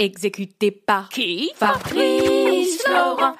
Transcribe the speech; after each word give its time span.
Exécuté 0.00 0.70
par 0.70 1.10
qui? 1.10 1.50
Fabrice 1.56 2.82
Florent. 2.86 3.34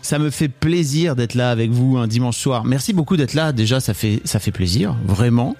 Ça 0.00 0.18
me 0.18 0.30
fait 0.30 0.48
plaisir 0.48 1.16
d'être 1.16 1.34
là 1.34 1.50
avec 1.50 1.70
vous 1.70 1.98
un 1.98 2.06
dimanche 2.06 2.38
soir. 2.38 2.64
Merci 2.64 2.94
beaucoup 2.94 3.18
d'être 3.18 3.34
là. 3.34 3.52
Déjà, 3.52 3.78
ça 3.78 3.92
fait 3.92 4.22
ça 4.24 4.38
fait 4.38 4.52
plaisir, 4.52 4.96
vraiment, 5.04 5.54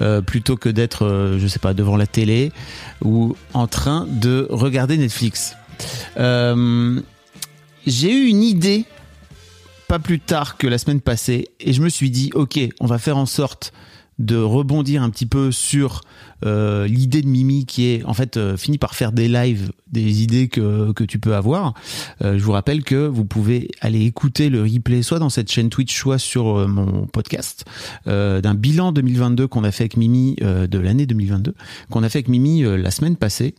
euh, 0.00 0.20
plutôt 0.20 0.56
que 0.56 0.68
d'être, 0.68 1.04
euh, 1.04 1.40
je 1.40 1.48
sais 1.48 1.58
pas, 1.58 1.74
devant 1.74 1.96
la 1.96 2.06
télé 2.06 2.52
ou 3.02 3.34
en 3.54 3.66
train 3.66 4.06
de 4.08 4.46
regarder 4.50 4.96
Netflix. 4.98 5.56
Euh, 6.16 7.00
j'ai 7.88 8.12
eu 8.12 8.28
une 8.28 8.44
idée 8.44 8.84
pas 9.88 9.98
plus 9.98 10.20
tard 10.20 10.58
que 10.58 10.68
la 10.68 10.78
semaine 10.78 11.00
passée 11.00 11.48
et 11.58 11.72
je 11.72 11.82
me 11.82 11.88
suis 11.88 12.10
dit, 12.10 12.30
ok, 12.34 12.60
on 12.78 12.86
va 12.86 12.98
faire 12.98 13.16
en 13.16 13.26
sorte 13.26 13.72
de 14.18 14.36
rebondir 14.36 15.02
un 15.02 15.10
petit 15.10 15.26
peu 15.26 15.50
sur 15.50 16.02
euh, 16.44 16.86
l'idée 16.86 17.22
de 17.22 17.26
Mimi 17.26 17.66
qui 17.66 17.86
est 17.86 18.04
en 18.04 18.14
fait 18.14 18.36
euh, 18.36 18.56
fini 18.56 18.78
par 18.78 18.94
faire 18.94 19.12
des 19.12 19.28
lives, 19.28 19.72
des 19.90 20.22
idées 20.22 20.48
que, 20.48 20.92
que 20.92 21.04
tu 21.04 21.18
peux 21.18 21.34
avoir. 21.34 21.74
Euh, 22.22 22.38
je 22.38 22.44
vous 22.44 22.52
rappelle 22.52 22.84
que 22.84 23.06
vous 23.06 23.24
pouvez 23.24 23.70
aller 23.80 24.04
écouter 24.04 24.50
le 24.50 24.62
replay 24.62 25.02
soit 25.02 25.18
dans 25.18 25.30
cette 25.30 25.50
chaîne 25.50 25.68
Twitch, 25.68 25.96
soit 25.96 26.18
sur 26.18 26.58
euh, 26.58 26.66
mon 26.66 27.06
podcast 27.06 27.64
d'un 28.06 28.54
bilan 28.54 28.92
2022 28.92 29.46
qu'on 29.46 29.64
a 29.64 29.70
fait 29.70 29.84
avec 29.84 29.96
Mimi 29.96 30.36
de 30.36 30.78
l'année 30.78 31.06
2022 31.06 31.54
qu'on 31.90 32.02
a 32.02 32.08
fait 32.08 32.18
avec 32.18 32.28
Mimi 32.28 32.62
la 32.62 32.90
semaine 32.90 33.16
passée. 33.16 33.54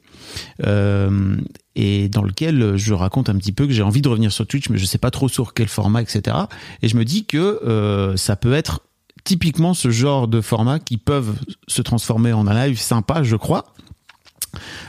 et 0.63 2.09
dans 2.09 2.21
lequel 2.21 2.75
je 2.75 2.93
raconte 2.93 3.30
un 3.30 3.35
petit 3.35 3.52
peu 3.52 3.67
que 3.67 3.73
j'ai 3.73 3.81
envie 3.81 4.02
de 4.02 4.09
revenir 4.09 4.31
sur 4.31 4.45
Twitch, 4.45 4.69
mais 4.69 4.77
je 4.77 4.85
sais 4.85 4.97
pas 4.97 5.11
trop 5.11 5.30
sur 5.30 5.53
quel 5.53 5.67
format, 5.67 6.02
etc. 6.02 6.37
Et 6.81 6.87
je 6.87 6.97
me 6.97 7.05
dis 7.05 7.25
que 7.25 8.13
ça 8.17 8.35
peut 8.35 8.53
être 8.53 8.81
typiquement 9.25 9.73
ce 9.73 9.89
genre 9.89 10.29
de 10.29 10.39
format 10.39 10.79
qui 10.79 10.97
peuvent 10.97 11.35
se 11.67 11.81
transformer 11.81 12.31
en 12.31 12.47
un 12.47 12.67
live 12.67 12.79
sympa, 12.79 13.23
je 13.23 13.35
crois. 13.35 13.73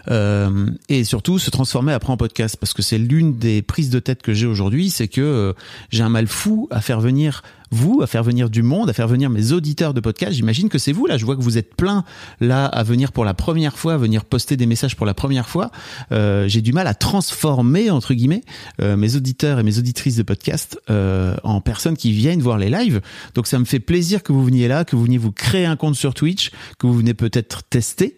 Euh, 0.08 0.70
et 0.88 1.02
surtout 1.02 1.40
se 1.40 1.50
transformer 1.50 1.92
après 1.92 2.12
en 2.12 2.16
podcast 2.16 2.56
parce 2.56 2.72
que 2.72 2.82
c'est 2.82 2.98
l'une 2.98 3.36
des 3.36 3.62
prises 3.62 3.90
de 3.90 3.98
tête 3.98 4.22
que 4.22 4.32
j'ai 4.32 4.46
aujourd'hui 4.46 4.90
c'est 4.90 5.08
que 5.08 5.20
euh, 5.20 5.52
j'ai 5.90 6.04
un 6.04 6.08
mal 6.08 6.28
fou 6.28 6.68
à 6.70 6.80
faire 6.80 7.00
venir 7.00 7.42
vous, 7.70 8.00
à 8.02 8.06
faire 8.06 8.22
venir 8.22 8.50
du 8.50 8.62
monde, 8.62 8.90
à 8.90 8.92
faire 8.92 9.08
venir 9.08 9.30
mes 9.30 9.52
auditeurs 9.52 9.94
de 9.94 10.00
podcast. 10.00 10.32
J'imagine 10.32 10.68
que 10.68 10.78
c'est 10.78 10.92
vous 10.92 11.06
là. 11.06 11.18
Je 11.18 11.24
vois 11.24 11.36
que 11.36 11.42
vous 11.42 11.58
êtes 11.58 11.74
plein 11.74 12.04
là 12.40 12.66
à 12.66 12.82
venir 12.82 13.12
pour 13.12 13.24
la 13.24 13.34
première 13.34 13.78
fois, 13.78 13.94
à 13.94 13.96
venir 13.96 14.24
poster 14.24 14.56
des 14.56 14.66
messages 14.66 14.96
pour 14.96 15.06
la 15.06 15.14
première 15.14 15.48
fois. 15.48 15.70
Euh, 16.12 16.48
J'ai 16.48 16.62
du 16.62 16.72
mal 16.72 16.86
à 16.86 16.94
transformer 16.94 17.90
entre 17.90 18.14
guillemets 18.14 18.42
euh, 18.80 18.96
mes 18.96 19.16
auditeurs 19.16 19.58
et 19.58 19.62
mes 19.62 19.78
auditrices 19.78 20.16
de 20.16 20.22
podcast 20.22 20.80
euh, 20.90 21.36
en 21.42 21.60
personnes 21.60 21.96
qui 21.96 22.12
viennent 22.12 22.40
voir 22.40 22.58
les 22.58 22.70
lives. 22.70 23.00
Donc 23.34 23.46
ça 23.46 23.58
me 23.58 23.64
fait 23.64 23.80
plaisir 23.80 24.22
que 24.22 24.32
vous 24.32 24.44
veniez 24.44 24.68
là, 24.68 24.84
que 24.84 24.96
vous 24.96 25.04
veniez 25.04 25.18
vous 25.18 25.32
créer 25.32 25.66
un 25.66 25.76
compte 25.76 25.96
sur 25.96 26.14
Twitch, 26.14 26.50
que 26.78 26.86
vous 26.86 26.94
venez 26.94 27.14
peut-être 27.14 27.62
tester 27.64 28.16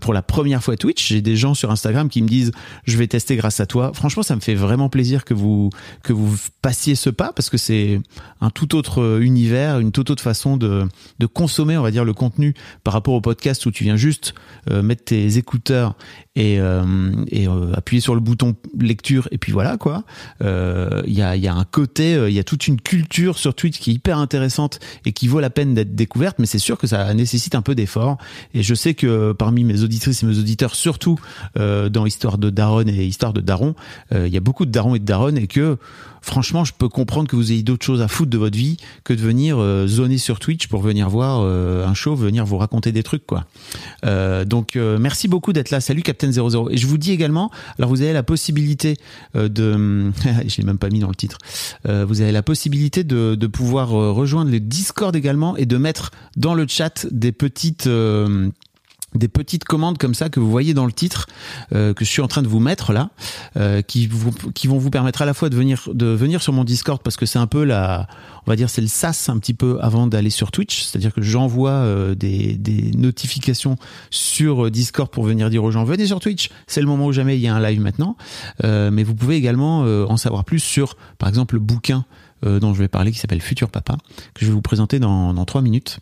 pour 0.00 0.12
la 0.12 0.22
première 0.22 0.62
fois 0.62 0.76
Twitch. 0.76 1.08
J'ai 1.08 1.22
des 1.22 1.36
gens 1.36 1.54
sur 1.54 1.70
Instagram 1.70 2.08
qui 2.08 2.22
me 2.22 2.28
disent 2.28 2.52
je 2.84 2.96
vais 2.96 3.06
tester 3.06 3.36
grâce 3.36 3.60
à 3.60 3.66
toi. 3.66 3.92
Franchement, 3.94 4.22
ça 4.22 4.34
me 4.36 4.40
fait 4.40 4.54
vraiment 4.54 4.88
plaisir 4.88 5.24
que 5.24 5.34
vous 5.34 5.70
que 6.02 6.12
vous 6.12 6.36
passiez 6.62 6.94
ce 6.94 7.10
pas 7.10 7.32
parce 7.32 7.50
que 7.50 7.56
c'est 7.56 8.00
un 8.40 8.50
tout 8.50 8.71
autre 8.74 9.02
euh, 9.02 9.20
univers, 9.20 9.78
une 9.78 9.92
toute 9.92 10.10
autre 10.10 10.22
façon 10.22 10.56
de, 10.56 10.86
consommer, 11.32 11.76
on 11.76 11.82
va 11.82 11.90
dire, 11.90 12.04
le 12.04 12.12
contenu 12.12 12.54
par 12.84 12.94
rapport 12.94 13.14
au 13.14 13.20
podcast 13.20 13.64
où 13.66 13.70
tu 13.70 13.84
viens 13.84 13.96
juste 13.96 14.34
euh, 14.70 14.82
mettre 14.82 15.04
tes 15.04 15.38
écouteurs 15.38 15.96
et, 16.34 16.58
euh, 16.60 17.12
et 17.28 17.46
appuyer 17.74 18.00
sur 18.00 18.14
le 18.14 18.20
bouton 18.20 18.54
lecture 18.78 19.28
et 19.32 19.38
puis 19.38 19.52
voilà 19.52 19.76
quoi. 19.76 20.04
Il 20.40 21.14
y, 21.14 21.22
a, 21.22 21.36
y 21.36 21.48
a 21.48 21.54
un 21.54 21.64
côté, 21.64 22.14
il 22.28 22.34
y 22.34 22.38
a 22.38 22.44
toute 22.44 22.66
une 22.66 22.80
culture 22.80 23.38
sur 23.38 23.54
Twitch 23.54 23.78
qui 23.78 23.90
est 23.90 23.94
hyper 23.94 24.18
intéressante 24.18 24.80
et 25.04 25.12
qui 25.12 25.28
vaut 25.28 25.40
la 25.40 25.50
peine 25.50 25.74
d'être 25.74 25.94
découverte, 25.94 26.38
mais 26.38 26.46
c'est 26.46 26.58
sûr 26.58 26.78
que 26.78 26.86
ça 26.86 27.12
nécessite 27.14 27.54
un 27.54 27.62
peu 27.62 27.74
d'effort. 27.74 28.18
Et 28.54 28.62
je 28.62 28.74
sais 28.74 28.94
que 28.94 29.32
parmi 29.32 29.64
mes 29.64 29.82
auditrices 29.82 30.22
et 30.22 30.26
mes 30.26 30.38
auditeurs, 30.38 30.74
surtout 30.74 31.18
dans 31.54 32.06
Histoire 32.06 32.38
de 32.38 32.50
Daron 32.50 32.86
et 32.86 33.04
Histoire 33.04 33.32
de 33.32 33.40
Daron, 33.40 33.74
il 34.12 34.28
y 34.28 34.36
a 34.36 34.40
beaucoup 34.40 34.66
de 34.66 34.70
Daron 34.70 34.94
et 34.94 34.98
de 34.98 35.04
Daron 35.04 35.36
et 35.36 35.46
que 35.46 35.78
franchement, 36.22 36.64
je 36.64 36.72
peux 36.72 36.88
comprendre 36.88 37.28
que 37.28 37.36
vous 37.36 37.52
ayez 37.52 37.62
d'autres 37.62 37.84
choses 37.84 38.00
à 38.00 38.08
foutre 38.08 38.30
de 38.30 38.38
votre 38.38 38.56
vie 38.56 38.78
que 39.04 39.12
de 39.12 39.20
venir 39.20 39.58
euh, 39.58 39.86
zoner 39.86 40.18
sur 40.18 40.38
Twitch 40.38 40.68
pour 40.68 40.80
venir 40.80 41.10
voir 41.10 41.40
euh, 41.42 41.86
un 41.86 41.94
show, 41.94 42.14
venir 42.14 42.46
vous 42.46 42.56
raconter 42.56 42.92
des 42.92 43.02
trucs, 43.02 43.26
quoi. 43.26 43.44
Euh, 44.06 44.44
donc, 44.44 44.76
merci 44.76 45.28
beaucoup 45.28 45.52
d'être 45.52 45.70
là. 45.70 45.80
Salut 45.80 46.02
Captain 46.02 46.21
00. 46.30 46.70
Et 46.70 46.76
je 46.76 46.86
vous 46.86 46.98
dis 46.98 47.12
également, 47.12 47.50
alors 47.78 47.90
vous 47.90 48.02
avez 48.02 48.12
la 48.12 48.22
possibilité 48.22 48.96
de, 49.34 50.10
je 50.46 50.56
l'ai 50.58 50.64
même 50.64 50.78
pas 50.78 50.90
mis 50.90 51.00
dans 51.00 51.08
le 51.08 51.14
titre, 51.14 51.38
vous 51.84 52.20
avez 52.20 52.32
la 52.32 52.42
possibilité 52.42 53.04
de, 53.04 53.34
de 53.34 53.46
pouvoir 53.46 53.88
rejoindre 53.90 54.50
le 54.50 54.60
Discord 54.60 55.14
également 55.16 55.56
et 55.56 55.66
de 55.66 55.76
mettre 55.76 56.10
dans 56.36 56.54
le 56.54 56.66
chat 56.68 57.06
des 57.10 57.32
petites 57.32 57.88
des 59.14 59.28
petites 59.28 59.64
commandes 59.64 59.98
comme 59.98 60.14
ça 60.14 60.28
que 60.28 60.40
vous 60.40 60.50
voyez 60.50 60.74
dans 60.74 60.86
le 60.86 60.92
titre 60.92 61.26
euh, 61.72 61.94
que 61.94 62.04
je 62.04 62.10
suis 62.10 62.22
en 62.22 62.28
train 62.28 62.42
de 62.42 62.48
vous 62.48 62.60
mettre 62.60 62.92
là 62.92 63.10
euh, 63.56 63.82
qui 63.82 64.06
vous, 64.06 64.32
qui 64.54 64.66
vont 64.66 64.78
vous 64.78 64.90
permettre 64.90 65.22
à 65.22 65.26
la 65.26 65.34
fois 65.34 65.48
de 65.48 65.56
venir 65.56 65.88
de 65.92 66.06
venir 66.06 66.42
sur 66.42 66.52
mon 66.52 66.64
Discord 66.64 67.00
parce 67.02 67.16
que 67.16 67.26
c'est 67.26 67.38
un 67.38 67.46
peu 67.46 67.64
la 67.64 68.06
on 68.46 68.50
va 68.50 68.56
dire 68.56 68.70
c'est 68.70 68.80
le 68.80 68.88
sas 68.88 69.28
un 69.28 69.38
petit 69.38 69.54
peu 69.54 69.78
avant 69.80 70.06
d'aller 70.06 70.30
sur 70.30 70.50
Twitch. 70.50 70.82
C'est-à-dire 70.82 71.12
que 71.12 71.22
j'envoie 71.22 71.70
euh, 71.70 72.14
des, 72.14 72.58
notifications 72.96 73.76
sur 74.10 74.70
Discord 74.70 75.10
pour 75.10 75.24
venir 75.24 75.50
dire 75.50 75.62
aux 75.64 75.70
gens 75.70 75.84
venez 75.84 76.06
sur 76.06 76.20
Twitch. 76.20 76.50
C'est 76.66 76.80
le 76.80 76.86
moment 76.86 77.06
où 77.06 77.12
jamais 77.12 77.36
il 77.36 77.40
y 77.40 77.48
a 77.48 77.54
un 77.54 77.60
live 77.60 77.80
maintenant. 77.80 78.16
Mais 78.62 79.02
vous 79.02 79.14
pouvez 79.14 79.36
également 79.36 79.80
en 79.80 80.16
savoir 80.16 80.44
plus 80.44 80.60
sur 80.60 80.96
par 81.18 81.28
exemple 81.28 81.54
le 81.54 81.60
bouquin 81.60 82.04
dont 82.42 82.74
je 82.74 82.78
vais 82.78 82.88
parler 82.88 83.12
qui 83.12 83.18
s'appelle 83.18 83.40
Futur 83.40 83.70
Papa 83.70 83.96
que 84.34 84.40
je 84.44 84.46
vais 84.46 84.52
vous 84.52 84.62
présenter 84.62 84.98
dans 84.98 85.32
dans 85.34 85.44
trois 85.44 85.62
minutes 85.62 86.00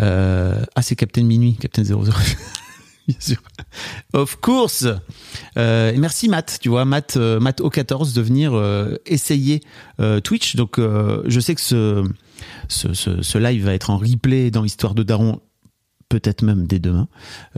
euh, 0.00 0.64
ah, 0.74 0.82
c'est 0.82 0.96
Captain 0.96 1.22
Minuit, 1.22 1.56
Captain 1.56 1.84
00. 1.84 2.04
Bien 3.06 3.16
sûr. 3.20 3.36
Of 4.14 4.36
course. 4.36 4.86
Euh, 5.58 5.92
merci 5.98 6.28
Matt, 6.28 6.58
tu 6.60 6.70
vois, 6.70 6.86
Matt, 6.86 7.18
euh, 7.18 7.38
Matt 7.38 7.60
O14 7.60 8.14
de 8.14 8.22
venir 8.22 8.54
essayer 9.06 9.60
Twitch. 10.22 10.56
Donc, 10.56 10.78
je 10.78 11.40
sais 11.40 11.54
que 11.54 11.60
ce, 11.60 12.04
ce, 12.68 12.94
ce, 12.94 13.22
ce, 13.22 13.38
live 13.38 13.64
va 13.66 13.74
être 13.74 13.90
en 13.90 13.98
replay 13.98 14.50
dans 14.50 14.64
Histoire 14.64 14.94
de 14.94 15.02
Daron 15.02 15.40
peut-être 16.14 16.42
même 16.42 16.64
dès 16.68 16.78
demain. 16.78 17.08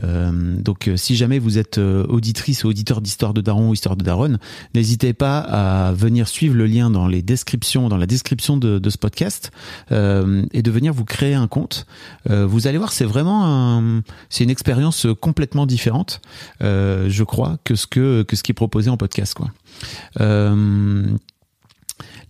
Euh, 0.03 0.59
donc 0.59 0.87
euh, 0.87 0.97
si 0.97 1.15
jamais 1.15 1.37
vous 1.37 1.59
êtes 1.59 1.77
euh, 1.77 2.03
auditrice 2.07 2.63
ou 2.63 2.69
auditeur 2.69 3.01
d'Histoire 3.01 3.35
de 3.35 3.41
Daron 3.41 3.69
ou 3.69 3.73
Histoire 3.75 3.95
de 3.95 4.03
Daron, 4.03 4.39
n'hésitez 4.73 5.13
pas 5.13 5.37
à 5.37 5.91
venir 5.93 6.27
suivre 6.27 6.55
le 6.55 6.65
lien 6.65 6.89
dans 6.89 7.07
les 7.07 7.21
descriptions, 7.21 7.87
dans 7.87 7.97
la 7.97 8.07
description 8.07 8.57
de, 8.57 8.89
ce 8.89 8.97
podcast 8.97 9.51
et 9.91 10.61
de 10.61 10.71
venir 10.71 10.93
vous 10.93 11.03
créer 11.03 11.33
un 11.33 11.47
compte. 11.47 11.85
Vous 12.25 12.67
allez 12.67 12.77
voir, 12.77 12.93
c'est 12.93 13.05
vraiment 13.05 14.01
c'est 14.29 14.45
une 14.45 14.49
expérience 14.49 15.05
complètement 15.19 15.65
différente, 15.65 16.21
je 16.61 17.23
crois, 17.23 17.57
que 17.65 17.75
ce 17.75 17.85
que 17.85 18.23
que 18.23 18.35
ce 18.37 18.43
qui 18.43 18.51
est 18.51 18.55
proposé 18.55 18.89
en 18.89 18.95
podcast, 18.95 19.33
quoi. 19.33 19.51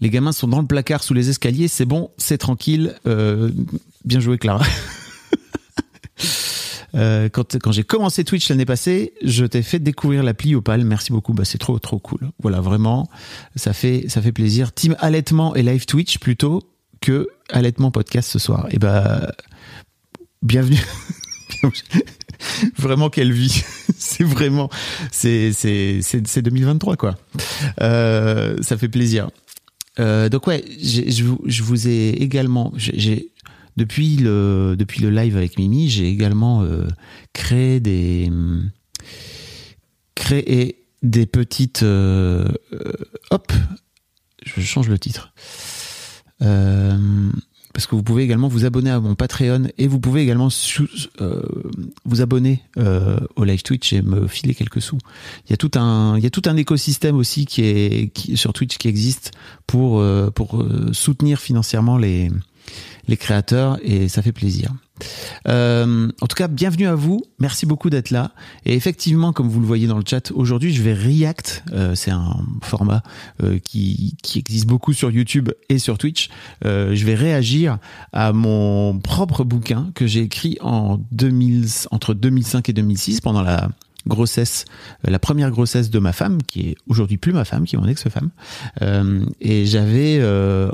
les 0.02 0.10
gamins 0.10 0.32
sont 0.32 0.48
dans 0.48 0.62
le 0.62 0.68
placard 0.68 1.04
sous 1.04 1.14
les 1.14 1.30
escaliers, 1.30 1.68
c'est 1.68 1.86
bon, 1.86 2.10
c'est 2.18 2.40
tranquille. 2.40 2.96
bien 3.06 4.20
joué, 4.20 4.38
Clara. 4.40 4.66
Euh, 6.96 7.30
quand, 7.30 7.58
quand 7.60 7.72
j'ai 7.72 7.84
commencé 7.84 8.24
Twitch 8.24 8.50
l'année 8.50 8.66
passée, 8.66 9.14
je 9.24 9.46
t'ai 9.46 9.62
fait 9.62 9.80
découvrir 9.80 10.24
l'appli 10.24 10.56
Opal. 10.56 10.84
Merci 10.86 11.12
beaucoup. 11.12 11.34
Bah, 11.34 11.46
c'est 11.46 11.58
trop, 11.58 11.78
trop 11.80 12.00
cool. 12.00 12.32
Voilà, 12.42 12.62
vraiment, 12.62 13.10
ça 13.56 13.74
fait, 13.74 14.06
ça 14.08 14.22
fait 14.22 14.32
plaisir. 14.32 14.74
Team 14.74 14.96
allaitement 15.00 15.56
et 15.56 15.64
live 15.64 15.86
Twitch 15.86 16.18
plutôt 16.20 16.64
que 17.02 17.28
allaitement 17.50 17.92
podcast 17.92 18.30
ce 18.30 18.40
soir. 18.40 18.68
Et 18.70 18.76
eh 18.76 18.80
bah, 18.80 19.32
bienvenue. 20.42 20.82
vraiment 22.78 23.10
quelle 23.10 23.32
vie. 23.32 23.64
c'est 23.98 24.24
vraiment, 24.24 24.70
c'est, 25.12 25.52
c'est, 25.54 26.00
c'est, 26.02 26.42
2023 26.42 26.96
quoi. 26.96 27.18
Euh, 27.82 28.58
ça 28.62 28.78
fait 28.78 28.90
plaisir. 28.90 29.30
Euh, 30.00 30.30
donc 30.30 30.46
ouais, 30.48 30.64
je 30.80 31.24
vous, 31.24 31.40
je 31.46 31.64
vous 31.64 31.88
ai 31.88 32.10
également, 32.10 32.72
j'ai 32.76 33.30
depuis 33.78 34.18
le, 34.18 34.76
depuis 34.78 35.02
le 35.02 35.12
live 35.12 35.38
avec 35.38 35.58
Mimi, 35.58 35.88
j'ai 35.88 36.10
également 36.10 36.64
euh, 36.64 36.88
créé 37.34 37.80
des 37.80 38.32
créé 40.16 40.84
des 41.04 41.28
petites 41.28 41.84
euh, 41.84 42.48
euh, 42.74 42.92
hop, 43.30 43.54
je 44.44 44.62
change 44.62 44.90
le 44.90 44.98
titre. 44.98 45.32
parce 46.40 47.86
que 47.86 47.96
vous 47.96 48.02
pouvez 48.02 48.24
également 48.24 48.48
vous 48.48 48.66
abonner 48.66 48.90
à 48.90 49.00
mon 49.00 49.14
Patreon 49.14 49.68
et 49.78 49.88
vous 49.88 50.00
pouvez 50.00 50.24
également 50.24 50.50
euh, 51.22 51.44
vous 52.04 52.22
abonner 52.22 52.64
euh, 52.78 53.20
au 53.36 53.44
live 53.44 53.62
Twitch 53.62 53.94
et 53.94 54.02
me 54.02 54.28
filer 54.28 54.56
quelques 54.56 54.82
sous. 54.82 54.98
Il 55.46 55.52
y 55.52 55.54
a 55.54 55.58
tout 55.58 55.72
un, 55.76 56.18
il 56.18 56.24
y 56.24 56.28
a 56.28 56.32
tout 56.32 56.42
un 56.48 56.58
écosystème 56.58 57.16
aussi 57.16 57.46
qui 57.46 57.62
est 57.62 58.36
sur 58.36 58.54
Twitch 58.54 58.80
qui 58.80 58.88
existe 58.88 59.34
pour 59.68 60.00
euh, 60.00 60.32
pour 60.32 60.66
soutenir 60.94 61.40
financièrement 61.40 62.00
les 62.00 62.32
les 63.08 63.18
créateurs 63.18 63.78
et 63.82 64.08
ça 64.08 64.22
fait 64.22 64.32
plaisir. 64.32 64.74
Euh, 65.48 66.10
en 66.22 66.28
tout 66.28 66.36
cas, 66.36 66.48
bienvenue 66.48 66.88
à 66.88 66.96
vous. 66.96 67.22
Merci 67.40 67.66
beaucoup 67.66 67.90
d'être 67.90 68.10
là. 68.10 68.32
Et 68.66 68.76
effectivement, 68.76 69.34
comme 69.34 69.48
vous 69.48 69.60
le 69.60 69.66
voyez 69.66 69.88
dans 69.88 69.98
le 69.98 70.04
chat, 70.06 70.32
aujourd'hui, 70.32 70.74
je 70.74 70.82
vais 70.82 70.94
react. 70.94 71.64
Euh, 71.72 71.96
c'est 71.96 72.12
un 72.12 72.36
format 72.62 73.04
euh, 73.44 73.60
qui, 73.60 74.16
qui 74.24 74.40
existe 74.40 74.66
beaucoup 74.66 74.94
sur 74.94 75.12
YouTube 75.12 75.50
et 75.70 75.80
sur 75.80 75.98
Twitch. 75.98 76.30
je 76.64 77.06
vais 77.06 77.16
réagir 77.16 77.78
à 78.12 78.34
mon 78.34 79.00
propre 79.00 79.44
bouquin 79.44 79.92
que 79.96 80.08
j'ai 80.08 80.22
écrit 80.22 80.58
en 80.62 81.00
2000, 81.12 81.68
entre 81.92 82.14
2005 82.14 82.70
et 82.70 82.74
2006 82.74 83.22
pendant 83.22 83.42
la 83.42 83.70
grossesse, 84.08 84.66
la 85.04 85.20
première 85.20 85.52
grossesse 85.52 85.90
de 85.90 86.00
ma 86.00 86.14
femme, 86.14 86.42
qui 86.44 86.70
est 86.70 86.76
aujourd'hui 86.88 87.18
plus 87.18 87.34
ma 87.34 87.46
femme, 87.46 87.66
qui 87.66 87.76
est 87.76 87.80
mon 87.80 87.88
ex-femme. 87.88 88.30
Euh, 88.82 89.26
et 89.40 89.66
j'avais, 89.66 90.18
euh, 90.20 90.70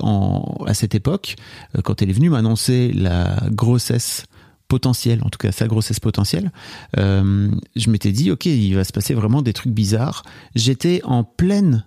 à 0.66 0.74
cette 0.74 0.96
époque, 0.96 1.36
euh, 1.76 1.82
quand 1.82 2.02
elle 2.02 2.10
est 2.10 2.14
venue 2.14 2.30
m'annoncer 2.30 2.92
la 2.94 3.44
grossesse 3.50 4.26
potentielle, 4.68 5.22
en 5.24 5.30
tout 5.30 5.38
cas 5.38 5.52
sa 5.52 5.68
grossesse 5.68 6.00
potentielle, 6.00 6.52
je 6.96 7.90
m'étais 7.90 8.12
dit, 8.12 8.32
ok, 8.32 8.46
il 8.46 8.74
va 8.74 8.84
se 8.84 8.92
passer 8.92 9.14
vraiment 9.14 9.42
des 9.42 9.54
trucs 9.54 9.74
bizarres. 9.74 10.24
J'étais 10.56 11.02
en 11.04 11.24
pleine 11.24 11.86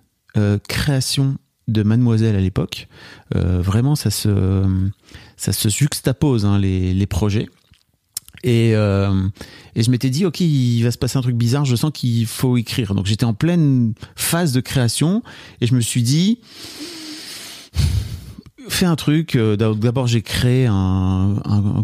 création 0.69 1.37
de 1.67 1.83
Mademoiselle 1.83 2.35
à 2.35 2.39
l'époque. 2.39 2.87
vraiment, 3.33 3.95
ça 3.95 4.09
se, 4.09 4.63
ça 5.35 5.51
se 5.51 5.67
juxtapose 5.67 6.45
hein, 6.45 6.59
les, 6.59 6.93
les 6.93 7.07
projets. 7.07 7.49
Et, 8.43 8.75
euh, 8.75 9.27
et 9.75 9.83
je 9.83 9.91
m'étais 9.91 10.09
dit, 10.09 10.25
ok, 10.25 10.39
il 10.39 10.81
va 10.83 10.91
se 10.91 10.97
passer 10.97 11.17
un 11.17 11.21
truc 11.21 11.35
bizarre, 11.35 11.65
je 11.65 11.75
sens 11.75 11.91
qu'il 11.93 12.25
faut 12.25 12.57
écrire. 12.57 12.93
Donc 12.93 13.05
j'étais 13.05 13.25
en 13.25 13.33
pleine 13.33 13.93
phase 14.15 14.51
de 14.51 14.61
création 14.61 15.23
et 15.61 15.67
je 15.67 15.75
me 15.75 15.81
suis 15.81 16.03
dit, 16.03 16.39
fait 18.69 18.85
un 18.85 18.95
truc. 18.95 19.35
Euh, 19.35 19.55
d'abord, 19.55 20.07
j'ai 20.07 20.21
créé 20.21 20.65
un, 20.65 21.35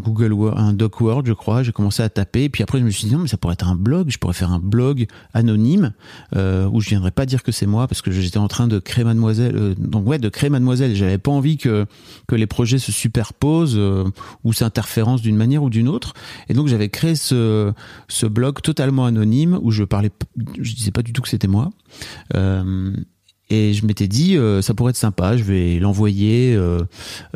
Google 0.03 0.33
Word, 0.33 0.57
un 0.57 0.73
Doc 0.73 0.99
Word, 1.01 1.23
je 1.25 1.33
crois. 1.33 1.63
J'ai 1.63 1.71
commencé 1.71 2.03
à 2.03 2.09
taper. 2.09 2.49
Puis 2.49 2.63
après, 2.63 2.79
je 2.79 2.83
me 2.83 2.89
suis 2.89 3.07
dit 3.07 3.13
non, 3.13 3.19
mais 3.19 3.27
ça 3.27 3.37
pourrait 3.37 3.53
être 3.53 3.67
un 3.67 3.75
blog. 3.75 4.09
Je 4.09 4.17
pourrais 4.17 4.33
faire 4.33 4.51
un 4.51 4.59
blog 4.59 5.07
anonyme 5.33 5.93
euh, 6.35 6.67
où 6.71 6.81
je 6.81 6.89
viendrais 6.89 7.11
pas 7.11 7.25
dire 7.25 7.43
que 7.43 7.51
c'est 7.51 7.65
moi 7.65 7.87
parce 7.87 8.01
que 8.01 8.11
j'étais 8.11 8.37
en 8.37 8.47
train 8.47 8.67
de 8.67 8.79
créer 8.79 9.03
Mademoiselle. 9.03 9.55
Euh, 9.55 9.75
donc 9.77 10.07
ouais, 10.07 10.19
de 10.19 10.29
créer 10.29 10.49
Mademoiselle. 10.49 10.95
J'avais 10.95 11.17
pas 11.17 11.31
envie 11.31 11.57
que 11.57 11.85
que 12.27 12.35
les 12.35 12.47
projets 12.47 12.79
se 12.79 12.91
superposent 12.91 13.79
ou 14.43 14.53
s'interférencent 14.53 15.21
d'une 15.21 15.37
manière 15.37 15.63
ou 15.63 15.69
d'une 15.69 15.87
autre. 15.87 16.13
Et 16.49 16.53
donc 16.53 16.67
j'avais 16.67 16.89
créé 16.89 17.15
ce 17.15 17.71
ce 18.07 18.25
blog 18.25 18.61
totalement 18.61 19.05
anonyme 19.05 19.59
où 19.61 19.71
je 19.71 19.83
parlais, 19.83 20.11
je 20.59 20.73
disais 20.75 20.91
pas 20.91 21.01
du 21.01 21.13
tout 21.13 21.21
que 21.21 21.29
c'était 21.29 21.47
moi. 21.47 21.69
Et 23.49 23.73
je 23.73 23.85
m'étais 23.85 24.07
dit, 24.07 24.37
euh, 24.37 24.61
ça 24.61 24.73
pourrait 24.73 24.91
être 24.91 24.97
sympa, 24.97 25.35
je 25.37 25.43
vais 25.43 25.77
l'envoyer 25.79 26.55
euh, 26.55 26.81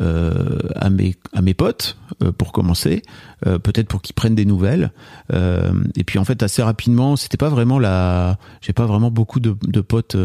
euh, 0.00 0.58
à, 0.74 0.90
mes, 0.90 1.16
à 1.34 1.42
mes 1.42 1.54
potes 1.54 1.96
pour 2.38 2.50
commencer, 2.52 3.02
peut-être 3.44 3.86
pour 3.86 4.02
qu'ils 4.02 4.14
prennent 4.14 4.34
des 4.34 4.44
nouvelles. 4.44 4.90
et 5.32 6.04
puis 6.04 6.18
en 6.18 6.24
fait, 6.24 6.42
assez 6.42 6.62
rapidement, 6.62 7.14
c'était 7.14 7.36
pas 7.36 7.48
vraiment 7.48 7.78
la. 7.78 8.38
J'ai 8.60 8.72
pas 8.72 8.86
vraiment 8.86 9.12
beaucoup 9.12 9.38
de, 9.38 9.54
de 9.62 9.80
potes 9.80 10.16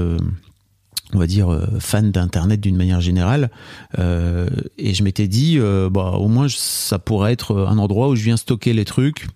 on 1.16 1.20
va 1.20 1.28
dire 1.28 1.68
fans 1.80 2.02
d'internet 2.04 2.60
d'une 2.60 2.76
manière 2.76 3.02
générale 3.02 3.50
et 3.98 4.94
je 4.94 5.04
m'étais 5.04 5.28
dit 5.28 5.60
bah 5.92 6.14
au 6.18 6.28
moins 6.28 6.48
ça 6.50 7.00
pourrait 7.00 7.34
être 7.34 7.56
un 7.68 7.78
endroit 7.78 8.10
où 8.10 8.16
je 8.16 8.24
viens 8.24 8.38
stocker 8.38 8.74
les 8.74 8.86
trucs 8.86 9.28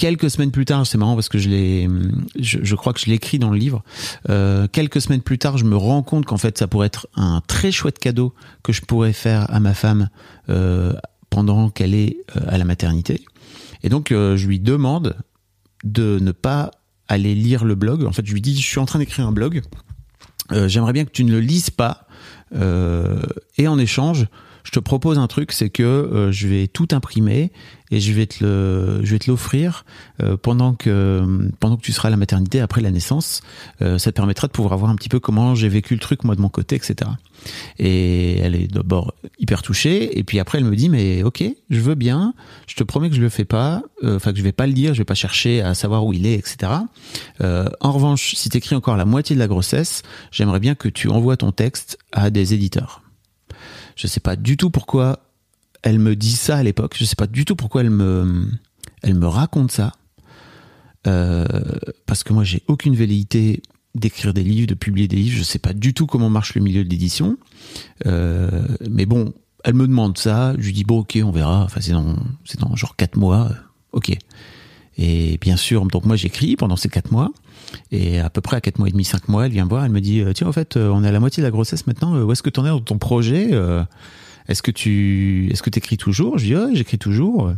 quelques 0.00 0.30
semaines 0.30 0.50
plus 0.50 0.64
tard, 0.64 0.86
c'est 0.86 0.96
marrant 0.96 1.14
parce 1.14 1.28
que 1.28 1.36
je 1.36 1.50
l'ai, 1.50 1.86
je, 2.38 2.74
crois 2.74 2.94
que 2.94 3.00
je 3.00 3.06
l'écris 3.06 3.38
dans 3.38 3.50
le 3.50 3.58
livre. 3.58 3.84
Euh, 4.30 4.66
quelques 4.66 5.02
semaines 5.02 5.20
plus 5.20 5.36
tard, 5.36 5.58
je 5.58 5.64
me 5.64 5.76
rends 5.76 6.02
compte 6.02 6.24
qu'en 6.24 6.38
fait, 6.38 6.56
ça 6.56 6.66
pourrait 6.66 6.86
être 6.86 7.06
un 7.16 7.42
très 7.46 7.70
chouette 7.70 7.98
cadeau 7.98 8.34
que 8.62 8.72
je 8.72 8.80
pourrais 8.80 9.12
faire 9.12 9.52
à 9.52 9.60
ma 9.60 9.74
femme 9.74 10.08
euh, 10.48 10.94
pendant 11.28 11.68
qu'elle 11.68 11.94
est 11.94 12.16
euh, 12.34 12.40
à 12.48 12.56
la 12.56 12.64
maternité. 12.64 13.22
Et 13.82 13.90
donc, 13.90 14.08
je 14.10 14.46
lui 14.46 14.58
demande 14.58 15.16
de 15.84 16.18
ne 16.20 16.32
pas 16.32 16.70
aller 17.08 17.34
lire 17.34 17.64
le 17.64 17.74
blog. 17.74 18.04
En 18.04 18.12
fait, 18.12 18.24
je 18.26 18.32
lui 18.32 18.40
dis, 18.40 18.54
je 18.58 18.66
suis 18.66 18.78
en 18.78 18.86
train 18.86 18.98
d'écrire 18.98 19.26
un 19.26 19.32
blog. 19.32 19.62
J'aimerais 20.66 20.92
bien 20.92 21.04
que 21.04 21.10
tu 21.10 21.24
ne 21.24 21.32
le 21.32 21.40
lises 21.40 21.70
pas. 21.70 22.06
et 22.52 23.68
en 23.68 23.78
échange, 23.78 24.26
je 24.64 24.70
te 24.70 24.80
propose 24.80 25.18
un 25.18 25.26
truc, 25.26 25.52
c'est 25.52 25.70
que 25.70 26.28
je 26.32 26.48
vais 26.48 26.66
tout 26.66 26.88
imprimer 26.92 27.52
et 27.90 28.00
je 28.00 28.12
vais 28.12 28.26
te 28.26 28.44
le, 28.44 29.04
je 29.04 29.10
vais 29.10 29.18
te 29.18 29.30
l'offrir 29.30 29.84
euh, 30.22 30.36
pendant 30.36 30.74
que 30.74 31.48
pendant 31.58 31.76
que 31.76 31.82
tu 31.82 31.92
seras 31.92 32.08
à 32.08 32.10
la 32.10 32.16
maternité 32.16 32.60
après 32.60 32.80
la 32.80 32.90
naissance. 32.90 33.42
Euh, 33.82 33.98
ça 33.98 34.12
te 34.12 34.16
permettra 34.16 34.46
de 34.46 34.52
pouvoir 34.52 34.76
voir 34.78 34.90
un 34.90 34.96
petit 34.96 35.08
peu 35.08 35.20
comment 35.20 35.54
j'ai 35.54 35.68
vécu 35.68 35.94
le 35.94 36.00
truc 36.00 36.24
moi 36.24 36.36
de 36.36 36.40
mon 36.40 36.48
côté, 36.48 36.76
etc. 36.76 37.10
Et 37.78 38.38
elle 38.38 38.54
est 38.54 38.68
d'abord 38.68 39.14
hyper 39.38 39.62
touchée 39.62 40.18
et 40.18 40.24
puis 40.24 40.38
après 40.38 40.58
elle 40.58 40.64
me 40.64 40.76
dit 40.76 40.88
mais 40.88 41.22
ok, 41.22 41.42
je 41.70 41.80
veux 41.80 41.94
bien, 41.94 42.34
je 42.66 42.76
te 42.76 42.84
promets 42.84 43.08
que 43.08 43.16
je 43.16 43.20
le 43.20 43.28
fais 43.28 43.44
pas, 43.44 43.82
euh, 44.04 44.16
enfin 44.16 44.32
que 44.32 44.38
je 44.38 44.42
vais 44.42 44.52
pas 44.52 44.66
le 44.66 44.72
lire, 44.72 44.94
je 44.94 44.98
vais 44.98 45.04
pas 45.04 45.14
chercher 45.14 45.62
à 45.62 45.74
savoir 45.74 46.04
où 46.04 46.12
il 46.12 46.26
est, 46.26 46.34
etc. 46.34 46.72
en 47.40 47.92
revanche, 47.92 48.34
si 48.34 48.48
t'écris 48.48 48.76
encore 48.76 48.96
la 48.96 49.04
moitié 49.04 49.34
de 49.34 49.40
la 49.40 49.48
grossesse, 49.48 50.02
j'aimerais 50.30 50.60
bien 50.60 50.74
que 50.74 50.88
tu 50.88 51.08
envoies 51.08 51.36
ton 51.36 51.52
texte 51.52 51.98
à 52.12 52.30
des 52.30 52.54
éditeurs. 52.54 53.02
Je 53.96 54.06
sais 54.06 54.20
pas 54.20 54.36
du 54.36 54.56
tout 54.56 54.70
pourquoi 54.70 55.29
elle 55.82 55.98
me 55.98 56.16
dit 56.16 56.32
ça 56.32 56.56
à 56.56 56.62
l'époque. 56.62 56.96
Je 56.98 57.04
sais 57.04 57.16
pas 57.16 57.26
du 57.26 57.44
tout 57.44 57.56
pourquoi 57.56 57.82
elle 57.82 57.90
me, 57.90 58.48
elle 59.02 59.14
me 59.14 59.26
raconte 59.26 59.72
ça. 59.72 59.92
Euh, 61.06 61.46
parce 62.06 62.24
que 62.24 62.32
moi, 62.32 62.44
j'ai 62.44 62.62
aucune 62.66 62.94
velléité 62.94 63.62
d'écrire 63.94 64.34
des 64.34 64.44
livres, 64.44 64.66
de 64.66 64.74
publier 64.74 65.08
des 65.08 65.16
livres. 65.16 65.36
Je 65.36 65.42
sais 65.42 65.58
pas 65.58 65.72
du 65.72 65.94
tout 65.94 66.06
comment 66.06 66.30
marche 66.30 66.54
le 66.54 66.60
milieu 66.60 66.84
de 66.84 66.88
l'édition. 66.88 67.38
Euh, 68.06 68.66
mais 68.88 69.06
bon, 69.06 69.32
elle 69.64 69.74
me 69.74 69.86
demande 69.86 70.18
ça. 70.18 70.54
Je 70.58 70.66
lui 70.66 70.72
dis 70.72 70.84
bon, 70.84 71.00
ok, 71.00 71.18
on 71.24 71.30
verra. 71.30 71.64
Enfin, 71.64 71.80
c'est 71.80 71.92
dans, 71.92 72.16
c'est 72.44 72.60
dans 72.60 72.74
genre 72.76 72.96
quatre 72.96 73.16
mois. 73.16 73.50
Ok. 73.92 74.16
Et 74.98 75.38
bien 75.40 75.56
sûr, 75.56 75.86
donc 75.86 76.04
moi 76.04 76.16
j'écris 76.16 76.56
pendant 76.56 76.76
ces 76.76 76.90
quatre 76.90 77.10
mois. 77.10 77.32
Et 77.90 78.18
à 78.18 78.28
peu 78.28 78.42
près 78.42 78.56
à 78.56 78.60
quatre 78.60 78.78
mois 78.78 78.88
et 78.88 78.92
demi, 78.92 79.04
cinq 79.04 79.28
mois, 79.28 79.46
elle 79.46 79.52
vient 79.52 79.64
me 79.64 79.70
voir, 79.70 79.84
elle 79.84 79.92
me 79.92 80.00
dit 80.00 80.22
tiens 80.34 80.48
en 80.48 80.52
fait 80.52 80.76
on 80.76 81.02
est 81.04 81.08
à 81.08 81.12
la 81.12 81.20
moitié 81.20 81.40
de 81.40 81.46
la 81.46 81.50
grossesse 81.50 81.86
maintenant. 81.86 82.20
Où 82.20 82.30
est-ce 82.32 82.42
que 82.42 82.50
tu 82.50 82.60
en 82.60 82.66
es 82.66 82.68
dans 82.68 82.80
ton 82.80 82.98
projet 82.98 83.50
est-ce 84.48 84.62
que 84.62 84.70
tu 84.70 85.48
est-ce 85.50 85.62
que 85.62 85.70
écris 85.76 85.96
toujours? 85.96 86.38
Je 86.38 86.46
dis 86.46 86.56
ouais, 86.56 86.74
j'écris 86.74 86.98
toujours. 86.98 87.52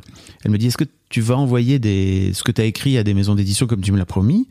Elle 0.44 0.50
me 0.50 0.58
dit 0.58 0.66
est-ce 0.66 0.76
que 0.76 0.84
tu 1.08 1.20
vas 1.20 1.36
envoyer 1.36 1.78
des 1.78 2.32
ce 2.34 2.42
que 2.42 2.52
tu 2.52 2.60
as 2.60 2.64
écrit 2.64 2.98
à 2.98 3.04
des 3.04 3.14
maisons 3.14 3.34
d'édition 3.34 3.66
comme 3.66 3.80
tu 3.80 3.92
me 3.92 3.98
l'as 3.98 4.06
promis? 4.06 4.48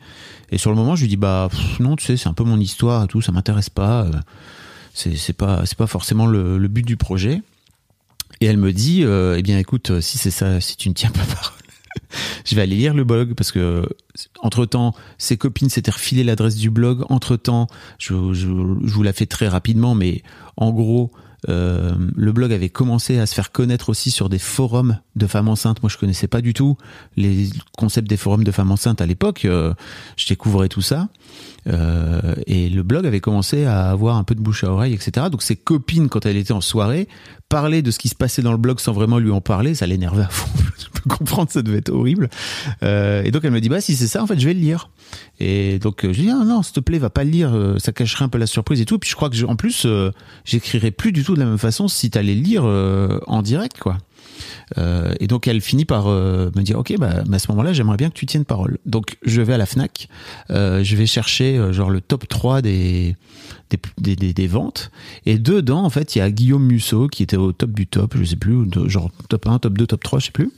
Et 0.51 0.57
sur 0.57 0.69
le 0.69 0.75
moment, 0.75 0.95
je 0.95 1.01
lui 1.01 1.09
dis 1.09 1.17
bah 1.17 1.49
non, 1.79 1.95
tu 1.95 2.05
sais, 2.05 2.17
c'est 2.17 2.29
un 2.29 2.33
peu 2.33 2.43
mon 2.43 2.59
histoire 2.59 3.03
et 3.03 3.07
tout, 3.07 3.21
ça 3.21 3.31
m'intéresse 3.31 3.69
pas. 3.69 4.09
C'est 4.93 5.15
c'est 5.15 5.33
pas 5.33 5.65
c'est 5.65 5.77
pas 5.77 5.87
forcément 5.87 6.25
le, 6.25 6.67
but 6.67 6.85
du 6.85 6.97
projet. 6.97 7.41
Et 8.39 8.45
elle 8.45 8.57
me 8.57 8.73
dit 8.73 9.03
euh, 9.03 9.35
eh 9.37 9.43
bien 9.43 9.59
écoute, 9.59 10.01
si 10.01 10.17
c'est 10.17 10.31
ça, 10.31 10.59
si 10.61 10.77
tu 10.77 10.89
ne 10.89 10.93
tiens 10.93 11.11
pas 11.11 11.23
parole, 11.35 11.59
je 12.45 12.55
vais 12.55 12.61
aller 12.61 12.75
lire 12.75 12.93
le 12.93 13.03
blog 13.03 13.33
parce 13.35 13.51
que 13.51 13.87
entre 14.39 14.65
temps, 14.65 14.95
ses 15.17 15.37
copines 15.37 15.69
s'étaient 15.69 15.91
refilé 15.91 16.23
l'adresse 16.23 16.55
du 16.55 16.69
blog. 16.69 17.05
Entre 17.09 17.37
temps, 17.37 17.67
je, 17.97 18.33
je, 18.33 18.47
je 18.47 18.93
vous 18.93 19.03
la 19.03 19.13
fais 19.13 19.25
très 19.25 19.47
rapidement, 19.47 19.95
mais 19.95 20.23
en 20.57 20.71
gros, 20.71 21.11
euh, 21.49 21.93
le 22.15 22.31
blog 22.31 22.53
avait 22.53 22.69
commencé 22.69 23.17
à 23.17 23.25
se 23.25 23.33
faire 23.33 23.51
connaître 23.51 23.89
aussi 23.89 24.11
sur 24.11 24.29
des 24.29 24.39
forums 24.39 24.99
de 25.15 25.27
femmes 25.27 25.47
enceintes. 25.47 25.81
Moi, 25.81 25.89
je 25.89 25.97
connaissais 25.97 26.27
pas 26.27 26.41
du 26.41 26.53
tout 26.53 26.77
les 27.17 27.49
concepts 27.77 28.07
des 28.07 28.17
forums 28.17 28.43
de 28.43 28.51
femmes 28.51 28.71
enceintes 28.71 29.01
à 29.01 29.05
l'époque. 29.05 29.45
Euh, 29.45 29.73
je 30.17 30.27
découvrais 30.27 30.69
tout 30.69 30.81
ça. 30.81 31.09
Euh, 31.67 32.35
et 32.47 32.69
le 32.69 32.83
blog 32.83 33.05
avait 33.05 33.19
commencé 33.19 33.65
à 33.65 33.89
avoir 33.89 34.17
un 34.17 34.23
peu 34.23 34.35
de 34.35 34.41
bouche 34.41 34.63
à 34.63 34.71
oreille, 34.71 34.93
etc. 34.93 35.27
Donc 35.31 35.43
ses 35.43 35.55
copines, 35.55 36.09
quand 36.09 36.25
elle 36.25 36.37
était 36.37 36.53
en 36.53 36.61
soirée, 36.61 37.07
parlaient 37.49 37.81
de 37.81 37.91
ce 37.91 37.99
qui 37.99 38.09
se 38.09 38.15
passait 38.15 38.41
dans 38.41 38.51
le 38.51 38.57
blog 38.57 38.79
sans 38.79 38.93
vraiment 38.93 39.19
lui 39.19 39.31
en 39.31 39.41
parler. 39.41 39.75
Ça 39.75 39.85
l'énervait 39.85 40.23
à 40.23 40.29
fond. 40.29 40.49
je 40.79 40.85
peux 40.89 41.09
comprendre, 41.09 41.51
ça 41.51 41.61
devait 41.61 41.79
être 41.79 41.89
horrible. 41.89 42.29
Euh, 42.83 43.23
et 43.23 43.31
donc 43.31 43.43
elle 43.45 43.51
me 43.51 43.61
dit, 43.61 43.69
bah 43.69 43.81
si 43.81 43.95
c'est 43.95 44.07
ça, 44.07 44.23
en 44.23 44.27
fait, 44.27 44.39
je 44.39 44.47
vais 44.47 44.53
le 44.53 44.59
lire. 44.59 44.89
Et 45.39 45.79
donc 45.79 45.99
je 46.03 46.19
dis, 46.19 46.29
ah, 46.29 46.43
non, 46.45 46.63
s'il 46.63 46.73
te 46.73 46.79
plaît, 46.79 46.99
va 46.99 47.09
pas 47.09 47.23
le 47.23 47.31
lire. 47.31 47.75
Ça 47.77 47.91
cacherait 47.91 48.25
un 48.25 48.29
peu 48.29 48.37
la 48.37 48.47
surprise 48.47 48.81
et 48.81 48.85
tout. 48.85 48.97
Puis 48.99 49.09
je 49.09 49.15
crois 49.15 49.29
que 49.29 49.45
en 49.45 49.55
plus, 49.55 49.85
j'écrirais 50.45 50.91
plus 50.91 51.11
du 51.11 51.23
tout 51.23 51.35
de 51.35 51.39
la 51.39 51.45
même 51.45 51.57
façon 51.57 51.87
si 51.87 52.09
t'allais 52.09 52.35
lire 52.35 52.63
en 52.63 53.41
direct, 53.41 53.77
quoi. 53.79 53.97
Euh, 54.77 55.13
et 55.19 55.27
donc 55.27 55.47
elle 55.47 55.61
finit 55.61 55.85
par 55.85 56.07
euh, 56.07 56.51
me 56.55 56.61
dire 56.61 56.79
ok 56.79 56.95
bah, 56.97 57.23
à 57.31 57.39
ce 57.39 57.51
moment-là 57.51 57.73
j'aimerais 57.73 57.97
bien 57.97 58.09
que 58.09 58.15
tu 58.15 58.25
tiennes 58.25 58.45
parole. 58.45 58.77
Donc 58.85 59.17
je 59.23 59.41
vais 59.41 59.53
à 59.53 59.57
la 59.57 59.65
Fnac, 59.65 60.07
euh, 60.49 60.83
je 60.83 60.95
vais 60.95 61.05
chercher 61.05 61.71
genre 61.73 61.89
le 61.89 62.01
top 62.01 62.27
3 62.27 62.61
des 62.61 63.15
des, 63.97 64.15
des, 64.17 64.33
des, 64.33 64.47
ventes 64.47 64.91
et 65.25 65.37
dedans 65.37 65.83
en 65.83 65.89
fait 65.89 66.15
il 66.15 66.19
y 66.19 66.21
a 66.21 66.29
Guillaume 66.29 66.65
Musso 66.65 67.07
qui 67.07 67.23
était 67.23 67.37
au 67.37 67.53
top 67.53 67.71
du 67.71 67.87
top, 67.87 68.15
je 68.17 68.23
sais 68.23 68.35
plus, 68.35 68.67
genre 68.87 69.11
top 69.29 69.47
1, 69.47 69.59
top 69.59 69.77
2, 69.77 69.87
top 69.87 70.03
3, 70.03 70.19
je 70.19 70.25
sais 70.25 70.31
plus. 70.31 70.51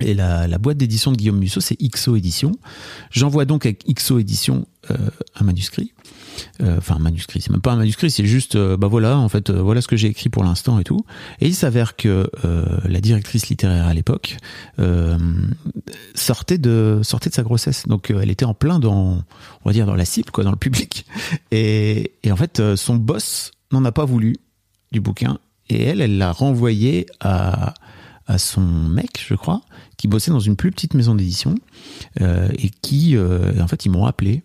Et 0.00 0.14
la, 0.14 0.48
la 0.48 0.58
boîte 0.58 0.76
d'édition 0.76 1.12
de 1.12 1.16
Guillaume 1.16 1.38
Musso, 1.38 1.60
c'est 1.60 1.76
XO 1.76 2.16
Édition. 2.16 2.52
J'envoie 3.10 3.44
donc 3.44 3.64
avec 3.64 3.84
XO 3.86 4.18
Édition 4.18 4.66
euh, 4.90 4.96
un 5.36 5.44
manuscrit. 5.44 5.92
Euh, 6.60 6.78
enfin, 6.78 6.96
un 6.96 7.00
manuscrit, 7.00 7.40
c'est 7.40 7.50
même 7.50 7.60
pas 7.60 7.72
un 7.72 7.76
manuscrit, 7.76 8.10
c'est 8.10 8.26
juste, 8.26 8.56
euh, 8.56 8.76
bah 8.76 8.88
voilà, 8.88 9.18
en 9.18 9.28
fait, 9.28 9.50
euh, 9.50 9.60
voilà 9.60 9.80
ce 9.80 9.88
que 9.88 9.96
j'ai 9.96 10.08
écrit 10.08 10.28
pour 10.28 10.44
l'instant 10.44 10.78
et 10.78 10.84
tout. 10.84 11.04
Et 11.40 11.46
il 11.46 11.54
s'avère 11.54 11.96
que 11.96 12.30
la 12.84 13.00
directrice 13.00 13.48
littéraire 13.48 13.86
à 13.86 13.94
l'époque 13.94 14.36
sortait 16.14 16.58
de 16.58 17.00
sortait 17.02 17.30
de 17.30 17.34
sa 17.34 17.42
grossesse, 17.42 17.86
donc 17.86 18.10
elle 18.10 18.30
était 18.30 18.44
en 18.44 18.54
plein 18.54 18.78
dans, 18.78 19.18
on 19.64 19.68
va 19.68 19.72
dire, 19.72 19.86
dans 19.86 19.94
la 19.94 20.04
cible, 20.04 20.30
quoi, 20.30 20.44
dans 20.44 20.50
le 20.50 20.56
public. 20.56 21.06
Et, 21.50 22.12
et 22.22 22.32
en 22.32 22.36
fait, 22.36 22.62
son 22.76 22.96
boss 22.96 23.52
n'en 23.72 23.84
a 23.84 23.92
pas 23.92 24.04
voulu 24.04 24.36
du 24.92 25.00
bouquin, 25.00 25.38
et 25.68 25.82
elle, 25.82 26.00
elle 26.00 26.18
l'a 26.18 26.32
renvoyé 26.32 27.06
à 27.20 27.74
son 28.38 28.62
mec, 28.62 29.24
je 29.26 29.34
crois, 29.34 29.62
qui 29.96 30.08
bossait 30.08 30.30
dans 30.30 30.40
une 30.40 30.56
plus 30.56 30.70
petite 30.70 30.94
maison 30.94 31.14
d'édition 31.14 31.54
et 32.20 32.70
qui, 32.82 33.16
en 33.18 33.68
fait, 33.68 33.84
ils 33.84 33.90
m'ont 33.90 34.06
appelé. 34.06 34.42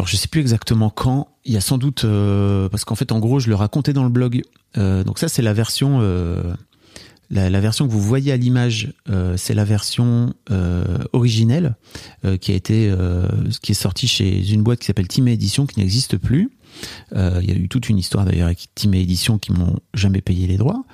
Alors, 0.00 0.08
je 0.08 0.16
sais 0.16 0.28
plus 0.28 0.40
exactement 0.40 0.88
quand. 0.88 1.28
Il 1.44 1.52
y 1.52 1.58
a 1.58 1.60
sans 1.60 1.76
doute 1.76 2.04
euh, 2.04 2.70
parce 2.70 2.86
qu'en 2.86 2.94
fait, 2.94 3.12
en 3.12 3.18
gros, 3.18 3.38
je 3.38 3.48
le 3.48 3.54
racontais 3.54 3.92
dans 3.92 4.02
le 4.02 4.08
blog. 4.08 4.42
donc 4.74 5.18
ça, 5.18 5.28
c'est 5.28 5.42
la 5.42 5.52
version. 5.52 6.00
La, 7.32 7.48
la, 7.48 7.60
version 7.60 7.86
que 7.86 7.92
vous 7.92 8.00
voyez 8.00 8.32
à 8.32 8.36
l'image, 8.36 8.94
c'est 9.36 9.54
la 9.54 9.64
version 9.64 10.32
originelle 11.12 11.76
qui 12.40 12.52
a 12.52 12.54
été, 12.54 12.92
qui 13.60 13.72
est 13.72 13.74
sortie 13.74 14.08
chez 14.08 14.52
une 14.52 14.62
boîte 14.62 14.80
qui 14.80 14.86
s'appelle 14.86 15.06
Team 15.06 15.28
Edition, 15.28 15.66
qui 15.66 15.80
n'existe 15.80 16.16
plus. 16.16 16.50
Euh, 17.14 17.40
il 17.42 17.48
y 17.48 17.52
a 17.52 17.56
eu 17.56 17.68
toute 17.68 17.88
une 17.88 17.98
histoire 17.98 18.24
d'ailleurs 18.24 18.46
avec 18.46 18.68
Team 18.74 18.94
Édition 18.94 19.38
qui 19.38 19.52
m'ont 19.52 19.78
jamais 19.94 20.20
payé 20.20 20.46
les 20.46 20.56
droits. 20.56 20.84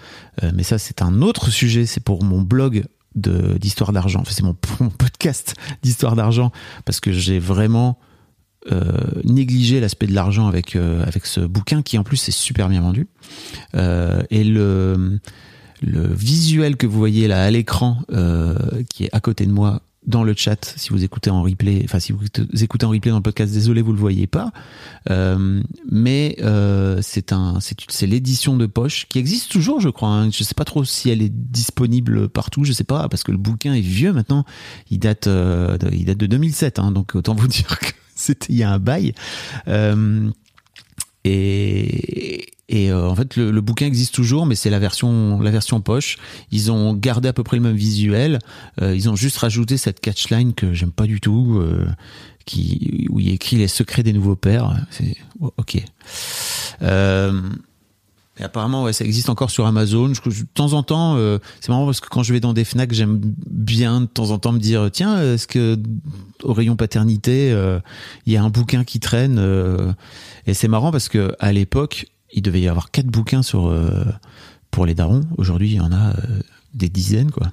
Euh, 0.43 0.53
mais 0.55 0.63
ça, 0.63 0.79
c'est 0.79 1.03
un 1.03 1.23
autre 1.23 1.51
sujet. 1.51 1.87
C'est 1.87 2.03
pour 2.03 2.23
mon 2.25 2.43
blog 2.43 2.85
d'histoire 3.15 3.93
d'argent. 3.93 4.21
Enfin, 4.21 4.33
c'est 4.35 4.43
mon, 4.81 4.91
podcast 4.91 5.55
d'histoire 5.83 6.17
d'argent 6.17 6.53
parce 6.85 7.01
que 7.01 7.13
j'ai 7.13 7.39
vraiment 7.39 7.99
euh, 8.73 8.83
négligé 9.23 9.79
l'aspect 9.79 10.07
de 10.07 10.15
l'argent 10.15 10.49
avec 10.49 10.75
euh, 10.75 11.05
avec 11.07 11.27
ce 11.27 11.41
bouquin 11.41 11.83
qui 11.83 11.99
en 11.99 12.03
plus 12.03 12.29
est 12.29 12.33
super 12.33 12.69
bien 12.69 12.81
vendu. 12.81 13.07
Euh, 13.77 14.23
et 14.31 14.43
le 14.43 15.21
le 15.83 16.07
visuel 16.13 16.77
que 16.77 16.87
vous 16.87 16.99
voyez 16.99 17.29
là 17.29 17.45
à 17.45 17.51
l'écran 17.51 17.99
qui 18.89 19.05
est 19.05 19.11
à 19.13 19.21
côté 19.21 19.47
de 19.47 19.53
moi 19.53 19.83
dans 20.07 20.25
le 20.25 20.35
chat 20.35 20.73
si 20.77 20.91
vous 20.91 21.05
écoutez 21.05 21.31
en 21.31 21.43
replay, 21.43 21.83
enfin 21.85 22.01
si 22.01 22.13
vous 22.13 22.25
écoutez 22.61 22.87
en 22.87 22.91
replay 22.91 23.11
dans 23.11 23.19
le 23.19 23.23
podcast, 23.23 23.53
désolé 23.53 23.83
vous 23.83 23.93
le 23.93 23.99
voyez 23.99 24.27
pas, 24.27 24.53
mais 25.91 26.37
c'est 27.03 27.33
un, 27.33 27.59
c'est 27.61 28.07
l'édition 28.07 28.57
de 28.57 28.67
poche 28.67 29.07
qui 29.09 29.19
existe 29.19 29.53
toujours, 29.53 29.81
je 29.81 29.91
crois. 29.91 30.09
Hein. 30.09 30.31
Je 30.31 30.43
sais 30.43 30.55
pas 30.55 30.65
trop 30.65 30.85
si 30.85 31.11
elle 31.11 31.21
est 31.23 31.33
disponible 31.33 32.29
partout, 32.31 32.65
je 32.65 32.73
sais 32.73 32.85
pas 32.85 33.09
parce 33.09 33.23
que 33.23 33.33
le 33.33 33.39
bouquin 33.39 33.75
est 33.75 33.81
vieux 33.81 34.13
maintenant, 34.15 34.45
il 34.91 34.99
date, 34.99 35.29
de, 35.29 35.93
il 35.93 36.07
date 36.07 36.19
de 36.19 36.27
2007, 36.27 36.79
hein, 36.79 36.91
donc 36.91 37.15
autant 37.15 37.35
vous 37.35 37.49
dire 37.49 37.79
que 37.79 37.93
c'était 38.17 38.53
il 38.53 38.57
y 38.57 38.65
a 38.65 38.71
un 38.71 38.81
bail. 38.81 39.15
Euh, 39.69 40.29
et, 41.25 42.47
et 42.69 42.91
euh, 42.91 43.09
en 43.09 43.15
fait, 43.15 43.37
le, 43.37 43.51
le, 43.51 43.61
bouquin 43.61 43.87
existe 43.87 44.15
toujours, 44.15 44.45
mais 44.47 44.55
c'est 44.57 44.71
la 44.71 44.79
version, 44.79 45.41
la 45.41 45.51
version 45.51 45.81
poche. 45.81 46.19
Ils 46.51 46.73
ont 46.73 46.95
gardé 46.95 47.29
à 47.29 47.33
peu 47.33 47.45
près 47.45 47.57
le 47.57 47.63
même 47.63 47.77
visuel. 47.77 48.41
Euh, 48.81 48.95
ils 48.95 49.09
ont 49.09 49.17
juste 49.17 49.37
rajouté 49.39 49.77
cette 49.77 50.01
catchline 50.01 50.53
que 50.53 50.73
j'aime 50.73 50.91
pas 50.91 51.07
du 51.07 51.21
tout, 51.21 51.59
euh, 51.61 51.87
qui 52.45 53.07
où 53.11 53.21
il 53.21 53.31
écrit 53.31 53.57
les 53.57 53.69
secrets 53.69 54.03
des 54.03 54.13
nouveaux 54.13 54.37
pères. 54.37 54.75
C'est 54.91 55.17
ok. 55.41 55.83
Euh, 58.41 58.45
apparemment, 58.45 58.83
ouais, 58.83 58.93
ça 58.93 59.05
existe 59.05 59.29
encore 59.29 59.51
sur 59.51 59.67
Amazon. 59.67 60.13
Je, 60.13 60.21
de 60.43 60.47
temps 60.55 60.73
en 60.73 60.83
temps, 60.83 61.17
euh, 61.17 61.39
c'est 61.61 61.71
marrant 61.71 61.87
parce 61.87 62.01
que 62.01 62.09
quand 62.09 62.23
je 62.23 62.33
vais 62.33 62.41
dans 62.41 62.53
des 62.53 62.65
Fnac, 62.65 62.93
j'aime 62.93 63.21
bien 63.51 64.03
de 64.03 64.07
temps 64.07 64.31
en 64.31 64.39
temps 64.39 64.53
me 64.53 64.59
dire 64.59 64.91
tiens, 64.93 65.21
est-ce 65.21 65.47
que 65.47 65.79
au 66.43 66.53
rayon 66.53 66.77
paternité, 66.77 67.51
il 68.27 68.33
y 68.33 68.37
a 68.37 68.43
un 68.43 68.51
bouquin 68.51 68.85
qui 68.85 69.01
traîne 69.01 69.41
Et 70.47 70.55
c'est 70.55 70.69
marrant 70.69 70.93
parce 70.93 71.09
que 71.09 71.35
à 71.39 71.53
l'époque, 71.53 72.07
il 72.33 72.43
devait 72.43 72.61
y 72.61 72.69
avoir 72.69 72.91
quatre 72.91 73.07
bouquins 73.07 73.43
sur 73.43 73.67
euh, 73.67 74.05
pour 74.71 74.87
les 74.87 74.95
darons. 74.95 75.23
Aujourd'hui, 75.37 75.71
il 75.71 75.77
y 75.77 75.81
en 75.81 75.93
a 75.93 76.11
euh, 76.11 76.41
des 76.75 76.89
dizaines, 76.89 77.31
quoi. 77.31 77.49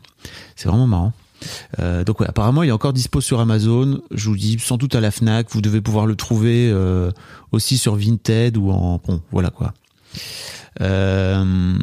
C'est 0.56 0.68
vraiment 0.68 0.88
marrant. 0.88 1.14
Euh, 1.80 2.06
donc 2.06 2.22
ouais, 2.22 2.28
apparemment 2.28 2.64
il 2.64 2.70
est 2.70 2.74
encore 2.74 2.94
dispo 2.94 3.20
sur 3.20 3.42
Amazon. 3.42 4.02
Je 4.12 4.30
vous 4.30 4.38
dis 4.38 4.58
sans 4.60 4.78
doute 4.78 4.96
à 4.96 5.02
la 5.02 5.12
Fnac. 5.12 5.48
Vous 5.52 5.62
devez 5.62 5.82
pouvoir 5.82 6.06
le 6.06 6.16
trouver 6.16 6.70
euh, 6.72 7.12
aussi 7.52 7.78
sur 7.78 7.96
Vinted 7.96 8.56
ou 8.56 8.72
en 8.72 9.02
bon 9.06 9.22
voilà 9.30 9.50
quoi. 9.50 9.74
Euh, 10.82 11.76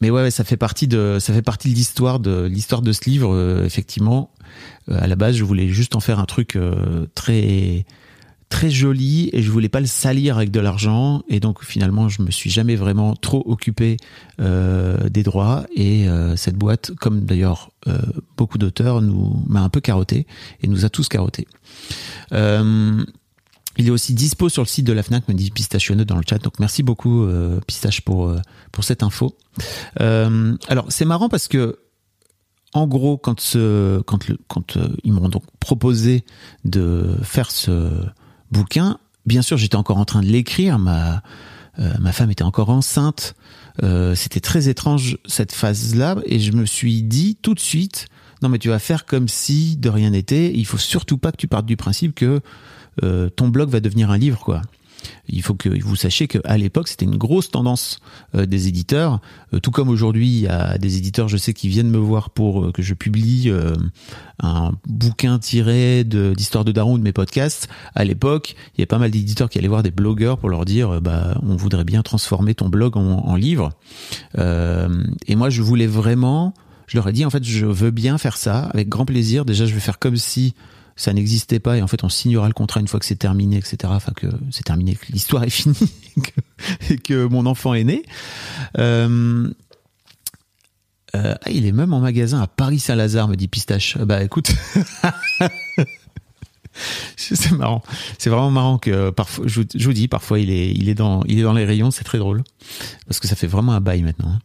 mais 0.00 0.10
ouais, 0.10 0.30
ça 0.30 0.44
fait 0.44 0.56
partie 0.56 0.88
de 0.88 1.18
ça 1.20 1.32
fait 1.32 1.42
partie 1.42 1.70
de 1.70 1.74
l'histoire 1.74 2.18
de 2.18 2.44
l'histoire 2.44 2.82
de 2.82 2.92
ce 2.92 3.08
livre. 3.08 3.62
effectivement, 3.64 4.30
à 4.90 5.06
la 5.06 5.16
base 5.16 5.36
je 5.36 5.44
voulais 5.44 5.68
juste 5.68 5.94
en 5.94 6.00
faire 6.00 6.18
un 6.18 6.24
truc 6.24 6.58
très 7.14 7.84
très 8.52 8.68
joli 8.68 9.30
et 9.32 9.40
je 9.42 9.50
voulais 9.50 9.70
pas 9.70 9.80
le 9.80 9.86
salir 9.86 10.36
avec 10.36 10.50
de 10.50 10.60
l'argent. 10.60 11.22
Et 11.28 11.40
donc 11.40 11.64
finalement 11.64 12.10
je 12.10 12.20
me 12.20 12.30
suis 12.30 12.50
jamais 12.50 12.76
vraiment 12.76 13.16
trop 13.16 13.42
occupé 13.46 13.96
euh, 14.40 15.08
des 15.08 15.22
droits. 15.22 15.64
Et 15.74 16.06
euh, 16.06 16.36
cette 16.36 16.56
boîte 16.56 16.92
comme 17.00 17.24
d'ailleurs 17.24 17.70
euh, 17.88 17.98
beaucoup 18.36 18.58
d'auteurs 18.58 19.00
nous 19.00 19.42
m'a 19.48 19.62
un 19.62 19.70
peu 19.70 19.80
carotté 19.80 20.26
et 20.62 20.68
nous 20.68 20.84
a 20.84 20.90
tous 20.90 21.08
carotté 21.08 21.48
euh, 22.32 23.02
il 23.78 23.86
est 23.86 23.90
aussi 23.90 24.14
dispo 24.14 24.48
sur 24.48 24.62
le 24.62 24.68
site 24.68 24.86
de 24.86 24.92
la 24.92 25.02
Fnac, 25.02 25.26
me 25.28 25.34
dit 25.34 25.50
Pistachioneux 25.50 26.04
dans 26.04 26.16
le 26.16 26.22
chat. 26.28 26.38
Donc 26.38 26.58
merci 26.58 26.82
beaucoup 26.82 27.24
euh, 27.24 27.60
Pistache 27.66 28.00
pour 28.00 28.28
euh, 28.28 28.40
pour 28.70 28.84
cette 28.84 29.02
info. 29.02 29.36
alors 29.98 30.86
c'est 30.88 31.04
marrant 31.04 31.28
parce 31.28 31.48
que 31.48 31.78
en 32.72 32.86
gros 32.86 33.18
quand 33.18 33.40
ce 33.40 34.00
quand 34.02 34.28
le 34.28 34.38
quand 34.48 34.78
ils 35.04 35.12
m'ont 35.12 35.28
donc 35.28 35.44
proposé 35.60 36.24
de 36.64 37.16
faire 37.22 37.50
ce 37.50 37.90
bouquin, 38.50 38.98
bien 39.26 39.42
sûr, 39.42 39.56
j'étais 39.56 39.76
encore 39.76 39.98
en 39.98 40.04
train 40.04 40.20
de 40.20 40.26
l'écrire. 40.26 40.78
Ma 40.78 41.22
euh, 41.78 41.92
ma 42.00 42.12
femme 42.12 42.30
était 42.30 42.44
encore 42.44 42.70
enceinte. 42.70 43.34
Euh, 43.82 44.14
C'était 44.14 44.40
très 44.40 44.68
étrange 44.68 45.18
cette 45.24 45.52
phase-là, 45.52 46.16
et 46.26 46.38
je 46.38 46.52
me 46.52 46.66
suis 46.66 47.02
dit 47.02 47.38
tout 47.40 47.54
de 47.54 47.60
suite, 47.60 48.06
non 48.42 48.48
mais 48.48 48.58
tu 48.58 48.68
vas 48.68 48.78
faire 48.78 49.06
comme 49.06 49.28
si 49.28 49.76
de 49.76 49.88
rien 49.88 50.10
n'était. 50.10 50.52
Il 50.54 50.66
faut 50.66 50.78
surtout 50.78 51.16
pas 51.16 51.32
que 51.32 51.38
tu 51.38 51.48
partes 51.48 51.66
du 51.66 51.76
principe 51.76 52.14
que 52.14 52.40
euh, 53.02 53.28
ton 53.28 53.48
blog 53.48 53.70
va 53.70 53.80
devenir 53.80 54.10
un 54.10 54.18
livre, 54.18 54.38
quoi 54.40 54.62
il 55.28 55.42
faut 55.42 55.54
que 55.54 55.68
vous 55.68 55.96
sachiez 55.96 56.28
qu'à 56.28 56.56
l'époque, 56.56 56.88
c'était 56.88 57.04
une 57.04 57.16
grosse 57.16 57.50
tendance 57.50 58.00
euh, 58.34 58.46
des 58.46 58.68
éditeurs. 58.68 59.20
Euh, 59.52 59.60
tout 59.60 59.70
comme 59.70 59.88
aujourd'hui, 59.88 60.28
il 60.28 60.40
y 60.40 60.48
a 60.48 60.78
des 60.78 60.96
éditeurs, 60.96 61.28
je 61.28 61.36
sais, 61.36 61.54
qui 61.54 61.68
viennent 61.68 61.90
me 61.90 61.98
voir 61.98 62.30
pour 62.30 62.64
euh, 62.64 62.72
que 62.72 62.82
je 62.82 62.94
publie 62.94 63.52
un 64.42 64.72
bouquin 64.86 65.38
tiré 65.38 66.04
d'histoire 66.04 66.64
de, 66.64 66.72
Daron 66.72 66.98
de 66.98 67.02
mes 67.02 67.12
podcasts. 67.12 67.68
À 67.94 68.04
l'époque, 68.04 68.54
il 68.76 68.80
y 68.80 68.84
a 68.84 68.86
pas 68.86 68.98
mal 68.98 69.10
d'éditeurs 69.10 69.48
qui 69.48 69.58
allaient 69.58 69.68
voir 69.68 69.82
des 69.82 69.90
blogueurs 69.90 70.38
pour 70.38 70.48
leur 70.48 70.64
dire, 70.64 71.00
bah, 71.00 71.38
on 71.42 71.56
voudrait 71.56 71.84
bien 71.84 72.02
transformer 72.02 72.54
ton 72.54 72.68
blog 72.68 72.96
en, 72.96 73.18
en 73.18 73.36
livre. 73.36 73.72
et 74.36 75.36
moi, 75.36 75.50
je 75.50 75.62
voulais 75.62 75.86
vraiment, 75.86 76.54
je 76.86 76.96
leur 76.96 77.08
ai 77.08 77.12
dit, 77.12 77.24
en 77.24 77.30
fait, 77.30 77.44
je 77.44 77.66
veux 77.66 77.90
bien 77.90 78.18
faire 78.18 78.36
ça 78.36 78.64
avec 78.72 78.88
grand 78.88 79.04
plaisir. 79.04 79.44
Déjà, 79.44 79.66
je 79.66 79.74
vais 79.74 79.80
faire 79.80 79.98
comme 79.98 80.16
si 80.16 80.54
ça 80.96 81.12
n'existait 81.12 81.60
pas 81.60 81.76
et 81.76 81.82
en 81.82 81.86
fait 81.86 82.04
on 82.04 82.08
signera 82.08 82.46
le 82.46 82.54
contrat 82.54 82.80
une 82.80 82.88
fois 82.88 83.00
que 83.00 83.06
c'est 83.06 83.16
terminé, 83.16 83.56
etc. 83.56 83.76
Enfin 83.86 84.12
que 84.14 84.26
c'est 84.50 84.64
terminé, 84.64 84.94
que 84.94 85.10
l'histoire 85.10 85.44
est 85.44 85.50
finie 85.50 85.92
et, 86.90 86.98
que, 86.98 87.26
mon 87.26 87.46
enfant 87.46 87.74
est 87.74 87.84
né. 87.84 88.02
Euh, 88.78 89.48
euh, 91.14 91.34
ah, 91.44 91.50
il 91.50 91.66
est 91.66 91.72
même 91.72 91.92
en 91.92 92.00
magasin 92.00 92.40
à 92.40 92.46
Paris-Saint-Lazare, 92.46 93.28
me 93.28 93.36
dit 93.36 93.48
Pistache. 93.48 93.98
Bah 93.98 94.22
écoute, 94.22 94.50
c'est 97.16 97.50
marrant. 97.52 97.82
C'est 98.18 98.30
vraiment 98.30 98.50
marrant 98.50 98.78
que 98.78 99.10
parfois, 99.10 99.44
je, 99.46 99.60
vous 99.60 99.92
dis, 99.92 100.08
parfois 100.08 100.38
il 100.38 100.50
est, 100.50 100.70
il 100.72 100.88
est 100.88 100.94
dans, 100.94 101.22
il 101.24 101.38
est 101.38 101.42
dans 101.42 101.52
les 101.52 101.66
rayons. 101.66 101.90
C'est 101.90 102.04
très 102.04 102.18
drôle 102.18 102.42
parce 103.06 103.20
que 103.20 103.28
ça 103.28 103.36
fait 103.36 103.46
vraiment 103.46 103.72
un 103.72 103.80
bail 103.80 104.02
maintenant. 104.02 104.30
Hein. 104.30 104.38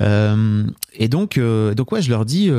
Euh, 0.00 0.64
et 0.94 1.08
donc, 1.08 1.36
euh, 1.36 1.74
donc 1.74 1.92
ouais, 1.92 2.02
je 2.02 2.10
leur 2.10 2.24
dis. 2.24 2.50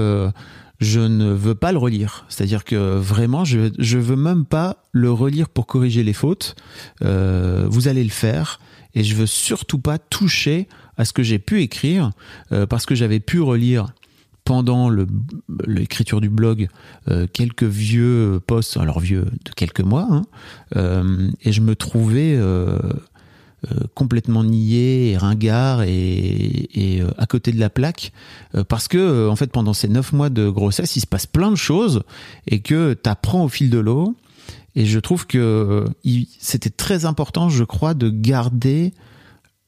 Je 0.79 1.00
ne 1.00 1.31
veux 1.31 1.55
pas 1.55 1.72
le 1.72 1.77
relire. 1.77 2.25
C'est-à-dire 2.29 2.63
que 2.63 2.98
vraiment, 2.98 3.46
je 3.46 3.72
je 3.79 3.98
veux 3.98 4.15
même 4.15 4.46
pas 4.46 4.84
le 4.91 5.12
relire 5.12 5.50
pour 5.50 5.65
corriger 5.65 6.03
les 6.03 6.13
fautes. 6.13 6.55
Euh, 7.01 7.65
vous 7.69 7.88
allez 7.88 8.03
le 8.03 8.10
faire 8.10 8.60
et 8.93 9.03
je 9.03 9.15
veux 9.15 9.25
surtout 9.25 9.79
pas 9.79 9.98
toucher 9.98 10.67
à 10.98 11.05
ce 11.05 11.13
que 11.13 11.24
j'ai 11.24 11.39
pu 11.39 11.62
écrire 11.62 12.12
euh, 12.51 12.65
parce 12.65 12.86
que 12.86 12.96
j'avais 12.96 13.19
pu 13.19 13.41
relire 13.41 13.88
pendant 14.43 14.89
l'écriture 15.65 16.22
du 16.22 16.29
blog 16.29 16.69
euh, 17.10 17.27
quelques 17.31 17.63
vieux 17.63 18.39
posts, 18.48 18.77
alors 18.77 19.01
vieux 19.01 19.25
de 19.43 19.51
quelques 19.55 19.81
mois, 19.81 20.07
hein, 20.10 20.24
et 21.41 21.51
je 21.51 21.60
me 21.60 21.75
trouvais 21.75 22.39
complètement 23.96 24.44
nié 24.44 25.12
et 25.12 25.18
ringard 25.18 25.82
et, 25.82 25.90
et 26.74 27.02
euh, 27.02 27.10
à 27.18 27.26
côté 27.26 27.52
de 27.52 27.60
la 27.60 27.70
plaque 27.70 28.12
euh, 28.56 28.64
parce 28.64 28.88
que 28.88 29.28
en 29.28 29.36
fait 29.36 29.52
pendant 29.52 29.74
ces 29.74 29.88
neuf 29.88 30.14
mois 30.14 30.30
de 30.30 30.48
grossesse 30.50 30.96
il 30.96 31.02
se 31.02 31.08
passe 31.08 31.26
plein 31.26 31.50
de 31.50 31.56
choses 31.56 32.04
et 32.48 32.60
que 32.60 32.94
t'apprends 32.94 33.44
au 33.46 33.50
fil 33.50 33.70
de 33.72 33.80
l'eau 33.80 34.16
et 34.76 34.86
je 34.86 35.00
trouve 35.00 35.26
que 35.26 35.86
c'était 36.40 36.70
très 36.70 37.06
important 37.06 37.50
je 37.50 37.64
crois 37.64 37.96
de 37.96 38.10
garder 38.12 38.94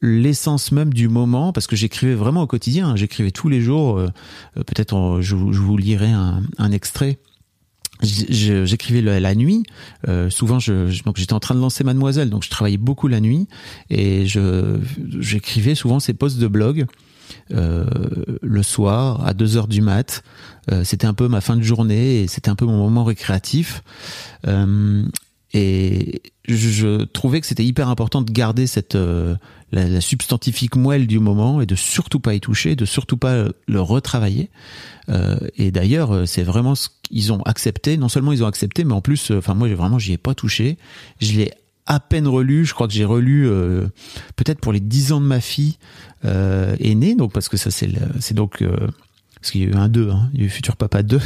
l'essence 0.02 0.72
même 0.72 0.94
du 0.94 1.10
moment 1.10 1.52
parce 1.52 1.68
que 1.68 1.76
j'écrivais 1.76 2.16
vraiment 2.16 2.44
au 2.44 2.48
quotidien. 2.48 2.96
J'écrivais 2.96 3.32
tous 3.32 3.50
les 3.50 3.60
jours. 3.60 3.98
euh, 3.98 4.08
euh, 4.58 4.64
Peut-être 4.64 5.18
je, 5.20 5.36
vous- 5.36 5.52
je 5.52 5.60
vous 5.60 5.76
lirai 5.76 6.10
un, 6.12 6.42
un 6.58 6.72
extrait. 6.72 7.20
J'écrivais 8.02 9.02
la, 9.02 9.36
nuit. 9.36 9.64
Euh, 10.08 10.30
souvent, 10.30 10.60
je, 10.60 10.88
je- 10.90 11.04
donc 11.04 11.18
j'étais 11.18 11.34
en 11.34 11.40
train 11.40 11.56
de 11.56 11.60
lancer 11.60 11.84
Mademoiselle, 11.84 12.30
donc 12.30 12.44
je 12.44 12.50
travaillais 12.50 12.78
beaucoup 12.78 13.08
la 13.08 13.20
nuit 13.20 13.48
et 13.90 14.26
je 14.26 14.78
j'écrivais 15.20 15.76
souvent 15.76 16.00
ces 16.00 16.14
posts 16.14 16.38
de 16.40 16.48
blog 16.48 16.86
euh, 17.54 17.86
le 18.42 18.64
soir 18.64 19.26
à 19.26 19.34
2 19.34 19.58
heures 19.58 19.68
du 19.68 19.82
mat. 19.82 20.24
Euh, 20.72 20.84
c'était 20.84 21.08
un 21.08 21.14
peu 21.14 21.28
ma 21.28 21.42
fin 21.42 21.58
de 21.58 21.62
journée 21.62 22.22
et 22.22 22.28
c'était 22.28 22.50
un 22.50 22.56
peu 22.56 22.66
mon 22.66 22.78
moment 22.78 23.04
récréatif. 23.04 23.84
Euh, 24.48 25.04
et 25.54 26.22
je, 26.48 27.04
trouvais 27.06 27.42
que 27.42 27.48
c'était 27.48 27.66
hyper 27.66 27.90
important 27.90 28.22
de 28.22 28.32
garder 28.32 28.68
cette 28.68 28.96
euh, 28.96 29.36
la, 29.72 29.88
la 29.88 30.02
substantifique 30.02 30.76
moelle 30.76 31.08
du 31.08 31.20
moment 31.20 31.62
et 31.62 31.66
de 31.66 31.76
surtout 31.76 32.20
pas 32.20 32.34
y 32.34 32.40
toucher, 32.40 32.76
de 32.76 32.86
surtout 32.86 33.18
pas 33.18 33.46
le 33.68 33.82
retravailler. 33.82 34.50
Euh, 35.10 35.38
et 35.58 35.72
d'ailleurs, 35.72 36.12
euh, 36.12 36.26
c'est 36.26 36.44
vraiment 36.44 36.76
ce 36.76 36.90
qu'ils 37.04 37.34
ont 37.34 37.42
accepté. 37.44 37.98
Non 37.98 38.10
seulement 38.10 38.32
ils 38.32 38.44
ont 38.44 38.48
accepté, 38.48 38.84
mais 38.84 38.94
en 38.94 39.02
plus, 39.02 39.32
euh, 39.32 39.40
enfin 39.40 39.54
moi, 39.54 39.68
vraiment, 39.70 40.00
j'y 40.00 40.14
ai 40.14 40.18
pas 40.18 40.36
touché. 40.36 40.78
Je 41.20 41.34
l'ai 41.34 41.52
à 41.90 42.00
peine 42.00 42.28
relu. 42.28 42.66
Je 42.66 42.74
crois 42.74 42.88
que 42.88 42.94
j'ai 42.94 43.06
relu 43.06 43.48
euh, 43.48 43.88
peut-être 44.36 44.60
pour 44.60 44.72
les 44.72 44.80
10 44.80 45.14
ans 45.14 45.22
de 45.22 45.26
ma 45.26 45.42
fille 45.42 45.78
euh, 46.26 46.76
aînée. 46.80 47.16
Donc 47.16 47.34
parce 47.34 47.50
que 47.50 47.58
ça, 47.58 47.72
c'est 47.72 47.90
c'est 48.20 48.36
donc 48.36 48.62
euh, 48.62 48.88
parce 49.36 49.52
qu'il 49.52 49.62
y 49.62 49.66
a 49.66 49.68
eu 49.68 49.74
un 49.74 49.90
2, 49.90 50.10
hein, 50.10 50.30
il 50.34 50.42
y 50.42 50.44
a 50.44 50.46
eu 50.46 50.50
Futur 50.50 50.78
Papa 50.78 51.04
2. 51.04 51.20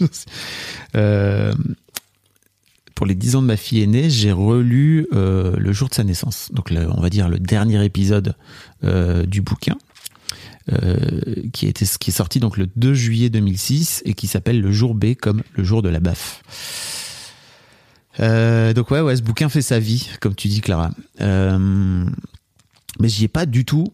euh, 0.96 1.54
pour 2.94 3.06
les 3.06 3.14
10 3.14 3.36
ans 3.36 3.42
de 3.42 3.46
ma 3.46 3.56
fille 3.56 3.82
aînée, 3.82 4.08
j'ai 4.08 4.32
relu 4.32 5.06
euh, 5.12 5.56
le 5.56 5.72
jour 5.72 5.88
de 5.88 5.94
sa 5.94 6.04
naissance. 6.04 6.50
Donc 6.52 6.72
on 6.72 7.00
va 7.00 7.10
dire 7.10 7.28
le 7.28 7.38
dernier 7.38 7.84
épisode 7.84 8.36
euh, 8.84 9.26
du 9.26 9.42
bouquin. 9.42 9.76
euh, 10.72 10.96
qui, 11.52 11.66
été, 11.66 11.84
qui 12.00 12.10
est 12.10 12.14
sorti 12.14 12.40
donc 12.40 12.56
le 12.56 12.66
2 12.76 12.94
juillet 12.94 13.30
2006 13.30 14.02
et 14.06 14.14
qui 14.14 14.26
s'appelle 14.26 14.60
Le 14.60 14.72
jour 14.72 14.94
B 14.94 15.14
comme 15.14 15.42
le 15.54 15.64
jour 15.64 15.82
de 15.82 15.88
la 15.88 16.00
baffe. 16.00 16.42
Donc 18.18 18.90
ouais, 18.90 19.00
ouais, 19.00 19.16
ce 19.16 19.22
bouquin 19.22 19.48
fait 19.48 19.62
sa 19.62 19.80
vie, 19.80 20.08
comme 20.20 20.34
tu 20.34 20.48
dis, 20.48 20.60
Clara. 20.60 20.90
Mais 23.00 23.08
j'y 23.08 23.24
ai 23.24 23.28
pas 23.28 23.46
du 23.46 23.64
tout. 23.64 23.92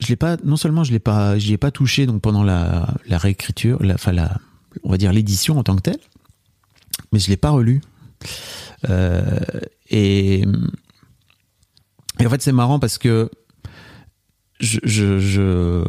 Je 0.00 0.06
l'ai 0.06 0.16
pas. 0.16 0.36
Non 0.44 0.56
seulement 0.56 0.84
je 0.84 0.92
l'ai 0.92 1.00
pas, 1.00 1.38
j'y 1.38 1.52
ai 1.54 1.58
pas 1.58 1.72
touché 1.72 2.06
donc 2.06 2.22
pendant 2.22 2.44
la, 2.44 2.94
réécriture, 3.10 3.80
enfin 3.92 4.12
la, 4.12 4.38
on 4.84 4.90
va 4.90 4.96
dire 4.96 5.12
l'édition 5.12 5.58
en 5.58 5.64
tant 5.64 5.74
que 5.74 5.82
telle, 5.82 5.98
mais 7.12 7.18
je 7.18 7.28
l'ai 7.28 7.36
pas 7.36 7.50
relu. 7.50 7.80
Euh, 8.88 9.40
et, 9.90 10.44
en 12.24 12.30
fait, 12.30 12.42
c'est 12.42 12.52
marrant 12.52 12.78
parce 12.78 12.98
que 12.98 13.30
je, 14.60 14.78
je, 14.82 15.18
je, 15.18 15.84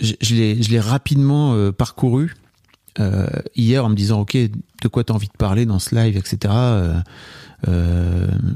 je, 0.00 0.14
je 0.20 0.34
l'ai, 0.70 0.80
rapidement 0.80 1.54
euh, 1.54 1.72
parcouru 1.72 2.34
euh, 3.00 3.26
hier 3.56 3.84
en 3.84 3.88
me 3.88 3.96
disant 3.96 4.20
ok 4.20 4.36
de 4.36 4.88
quoi 4.88 5.02
tu 5.02 5.12
as 5.12 5.16
envie 5.16 5.26
de 5.26 5.36
parler 5.36 5.66
dans 5.66 5.80
ce 5.80 5.94
live 5.96 6.16
etc 6.16 6.54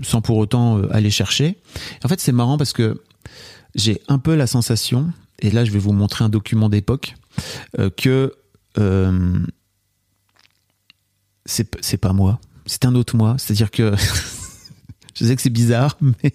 sans 0.03 0.21
pour 0.21 0.37
autant 0.37 0.83
aller 0.91 1.11
chercher. 1.11 1.59
En 2.05 2.09
fait 2.09 2.21
c'est 2.21 2.31
marrant 2.31 2.59
parce 2.59 2.73
que 2.73 3.03
j'ai 3.75 4.01
un 4.07 4.19
peu 4.19 4.37
la 4.37 4.47
sensation 4.47 5.11
et 5.41 5.51
là 5.51 5.65
je 5.65 5.73
vais 5.73 5.79
vous 5.79 5.93
montrer 5.93 6.25
un 6.25 6.29
document 6.29 6.69
d'époque 6.69 7.15
que 7.97 8.35
c'est 11.49 11.97
pas 11.97 12.13
moi. 12.13 12.41
C'est 12.67 12.85
un 12.85 12.95
autre 12.95 13.17
moi. 13.17 13.37
C'est 13.39 13.53
à 13.53 13.57
dire 13.57 13.71
que 13.71 13.95
je 15.15 15.25
sais 15.25 15.35
que 15.35 15.43
c'est 15.43 15.51
bizarre 15.51 15.97
mais 16.01 16.33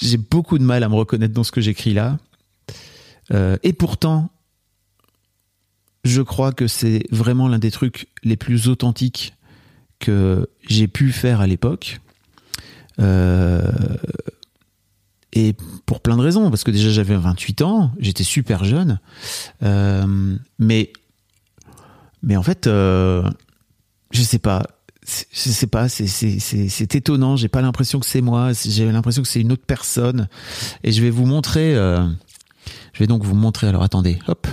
j'ai 0.00 0.16
beaucoup 0.16 0.58
de 0.58 0.64
mal 0.64 0.82
à 0.84 0.88
me 0.88 0.94
reconnaître 0.94 1.34
dans 1.34 1.44
ce 1.44 1.52
que 1.52 1.60
j'écris 1.60 1.92
là. 1.92 2.18
Euh, 3.32 3.56
et 3.62 3.72
pourtant 3.72 4.30
je 6.04 6.22
crois 6.22 6.52
que 6.52 6.66
c'est 6.68 7.02
vraiment 7.10 7.48
l'un 7.48 7.58
des 7.58 7.70
trucs 7.70 8.08
les 8.22 8.36
plus 8.36 8.68
authentiques 8.68 9.34
que 9.98 10.48
j'ai 10.66 10.86
pu 10.86 11.12
faire 11.12 11.40
à 11.40 11.46
l'époque. 11.46 12.00
Euh, 13.00 13.62
et 15.32 15.54
pour 15.84 16.00
plein 16.00 16.16
de 16.16 16.22
raisons, 16.22 16.48
parce 16.50 16.64
que 16.64 16.70
déjà 16.70 16.88
j'avais 16.88 17.16
28 17.16 17.62
ans, 17.62 17.90
j'étais 17.98 18.24
super 18.24 18.64
jeune, 18.64 19.00
Euh, 19.62 20.36
mais 20.58 20.92
mais 22.22 22.36
en 22.36 22.42
fait, 22.42 22.68
je 24.10 24.22
sais 24.22 24.38
pas, 24.38 24.62
je 25.04 25.50
sais 25.50 25.66
pas, 25.66 25.88
c'est 25.88 26.94
étonnant. 26.94 27.36
J'ai 27.36 27.48
pas 27.48 27.62
l'impression 27.62 28.00
que 28.00 28.06
c'est 28.06 28.20
moi, 28.20 28.52
j'ai 28.52 28.90
l'impression 28.90 29.22
que 29.22 29.28
c'est 29.28 29.40
une 29.40 29.52
autre 29.52 29.64
personne. 29.66 30.28
Et 30.84 30.92
je 30.92 31.02
vais 31.02 31.10
vous 31.10 31.26
montrer. 31.26 31.74
euh, 31.74 32.06
je 32.92 32.98
vais 33.00 33.06
donc 33.06 33.22
vous 33.24 33.34
montrer. 33.34 33.68
Alors 33.68 33.82
attendez, 33.82 34.18
hop. 34.28 34.46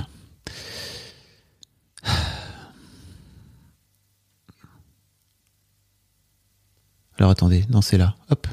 Alors 7.17 7.32
attendez, 7.32 7.65
non 7.69 7.82
c'est 7.82 7.97
là, 7.97 8.15
hop. 8.30 8.47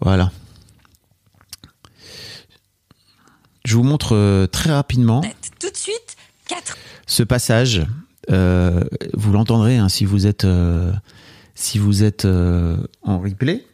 Voilà. 0.00 0.30
Je 3.64 3.76
vous 3.76 3.82
montre 3.82 4.14
euh, 4.14 4.46
très 4.46 4.70
rapidement 4.70 5.22
Tout 5.58 5.70
de 5.70 5.76
suite, 5.76 6.16
4. 6.48 6.76
ce 7.06 7.22
passage. 7.22 7.86
Euh, 8.30 8.84
vous 9.12 9.32
l'entendrez 9.32 9.76
hein, 9.76 9.88
si 9.88 10.04
vous 10.04 10.26
êtes 10.26 10.44
euh, 10.44 10.92
si 11.54 11.78
vous 11.78 12.02
êtes 12.02 12.24
euh, 12.24 12.76
en 13.02 13.18
replay, 13.18 13.64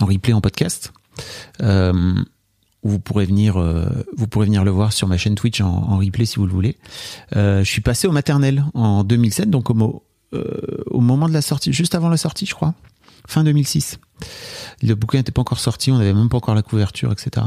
en 0.00 0.06
replay 0.06 0.32
en 0.32 0.40
podcast. 0.40 0.92
Vous 2.82 3.00
pourrez 3.00 3.24
venir 3.24 3.56
vous 4.16 4.28
pourrez 4.28 4.46
venir 4.46 4.62
le 4.62 4.70
voir 4.70 4.92
sur 4.92 5.08
ma 5.08 5.16
chaîne 5.16 5.34
Twitch 5.34 5.60
en, 5.60 5.66
en 5.68 5.98
replay 5.98 6.24
si 6.24 6.36
vous 6.36 6.46
le 6.46 6.52
voulez. 6.52 6.76
Je 7.34 7.64
suis 7.64 7.80
passé 7.80 8.06
au 8.06 8.12
maternel 8.12 8.64
en 8.74 9.02
2007, 9.02 9.50
donc 9.50 9.70
au, 9.70 10.04
au 10.32 11.00
moment 11.00 11.28
de 11.28 11.32
la 11.32 11.42
sortie, 11.42 11.72
juste 11.72 11.96
avant 11.96 12.08
la 12.08 12.16
sortie, 12.16 12.46
je 12.46 12.54
crois, 12.54 12.74
fin 13.26 13.42
2006. 13.42 13.98
Le 14.82 14.94
bouquin 14.94 15.18
n'était 15.18 15.32
pas 15.32 15.40
encore 15.40 15.58
sorti, 15.58 15.90
on 15.90 15.98
n'avait 15.98 16.14
même 16.14 16.28
pas 16.28 16.36
encore 16.36 16.54
la 16.54 16.62
couverture, 16.62 17.10
etc. 17.10 17.46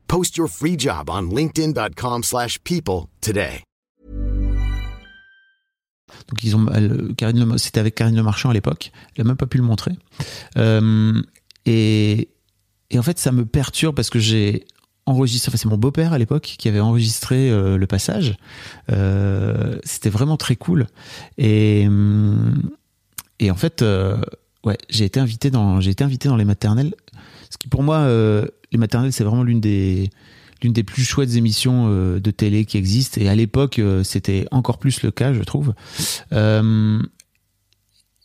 Post 0.11 0.35
your 0.37 0.49
free 0.49 0.77
job 0.77 1.09
on 1.09 1.33
linkedin.com/people 1.33 2.23
slash 2.23 2.59
people 2.65 3.05
today. 3.21 3.63
Donc 6.27 6.43
ils 6.43 6.53
ont 6.53 6.65
c'était 7.57 7.79
avec 7.79 7.95
Karine 7.95 8.17
Le 8.17 8.23
Marchand 8.23 8.49
à 8.49 8.53
l'époque. 8.53 8.91
Elle 9.15 9.21
a 9.21 9.23
même 9.23 9.37
pas 9.37 9.45
pu 9.45 9.57
le 9.57 9.63
montrer. 9.63 9.93
Euh, 10.57 11.13
et, 11.65 12.27
et 12.89 12.99
en 12.99 13.03
fait, 13.03 13.19
ça 13.19 13.31
me 13.31 13.45
perturbe 13.45 13.95
parce 13.95 14.09
que 14.09 14.19
j'ai 14.19 14.65
enregistré. 15.05 15.49
Enfin, 15.49 15.57
c'est 15.57 15.69
mon 15.69 15.77
beau-père 15.77 16.11
à 16.11 16.17
l'époque 16.17 16.55
qui 16.59 16.67
avait 16.67 16.81
enregistré 16.81 17.49
euh, 17.49 17.77
le 17.77 17.87
passage. 17.87 18.35
Euh, 18.91 19.79
c'était 19.85 20.09
vraiment 20.09 20.35
très 20.35 20.57
cool. 20.57 20.87
Et 21.37 21.87
et 23.39 23.49
en 23.49 23.55
fait, 23.55 23.81
ouais, 24.65 24.77
j'ai 24.89 25.05
été 25.05 25.21
invité 25.21 25.51
dans 25.51 25.79
j'ai 25.79 25.91
été 25.91 26.03
invité 26.03 26.27
dans 26.27 26.35
les 26.35 26.43
maternelles. 26.43 26.95
Ce 27.49 27.57
qui 27.57 27.69
pour 27.69 27.81
moi, 27.81 28.05
les 28.71 28.77
maternelles, 28.77 29.13
c'est 29.13 29.23
vraiment 29.23 29.43
l'une 29.43 29.61
des 29.61 30.09
l'une 30.63 30.73
des 30.73 30.83
plus 30.83 31.03
chouettes 31.03 31.35
émissions 31.35 31.87
euh, 31.89 32.19
de 32.19 32.29
télé 32.29 32.65
qui 32.65 32.77
existent. 32.77 33.19
Et 33.19 33.27
à 33.27 33.33
l'époque, 33.35 33.79
euh, 33.79 34.03
c'était 34.03 34.45
encore 34.51 34.77
plus 34.77 35.01
le 35.01 35.09
cas, 35.09 35.33
je 35.33 35.41
trouve. 35.41 35.73
Euh, 36.33 37.01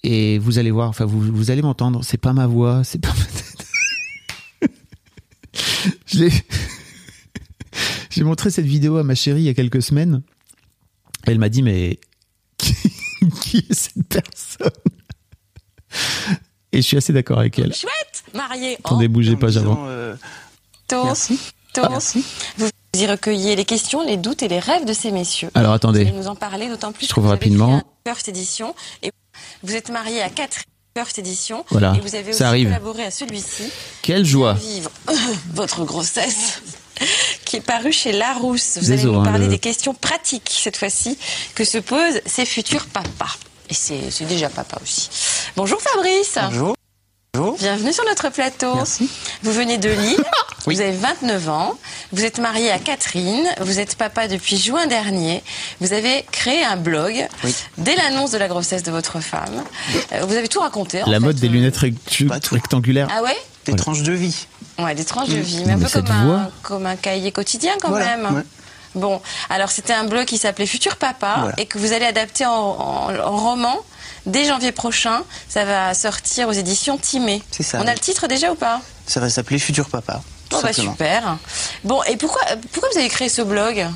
et 0.02 0.38
vous 0.38 0.59
allez 0.59 0.70
voir, 0.70 0.88
enfin, 0.90 1.06
vous, 1.06 1.20
vous 1.20 1.50
allez 1.50 1.62
m'entendre. 1.62 2.04
C'est 2.04 2.18
pas 2.18 2.35
ma 2.35 2.46
voix, 2.46 2.85
c'est 2.85 3.00
pas 3.00 3.14
ma 3.14 3.24
tête. 3.24 4.70
Je 6.06 6.18
l'ai- 6.24 6.32
J'ai 8.11 8.22
montré 8.24 8.50
cette 8.50 8.66
vidéo 8.66 8.96
à 8.98 9.02
ma 9.02 9.14
chérie 9.14 9.40
il 9.40 9.44
y 9.46 9.48
a 9.48 9.54
quelques 9.54 9.82
semaines. 9.82 10.22
Elle 11.24 11.38
m'a 11.38 11.48
dit 11.48 11.62
mais 11.62 11.98
qui 13.40 13.56
est 13.59 13.72
cette 13.74 14.06
personne? 14.09 14.70
Et 16.76 16.82
je 16.82 16.86
suis 16.86 16.96
assez 16.96 17.12
d'accord 17.12 17.38
avec 17.38 17.58
elle. 17.58 17.74
Chouette 17.74 18.24
Marié 18.34 18.76
en 18.84 18.88
Attendez, 18.88 19.08
bougez 19.08 19.36
pas, 19.36 19.48
j'avance. 19.48 19.78
Euh, 19.82 20.14
Tos. 20.88 21.04
Merci. 21.04 21.38
Tos. 21.72 22.16
Vous 22.58 22.68
y 22.94 23.06
recueillez 23.06 23.56
les 23.56 23.64
questions, 23.64 24.02
les 24.04 24.16
doutes 24.16 24.42
et 24.42 24.48
les 24.48 24.58
rêves 24.58 24.84
de 24.84 24.92
ces 24.92 25.10
messieurs. 25.10 25.50
Alors 25.54 25.70
Vous 25.72 25.76
attendez, 25.76 26.00
allez 26.02 26.12
nous 26.12 26.28
en 26.28 26.34
parler 26.36 26.68
d'autant 26.68 26.92
plus 26.92 27.02
Je 27.04 27.08
que 27.08 27.12
trouve 27.12 27.24
vous 27.24 27.30
rapidement. 27.30 27.82
First 28.06 28.28
Edition 28.28 28.74
et 29.02 29.10
vous 29.62 29.74
êtes 29.74 29.90
marié 29.90 30.22
à 30.22 30.28
quatre 30.30 30.58
First 30.96 31.18
Edition 31.18 31.64
Voilà, 31.70 31.94
et 31.96 32.00
vous 32.00 32.14
avez 32.14 32.30
aussi 32.30 32.38
ça 32.38 32.48
arrive. 32.48 32.68
collaboré 32.68 33.04
à 33.04 33.10
celui-ci 33.10 33.64
quelle 34.02 34.24
joie 34.24 34.54
vivre 34.54 34.90
votre 35.54 35.84
grossesse 35.84 36.62
qui 37.44 37.56
est 37.56 37.60
paru 37.60 37.92
chez 37.92 38.12
Larousse. 38.12 38.78
Vous 38.80 38.86
Désolé, 38.88 39.02
allez 39.02 39.12
nous 39.12 39.20
hein, 39.20 39.24
parler 39.24 39.44
le- 39.44 39.50
des 39.50 39.58
questions 39.58 39.92
pratiques 39.92 40.50
cette 40.50 40.78
fois-ci 40.78 41.18
que 41.54 41.64
se 41.64 41.76
posent 41.78 42.20
ces 42.24 42.46
futurs 42.46 42.86
papas. 42.86 43.36
Et 43.68 43.74
c'est 43.74 44.24
déjà 44.26 44.48
papa 44.48 44.79
aussi. 44.83 45.09
Bonjour 45.57 45.81
Fabrice. 45.81 46.38
Bonjour. 46.50 46.74
Bonjour. 47.35 47.57
Bienvenue 47.59 47.92
sur 47.92 48.05
notre 48.07 48.31
plateau. 48.31 48.74
Merci. 48.76 49.11
Vous 49.42 49.52
venez 49.52 49.76
de 49.76 49.90
Lille, 49.90 50.24
Oui. 50.66 50.76
vous 50.76 50.81
avez 50.81 50.92
29 50.92 51.48
ans, 51.50 51.74
vous 52.12 52.24
êtes 52.24 52.38
marié 52.38 52.70
à 52.70 52.79
Catherine, 52.79 53.46
vous 53.61 53.79
êtes 53.79 53.96
papa 53.96 54.26
depuis 54.26 54.57
juin 54.57 54.87
dernier, 54.87 55.42
vous 55.81 55.92
avez 55.92 56.24
créé 56.33 56.64
un 56.64 56.76
blog 56.76 57.26
Oui. 57.44 57.55
dès 57.76 57.94
l'annonce 57.96 58.31
de 58.31 58.38
la 58.38 58.48
grossesse 58.48 58.83
de 58.85 58.90
votre 58.90 59.20
femme. 59.20 59.64
Euh, 60.12 60.24
Vous 60.24 60.35
avez 60.35 60.48
tout 60.48 60.61
raconté. 60.61 61.02
en 61.02 61.11
La 61.11 61.18
fait, 61.18 61.24
mode 61.26 61.37
des 61.37 61.48
euh. 61.48 61.50
lunettes 61.50 61.76
rectu- 61.76 62.29
rectangulaires. 62.50 63.09
Ah 63.14 63.22
ouais 63.22 63.37
Des 63.66 63.76
tranches 63.76 64.02
de 64.02 64.12
vie. 64.12 64.46
Ouais, 64.79 64.94
des 64.94 65.05
tranches 65.05 65.29
de 65.29 65.37
vie, 65.37 65.59
Non, 65.59 65.64
mais 65.66 65.72
un 65.72 65.76
mais 65.76 65.85
peu 65.87 65.90
comme 66.00 66.11
un, 66.11 66.24
voix. 66.24 66.50
comme 66.62 66.87
un 66.87 66.96
cahier 66.96 67.33
quotidien 67.33 67.72
quand 67.83 67.88
Voilà, 67.90 68.16
même. 68.16 68.35
ouais. 68.35 68.42
Bon, 68.96 69.20
alors 69.50 69.70
c'était 69.70 69.92
un 69.92 70.04
blog 70.04 70.24
qui 70.24 70.38
s'appelait 70.38 70.66
Futur 70.66 70.96
Papa 70.96 71.37
Voilà. 71.38 71.54
et 71.59 71.66
que 71.66 71.78
vous 71.78 71.92
allez 71.92 72.06
adapter 72.06 72.44
en, 72.46 72.52
en- 72.52 73.16
en 73.18 73.37
roman 73.37 73.76
dès 74.26 74.44
janvier 74.46 74.72
prochain. 74.72 75.22
Ça 75.48 75.64
va 75.64 75.94
sortir 75.94 76.48
aux 76.48 76.52
éditions 76.52 76.98
Timé. 76.98 77.42
C'est 77.50 77.62
ça, 77.62 77.78
On 77.82 77.87
a 77.87 77.92
le 77.92 77.98
titre 78.00 78.26
déjà 78.26 78.50
ou 78.50 78.54
pas? 78.56 78.80
Ça 79.06 79.20
va 79.20 79.28
s'appeler 79.30 79.59
Futur 79.59 79.88
Papa. 79.88 80.20
Oh 80.52 80.61
bah 80.62 80.72
super. 80.72 81.37
Bon, 81.85 82.02
et 82.04 82.16
pourquoi, 82.16 82.42
pourquoi 82.72 82.88
vous 82.92 82.98
avez 82.98 83.09
créé 83.09 83.28
ce 83.28 83.42
blog? 83.42 83.87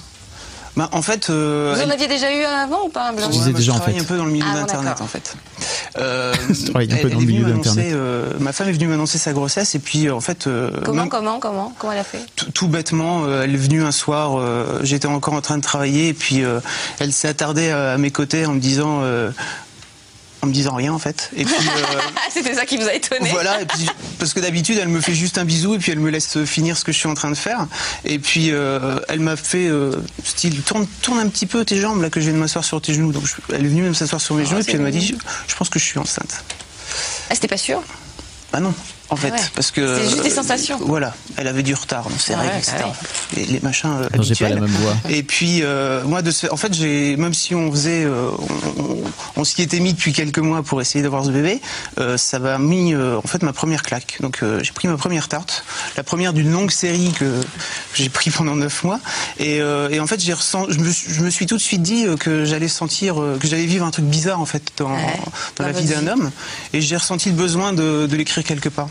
Bah, 0.77 0.89
en 0.93 1.03
fait, 1.03 1.31
euh, 1.31 1.75
Vous 1.77 1.83
en 1.85 1.91
aviez 1.91 2.07
déjà 2.07 2.33
eu 2.33 2.45
un 2.45 2.63
avant 2.65 2.85
ou 2.87 2.89
pas 2.91 3.09
un 3.09 3.13
blog 3.13 3.27
Je 3.27 3.33
disais 3.33 3.53
déjà, 3.53 3.73
en 3.73 3.77
travaille 3.77 3.97
fait. 3.97 4.01
un 4.03 4.05
peu 4.05 4.17
dans 4.17 4.25
le 4.25 4.31
milieu 4.31 4.47
Ah, 4.49 4.55
d'Internet 4.61 5.01
en 5.01 5.07
fait. 5.07 5.35
Euh, 5.99 6.33
Je 6.49 6.71
travaille 6.71 6.93
un 6.93 6.97
peu 6.97 7.11
dans 7.11 7.19
le 7.19 7.27
milieu 7.27 7.45
d'Internet. 7.45 7.87
euh, 7.93 8.33
ma 8.39 8.53
femme 8.53 8.69
est 8.69 8.73
venue 8.73 8.87
m'annoncer 8.87 9.19
sa 9.19 9.33
grossesse 9.33 9.75
et 9.75 9.81
puis 9.81 10.07
euh, 10.07 10.15
en 10.15 10.21
fait, 10.21 10.47
euh, 10.47 10.71
Comment, 10.85 11.03
même- 11.03 11.09
comment, 11.11 11.39
comment 11.41 11.75
Comment 11.79 11.93
elle 11.93 11.99
a 11.99 12.05
fait? 12.05 12.21
tout, 12.37 12.51
tout 12.53 12.69
bêtement, 12.69 13.25
euh, 13.25 13.43
elle 13.43 13.55
est 13.55 13.59
venue 13.59 13.83
un 13.83 13.91
soir, 13.93 14.39
euh, 14.39 14.79
j'étais 14.83 15.07
encore 15.09 15.35
en 15.35 15.41
train 15.41 15.59
de 15.59 15.63
travailler 15.63 16.09
et 16.09 16.15
puis 16.15 16.45
euh, 16.45 16.61
elle 17.01 17.13
s'est 17.13 17.29
attardée 17.29 17.71
à, 17.71 17.93
à 17.93 17.99
mes 17.99 18.13
côtés 18.13 18.47
en 18.47 18.53
me 18.55 18.61
disant, 18.61 19.01
euh, 19.03 19.31
en 20.43 20.47
me 20.47 20.53
disant 20.53 20.75
rien 20.75 20.93
en 20.93 20.99
fait. 20.99 21.31
Et 21.37 21.45
puis 21.45 21.55
euh, 21.55 22.01
C'était 22.33 22.55
ça 22.55 22.65
qui 22.67 22.77
vous 22.79 22.89
a 22.89 22.95
étonné 22.95 23.31
Voilà, 23.31 23.61
et 23.61 23.67
puis, 23.67 23.87
parce 24.19 24.33
que 24.33 24.41
d'habitude, 24.41 24.79
elle 24.81 24.89
me 24.89 25.01
fait 25.01 25.15
juste 25.15 25.37
un 25.39 25.45
bisou 25.45 25.75
et 25.75 25.79
puis 25.79 25.93
elle 25.93 25.99
me 26.01 26.11
laisse 26.11 26.43
finir 26.45 26.77
ce 26.79 26.85
que 26.85 26.93
je 26.93 26.99
suis 26.99 27.09
en 27.09 27.15
train 27.15 27.31
de 27.31 27.37
faire. 27.37 27.67
Et 28.05 28.19
puis, 28.19 28.51
euh, 28.53 28.99
elle 29.09 29.21
m'a 29.21 29.37
fait 29.37 29.67
euh, 29.69 29.93
style 30.25 30.63
tourne, 30.63 30.87
tourne 31.03 31.19
un 31.19 31.29
petit 31.29 31.47
peu 31.47 31.65
tes 31.65 31.79
jambes 31.81 32.01
là 32.03 32.09
que 32.11 32.21
je 32.21 32.27
viens 32.27 32.35
de 32.35 32.39
m'asseoir 32.39 32.65
sur 32.65 32.81
tes 32.81 32.95
genoux. 32.95 33.13
Donc, 33.13 33.27
je- 33.27 33.55
elle 33.55 33.65
est 33.65 33.69
venue 33.69 33.83
même 33.83 33.95
s'asseoir 33.95 34.21
sur 34.21 34.35
mes 34.35 34.45
genoux 34.47 34.61
et 34.61 34.65
puis 34.65 34.75
elle 34.75 34.81
m'a 34.83 34.91
dit, 34.91 35.07
je, 35.07 35.15
je 35.49 35.55
pense 35.57 35.69
que 35.69 35.79
je 35.79 35.85
suis 35.85 35.99
enceinte. 35.99 36.43
Ah, 37.29 37.35
c'était 37.35 37.49
pas 37.49 37.57
sûr? 37.57 37.83
Bah 38.53 38.61
non, 38.61 38.75
en 39.11 39.17
fait, 39.17 39.31
ouais. 39.31 39.39
parce 39.55 39.71
que 39.71 39.97
C'est 39.99 40.09
juste 40.11 40.23
des 40.23 40.31
euh, 40.33 40.35
sensations. 40.35 40.79
Voilà, 40.81 41.15
elle 41.37 41.49
avait 41.49 41.63
du 41.63 41.75
retard 41.75 42.09
dans 42.09 42.19
ses 42.19 42.35
règles, 42.35 42.57
etc. 42.57 42.77
les, 43.37 43.45
les 43.47 43.61
machins 43.61 43.91
euh, 43.91 44.09
Non, 44.17 44.23
j'ai 44.23 44.35
pas 44.37 44.49
la 44.49 44.57
même 44.61 44.67
voix. 44.71 44.95
Et 45.09 45.23
puis 45.23 45.61
euh, 45.63 46.03
moi, 46.05 46.23
de 46.23 46.31
ce- 46.31 46.47
en 46.51 46.57
fait, 46.57 46.73
j'ai 46.73 47.17
même 47.17 47.35
si 47.35 47.55
on 47.55 47.71
faisait, 47.73 48.05
euh, 48.05 48.31
on, 48.79 48.83
on- 48.83 49.03
on 49.37 49.45
s'y 49.45 49.63
était 49.63 49.81
mis 49.81 49.93
depuis 49.95 50.13
quelques 50.13 50.39
mois 50.39 50.63
pour 50.63 50.81
essayer 50.81 51.03
d'avoir 51.03 51.25
ce 51.25 51.31
bébé, 51.31 51.61
euh, 51.99 52.17
ça 52.17 52.39
m'a 52.39 52.59
mis 52.59 52.95
euh, 52.95 53.17
en 53.19 53.23
fait 53.29 53.43
ma 53.43 53.53
première 53.53 53.83
claque. 53.83 54.19
Donc 54.21 54.43
euh, 54.43 54.61
j'ai 54.63 54.73
pris 54.73 54.87
ma 54.89 54.97
première 54.97 55.29
tarte, 55.29 55.65
la 55.97 56.03
première 56.05 56.33
d'une 56.33 56.51
longue 56.53 56.71
série 56.71 57.13
que 57.19 57.41
j'ai 57.95 58.09
pris 58.09 58.31
pendant 58.31 58.55
neuf 58.57 58.85
mois. 58.85 59.01
Et, 59.39 59.61
euh, 59.61 59.89
et 59.91 59.99
en 60.01 60.07
fait, 60.07 60.21
j'ai 60.21 60.33
ressent, 60.35 60.67
je 60.69 60.79
me, 60.79 60.91
suis- 60.93 61.13
je 61.13 61.21
me 61.23 61.31
suis 61.31 61.47
tout 61.47 61.57
de 61.57 61.63
suite 61.63 61.83
dit 61.83 62.07
que 62.19 62.45
j'allais 62.45 62.69
sentir, 62.69 63.21
euh, 63.21 63.39
que 63.41 63.49
j'allais 63.49 63.67
vivre 63.67 63.85
un 63.87 63.91
truc 63.91 64.05
bizarre 64.05 64.41
en 64.41 64.47
fait 64.47 64.63
dans, 64.77 64.91
Ouais, 64.91 65.21
dans 65.57 65.65
dans 65.65 65.73
la 65.73 65.73
vie. 65.81 65.87
d'un 65.89 66.07
homme. 66.07 66.31
Et 66.73 66.81
j'ai 66.81 66.97
ressenti 66.97 67.31
le 67.31 67.35
besoin 67.35 67.73
de, 67.73 68.07
de 68.07 68.17
l'écrire 68.17 68.45
quelque 68.45 68.69
part. 68.69 68.89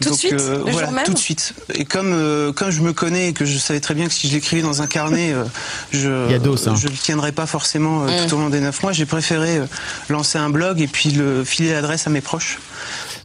Tout 0.00 0.10
de 0.10 0.14
suite, 0.14 0.32
euh, 0.34 0.64
le 0.64 0.70
voilà, 0.70 0.86
jour 0.88 0.94
même 0.96 1.04
tout 1.04 1.12
de 1.14 1.18
suite. 1.18 1.54
Et 1.74 1.84
comme 1.84 2.12
euh, 2.12 2.52
comme 2.52 2.70
je 2.70 2.82
me 2.82 2.92
connais 2.92 3.28
et 3.28 3.32
que 3.32 3.44
je 3.44 3.56
savais 3.58 3.80
très 3.80 3.94
bien 3.94 4.06
que 4.06 4.12
si 4.14 4.28
je 4.28 4.34
l'écrivais 4.34 4.62
dans 4.62 4.82
un 4.82 4.86
carnet, 4.86 5.32
euh, 5.32 5.44
je 5.92 6.26
Il 6.26 6.32
y 6.32 6.34
a 6.34 6.38
dos, 6.38 6.68
hein. 6.68 6.74
je 6.76 6.88
le 6.88 6.94
tiendrais 6.94 7.32
pas 7.32 7.46
forcément 7.46 8.06
euh, 8.06 8.26
tout 8.28 8.34
au 8.34 8.38
long 8.38 8.50
des 8.50 8.60
neuf 8.60 8.82
mois. 8.82 8.92
J'ai 8.92 9.06
préféré 9.06 9.58
euh, 9.58 9.66
lancer 10.08 10.38
un 10.38 10.50
blog 10.50 10.80
et 10.80 10.86
puis 10.88 11.10
le 11.10 11.44
filer 11.44 11.72
l'adresse 11.72 12.06
à 12.06 12.10
mes 12.10 12.20
proches. 12.20 12.58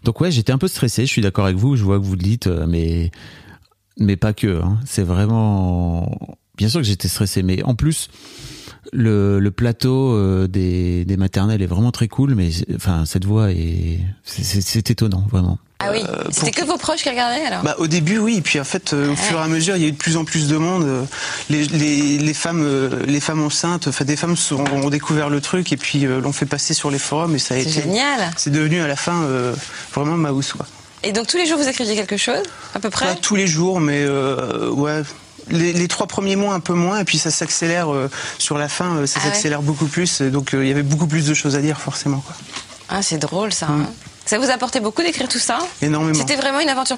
Donc 0.04 0.22
ouais, 0.22 0.32
j'étais 0.32 0.52
un 0.52 0.58
peu 0.58 0.68
stressé, 0.68 1.06
je 1.06 1.12
suis 1.12 1.22
d'accord 1.22 1.46
avec 1.46 1.58
vous, 1.58 1.76
je 1.76 1.84
vois 1.84 2.00
que 2.00 2.04
vous 2.06 2.14
le 2.16 2.22
dites, 2.22 2.48
euh, 2.48 2.66
mais, 2.68 3.12
mais 3.98 4.16
pas 4.16 4.34
que. 4.34 4.62
hein. 4.62 4.78
C'est 4.86 5.04
vraiment... 5.04 6.18
Bien 6.58 6.70
sûr 6.70 6.80
que 6.82 6.88
j'étais 6.88 7.08
stressé, 7.08 7.44
mais 7.44 7.62
en 7.64 7.76
plus, 7.76 8.10
le, 8.94 9.40
le 9.40 9.52
plateau 9.52 10.48
des, 10.48 11.06
des 11.06 11.18
maternelles 11.18 11.62
est 11.62 11.68
vraiment 11.68 11.92
très 11.92 12.08
cool, 12.08 12.34
mais 12.36 12.50
enfin, 12.76 13.06
cette 13.06 13.26
voix 13.26 13.52
est... 13.52 14.00
c'est 14.24 14.90
étonnant, 14.90 15.26
vraiment. 15.30 15.60
Ah 15.80 15.90
oui, 15.92 16.04
c'était 16.32 16.50
que 16.52 16.66
vos 16.66 16.78
proches 16.78 17.04
qui 17.04 17.10
regardaient 17.10 17.46
alors 17.46 17.62
Bah, 17.62 17.76
au 17.78 17.86
début, 17.86 18.18
oui. 18.18 18.38
Et 18.38 18.42
puis 18.42 18.60
en 18.60 18.64
fait, 18.64 18.94
euh, 18.94 19.12
au 19.12 19.16
fur 19.16 19.38
et 19.40 19.44
à 19.44 19.48
mesure, 19.48 19.76
il 19.76 19.84
y 19.84 19.86
a 19.86 19.90
eu 19.90 19.92
de 19.92 19.98
plus 19.98 20.18
en 20.18 20.26
plus 20.26 20.48
de 20.48 20.58
monde. 20.58 20.84
Euh, 20.84 21.04
Les, 21.52 21.66
les, 21.66 22.18
les 22.18 22.34
femmes, 22.34 22.64
euh, 22.64 23.04
les 23.06 23.20
femmes 23.20 23.44
enceintes, 23.44 23.88
enfin 23.88 24.04
des 24.04 24.16
femmes 24.16 24.36
sont- 24.36 24.64
ont 24.74 24.90
découvert 24.90 25.30
le 25.30 25.40
truc 25.40 25.72
et 25.72 25.78
puis 25.78 26.06
euh, 26.08 26.20
l'ont 26.20 26.32
fait 26.34 26.48
passer 26.48 26.74
sur 26.74 26.90
les 26.90 26.98
forums 26.98 27.36
et 27.36 27.40
ça 27.40 27.54
a 27.54 27.58
C'est 27.60 27.70
été. 27.70 27.82
génial. 27.84 28.32
C'est 28.38 28.50
devenu 28.50 28.82
à 28.82 28.88
la 28.88 28.96
fin 28.96 29.22
euh, 29.24 29.54
vraiment 29.94 30.18
ma 30.18 30.32
housse, 30.32 30.54
quoi. 30.54 30.66
Et 31.04 31.12
donc 31.12 31.28
tous 31.28 31.38
les 31.38 31.46
jours 31.46 31.60
vous 31.60 31.68
écriviez 31.68 31.94
quelque 31.96 32.18
chose 32.18 32.42
À 32.74 32.80
peu 32.80 32.90
près 32.90 33.06
Pas 33.06 33.14
tous 33.16 33.36
les 33.36 33.46
jours, 33.46 33.80
mais 33.80 34.04
euh, 34.04 34.70
ouais. 34.72 35.04
Les, 35.50 35.72
les 35.74 35.88
trois 35.88 36.08
premiers 36.08 36.36
mois 36.36 36.56
un 36.56 36.60
peu 36.60 36.74
moins, 36.74 37.00
et 37.00 37.04
puis 37.06 37.20
ça 37.20 37.30
s'accélère 37.32 37.94
euh, 37.94 38.10
sur 38.40 38.58
la 38.58 38.68
fin, 38.68 38.98
euh, 38.98 39.06
ça 39.06 39.20
Ah 39.22 39.28
ouais. 39.28 39.32
s'accélère 39.34 39.62
beaucoup 39.62 39.86
plus, 39.86 40.22
donc 40.24 40.54
euh, 40.56 40.66
il 40.66 40.68
y 40.68 40.72
avait 40.72 40.82
beaucoup 40.84 41.08
plus 41.08 41.26
de 41.28 41.34
choses 41.36 41.56
à 41.56 41.62
dire 41.62 41.80
forcément, 41.80 42.20
quoi. 42.26 42.36
Ah, 42.90 43.02
c'est 43.02 43.18
drôle 43.20 43.54
ça. 43.54 43.68
hein. 43.70 43.86
Ça 44.28 44.40
vous 44.40 44.50
a 44.50 44.54
apporté 44.54 44.82
beaucoup 44.82 45.02
d'écrire 45.02 45.30
tout 45.30 45.40
ça 45.40 45.58
Énormément. 45.82 46.14
C'était 46.14 46.36
vraiment 46.36 46.60
une 46.60 46.68
aventure 46.68 46.98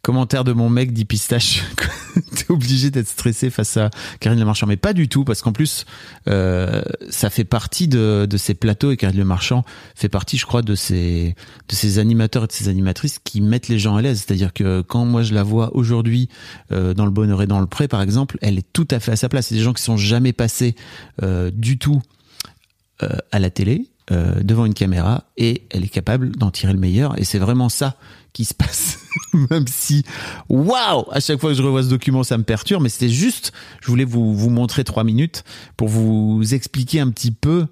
Commentaire 0.00 0.42
de 0.42 0.52
mon 0.52 0.70
mec 0.70 0.94
dit 0.94 1.04
pistache. 1.04 1.62
T'es 2.34 2.50
obligé 2.50 2.90
d'être 2.90 3.08
stressé 3.08 3.50
face 3.50 3.76
à 3.76 3.90
Karine 4.20 4.38
Le 4.38 4.46
Marchand, 4.46 4.66
mais 4.66 4.78
pas 4.78 4.94
du 4.94 5.06
tout, 5.06 5.24
parce 5.24 5.42
qu'en 5.42 5.52
plus, 5.52 5.84
euh, 6.28 6.80
ça 7.10 7.28
fait 7.28 7.44
partie 7.44 7.88
de, 7.88 8.26
de 8.28 8.36
ces 8.38 8.54
plateaux 8.54 8.90
et 8.90 8.96
Karine 8.96 9.18
Le 9.18 9.24
Marchand 9.26 9.64
fait 9.94 10.08
partie, 10.08 10.38
je 10.38 10.46
crois, 10.46 10.62
de 10.62 10.74
ces 10.74 11.34
de 11.68 11.74
ces 11.74 11.98
animateurs 11.98 12.44
et 12.44 12.46
de 12.46 12.52
ces 12.52 12.68
animatrices 12.68 13.18
qui 13.22 13.42
mettent 13.42 13.68
les 13.68 13.78
gens 13.78 13.96
à 13.96 14.02
l'aise. 14.02 14.24
C'est-à-dire 14.26 14.54
que 14.54 14.80
quand 14.80 15.04
moi 15.04 15.22
je 15.22 15.34
la 15.34 15.42
vois 15.42 15.76
aujourd'hui 15.76 16.30
euh, 16.72 16.94
dans 16.94 17.04
le 17.04 17.10
Bonheur 17.10 17.42
et 17.42 17.46
dans 17.46 17.60
le 17.60 17.66
Pré, 17.66 17.86
par 17.86 18.00
exemple, 18.00 18.38
elle 18.40 18.58
est 18.58 18.72
tout 18.72 18.88
à 18.90 18.98
fait 18.98 19.12
à 19.12 19.16
sa 19.16 19.28
place. 19.28 19.48
C'est 19.48 19.56
des 19.56 19.62
gens 19.62 19.74
qui 19.74 19.82
sont 19.82 19.98
jamais 19.98 20.32
passés 20.32 20.74
euh, 21.22 21.50
du 21.52 21.76
tout 21.76 22.00
euh, 23.02 23.08
à 23.30 23.38
la 23.38 23.50
télé, 23.50 23.88
euh, 24.10 24.42
devant 24.42 24.64
une 24.64 24.74
caméra, 24.74 25.24
et 25.36 25.66
elle 25.70 25.84
est 25.84 25.88
capable 25.88 26.34
d'en 26.36 26.50
tirer 26.50 26.72
le 26.72 26.78
meilleur. 26.78 27.18
Et 27.18 27.24
c'est 27.24 27.38
vraiment 27.38 27.68
ça 27.68 27.96
qui 28.32 28.44
se 28.44 28.54
passe. 28.54 28.98
Même 29.50 29.66
si, 29.66 30.04
waouh, 30.48 31.04
à 31.12 31.20
chaque 31.20 31.40
fois 31.40 31.50
que 31.50 31.56
je 31.56 31.62
revois 31.62 31.82
ce 31.82 31.88
document, 31.88 32.22
ça 32.22 32.38
me 32.38 32.44
perturbe. 32.44 32.82
Mais 32.82 32.88
c'était 32.88 33.08
juste, 33.08 33.52
je 33.80 33.86
voulais 33.86 34.04
vous, 34.04 34.34
vous 34.34 34.50
montrer 34.50 34.84
trois 34.84 35.04
minutes 35.04 35.44
pour 35.76 35.88
vous 35.88 36.42
expliquer 36.52 37.00
un 37.00 37.10
petit 37.10 37.30
peu 37.30 37.66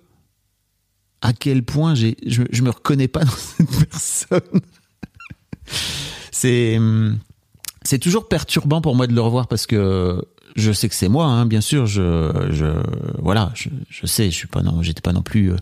à 1.23 1.33
quel 1.33 1.65
point 1.65 1.95
j'ai, 1.95 2.17
je, 2.27 2.43
je 2.51 2.63
me 2.63 2.71
reconnais 2.71 3.09
pas 3.09 3.25
dans 3.25 3.31
cette 3.31 3.89
personne. 3.89 4.61
c'est, 6.31 6.79
hum, 6.79 7.19
c'est 7.83 7.99
toujours 7.99 8.29
perturbant 8.29 8.81
pour 8.81 8.95
moi 8.95 9.07
de 9.07 9.15
le 9.15 9.21
revoir 9.21 9.49
parce 9.49 9.67
que 9.67 10.25
je 10.57 10.73
sais 10.73 10.89
que 10.89 10.95
c'est 10.95 11.09
moi, 11.09 11.27
hein, 11.27 11.47
bien 11.47 11.61
sûr. 11.61 11.87
Je, 11.87 12.31
voilà, 13.19 13.53
je, 13.55 14.07
sais, 14.07 14.31
je 14.31 14.37
suis 14.37 14.49
pas 14.49 14.63
non, 14.63 15.23
plus 15.23 15.53
euh, 15.53 15.57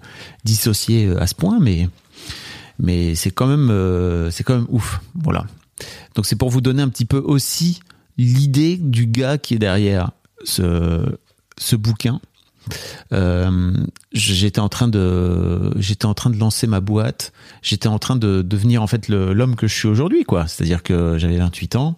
dissocié 0.45 1.07
euh, 1.07 1.21
à 1.21 1.27
ce 1.27 1.35
point, 1.35 1.59
mais, 1.61 1.89
mais 2.79 3.15
c'est 3.15 3.31
quand 3.31 3.47
même, 3.47 3.71
euh, 3.71 4.31
c'est 4.31 4.45
quand 4.45 4.55
même 4.55 4.67
ouf. 4.71 5.01
Voilà. 5.15 5.47
Donc 6.15 6.27
c'est 6.27 6.37
pour 6.37 6.51
vous 6.51 6.61
donner 6.61 6.83
un 6.83 6.89
petit 6.89 7.05
peu 7.05 7.19
aussi 7.19 7.81
l'idée 8.17 8.77
du 8.77 9.07
gars 9.07 9.39
qui 9.39 9.55
est 9.55 9.59
derrière 9.59 10.11
ce 10.45 11.77
bouquin. 11.77 12.21
Euh, 13.13 13.73
j'étais 14.13 14.61
en 14.61 14.69
train 14.69 14.89
de 14.89 15.73
j'étais 15.79 16.07
en 16.07 16.15
train 16.15 16.31
de 16.31 16.39
lancer 16.39 16.67
ma 16.67 16.81
boîte. 16.81 17.33
J'étais 17.63 17.89
en 17.89 17.99
train 17.99 18.17
de 18.17 18.43
devenir 18.43 18.83
en 18.83 18.87
fait 18.87 19.09
l'homme 19.09 19.57
que 19.57 19.67
je 19.67 19.75
suis 19.75 19.89
aujourd'hui 19.89 20.25
quoi. 20.25 20.47
C'est 20.47 20.63
à 20.65 20.67
dire 20.67 20.83
que 20.83 21.19
j'avais 21.19 21.39
28 21.39 21.77
ans. 21.77 21.97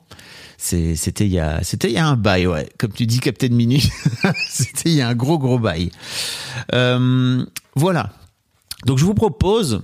C'était 0.59 1.27
il 1.27 1.33
y 1.33 1.39
a 1.39 1.63
c'était 1.63 1.89
il 1.89 1.95
y 1.95 1.99
a 1.99 2.07
un 2.07 2.17
bail 2.17 2.47
ouais. 2.47 2.69
Comme 2.79 2.93
tu 2.93 3.07
dis 3.07 3.21
Captain 3.21 3.49
Minute 3.49 3.89
c'était 4.49 4.91
il 4.91 4.97
y 4.97 5.01
a 5.01 5.09
un 5.09 5.15
gros 5.15 5.39
gros 5.39 5.59
bail. 5.59 5.91
Euh, 6.75 7.45
voilà. 7.75 8.13
Donc 8.87 8.99
je 8.99 9.05
vous 9.05 9.15
propose 9.15 9.83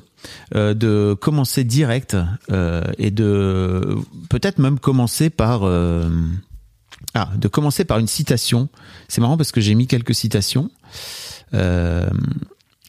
euh, 0.55 0.75
de 0.75 1.17
commencer 1.21 1.65
direct 1.65 2.17
euh, 2.51 2.83
et 2.99 3.11
de 3.11 3.97
peut-être 4.31 4.59
même 4.59 4.79
commencer 4.79 5.31
par 5.31 5.63
euh, 5.65 6.09
Ah, 7.19 7.31
de 7.35 7.49
commencer 7.49 7.87
par 7.87 7.99
une 7.99 8.07
citation. 8.07 8.69
C'est 9.09 9.23
marrant 9.23 9.39
parce 9.39 9.51
que 9.51 9.63
j'ai 9.63 9.75
mis 9.75 9.87
quelques 9.87 10.15
citations. 10.15 10.71
Euh, 11.55 12.11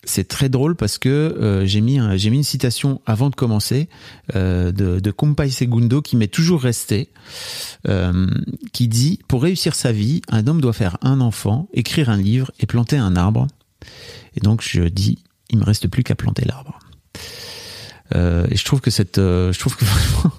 c'est 0.03 0.27
très 0.27 0.49
drôle 0.49 0.75
parce 0.75 0.97
que 0.97 1.07
euh, 1.09 1.65
j'ai 1.65 1.79
mis 1.79 1.95
une 1.95 2.43
citation 2.43 3.01
avant 3.05 3.29
de 3.29 3.35
commencer 3.35 3.87
euh, 4.35 4.73
de, 4.73 4.99
de 4.99 5.11
Kumpai 5.11 5.49
Segundo 5.49 6.01
qui 6.01 6.17
m'est 6.17 6.27
toujours 6.27 6.61
resté, 6.61 7.09
euh, 7.87 8.27
qui 8.73 8.89
dit 8.89 9.19
pour 9.29 9.43
réussir 9.43 9.75
sa 9.75 9.93
vie, 9.93 10.21
un 10.27 10.45
homme 10.47 10.59
doit 10.59 10.73
faire 10.73 10.97
un 11.01 11.21
enfant, 11.21 11.69
écrire 11.73 12.09
un 12.09 12.17
livre 12.17 12.51
et 12.59 12.65
planter 12.65 12.97
un 12.97 13.15
arbre. 13.15 13.47
Et 14.35 14.41
donc 14.41 14.61
je 14.61 14.81
dis, 14.83 15.19
il 15.49 15.57
me 15.57 15.63
reste 15.63 15.87
plus 15.87 16.03
qu'à 16.03 16.15
planter 16.15 16.43
l'arbre. 16.43 16.79
Euh, 18.13 18.45
et 18.51 18.57
je 18.57 18.65
trouve 18.65 18.81
que 18.81 18.91
cette, 18.91 19.15
je 19.17 19.57
trouve 19.57 19.77
que 19.77 19.85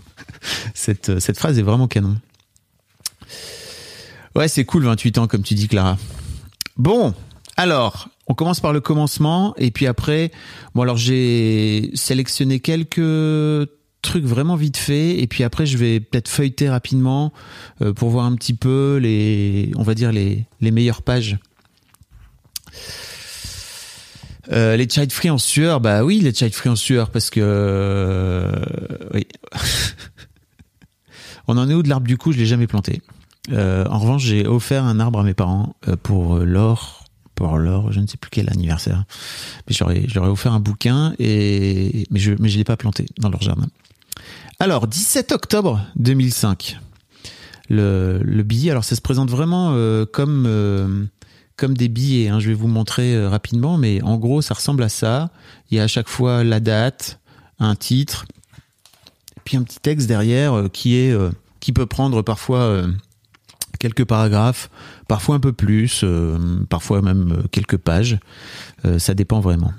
cette 0.74 1.20
cette 1.20 1.38
phrase 1.38 1.59
est 1.59 1.62
vraiment 1.62 1.88
canon. 1.88 2.16
Ouais, 4.38 4.46
c'est 4.46 4.64
cool, 4.64 4.85
28 4.85 5.18
ans, 5.18 5.27
comme 5.27 5.42
tu 5.42 5.55
dis, 5.55 5.66
Clara. 5.66 5.98
Bon, 6.77 7.12
alors, 7.57 8.09
on 8.29 8.35
commence 8.35 8.61
par 8.61 8.72
le 8.72 8.81
commencement, 8.81 9.53
et 9.59 9.72
puis 9.72 9.88
après, 9.88 10.31
bon, 10.77 10.83
alors 10.83 10.96
j'ai 10.96 11.90
sélectionné 11.94 12.61
quelques 12.61 13.68
trucs 14.01 14.24
vraiment 14.24 14.55
vite 14.55 14.77
fait, 14.77 15.18
et 15.18 15.27
puis 15.27 15.42
après, 15.42 15.66
je 15.66 15.77
vais 15.77 15.98
peut-être 15.98 16.29
feuilleter 16.29 16.68
rapidement 16.68 17.33
euh, 17.83 17.92
pour 17.92 18.11
voir 18.11 18.27
un 18.27 18.37
petit 18.37 18.55
peu 18.55 19.01
les, 19.03 19.72
on 19.74 19.83
va 19.83 19.96
dire, 19.96 20.12
les, 20.12 20.46
les 20.61 20.70
meilleures 20.70 21.03
pages. 21.03 21.40
Euh, 24.53 24.77
les 24.77 24.88
child 24.88 25.11
free 25.11 25.31
en 25.31 25.38
sueur, 25.38 25.81
bah 25.81 26.05
oui, 26.05 26.20
les 26.20 26.33
child 26.33 26.55
free 26.55 26.68
en 26.68 26.77
sueur, 26.77 27.11
parce 27.11 27.31
que 27.31 27.40
euh, 27.42 28.53
oui. 29.14 29.27
On 31.48 31.59
en 31.59 31.68
est 31.68 31.74
où 31.74 31.83
de 31.83 31.88
l'arbre 31.88 32.07
du 32.07 32.16
coup? 32.16 32.31
Je 32.31 32.38
l'ai 32.38 32.46
jamais 32.46 32.68
planté. 32.68 33.03
Euh, 33.50 33.84
en 33.88 33.98
revanche, 33.98 34.22
j'ai 34.24 34.46
offert 34.46 34.84
un 34.84 35.00
arbre 35.00 35.20
à 35.20 35.22
mes 35.22 35.34
parents 35.34 35.74
euh, 35.88 35.96
pour 36.02 36.38
leur, 36.38 37.04
pour 37.34 37.58
leur, 37.58 37.92
je 37.92 38.00
ne 38.00 38.06
sais 38.06 38.16
plus 38.16 38.30
quel 38.30 38.50
anniversaire. 38.50 39.04
Mais 39.66 39.74
j'aurais, 39.74 40.04
j'aurais 40.06 40.28
offert 40.28 40.52
un 40.52 40.61
bouquin 40.61 41.14
et 41.18 42.06
mais 42.11 42.18
je, 42.20 42.32
mais 42.38 42.48
je 42.48 42.58
l'ai 42.58 42.64
pas 42.64 42.76
planté 42.76 43.06
dans 43.18 43.30
leur 43.30 43.42
jardin. 43.42 43.66
Alors, 44.61 44.87
17 44.87 45.32
octobre 45.32 45.80
2005. 45.96 46.78
Le, 47.70 48.20
le 48.22 48.42
billet, 48.42 48.70
alors 48.70 48.84
ça 48.84 48.96
se 48.96 49.00
présente 49.02 49.30
vraiment 49.30 49.72
euh, 49.74 50.06
comme 50.06 51.08
comme 51.56 51.76
des 51.76 51.88
billets. 51.88 52.28
hein. 52.28 52.38
Je 52.40 52.48
vais 52.48 52.54
vous 52.54 52.68
montrer 52.68 53.26
rapidement, 53.26 53.78
mais 53.78 54.00
en 54.02 54.16
gros, 54.16 54.42
ça 54.42 54.54
ressemble 54.54 54.82
à 54.82 54.88
ça. 54.88 55.30
Il 55.70 55.76
y 55.76 55.80
a 55.80 55.84
à 55.84 55.87
chaque 55.88 56.08
fois 56.08 56.44
la 56.44 56.61
date, 56.61 57.20
un 57.58 57.74
titre, 57.74 58.26
puis 59.44 59.56
un 59.56 59.62
petit 59.64 59.80
texte 59.80 60.06
derrière 60.06 60.68
qui 60.72 60.94
est 60.94 61.14
qui 61.61 61.72
peut 61.72 61.87
prendre 61.87 62.22
parfois 62.22 62.87
quelques 63.78 64.04
paragraphes, 64.04 64.70
parfois 65.09 65.37
un 65.37 65.40
peu 65.40 65.52
plus, 65.52 66.02
euh, 66.04 66.38
parfois 66.68 67.02
même 67.02 67.33
euh, 67.33 67.42
quelques 67.50 67.76
pages. 67.78 68.18
Euh, 68.85 68.98
ça 68.98 69.14
dépend 69.14 69.40
vraiment. 69.40 69.72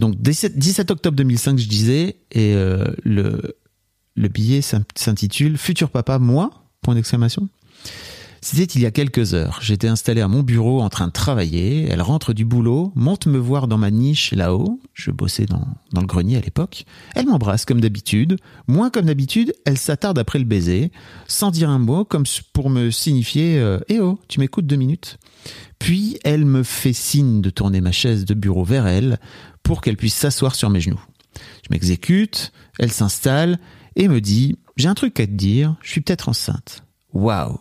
Donc 0.00 0.20
17, 0.20 0.58
17 0.58 0.90
octobre 0.90 1.16
2005, 1.16 1.58
je 1.58 1.68
disais, 1.68 2.16
et 2.32 2.54
le 3.04 3.56
le 4.16 4.28
billet 4.28 4.60
s'in- 4.62 4.82
s'intitule 4.96 5.56
Futur 5.56 5.90
papa, 5.90 6.18
moi 6.18 6.50
Point 6.82 6.96
d'exclamation. 6.96 7.48
C'était 8.40 8.64
il 8.64 8.82
y 8.82 8.86
a 8.86 8.90
quelques 8.90 9.34
heures. 9.34 9.58
J'étais 9.62 9.88
installé 9.88 10.20
à 10.20 10.28
mon 10.28 10.42
bureau 10.42 10.80
en 10.80 10.88
train 10.88 11.08
de 11.08 11.12
travailler. 11.12 11.88
Elle 11.90 12.02
rentre 12.02 12.32
du 12.32 12.44
boulot, 12.44 12.92
monte 12.94 13.26
me 13.26 13.38
voir 13.38 13.68
dans 13.68 13.78
ma 13.78 13.90
niche 13.90 14.32
là-haut. 14.32 14.80
Je 14.94 15.10
bossais 15.10 15.46
dans, 15.46 15.66
le 15.92 16.06
grenier 16.06 16.36
à 16.36 16.40
l'époque. 16.40 16.84
Elle 17.14 17.26
m'embrasse 17.26 17.64
comme 17.64 17.80
d'habitude. 17.80 18.36
Moins 18.66 18.90
comme 18.90 19.06
d'habitude, 19.06 19.52
elle 19.64 19.78
s'attarde 19.78 20.18
après 20.18 20.38
le 20.38 20.44
baiser, 20.44 20.92
sans 21.26 21.50
dire 21.50 21.70
un 21.70 21.78
mot, 21.78 22.04
comme 22.04 22.24
pour 22.52 22.70
me 22.70 22.90
signifier 22.90 23.58
euh, 23.58 23.80
Eh 23.88 24.00
oh, 24.00 24.18
tu 24.28 24.40
m'écoutes 24.40 24.66
deux 24.66 24.76
minutes 24.76 25.18
Puis 25.78 26.18
elle 26.24 26.44
me 26.44 26.62
fait 26.62 26.92
signe 26.92 27.40
de 27.40 27.50
tourner 27.50 27.80
ma 27.80 27.92
chaise 27.92 28.24
de 28.24 28.34
bureau 28.34 28.64
vers 28.64 28.86
elle 28.86 29.18
pour 29.62 29.80
qu'elle 29.80 29.96
puisse 29.96 30.14
s'asseoir 30.14 30.54
sur 30.54 30.70
mes 30.70 30.80
genoux. 30.80 31.02
Je 31.64 31.68
m'exécute, 31.70 32.52
elle 32.78 32.92
s'installe 32.92 33.58
et 33.96 34.08
me 34.08 34.20
dit 34.20 34.56
J'ai 34.76 34.88
un 34.88 34.94
truc 34.94 35.18
à 35.20 35.26
te 35.26 35.32
dire, 35.32 35.76
je 35.82 35.90
suis 35.90 36.00
peut-être 36.00 36.28
enceinte. 36.28 36.84
Waouh 37.12 37.58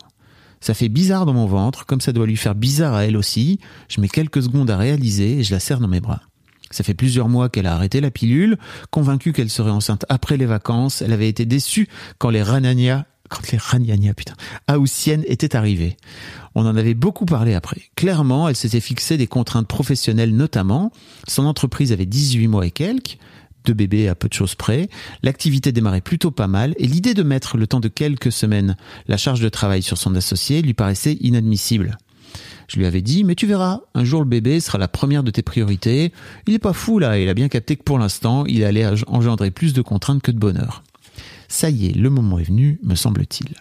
ça 0.68 0.74
fait 0.74 0.90
bizarre 0.90 1.26
dans 1.26 1.32
mon 1.32 1.46
ventre, 1.46 1.86
comme 1.86 2.02
ça 2.02 2.12
doit 2.12 2.28
lui 2.28 2.36
faire 2.36 2.54
bizarre 2.54 2.94
à 2.94 3.06
elle 3.06 3.16
aussi. 3.16 3.58
Je 3.88 4.02
mets 4.02 4.10
quelques 4.10 4.44
secondes 4.44 4.70
à 4.70 4.76
réaliser 4.76 5.40
et 5.40 5.44
je 5.44 5.54
la 5.54 5.62
serre 5.62 5.80
dans 5.80 5.88
mes 5.88 6.02
bras. 6.02 6.20
Ça 6.72 6.84
fait 6.84 6.94
plusieurs 6.94 7.30
mois 7.30 7.48
qu'elle 7.48 7.68
a 7.68 7.74
arrêté 7.74 8.02
la 8.02 8.12
pilule, 8.12 8.58
convaincue 8.92 9.32
qu'elle 9.32 9.50
serait 9.50 9.72
enceinte 9.72 10.04
après 10.10 10.36
les 10.36 10.46
vacances. 10.46 11.02
Elle 11.02 11.14
avait 11.14 11.30
été 11.30 11.46
déçue 11.46 11.88
quand 12.18 12.32
les 12.32 12.44
Ranania, 12.44 13.06
quand 13.30 13.50
les 13.50 13.58
Ranania, 13.58 14.14
putain, 14.14 14.34
haussiennes 14.70 15.24
étaient 15.28 15.56
arrivées. 15.56 15.96
On 16.54 16.66
en 16.66 16.76
avait 16.76 16.96
beaucoup 16.96 17.26
parlé 17.26 17.54
après. 17.54 17.84
Clairement, 17.96 18.50
elle 18.50 18.58
s'était 18.58 18.82
fixé 18.82 19.16
des 19.16 19.28
contraintes 19.28 19.70
professionnelles 19.70 20.36
notamment. 20.36 20.92
Son 21.30 21.46
entreprise 21.46 21.94
avait 21.94 22.06
18 22.06 22.50
mois 22.50 22.66
et 22.66 22.72
quelques 22.72 23.18
deux 23.68 23.74
bébés 23.74 24.08
à 24.08 24.16
peu 24.16 24.30
de 24.30 24.34
choses 24.34 24.56
près. 24.56 24.90
L'activité 25.24 25.72
démarrait 25.72 26.02
plutôt 26.02 26.32
pas 26.32 26.48
mal 26.48 26.74
et 26.78 26.88
l'idée 26.88 27.14
de 27.14 27.24
mettre 27.24 27.58
le 27.58 27.68
temps 27.68 27.82
de 27.82 27.90
quelques 27.90 28.32
semaines 28.32 28.78
la 29.08 29.18
charge 29.18 29.42
de 29.42 29.50
travail 29.50 29.84
sur 29.84 29.98
son 29.98 30.16
associé 30.16 30.62
lui 30.62 30.74
paraissait 30.74 31.18
inadmissible. 31.20 31.98
Je 32.70 32.78
lui 32.78 32.86
avais 32.86 33.02
dit, 33.02 33.24
mais 33.24 33.36
tu 33.36 33.46
verras, 33.46 33.82
un 33.94 34.04
jour 34.04 34.22
le 34.22 34.28
bébé 34.28 34.60
sera 34.60 34.78
la 34.78 34.88
première 34.88 35.24
de 35.24 35.32
tes 35.32 35.42
priorités. 35.42 36.12
Il 36.48 36.54
est 36.54 36.60
pas 36.60 36.74
fou 36.74 37.00
là, 37.00 37.20
il 37.20 37.28
a 37.30 37.34
bien 37.34 37.50
capté 37.50 37.76
que 37.76 37.84
pour 37.84 38.00
l'instant, 38.00 38.46
il 38.46 38.64
allait 38.64 38.86
engendrer 39.08 39.52
plus 39.52 39.74
de 39.74 39.82
contraintes 39.82 40.22
que 40.22 40.32
de 40.32 40.40
bonheur. 40.40 40.84
Ça 41.50 41.70
y 41.70 41.88
est, 41.88 41.96
le 41.96 42.10
moment 42.10 42.40
est 42.40 42.44
venu, 42.44 42.80
me 42.84 42.96
semble-t-il. 42.96 43.56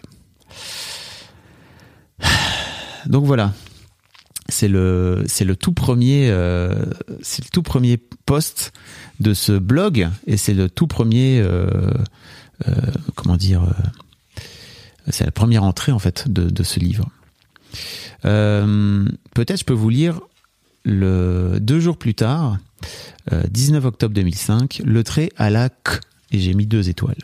Donc 3.05 3.25
voilà, 3.25 3.53
c'est 4.57 4.67
le 4.67 5.23
c'est 5.27 5.45
le 5.45 5.55
tout 5.55 5.71
premier 5.71 6.31
euh, 6.31 6.73
c'est 7.21 7.45
le 7.45 7.49
tout 7.51 7.61
premier 7.61 7.97
post 8.25 8.73
de 9.19 9.35
ce 9.35 9.51
blog 9.51 10.09
et 10.25 10.35
c'est 10.35 10.55
le 10.55 10.67
tout 10.67 10.87
premier 10.87 11.39
euh, 11.39 11.91
euh, 12.67 12.71
comment 13.13 13.37
dire 13.37 13.71
c'est 15.09 15.25
la 15.25 15.31
première 15.31 15.63
entrée 15.63 15.91
en 15.91 15.99
fait 15.99 16.27
de, 16.27 16.63
ce 16.63 16.79
livre. 16.79 17.07
Peut-être 18.23 19.59
je 19.59 19.63
peux 19.63 19.73
vous 19.73 19.89
lire 19.89 20.21
le 20.83 21.59
deux 21.61 21.79
jours 21.79 21.97
plus 21.97 22.15
tard, 22.15 22.57
euh, 23.31 23.43
19 23.51 23.85
octobre 23.85 24.15
2005, 24.15 24.81
le 24.83 25.03
trait 25.03 25.29
à 25.37 25.51
la 25.51 25.69
K 25.69 26.01
et 26.31 26.39
j'ai 26.39 26.55
mis 26.55 26.65
deux 26.65 26.89
étoiles. 26.89 27.23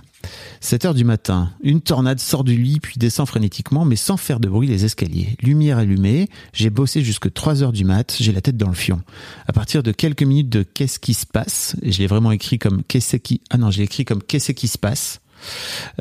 7 0.62 0.86
heures 0.86 0.94
du 0.94 1.04
matin, 1.04 1.52
une 1.62 1.82
tornade 1.82 2.20
sort 2.20 2.44
du 2.44 2.56
lit 2.56 2.80
puis 2.80 2.96
descend 2.98 3.28
frénétiquement 3.28 3.86
mais 3.86 3.96
sans 3.96 4.18
faire 4.18 4.40
de 4.40 4.50
bruit 4.50 4.68
les 4.68 4.86
escaliers. 4.86 5.36
Lumière 5.42 5.78
allumée, 5.78 6.30
j'ai 6.54 6.70
bossé 6.70 7.02
jusque 7.04 7.32
3 7.32 7.64
heures 7.64 7.74
du 7.74 7.86
mat, 7.86 8.16
j'ai 8.20 8.32
la 8.32 8.42
tête 8.42 8.58
dans 8.58 8.70
le 8.70 8.76
fion. 8.76 9.02
À 9.48 9.54
partir 9.54 9.84
de 9.84 9.92
quelques 9.92 10.24
minutes 10.24 10.50
de 10.50 10.64
qu'est-ce 10.64 11.00
qui 11.00 11.14
se 11.14 11.26
passe, 11.26 11.76
je 11.84 12.00
l'ai 12.00 12.08
vraiment 12.08 12.32
écrit 12.32 12.60
comme 12.60 12.84
qu'est-ce 12.84 13.18
qui 13.18 13.42
ah 13.50 13.58
non, 13.58 13.72
je 13.72 13.80
l'ai 13.80 13.84
écrit 13.86 14.06
comme 14.06 14.24
qu'est-ce 14.24 14.52
qui 14.52 14.68
se 14.68 14.78
passe 14.78 15.20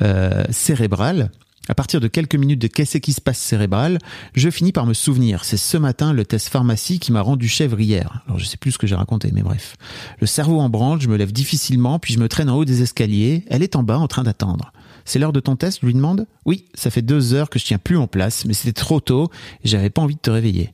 euh, 0.02 0.44
cérébral. 0.50 1.30
À 1.68 1.74
partir 1.74 2.00
de 2.00 2.08
quelques 2.08 2.34
minutes 2.34 2.60
de 2.60 2.66
qu'est-ce 2.66 2.98
qui 2.98 3.12
se 3.12 3.20
passe 3.20 3.38
cérébral, 3.38 3.98
je 4.34 4.50
finis 4.50 4.72
par 4.72 4.86
me 4.86 4.94
souvenir. 4.94 5.44
C'est 5.44 5.56
ce 5.56 5.76
matin 5.76 6.12
le 6.12 6.24
test 6.24 6.48
pharmacie 6.48 6.98
qui 6.98 7.12
m'a 7.12 7.20
rendu 7.20 7.48
chèvre. 7.48 7.78
Alors 8.26 8.38
je 8.38 8.44
sais 8.44 8.56
plus 8.56 8.72
ce 8.72 8.78
que 8.78 8.86
j'ai 8.86 8.94
raconté, 8.94 9.30
mais 9.32 9.42
bref. 9.42 9.76
Le 10.20 10.26
cerveau 10.26 10.60
en 10.60 10.68
branle, 10.68 11.00
je 11.00 11.08
me 11.08 11.16
lève 11.16 11.32
difficilement, 11.32 11.98
puis 11.98 12.14
je 12.14 12.18
me 12.18 12.28
traîne 12.28 12.50
en 12.50 12.56
haut 12.56 12.64
des 12.64 12.82
escaliers. 12.82 13.44
Elle 13.48 13.62
est 13.62 13.76
en 13.76 13.82
bas 13.82 13.98
en 13.98 14.08
train 14.08 14.24
d'attendre. 14.24 14.72
C'est 15.04 15.18
l'heure 15.18 15.32
de 15.32 15.40
ton 15.40 15.56
test, 15.56 15.82
lui 15.82 15.94
demande. 15.94 16.26
Oui, 16.44 16.66
ça 16.74 16.90
fait 16.90 17.02
deux 17.02 17.34
heures 17.34 17.50
que 17.50 17.58
je 17.58 17.64
tiens 17.64 17.78
plus 17.78 17.96
en 17.96 18.06
place, 18.06 18.44
mais 18.44 18.54
c'était 18.54 18.72
trop 18.72 19.00
tôt 19.00 19.30
et 19.64 19.68
j'avais 19.68 19.90
pas 19.90 20.02
envie 20.02 20.16
de 20.16 20.20
te 20.20 20.30
réveiller. 20.30 20.72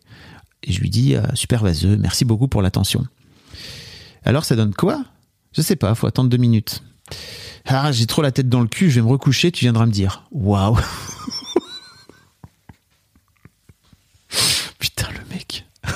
Et 0.63 0.73
je 0.73 0.81
lui 0.81 0.91
dis, 0.91 1.15
ah, 1.15 1.31
super 1.35 1.63
vaseux, 1.63 1.97
merci 1.97 2.25
beaucoup 2.25 2.49
pour 2.49 2.63
l'attention. 2.63 3.07
Alors 4.25 4.45
ça 4.45 4.57
donne 4.57 4.75
quoi? 4.75 5.05
Je 5.53 5.63
sais 5.63 5.77
pas, 5.77 5.95
faut 5.95 6.07
attendre 6.07 6.29
deux 6.29 6.37
minutes. 6.37 6.83
Ah, 7.67 7.93
j'ai 7.93 8.07
trop 8.07 8.23
la 8.23 8.33
tête 8.33 8.49
dans 8.49 8.61
le 8.63 8.67
cul, 8.67 8.91
je 8.91 8.97
vais 8.97 9.03
me 9.07 9.11
recoucher, 9.11 9.53
tu 9.53 9.67
viendras 9.67 9.85
me 9.87 9.93
dire. 9.93 10.25
Waouh 10.31 10.79
Putain, 14.79 15.09
le 15.13 15.35
mec. 15.35 15.67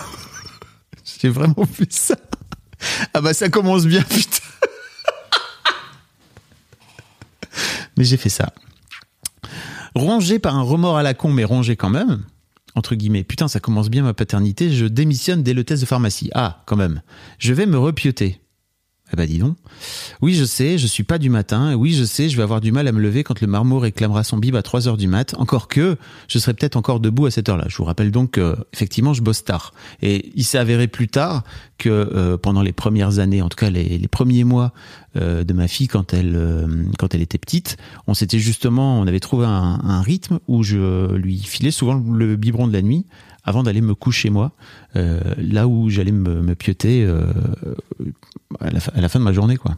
j'ai 1.20 1.30
vraiment 1.30 1.64
fait 1.64 1.92
ça. 1.92 2.16
Ah 3.14 3.20
bah 3.20 3.32
ça 3.32 3.48
commence 3.48 3.86
bien, 3.86 4.02
putain. 4.08 4.38
mais 7.96 8.04
j'ai 8.04 8.16
fait 8.16 8.28
ça. 8.28 8.52
Rongé 9.94 10.38
par 10.38 10.56
un 10.56 10.62
remords 10.62 10.98
à 10.98 11.02
la 11.02 11.14
con, 11.14 11.32
mais 11.32 11.44
rongé 11.44 11.76
quand 11.76 11.90
même. 11.90 12.24
Entre 12.74 12.94
guillemets, 12.94 13.24
putain, 13.24 13.48
ça 13.48 13.60
commence 13.60 13.88
bien 13.88 14.02
ma 14.02 14.14
paternité, 14.14 14.72
je 14.72 14.86
démissionne 14.86 15.42
dès 15.42 15.54
le 15.54 15.64
test 15.64 15.82
de 15.82 15.86
pharmacie. 15.86 16.30
Ah, 16.34 16.62
quand 16.66 16.76
même. 16.76 17.02
Je 17.38 17.52
vais 17.54 17.66
me 17.66 17.78
repioter. 17.78 18.41
Eh 19.12 19.16
ben 19.16 19.26
dis 19.26 19.38
donc. 19.38 19.56
Oui, 20.22 20.34
je 20.34 20.44
sais, 20.44 20.78
je 20.78 20.86
suis 20.86 21.04
pas 21.04 21.18
du 21.18 21.28
matin. 21.28 21.74
Oui, 21.74 21.92
je 21.92 22.04
sais, 22.04 22.30
je 22.30 22.36
vais 22.36 22.42
avoir 22.42 22.60
du 22.60 22.72
mal 22.72 22.88
à 22.88 22.92
me 22.92 23.00
lever 23.00 23.24
quand 23.24 23.40
le 23.40 23.46
marmot 23.46 23.78
réclamera 23.78 24.24
son 24.24 24.38
bib 24.38 24.56
à 24.56 24.62
3 24.62 24.88
heures 24.88 24.96
du 24.96 25.06
mat. 25.06 25.34
Encore 25.38 25.68
que, 25.68 25.96
je 26.28 26.38
serai 26.38 26.54
peut-être 26.54 26.76
encore 26.76 26.98
debout 26.98 27.26
à 27.26 27.30
cette 27.30 27.48
heure-là. 27.48 27.66
Je 27.68 27.76
vous 27.76 27.84
rappelle 27.84 28.10
donc 28.10 28.32
que, 28.32 28.56
effectivement, 28.72 29.12
je 29.12 29.20
bosse 29.20 29.44
tard. 29.44 29.74
Et 30.00 30.32
il 30.34 30.44
s'est 30.44 30.58
avéré 30.58 30.88
plus 30.88 31.08
tard 31.08 31.44
que 31.76 31.90
euh, 31.90 32.38
pendant 32.38 32.62
les 32.62 32.72
premières 32.72 33.18
années, 33.18 33.42
en 33.42 33.48
tout 33.48 33.56
cas 33.56 33.68
les, 33.68 34.08
premiers 34.08 34.44
mois 34.44 34.72
euh, 35.16 35.44
de 35.44 35.52
ma 35.52 35.68
fille 35.68 35.88
quand 35.88 36.14
elle 36.14 36.34
euh, 36.36 36.66
quand 36.98 37.14
elle 37.14 37.22
était 37.22 37.38
petite, 37.38 37.76
on 38.06 38.14
s'était 38.14 38.38
justement, 38.38 38.98
on 38.98 39.06
avait 39.06 39.20
trouvé 39.20 39.46
un 39.46 40.00
rythme 40.00 40.38
où 40.48 40.62
je 40.62 41.12
lui 41.16 41.38
filais 41.38 41.70
souvent 41.70 41.94
le 41.94 42.36
biberon 42.36 42.66
de 42.66 42.72
la 42.72 42.82
nuit 42.82 43.04
avant 43.44 43.62
d'aller 43.62 43.80
me 43.80 43.94
coucher 43.94 44.30
moi, 44.30 44.52
euh, 44.96 45.20
là 45.36 45.66
où 45.68 45.90
j'allais 45.90 46.12
me, 46.12 46.42
me 46.42 46.54
pioter 46.54 47.04
euh, 47.04 47.24
à, 48.60 48.70
la, 48.70 48.80
fin- 48.80 49.18
de 49.18 49.24
ma 49.24 49.32
journée 49.32 49.56
quoi. 49.56 49.76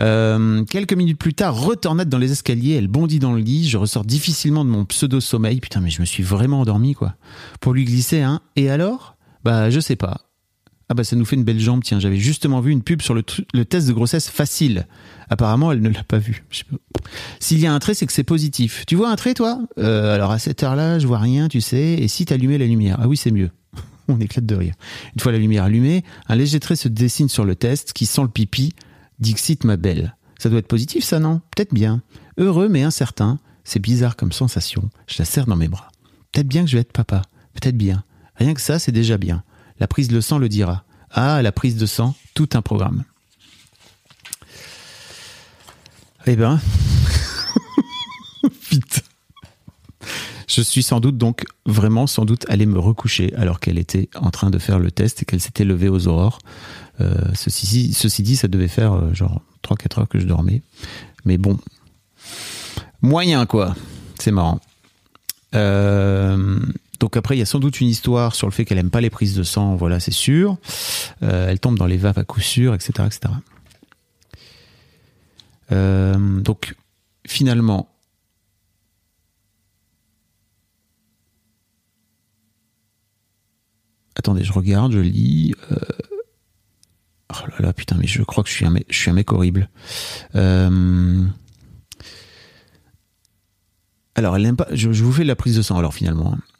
Euh, 0.00 0.64
quelques 0.64 0.94
minutes 0.94 1.18
plus 1.18 1.34
tard, 1.34 1.54
retornade 1.54 2.08
dans 2.08 2.18
les 2.18 2.32
escaliers, 2.32 2.74
elle 2.74 2.88
bondit 2.88 3.20
dans 3.20 3.32
le 3.32 3.40
lit, 3.40 3.68
je 3.68 3.78
ressors 3.78 4.04
difficilement 4.04 4.64
de 4.64 4.70
mon 4.70 4.84
pseudo-sommeil, 4.84 5.60
putain 5.60 5.80
mais 5.80 5.90
je 5.90 6.00
me 6.00 6.06
suis 6.06 6.22
vraiment 6.22 6.60
endormi 6.60 6.94
quoi. 6.94 7.14
Pour 7.60 7.72
lui 7.72 7.84
glisser 7.84 8.20
un 8.20 8.40
«et 8.56 8.70
alors?» 8.70 9.16
Bah 9.44 9.70
je 9.70 9.78
sais 9.78 9.96
pas. 9.96 10.22
Ah 10.94 10.96
bah 10.96 11.02
ça 11.02 11.16
nous 11.16 11.24
fait 11.24 11.34
une 11.34 11.42
belle 11.42 11.58
jambe, 11.58 11.82
tiens, 11.82 11.98
j'avais 11.98 12.18
justement 12.18 12.60
vu 12.60 12.70
une 12.70 12.84
pub 12.84 13.02
sur 13.02 13.14
le, 13.14 13.24
test 13.64 13.88
de 13.88 13.92
grossesse 13.92 14.28
facile. 14.28 14.86
Apparemment, 15.28 15.72
elle 15.72 15.82
ne 15.82 15.88
l'a 15.88 16.04
pas 16.04 16.18
vu. 16.18 16.44
S'il 17.40 17.58
y 17.58 17.66
a 17.66 17.74
un 17.74 17.80
trait, 17.80 17.94
c'est 17.94 18.06
que 18.06 18.12
c'est 18.12 18.22
positif. 18.22 18.84
Tu 18.86 18.94
vois 18.94 19.10
un 19.10 19.16
trait, 19.16 19.34
toi? 19.34 19.58
Euh, 19.76 20.14
Alors 20.14 20.30
à 20.30 20.38
cette 20.38 20.62
heure-là, 20.62 21.00
je 21.00 21.08
vois 21.08 21.18
rien, 21.18 21.48
tu 21.48 21.60
sais. 21.60 21.94
Et 21.94 22.06
si 22.06 22.26
t'allumais 22.26 22.58
la 22.58 22.66
lumière? 22.66 22.98
Ah 23.00 23.08
oui, 23.08 23.16
c'est 23.16 23.32
mieux. 23.32 23.50
On 24.08 24.20
éclate 24.20 24.46
de 24.46 24.54
rire. 24.54 24.74
Une 25.16 25.20
fois 25.20 25.32
la 25.32 25.38
lumière 25.38 25.64
allumée, 25.64 26.04
un 26.28 26.36
léger 26.36 26.60
trait 26.60 26.76
se 26.76 26.86
dessine 26.86 27.28
sur 27.28 27.44
le 27.44 27.56
test 27.56 27.92
qui 27.92 28.06
sent 28.06 28.22
le 28.22 28.28
pipi. 28.28 28.72
Dixit, 29.18 29.64
ma 29.64 29.76
belle. 29.76 30.14
Ça 30.38 30.48
doit 30.48 30.60
être 30.60 30.68
positif, 30.68 31.02
ça, 31.02 31.18
non? 31.18 31.40
Peut-être 31.56 31.74
bien. 31.74 32.02
Heureux, 32.38 32.68
mais 32.68 32.84
incertain. 32.84 33.40
C'est 33.64 33.80
bizarre 33.80 34.14
comme 34.14 34.30
sensation. 34.30 34.90
Je 35.08 35.16
la 35.18 35.24
serre 35.24 35.46
dans 35.46 35.56
mes 35.56 35.66
bras. 35.66 35.88
Peut-être 36.30 36.46
bien 36.46 36.62
que 36.62 36.70
je 36.70 36.76
vais 36.76 36.82
être 36.82 36.92
papa. 36.92 37.22
Peut-être 37.54 37.76
bien. 37.76 38.04
Rien 38.36 38.54
que 38.54 38.60
ça, 38.60 38.78
c'est 38.78 38.92
déjà 38.92 39.18
bien. 39.18 39.42
La 39.80 39.86
prise 39.86 40.08
de 40.08 40.20
sang 40.20 40.38
le 40.38 40.48
dira. 40.48 40.84
Ah, 41.10 41.42
la 41.42 41.52
prise 41.52 41.76
de 41.76 41.86
sang, 41.86 42.14
tout 42.34 42.48
un 42.54 42.62
programme. 42.62 43.04
Eh 46.26 46.36
ben, 46.36 46.60
vite. 48.70 49.04
Je 50.46 50.60
suis 50.60 50.82
sans 50.82 51.00
doute 51.00 51.18
donc 51.18 51.44
vraiment 51.66 52.06
sans 52.06 52.24
doute 52.24 52.44
allé 52.48 52.66
me 52.66 52.78
recoucher 52.78 53.34
alors 53.34 53.60
qu'elle 53.60 53.78
était 53.78 54.08
en 54.14 54.30
train 54.30 54.50
de 54.50 54.58
faire 54.58 54.78
le 54.78 54.90
test 54.90 55.22
et 55.22 55.24
qu'elle 55.24 55.40
s'était 55.40 55.64
levée 55.64 55.88
aux 55.88 56.06
aurores. 56.06 56.38
Euh, 57.00 57.14
ceci, 57.34 57.92
ceci 57.92 58.22
dit, 58.22 58.36
ça 58.36 58.48
devait 58.48 58.68
faire 58.68 58.92
euh, 58.92 59.12
genre 59.12 59.42
3-4 59.64 60.00
heures 60.00 60.08
que 60.08 60.18
je 60.18 60.26
dormais. 60.26 60.62
Mais 61.24 61.38
bon, 61.38 61.58
moyen 63.02 63.46
quoi. 63.46 63.74
C'est 64.18 64.30
marrant. 64.30 64.60
Euh, 65.54 66.58
donc 67.00 67.16
après, 67.16 67.36
il 67.36 67.38
y 67.38 67.42
a 67.42 67.46
sans 67.46 67.58
doute 67.58 67.80
une 67.80 67.88
histoire 67.88 68.34
sur 68.34 68.46
le 68.46 68.52
fait 68.52 68.64
qu'elle 68.64 68.78
aime 68.78 68.90
pas 68.90 69.00
les 69.00 69.10
prises 69.10 69.34
de 69.34 69.42
sang, 69.42 69.74
voilà, 69.74 70.00
c'est 70.00 70.10
sûr. 70.12 70.56
Euh, 71.22 71.48
elle 71.48 71.60
tombe 71.60 71.78
dans 71.78 71.86
les 71.86 71.96
vapes 71.96 72.18
à 72.18 72.24
coup 72.24 72.40
sûr, 72.40 72.74
etc., 72.74 72.92
etc. 73.06 73.34
Euh, 75.72 76.40
donc 76.40 76.74
finalement, 77.26 77.88
attendez, 84.16 84.44
je 84.44 84.52
regarde, 84.52 84.92
je 84.92 85.00
lis. 85.00 85.54
euh, 85.72 85.76
Oh 87.30 87.46
là 87.48 87.66
là, 87.66 87.72
putain, 87.72 87.96
mais 87.98 88.06
je 88.06 88.22
crois 88.22 88.44
que 88.44 88.50
je 88.50 88.54
suis 88.54 88.66
un 88.66 88.70
mec, 88.70 88.86
je 88.88 89.10
horrible. 89.34 89.68
Alors, 94.16 94.36
elle 94.36 94.42
n'aime 94.42 94.56
pas. 94.56 94.68
Je, 94.70 94.92
je 94.92 95.02
vous 95.02 95.12
fais 95.12 95.24
la 95.24 95.34
prise 95.34 95.56
de 95.56 95.62
sang. 95.62 95.76
Alors 95.76 95.94
finalement, 95.94 96.34
hein. 96.34 96.53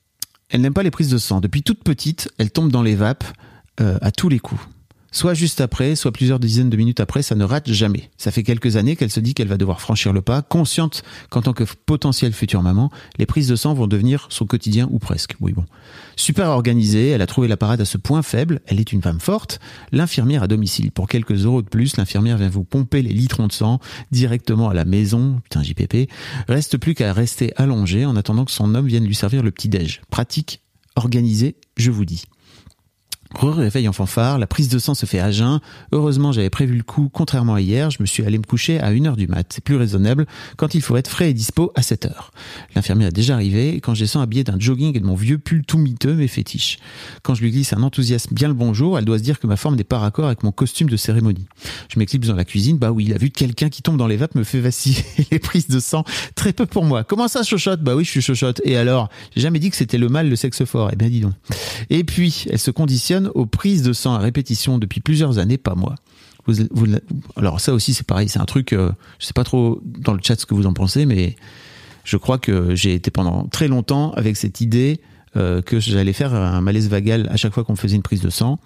Elle 0.55 0.61
n'aime 0.61 0.73
pas 0.73 0.85
les 0.85 0.93
prises 0.93 1.11
de 1.11 1.19
sang. 1.19 1.41
Depuis 1.41 1.65
toute 1.65 1.83
petite, 1.83 2.31
elle 2.39 2.53
tombe 2.53 2.71
dans 2.71 2.85
les 2.85 2.95
vapes 2.95 3.25
euh, 3.81 3.99
à 4.01 4.13
tous 4.13 4.29
les 4.29 4.39
coups. 4.39 4.61
Soit 5.15 5.35
juste 5.35 5.61
après, 5.61 5.95
soit 5.95 6.11
plusieurs 6.11 6.41
dizaines 6.41 6.71
de 6.71 6.77
minutes 6.77 6.99
après, 6.99 7.23
ça 7.23 7.37
ne 7.37 7.45
rate 7.45 7.71
jamais. 7.71 8.11
Ça 8.19 8.33
fait 8.33 8.43
quelques 8.43 8.75
années 8.75 8.97
qu'elle 8.97 9.13
se 9.13 9.21
dit 9.21 9.33
qu'elle 9.33 9.47
va 9.47 9.57
devoir 9.57 9.81
franchir 9.81 10.13
le 10.13 10.23
pas, 10.23 10.43
consciente 10.43 11.05
qu'en 11.31 11.41
tant 11.41 11.53
que 11.53 11.63
potentielle 11.87 12.33
future 12.33 12.63
maman, 12.63 12.91
les 13.17 13.25
prises 13.25 13.47
de 13.47 13.55
sang 13.55 13.75
vont 13.75 13.87
devenir 13.87 14.27
son 14.31 14.45
quotidien 14.45 14.89
ou 14.91 14.99
presque. 14.99 15.37
Oui 15.39 15.53
bon. 15.53 15.65
Super 16.17 16.49
organisée, 16.49 17.11
elle 17.11 17.23
a 17.23 17.29
trouvé 17.29 17.47
la 17.47 17.57
parade 17.57 17.81
à 17.81 17.85
ce 17.85 17.97
point 17.97 18.23
faible, 18.23 18.61
elle 18.67 18.81
est 18.81 18.91
une 18.91 19.03
femme 19.03 19.21
forte, 19.21 19.61
l'infirmière 19.93 20.43
à 20.43 20.49
domicile. 20.49 20.91
Pour 20.91 21.07
quelques 21.07 21.45
euros 21.45 21.63
de 21.63 21.69
plus, 21.69 21.97
l'infirmière 21.97 22.37
vient 22.37 22.49
vous 22.49 22.65
pomper 22.65 23.01
les 23.01 23.13
litrons 23.13 23.47
de 23.47 23.53
sang 23.53 23.79
directement 24.11 24.69
à 24.69 24.75
la 24.75 24.85
maison, 24.85 25.41
putain 25.45 25.63
JPP. 25.63 26.11
Reste 26.49 26.77
plus 26.77 26.97
qu'à 26.97 27.13
rester 27.13 27.53
allongée 27.55 28.05
en 28.05 28.17
attendant 28.17 28.45
que 28.45 28.51
son 28.51 28.75
homme 28.75 28.89
vienne 28.89 29.07
lui 29.07 29.15
servir 29.15 29.45
le 29.45 29.53
petit-déj. 29.53 30.03
Pratique, 30.11 30.61
organisée, 30.97 31.55
je 31.77 31.93
vous 31.93 32.05
dis. 32.05 32.25
Réveil 33.43 33.89
en 33.89 33.93
fanfare, 33.93 34.39
la 34.39 34.47
prise 34.47 34.69
de 34.69 34.79
sang 34.79 34.95
se 34.95 35.07
fait 35.07 35.19
à 35.19 35.31
jeun. 35.31 35.61
Heureusement, 35.93 36.33
j'avais 36.33 36.51
prévu 36.51 36.77
le 36.77 36.83
coup, 36.83 37.11
contrairement 37.13 37.55
à 37.55 37.61
hier, 37.61 37.91
je 37.91 37.99
me 38.01 38.07
suis 38.07 38.25
allé 38.25 38.39
me 38.39 38.45
coucher 38.45 38.81
à 38.81 38.91
1h 38.91 39.17
du 39.17 39.27
mat. 39.27 39.47
C'est 39.53 39.63
plus 39.63 39.77
raisonnable 39.77 40.27
quand 40.57 40.75
il 40.75 40.81
faut 40.81 40.97
être 40.97 41.09
frais 41.09 41.31
et 41.31 41.35
dispo 41.35 41.73
à 41.75 41.83
7h. 41.83 42.11
L'infirmière 42.75 43.09
est 43.09 43.13
déjà 43.13 43.35
arrivée 43.35 43.81
quand 43.83 43.95
je 43.95 44.05
descends 44.05 44.21
habillé 44.21 44.45
d'un 44.45 44.59
jogging 44.59 44.97
et 44.97 45.01
de 45.01 45.05
mon 45.05 45.15
vieux 45.15 45.39
pull 45.39 45.65
tout 45.65 45.79
miteux 45.79 46.15
mais 46.15 46.27
fétiche. 46.27 46.79
Quand 47.23 47.35
je 47.35 47.43
lui 47.43 47.51
glisse 47.51 47.73
un 47.73 47.83
enthousiasme 47.83 48.35
bien 48.35 48.49
le 48.49 48.55
bonjour, 48.55 48.99
elle 48.99 49.05
doit 49.05 49.19
se 49.19 49.23
dire 49.23 49.39
que 49.39 49.47
ma 49.47 49.57
forme 49.57 49.77
n'est 49.77 49.85
pas 49.85 49.99
raccord 49.99 50.27
avec 50.27 50.43
mon 50.43 50.53
costume 50.53 50.89
de 50.89 50.97
cérémonie. 50.97 51.47
Je 51.93 51.99
m'éclipse 51.99 52.29
dans 52.29 52.37
la 52.37 52.45
cuisine, 52.45 52.79
bah 52.79 52.93
oui, 52.93 53.07
la 53.07 53.19
vue 53.19 53.29
de 53.29 53.35
quelqu'un 53.35 53.69
qui 53.69 53.83
tombe 53.83 53.99
dans 53.99 54.07
les 54.07 54.17
vapes 54.17 54.35
me 54.35 54.45
fait 54.45 54.61
vaciller 54.61 55.05
les 55.31 55.39
prises 55.39 55.69
de 55.69 55.81
sang. 55.81 56.05
Très 56.35 56.53
peu 56.53 56.67
pour 56.67 56.85
moi. 56.85 57.05
Comment 57.05 57.29
ça, 57.29 57.43
chochotte? 57.43 57.83
Bah 57.83 57.95
oui, 57.95 58.05
je 58.05 58.11
suis 58.11 58.23
chochotte. 58.23 58.61
Et 58.65 58.77
alors? 58.77 59.11
J'ai 59.35 59.43
jamais 59.43 59.59
dit 59.59 59.71
que 59.71 59.77
c'était 59.77 59.99
le 59.99 60.09
mal, 60.09 60.29
le 60.29 60.37
sexe 60.37 60.65
fort. 60.65 60.91
Eh 60.93 60.97
bien, 60.97 61.09
dis 61.09 61.21
donc. 61.21 61.35
Et 61.91 62.05
puis, 62.05 62.47
elle 62.51 62.59
se 62.59 62.71
conditionne 62.71 63.24
aux 63.35 63.47
prises 63.47 63.83
de 63.83 63.93
sang 63.93 64.15
à 64.15 64.19
répétition 64.19 64.79
depuis 64.79 65.01
plusieurs 65.01 65.39
années, 65.39 65.59
pas 65.59 65.75
moi. 65.75 65.95
Alors 67.37 67.61
ça 67.61 67.73
aussi 67.73 67.95
c'est 67.95 68.07
pareil, 68.07 68.29
c'est 68.29 68.39
un 68.39 68.45
truc, 68.45 68.75
euh, 68.75 68.93
je 69.19 69.27
sais 69.27 69.33
pas 69.33 69.45
trop 69.45 69.81
dans 69.85 70.13
le 70.13 70.21
chat 70.23 70.39
ce 70.39 70.45
que 70.45 70.55
vous 70.55 70.67
en 70.67 70.75
pensez, 70.75 71.07
mais 71.07 71.37
je 72.05 72.19
crois 72.19 72.39
que 72.39 72.75
j'ai 72.75 72.95
été 72.95 73.11
pendant 73.11 73.47
très 73.47 73.67
longtemps 73.67 74.13
avec 74.13 74.37
cette 74.37 74.61
idée 74.61 75.01
euh, 75.37 75.63
que 75.63 75.81
j'allais 75.81 76.13
faire 76.13 76.35
un 76.35 76.61
malaise 76.61 76.89
vagal 76.89 77.29
à 77.31 77.37
chaque 77.37 77.55
fois 77.55 77.65
qu'on 77.65 77.77
faisait 77.77 77.97
une 77.97 78.03
prise 78.03 78.21
de 78.21 78.31
sang. 78.31 78.61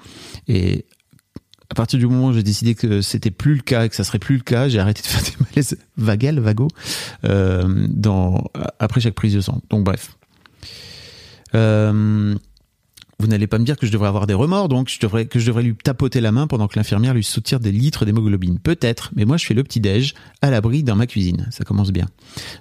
Et 0.48 0.84
à 1.70 1.74
partir 1.74 1.98
du 1.98 2.06
moment 2.06 2.28
où 2.28 2.32
j'ai 2.32 2.42
décidé 2.42 2.74
que 2.74 3.00
c'était 3.00 3.30
plus 3.30 3.54
le 3.54 3.62
cas 3.62 3.88
que 3.88 3.94
ça 3.94 4.04
serait 4.04 4.18
plus 4.18 4.36
le 4.36 4.42
cas, 4.42 4.68
j'ai 4.68 4.78
arrêté 4.78 5.02
de 5.02 5.06
faire 5.06 5.22
des 5.38 5.44
malaises 5.44 5.78
vagal, 5.96 6.40
vago, 6.40 6.68
euh, 7.24 7.86
dans, 7.88 8.44
après 8.78 9.00
chaque 9.00 9.14
prise 9.14 9.34
de 9.34 9.40
sang. 9.40 9.62
Donc 9.70 9.84
bref. 9.84 10.16
Euh, 11.54 12.34
vous 13.20 13.26
n'allez 13.26 13.48
pas 13.48 13.58
me 13.58 13.64
dire 13.64 13.76
que 13.76 13.84
je 13.84 13.90
devrais 13.90 14.06
avoir 14.06 14.28
des 14.28 14.34
remords, 14.34 14.68
donc 14.68 14.88
je 14.88 15.00
devrais, 15.00 15.26
que 15.26 15.40
je 15.40 15.46
devrais 15.46 15.64
lui 15.64 15.74
tapoter 15.74 16.20
la 16.20 16.30
main 16.30 16.46
pendant 16.46 16.68
que 16.68 16.78
l'infirmière 16.78 17.14
lui 17.14 17.24
soutire 17.24 17.58
des 17.58 17.72
litres 17.72 18.04
d'hémoglobine. 18.04 18.60
Peut-être, 18.60 19.10
mais 19.16 19.24
moi 19.24 19.36
je 19.36 19.44
fais 19.44 19.54
le 19.54 19.64
petit-déj 19.64 20.14
à 20.40 20.50
l'abri 20.50 20.84
dans 20.84 20.94
ma 20.94 21.08
cuisine. 21.08 21.48
Ça 21.50 21.64
commence 21.64 21.90
bien. 21.90 22.06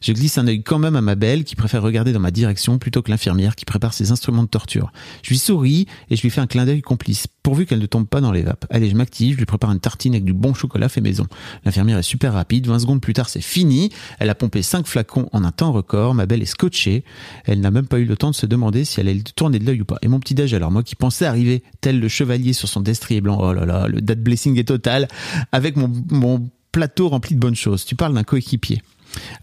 Je 0.01 0.13
glisse 0.13 0.39
un 0.39 0.47
œil 0.47 0.63
quand 0.63 0.79
même 0.79 0.95
à 0.95 1.01
ma 1.01 1.13
belle 1.13 1.43
qui 1.43 1.55
préfère 1.55 1.83
regarder 1.83 2.11
dans 2.11 2.19
ma 2.19 2.31
direction 2.31 2.79
plutôt 2.79 3.03
que 3.03 3.11
l'infirmière 3.11 3.55
qui 3.55 3.65
prépare 3.65 3.93
ses 3.93 4.11
instruments 4.11 4.41
de 4.41 4.47
torture. 4.47 4.91
Je 5.21 5.29
lui 5.29 5.37
souris 5.37 5.85
et 6.09 6.15
je 6.15 6.23
lui 6.23 6.31
fais 6.31 6.41
un 6.41 6.47
clin 6.47 6.65
d'œil 6.65 6.81
complice, 6.81 7.27
pourvu 7.43 7.67
qu'elle 7.67 7.77
ne 7.77 7.85
tombe 7.85 8.07
pas 8.07 8.19
dans 8.19 8.31
les 8.31 8.41
vapes. 8.41 8.65
Allez, 8.71 8.89
je 8.89 8.95
m'active, 8.95 9.33
je 9.33 9.37
lui 9.37 9.45
prépare 9.45 9.71
une 9.71 9.79
tartine 9.79 10.13
avec 10.13 10.25
du 10.25 10.33
bon 10.33 10.55
chocolat 10.55 10.89
fait 10.89 11.01
maison. 11.01 11.27
L'infirmière 11.65 11.99
est 11.99 12.03
super 12.03 12.33
rapide, 12.33 12.65
20 12.65 12.79
secondes 12.79 13.01
plus 13.01 13.13
tard 13.13 13.29
c'est 13.29 13.41
fini. 13.41 13.91
Elle 14.17 14.31
a 14.31 14.35
pompé 14.35 14.63
5 14.63 14.87
flacons 14.87 15.29
en 15.33 15.43
un 15.43 15.51
temps 15.51 15.71
record, 15.71 16.15
ma 16.15 16.25
belle 16.25 16.41
est 16.41 16.45
scotchée. 16.45 17.03
Elle 17.45 17.61
n'a 17.61 17.69
même 17.69 17.85
pas 17.85 17.99
eu 17.99 18.05
le 18.05 18.17
temps 18.17 18.31
de 18.31 18.35
se 18.35 18.47
demander 18.47 18.85
si 18.85 18.99
elle 18.99 19.07
allait 19.07 19.21
tourner 19.35 19.59
de 19.59 19.65
l'œil 19.65 19.81
ou 19.81 19.85
pas. 19.85 19.99
Et 20.01 20.07
mon 20.07 20.19
petit 20.19 20.33
alors, 20.55 20.71
moi 20.71 20.83
qui 20.83 20.95
pensais 20.95 21.25
arriver 21.25 21.63
tel 21.81 21.99
le 21.99 22.07
chevalier 22.07 22.53
sur 22.53 22.67
son 22.67 22.81
destrier 22.81 23.21
blanc, 23.21 23.37
oh 23.41 23.53
là 23.53 23.65
là, 23.65 23.87
le 23.87 24.01
date 24.01 24.21
blessing 24.21 24.57
est 24.57 24.67
total, 24.67 25.07
avec 25.51 25.75
mon, 25.75 26.49
plateau 26.71 27.09
rempli 27.09 27.33
de 27.33 27.39
bonnes 27.39 27.55
choses. 27.55 27.85
Tu 27.85 27.95
parles 27.95 28.13
d'un 28.13 28.23
coéquipier. 28.23 28.83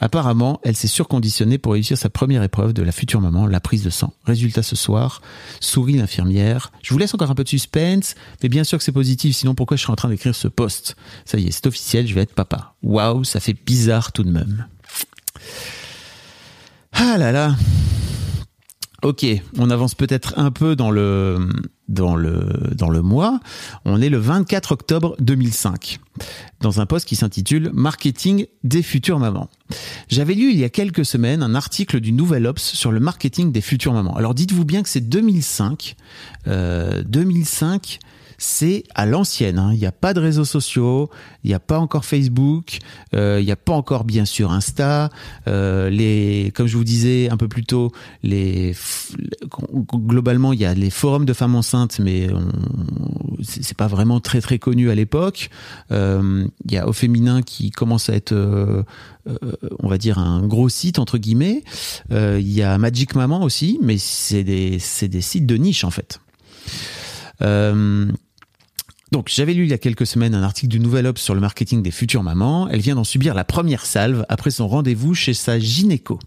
Apparemment, 0.01 0.61
elle 0.63 0.77
s'est 0.77 0.87
surconditionnée 0.87 1.59
pour 1.59 1.73
réussir 1.73 1.99
sa 1.99 2.11
première 2.11 2.45
épreuve 2.45 2.75
de 2.75 2.83
la 2.83 2.93
future 2.93 3.21
maman, 3.21 3.47
la 3.47 3.61
prise 3.61 3.83
de 3.83 3.91
sang. 3.91 4.13
Résultat 4.25 4.63
ce 4.63 4.77
soir, 4.77 5.21
sourit 5.59 5.95
l'infirmière. 5.95 6.71
Je 6.83 6.93
vous 6.93 6.99
laisse 6.99 7.13
encore 7.13 7.31
un 7.31 7.35
peu 7.35 7.43
de 7.43 7.49
suspense, 7.49 8.15
mais 8.43 8.49
bien 8.49 8.63
sûr 8.63 8.79
que 8.79 8.85
c'est 8.85 8.93
positif, 8.93 9.35
sinon 9.35 9.55
pourquoi 9.55 9.77
je 9.77 9.83
serais 9.83 9.93
en 9.93 9.97
train 9.97 10.11
d'écrire 10.11 10.35
ce 10.35 10.47
post? 10.47 10.97
Ça 11.25 11.39
y 11.39 11.49
est, 11.49 11.51
c'est 11.51 11.67
officiel, 11.67 12.07
je 12.07 12.15
vais 12.15 12.21
être 12.21 12.35
papa. 12.35 12.75
Waouh, 12.83 13.25
ça 13.25 13.41
fait 13.41 13.57
bizarre 13.67 14.13
tout 14.13 14.23
de 14.23 14.31
même. 14.31 14.67
Ah 16.93 17.17
là 17.19 17.33
là 17.33 17.57
Ok, 19.05 19.27
on 19.59 19.69
avance 19.69 19.95
peut-être 19.95 20.33
un 20.39 20.51
peu 20.51 20.75
dans 20.75 20.91
le 20.91 21.39
mois. 23.03 23.39
On 23.85 24.01
est 24.01 24.09
le 24.09 24.17
24 24.17 24.73
octobre 24.73 25.15
2005 25.21 25.99
dans 26.61 26.81
un 26.81 26.87
post 26.87 27.07
qui 27.07 27.15
s'intitule 27.15 27.71
Marketing 27.75 28.47
des 28.63 28.83
futures 28.83 29.19
mamans. 29.19 29.51
J'avais 30.09 30.33
lu 30.33 30.53
il 30.53 30.59
y 30.59 30.65
a 30.65 30.71
quelques 30.71 31.05
semaines 31.05 31.43
un 31.43 31.55
article 31.55 32.01
du 32.01 32.13
Nouvel 32.13 32.47
Obs 32.47 32.61
sur 32.61 32.93
le 32.93 32.99
marketing 32.99 33.53
des 33.53 33.61
futures 33.61 33.93
mamans. 33.93 34.17
Alors 34.17 34.33
dites-vous 34.33 34.65
bien 34.65 34.83
que 34.83 34.89
c'est 34.89 35.03
2005. 35.03 35.97
Euh, 36.47 37.03
2005, 37.05 37.99
c'est 38.39 38.85
à 38.95 39.07
l'ancienne. 39.07 39.59
hein. 39.59 39.71
Il 39.73 39.79
n'y 39.79 39.87
a 39.87 39.93
pas 39.93 40.15
de 40.15 40.21
réseaux 40.21 40.45
sociaux, 40.45 41.11
il 41.43 41.49
n'y 41.49 41.55
a 41.55 41.61
pas 41.61 41.79
encore 41.79 42.05
Facebook, 42.05 42.79
euh, 43.15 43.39
il 43.41 43.45
n'y 43.47 43.53
a 43.53 43.57
pas 43.57 43.73
encore 43.73 44.05
bien 44.05 44.25
sûr 44.25 44.53
Insta. 44.53 45.11
euh, 45.49 45.91
les, 45.91 46.53
comme 46.55 46.67
je 46.67 46.77
vous 46.77 46.85
disais 46.85 47.29
un 47.31 47.37
peu 47.37 47.49
plus 47.49 47.65
tôt, 47.65 47.93
les 48.23 48.75
globalement 49.95 50.53
il 50.53 50.61
y 50.61 50.65
a 50.65 50.75
les 50.75 50.91
forums 50.91 51.25
de 51.25 51.33
femmes 51.33 51.55
enceintes, 51.55 51.99
mais 52.01 52.29
c'est 53.43 53.77
pas 53.77 53.87
vraiment 53.89 54.21
très 54.21 54.41
très 54.41 54.59
connu 54.59 54.91
à 54.91 54.95
l'époque. 54.95 55.51
Euh, 55.91 56.47
Il 56.67 56.73
y 56.73 56.79
a 56.79 56.89
au 56.89 56.93
féminin 56.93 57.43
qui 57.43 57.71
commence 57.71 58.09
à 58.09 58.15
être, 58.15 58.33
euh, 58.33 58.83
euh, 59.29 59.37
on 59.81 59.89
va 59.89 59.99
dire 59.99 60.19
un 60.19 60.47
gros 60.47 60.69
site 60.69 60.99
entre 60.99 61.19
guillemets. 61.19 61.63
Euh, 62.11 62.39
Il 62.41 62.51
y 62.53 62.63
a 62.63 62.77
Magic 62.79 63.15
Maman 63.15 63.43
aussi, 63.43 63.79
mais 63.83 63.99
c'est 63.99 64.45
des 64.45 64.79
c'est 64.79 65.09
des 65.09 65.21
sites 65.21 65.47
de 65.47 65.57
niche 65.57 65.85
en 65.85 65.91
fait. 65.91 66.21
Euh, 67.43 68.11
donc, 69.13 69.31
j'avais 69.33 69.55
lu 69.55 69.63
il 69.63 69.71
y 69.71 69.75
a 69.75 69.79
quelques 69.79 70.07
semaines 70.07 70.35
un 70.35 70.43
article 70.43 70.69
du 70.69 70.81
Nouvel 70.81 71.07
Obs 71.07 71.21
sur 71.21 71.35
le 71.35 71.41
marketing 71.41 71.83
des 71.83 71.93
futures 71.93 72.25
mamans. 72.25 72.69
Elle 72.69 72.81
vient 72.81 72.97
d'en 72.97 73.05
subir 73.05 73.35
la 73.35 73.45
première 73.45 73.87
salve 73.87 74.27
après 74.29 74.51
son 74.51 74.67
rendez-vous 74.67 75.15
chez 75.15 75.35
sa 75.35 75.61
gynéco. 75.61 76.19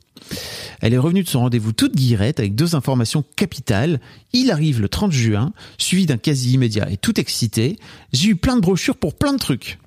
Elle 0.80 0.94
est 0.94 0.98
revenue 0.98 1.24
de 1.24 1.28
son 1.28 1.42
rendez-vous 1.42 1.74
toute 1.74 1.96
guirette 1.96 2.40
avec 2.40 2.56
deux 2.56 2.76
informations 2.76 3.26
capitales. 3.36 4.00
Il 4.32 4.52
arrive 4.52 4.80
le 4.80 4.90
30 4.90 5.12
juin, 5.12 5.52
suivi 5.78 6.06
d'un 6.06 6.18
quasi 6.18 6.54
immédiat 6.54 6.90
et 6.90 6.98
tout 6.98 7.20
excité. 7.20 7.78
J'ai 8.14 8.30
eu 8.30 8.36
plein 8.36 8.56
de 8.56 8.62
brochures 8.62 8.96
pour 8.96 9.16
plein 9.16 9.34
de 9.34 9.40
trucs. 9.40 9.80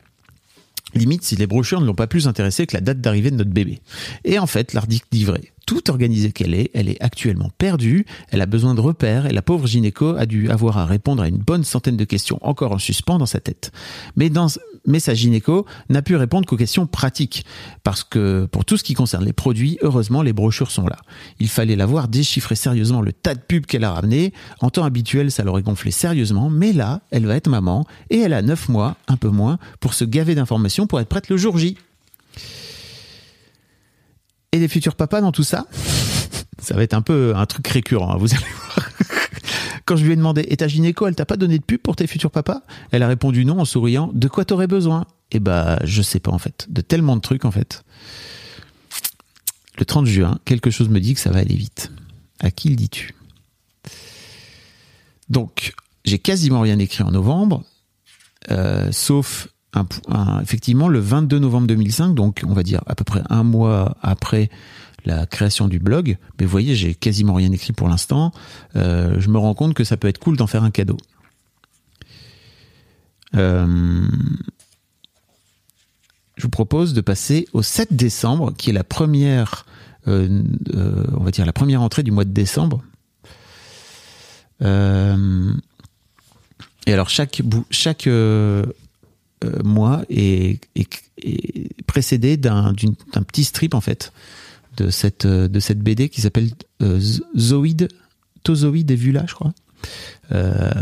Limite 0.94 1.22
si 1.22 1.36
les 1.36 1.46
brochures 1.46 1.80
ne 1.80 1.86
l'ont 1.86 1.94
pas 1.94 2.08
plus 2.08 2.26
intéressé 2.26 2.66
que 2.66 2.76
la 2.76 2.80
date 2.80 3.00
d'arrivée 3.00 3.30
de 3.30 3.36
notre 3.36 3.50
bébé. 3.50 3.80
Et 4.24 4.38
en 4.38 4.46
fait, 4.46 4.72
l'article 4.72 5.06
dit 5.10 5.24
vrai. 5.24 5.52
Tout 5.70 5.88
organisée 5.88 6.32
qu'elle 6.32 6.52
est, 6.52 6.72
elle 6.74 6.88
est 6.88 7.00
actuellement 7.00 7.48
perdue, 7.56 8.04
elle 8.30 8.40
a 8.40 8.46
besoin 8.46 8.74
de 8.74 8.80
repères 8.80 9.26
et 9.26 9.32
la 9.32 9.40
pauvre 9.40 9.68
gynéco 9.68 10.16
a 10.16 10.26
dû 10.26 10.50
avoir 10.50 10.78
à 10.78 10.84
répondre 10.84 11.22
à 11.22 11.28
une 11.28 11.36
bonne 11.36 11.62
centaine 11.62 11.96
de 11.96 12.02
questions 12.02 12.40
encore 12.42 12.72
en 12.72 12.78
suspens 12.78 13.18
dans 13.18 13.26
sa 13.26 13.38
tête. 13.38 13.70
Mais 14.16 14.30
dans, 14.30 14.48
sa 14.48 15.14
gynéco 15.14 15.66
n'a 15.88 16.02
pu 16.02 16.16
répondre 16.16 16.44
qu'aux 16.44 16.56
questions 16.56 16.88
pratiques. 16.88 17.44
Parce 17.84 18.02
que 18.02 18.46
pour 18.46 18.64
tout 18.64 18.78
ce 18.78 18.82
qui 18.82 18.94
concerne 18.94 19.24
les 19.24 19.32
produits, 19.32 19.78
heureusement, 19.80 20.22
les 20.22 20.32
brochures 20.32 20.72
sont 20.72 20.88
là. 20.88 20.96
Il 21.38 21.46
fallait 21.46 21.76
la 21.76 21.86
voir 21.86 22.08
déchiffrer 22.08 22.56
sérieusement 22.56 23.00
le 23.00 23.12
tas 23.12 23.36
de 23.36 23.40
pubs 23.40 23.64
qu'elle 23.64 23.84
a 23.84 23.92
ramené. 23.92 24.32
En 24.58 24.70
temps 24.70 24.82
habituel, 24.82 25.30
ça 25.30 25.44
l'aurait 25.44 25.62
gonflé 25.62 25.92
sérieusement, 25.92 26.50
mais 26.50 26.72
là, 26.72 27.02
elle 27.12 27.26
va 27.26 27.36
être 27.36 27.48
maman 27.48 27.86
et 28.10 28.18
elle 28.18 28.32
a 28.32 28.42
9 28.42 28.70
mois, 28.70 28.96
un 29.06 29.16
peu 29.16 29.28
moins, 29.28 29.60
pour 29.78 29.94
se 29.94 30.04
gaver 30.04 30.34
d'informations 30.34 30.88
pour 30.88 30.98
être 30.98 31.08
prête 31.08 31.28
le 31.28 31.36
jour 31.36 31.58
J. 31.58 31.76
Et 34.52 34.58
les 34.58 34.68
futurs 34.68 34.96
papas 34.96 35.20
dans 35.20 35.32
tout 35.32 35.44
ça 35.44 35.66
Ça 36.58 36.74
va 36.74 36.82
être 36.82 36.94
un 36.94 37.02
peu 37.02 37.34
un 37.36 37.46
truc 37.46 37.68
récurrent, 37.68 38.12
hein, 38.12 38.16
vous 38.18 38.34
allez 38.34 38.44
voir. 38.52 38.90
Quand 39.84 39.96
je 39.96 40.04
lui 40.04 40.12
ai 40.12 40.16
demandé, 40.16 40.44
et 40.48 40.56
ta 40.56 40.68
gynéco, 40.68 41.06
elle 41.06 41.14
t'a 41.14 41.26
pas 41.26 41.36
donné 41.36 41.58
de 41.58 41.64
pub 41.64 41.80
pour 41.80 41.96
tes 41.96 42.06
futurs 42.06 42.30
papas? 42.30 42.62
Elle 42.90 43.02
a 43.02 43.08
répondu 43.08 43.44
non 43.44 43.60
en 43.60 43.64
souriant, 43.64 44.10
de 44.12 44.28
quoi 44.28 44.44
t'aurais 44.44 44.66
besoin? 44.66 45.06
Eh 45.32 45.40
bah, 45.40 45.78
je 45.84 46.02
sais 46.02 46.20
pas 46.20 46.32
en 46.32 46.38
fait, 46.38 46.66
de 46.68 46.80
tellement 46.80 47.16
de 47.16 47.20
trucs 47.20 47.44
en 47.44 47.50
fait. 47.50 47.84
Le 49.78 49.84
30 49.84 50.06
juin, 50.06 50.38
quelque 50.44 50.70
chose 50.70 50.88
me 50.88 51.00
dit 51.00 51.14
que 51.14 51.20
ça 51.20 51.30
va 51.30 51.38
aller 51.38 51.54
vite. 51.54 51.90
À 52.40 52.50
qui 52.50 52.70
le 52.70 52.76
dis-tu? 52.76 53.14
Donc, 55.28 55.74
j'ai 56.04 56.18
quasiment 56.18 56.60
rien 56.60 56.78
écrit 56.78 57.04
en 57.04 57.12
novembre, 57.12 57.62
euh, 58.50 58.90
sauf 58.90 59.48
effectivement 60.42 60.88
le 60.88 60.98
22 60.98 61.38
novembre 61.38 61.66
2005, 61.68 62.14
donc 62.14 62.42
on 62.46 62.52
va 62.52 62.62
dire 62.62 62.82
à 62.86 62.94
peu 62.94 63.04
près 63.04 63.22
un 63.30 63.44
mois 63.44 63.96
après 64.02 64.50
la 65.04 65.26
création 65.26 65.68
du 65.68 65.78
blog. 65.78 66.16
Mais 66.38 66.46
vous 66.46 66.50
voyez, 66.50 66.74
j'ai 66.74 66.94
quasiment 66.94 67.34
rien 67.34 67.52
écrit 67.52 67.72
pour 67.72 67.88
l'instant. 67.88 68.32
Euh, 68.76 69.16
je 69.18 69.28
me 69.28 69.38
rends 69.38 69.54
compte 69.54 69.74
que 69.74 69.84
ça 69.84 69.96
peut 69.96 70.08
être 70.08 70.18
cool 70.18 70.36
d'en 70.36 70.46
faire 70.46 70.64
un 70.64 70.70
cadeau. 70.70 70.96
Euh, 73.36 74.08
je 76.36 76.42
vous 76.42 76.50
propose 76.50 76.94
de 76.94 77.00
passer 77.00 77.46
au 77.52 77.62
7 77.62 77.94
décembre, 77.94 78.52
qui 78.56 78.70
est 78.70 78.72
la 78.72 78.84
première, 78.84 79.66
euh, 80.08 80.42
on 81.16 81.22
va 81.22 81.30
dire 81.30 81.46
la 81.46 81.52
première 81.52 81.82
entrée 81.82 82.02
du 82.02 82.10
mois 82.10 82.24
de 82.24 82.32
décembre. 82.32 82.82
Et 84.62 84.66
alors 86.92 87.08
chaque 87.08 87.40
euh, 89.44 89.62
mois 89.62 90.02
est, 90.10 90.60
est- 90.74 91.02
est 91.22 91.82
précédé 91.84 92.36
d'un 92.36 92.74
petit 93.26 93.44
strip 93.44 93.74
en 93.74 93.80
fait 93.80 94.12
de 94.76 94.90
cette 94.90 95.24
euh, 95.24 95.48
de 95.48 95.60
cette 95.60 95.80
BD 95.80 96.08
qui 96.08 96.20
s'appelle 96.20 96.50
euh, 96.82 97.00
Zoïde 97.38 97.88
Tozoïde 98.42 98.90
et 98.90 98.96
Vula, 98.96 99.24
je 99.28 99.34
crois, 99.34 99.52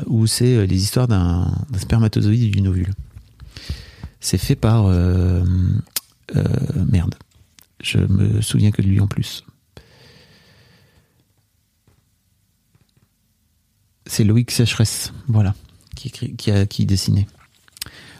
où 0.06 0.26
c'est 0.28 0.64
les 0.66 0.80
histoires 0.82 1.08
d'un 1.08 1.52
spermatozoïde 1.76 2.44
et 2.44 2.50
d'une 2.50 2.68
ovule. 2.68 2.92
C'est 4.20 4.38
fait 4.38 4.54
par 4.54 4.84
merde. 6.92 7.14
Je 7.82 7.98
me 7.98 8.40
souviens 8.42 8.70
que 8.70 8.80
de 8.82 8.86
lui 8.86 9.00
en 9.00 9.08
plus. 9.08 9.44
C'est 14.06 14.24
Loïc 14.24 14.50
Sécheresse, 14.50 15.12
voilà, 15.26 15.54
qui, 15.96 16.10
qui 16.10 16.52
qui 16.68 16.86
dessinait. 16.86 17.26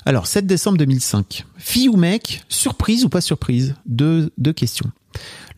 Alors, 0.09 0.27
7 0.27 0.47
décembre 0.47 0.79
2005. 0.79 1.45
Fille 1.59 1.91
ou 1.91 1.99
mec, 1.99 2.43
surprise 2.49 3.05
ou 3.05 3.11
pas 3.11 3.21
surprise? 3.21 3.75
Deux, 3.85 4.33
deux 4.39 4.55
questions. 4.55 4.91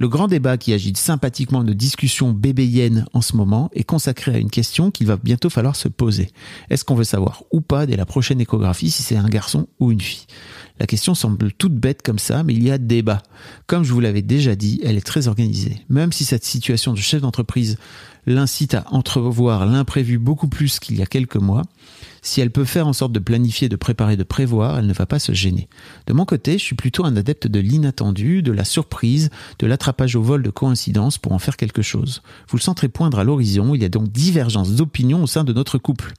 Le 0.01 0.09
grand 0.09 0.27
débat 0.27 0.57
qui 0.57 0.73
agite 0.73 0.97
sympathiquement 0.97 1.63
nos 1.63 1.73
discussions 1.73 2.33
bébéiennes 2.33 3.07
en 3.13 3.21
ce 3.21 3.37
moment 3.37 3.71
est 3.75 3.85
consacré 3.85 4.35
à 4.35 4.39
une 4.39 4.51
question 4.51 4.91
qu'il 4.91 5.07
va 5.07 5.19
bientôt 5.19 5.51
falloir 5.51 5.77
se 5.77 5.87
poser. 5.87 6.33
Est-ce 6.69 6.85
qu'on 6.85 6.97
veut 6.97 7.05
savoir 7.05 7.45
ou 7.53 7.61
pas 7.61 7.87
dès 7.87 7.95
la 7.95 8.07
prochaine 8.07 8.41
échographie 8.41 8.91
si 8.91 9.05
c'est 9.05 9.15
un 9.15 9.29
garçon 9.29 9.69
ou 9.79 9.93
une 9.93 10.01
fille? 10.01 10.27
La 10.81 10.89
question 10.89 11.15
semble 11.15 11.53
toute 11.53 11.77
bête 11.77 12.03
comme 12.03 12.19
ça, 12.19 12.43
mais 12.43 12.53
il 12.53 12.65
y 12.65 12.73
a 12.73 12.79
débat. 12.79 13.23
Comme 13.69 13.85
je 13.85 13.93
vous 13.93 14.01
l'avais 14.01 14.23
déjà 14.23 14.57
dit, 14.57 14.81
elle 14.83 14.97
est 14.97 15.07
très 15.07 15.29
organisée. 15.29 15.85
Même 15.89 16.11
si 16.11 16.25
cette 16.25 16.45
situation 16.45 16.93
de 16.93 16.99
chef 16.99 17.23
d'entreprise 17.23 17.79
l'incite 18.27 18.75
à 18.75 18.85
entrevoir 18.91 19.65
l'imprévu 19.65 20.19
beaucoup 20.19 20.49
plus 20.49 20.81
qu'il 20.81 20.99
y 20.99 21.03
a 21.03 21.07
quelques 21.07 21.37
mois, 21.37 21.63
si 22.23 22.41
elle 22.41 22.51
peut 22.51 22.65
faire 22.65 22.87
en 22.87 22.93
sorte 22.93 23.13
de 23.13 23.19
planifier, 23.19 23.69
de 23.69 23.77
préparer, 23.77 24.17
de 24.17 24.23
prévoir, 24.23 24.79
elle 24.79 24.87
ne 24.87 24.93
va 24.93 25.07
pas 25.07 25.19
se 25.19 25.33
gêner. 25.33 25.69
De 26.07 26.13
mon 26.13 26.25
côté, 26.25 26.59
je 26.59 26.65
suis 26.65 26.77
plutôt 26.77 27.05
un 27.05 27.17
adepte 27.17 27.47
de 27.47 27.61
l'inattendu, 27.61 28.43
de 28.43 28.53
la 28.53 28.65
surprise, 28.65 29.31
de 29.59 29.67
l'attrapage 29.67 30.17
au 30.17 30.23
vol 30.23 30.43
de 30.43 30.51
coïncidences 30.51 31.19
pour 31.19 31.33
en 31.33 31.39
faire 31.39 31.57
quelque 31.57 31.83
chose. 31.83 32.23
Vous 32.49 32.57
le 32.57 32.63
sentirez 32.63 32.89
poindre 32.89 33.19
à 33.19 33.25
l'horizon, 33.25 33.75
il 33.75 33.83
y 33.83 33.85
a 33.85 33.89
donc 33.89 34.11
divergence 34.11 34.73
d'opinion 34.73 35.23
au 35.23 35.27
sein 35.27 35.45
de 35.45 35.53
notre 35.53 35.79
couple. 35.79 36.13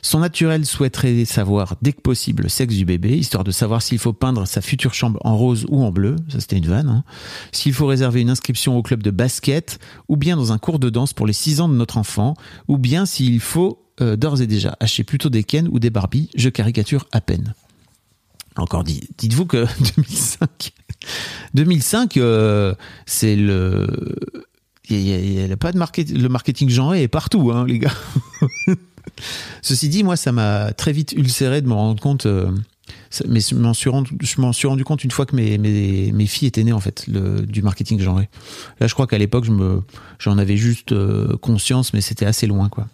Son 0.00 0.20
naturel 0.20 0.64
souhaiterait 0.64 1.24
savoir 1.24 1.74
dès 1.82 1.92
que 1.92 2.00
possible 2.00 2.44
le 2.44 2.48
sexe 2.48 2.74
du 2.74 2.84
bébé, 2.84 3.16
histoire 3.16 3.44
de 3.44 3.50
savoir 3.50 3.82
s'il 3.82 3.98
faut 3.98 4.12
peindre 4.12 4.46
sa 4.46 4.60
future 4.60 4.94
chambre 4.94 5.20
en 5.24 5.36
rose 5.36 5.66
ou 5.68 5.82
en 5.82 5.90
bleu, 5.90 6.16
ça 6.28 6.40
c'était 6.40 6.56
une 6.56 6.66
vanne, 6.66 6.88
hein. 6.88 7.04
s'il 7.52 7.72
faut 7.72 7.86
réserver 7.86 8.20
une 8.20 8.30
inscription 8.30 8.76
au 8.76 8.82
club 8.82 9.02
de 9.02 9.10
basket, 9.10 9.80
ou 10.08 10.16
bien 10.16 10.36
dans 10.36 10.52
un 10.52 10.58
cours 10.58 10.78
de 10.78 10.88
danse 10.88 11.12
pour 11.12 11.26
les 11.26 11.32
6 11.32 11.60
ans 11.60 11.68
de 11.68 11.74
notre 11.74 11.98
enfant, 11.98 12.34
ou 12.68 12.78
bien 12.78 13.06
s'il 13.06 13.40
faut 13.40 13.87
euh, 14.00 14.16
d'ores 14.16 14.40
et 14.40 14.46
déjà 14.46 14.76
acheter 14.80 15.04
plutôt 15.04 15.28
des 15.28 15.42
Ken 15.44 15.68
ou 15.70 15.78
des 15.78 15.90
Barbie, 15.90 16.30
je 16.36 16.48
caricature 16.48 17.06
à 17.12 17.20
peine. 17.20 17.54
Encore 18.56 18.84
dit, 18.84 19.08
dites-vous 19.18 19.46
que 19.46 19.66
2005, 19.96 20.72
2005, 21.54 22.16
euh, 22.16 22.74
c'est 23.06 23.36
le, 23.36 23.88
il 24.88 25.00
y 25.00 25.52
a, 25.52 25.56
pas 25.56 25.72
de 25.72 25.78
le 25.78 26.28
marketing 26.28 26.68
genré 26.68 27.02
est 27.02 27.08
partout, 27.08 27.50
hein, 27.52 27.66
les 27.66 27.78
gars. 27.78 27.94
Ceci 29.62 29.88
dit, 29.88 30.04
moi, 30.04 30.16
ça 30.16 30.32
m'a 30.32 30.72
très 30.72 30.92
vite 30.92 31.12
ulcéré 31.12 31.60
de 31.60 31.68
me 31.68 31.74
rendre 31.74 32.00
compte. 32.00 32.26
euh, 32.26 32.50
mais 33.26 33.40
je 33.40 33.54
m'en 33.54 33.74
suis 33.74 33.88
rendu, 33.90 34.84
compte 34.84 35.04
une 35.04 35.10
fois 35.10 35.26
que 35.26 35.34
mes, 35.36 36.26
filles 36.26 36.48
étaient 36.48 36.64
nées 36.64 36.72
en 36.72 36.80
fait 36.80 37.08
du 37.08 37.62
marketing 37.62 38.00
genré. 38.00 38.28
Là, 38.80 38.86
je 38.86 38.94
crois 38.94 39.06
qu'à 39.06 39.18
l'époque, 39.18 39.46
j'en 40.18 40.38
avais 40.38 40.56
juste 40.56 40.94
conscience, 41.40 41.92
mais 41.92 42.00
c'était 42.00 42.26
assez 42.26 42.46
loin, 42.46 42.68
quoi. 42.68 42.86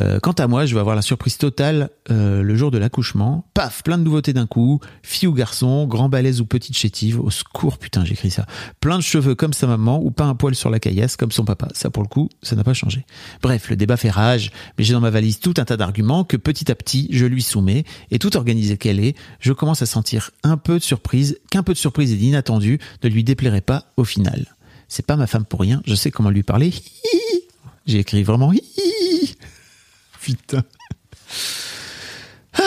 Euh, 0.00 0.20
quant 0.20 0.32
à 0.32 0.46
moi, 0.46 0.66
je 0.66 0.74
vais 0.74 0.80
avoir 0.80 0.96
la 0.96 1.02
surprise 1.02 1.38
totale 1.38 1.90
euh, 2.10 2.42
le 2.42 2.56
jour 2.56 2.70
de 2.70 2.78
l'accouchement. 2.78 3.44
Paf, 3.54 3.82
plein 3.82 3.98
de 3.98 4.02
nouveautés 4.02 4.32
d'un 4.32 4.46
coup. 4.46 4.80
Fille 5.02 5.28
ou 5.28 5.32
garçon, 5.32 5.86
grand 5.86 6.08
balèze 6.08 6.40
ou 6.40 6.46
petite 6.46 6.76
chétive. 6.76 7.20
Au 7.20 7.30
secours, 7.30 7.78
putain, 7.78 8.04
j'écris 8.04 8.30
ça. 8.30 8.46
Plein 8.80 8.98
de 8.98 9.02
cheveux 9.02 9.34
comme 9.34 9.52
sa 9.52 9.66
maman 9.66 10.00
ou 10.02 10.10
pas 10.10 10.24
un 10.24 10.34
poil 10.34 10.54
sur 10.54 10.70
la 10.70 10.78
caillasse 10.78 11.16
comme 11.16 11.32
son 11.32 11.44
papa. 11.44 11.68
Ça, 11.74 11.90
pour 11.90 12.02
le 12.02 12.08
coup, 12.08 12.28
ça 12.42 12.56
n'a 12.56 12.64
pas 12.64 12.74
changé. 12.74 13.04
Bref, 13.42 13.70
le 13.70 13.76
débat 13.76 13.96
fait 13.96 14.10
rage, 14.10 14.52
mais 14.76 14.84
j'ai 14.84 14.92
dans 14.94 15.00
ma 15.00 15.10
valise 15.10 15.40
tout 15.40 15.54
un 15.56 15.64
tas 15.64 15.76
d'arguments 15.76 16.24
que 16.24 16.36
petit 16.36 16.70
à 16.70 16.74
petit, 16.74 17.08
je 17.10 17.26
lui 17.26 17.42
soumets. 17.42 17.84
Et 18.10 18.18
tout 18.18 18.36
organisée 18.36 18.76
qu'elle 18.76 19.00
est, 19.00 19.16
je 19.40 19.52
commence 19.52 19.82
à 19.82 19.86
sentir 19.86 20.30
un 20.44 20.56
peu 20.56 20.78
de 20.78 20.84
surprise, 20.84 21.38
qu'un 21.50 21.62
peu 21.62 21.72
de 21.72 21.78
surprise 21.78 22.12
et 22.12 22.16
d'inattendu 22.16 22.78
ne 23.02 23.08
lui 23.08 23.24
déplairait 23.24 23.60
pas 23.60 23.86
au 23.96 24.04
final. 24.04 24.54
C'est 24.88 25.04
pas 25.04 25.16
ma 25.16 25.26
femme 25.26 25.44
pour 25.44 25.60
rien, 25.60 25.82
je 25.86 25.94
sais 25.94 26.10
comment 26.10 26.30
lui 26.30 26.42
parler. 26.42 26.72
J'ai 27.86 27.98
écrit 27.98 28.22
vraiment 28.22 28.52
Putain. 30.20 30.64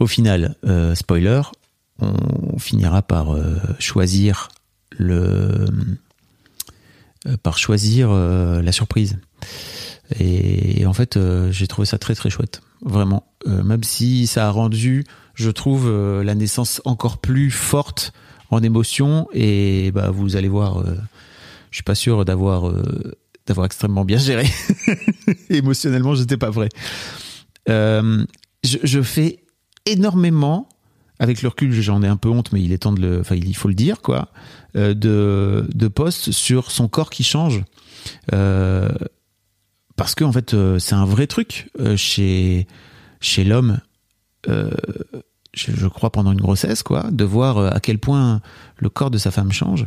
Au 0.00 0.06
final, 0.06 0.56
euh, 0.64 0.94
spoiler, 0.94 1.40
on 2.00 2.58
finira 2.58 3.02
par 3.02 3.34
euh, 3.34 3.56
choisir 3.78 4.48
le 4.90 5.66
euh, 7.26 8.62
la 8.62 8.72
surprise. 8.72 9.18
Et, 10.20 10.84
en 10.84 10.92
fait, 10.92 11.18
j'ai 11.50 11.66
trouvé 11.66 11.86
ça 11.86 11.96
très 11.96 12.14
très 12.14 12.28
chouette, 12.28 12.60
vraiment. 12.82 13.26
Même 13.46 13.82
si 13.82 14.26
ça 14.26 14.48
a 14.48 14.50
rendu, 14.50 15.04
je 15.34 15.50
trouve, 15.50 15.90
la 16.22 16.34
naissance 16.34 16.82
encore 16.84 17.18
plus 17.18 17.50
forte 17.50 18.12
en 18.50 18.62
émotion. 18.62 19.26
Et 19.32 19.90
bah, 19.92 20.10
vous 20.10 20.36
allez 20.36 20.48
voir, 20.48 20.84
je 21.70 21.76
suis 21.76 21.82
pas 21.82 21.94
sûr 21.94 22.26
d'avoir 22.26 22.70
d'avoir 23.46 23.66
extrêmement 23.66 24.04
bien 24.04 24.18
géré. 24.18 24.46
Émotionnellement, 25.50 26.14
j'étais 26.14 26.36
pas 26.36 26.50
vrai. 26.50 26.68
Euh, 27.68 28.24
je, 28.62 29.02
fais 29.02 29.44
énormément, 29.86 30.68
avec 31.18 31.42
le 31.42 31.48
recul, 31.48 31.72
j'en 31.72 32.02
ai 32.02 32.08
un 32.08 32.16
peu 32.16 32.28
honte, 32.28 32.52
mais 32.52 32.62
il 32.62 32.72
est 32.72 32.78
temps 32.78 32.92
de 32.92 33.00
le, 33.00 33.20
enfin, 33.20 33.36
il 33.36 33.56
faut 33.56 33.68
le 33.68 33.74
dire, 33.74 34.00
quoi, 34.00 34.28
euh, 34.76 34.94
de, 34.94 35.68
de 35.74 35.88
posts 35.88 36.32
sur 36.32 36.70
son 36.70 36.88
corps 36.88 37.10
qui 37.10 37.24
change. 37.24 37.62
Euh, 38.32 38.88
parce 39.96 40.14
que, 40.14 40.24
en 40.24 40.32
fait, 40.32 40.54
euh, 40.54 40.78
c'est 40.78 40.94
un 40.94 41.04
vrai 41.04 41.26
truc 41.26 41.70
chez, 41.96 42.66
chez 43.20 43.44
l'homme, 43.44 43.80
je, 44.46 44.62
je 45.54 45.86
crois, 45.86 46.10
pendant 46.10 46.32
une 46.32 46.40
grossesse, 46.40 46.82
quoi, 46.82 47.10
de 47.10 47.24
voir 47.24 47.58
à 47.58 47.80
quel 47.80 47.98
point 47.98 48.40
le 48.78 48.88
corps 48.88 49.10
de 49.10 49.18
sa 49.18 49.30
femme 49.30 49.52
change. 49.52 49.86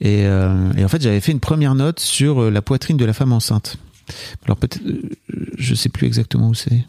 Et, 0.00 0.26
euh, 0.26 0.72
et 0.76 0.84
en 0.84 0.88
fait, 0.88 1.02
j'avais 1.02 1.20
fait 1.20 1.32
une 1.32 1.40
première 1.40 1.74
note 1.74 2.00
sur 2.00 2.42
euh, 2.42 2.50
la 2.50 2.62
poitrine 2.62 2.96
de 2.96 3.04
la 3.04 3.12
femme 3.12 3.32
enceinte. 3.32 3.78
Alors 4.44 4.56
peut-être, 4.56 4.80
euh, 4.86 5.10
je 5.56 5.74
sais 5.74 5.88
plus 5.88 6.06
exactement 6.06 6.48
où 6.48 6.54
c'est. 6.54 6.84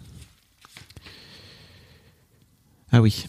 Ah 2.91 3.01
oui. 3.01 3.25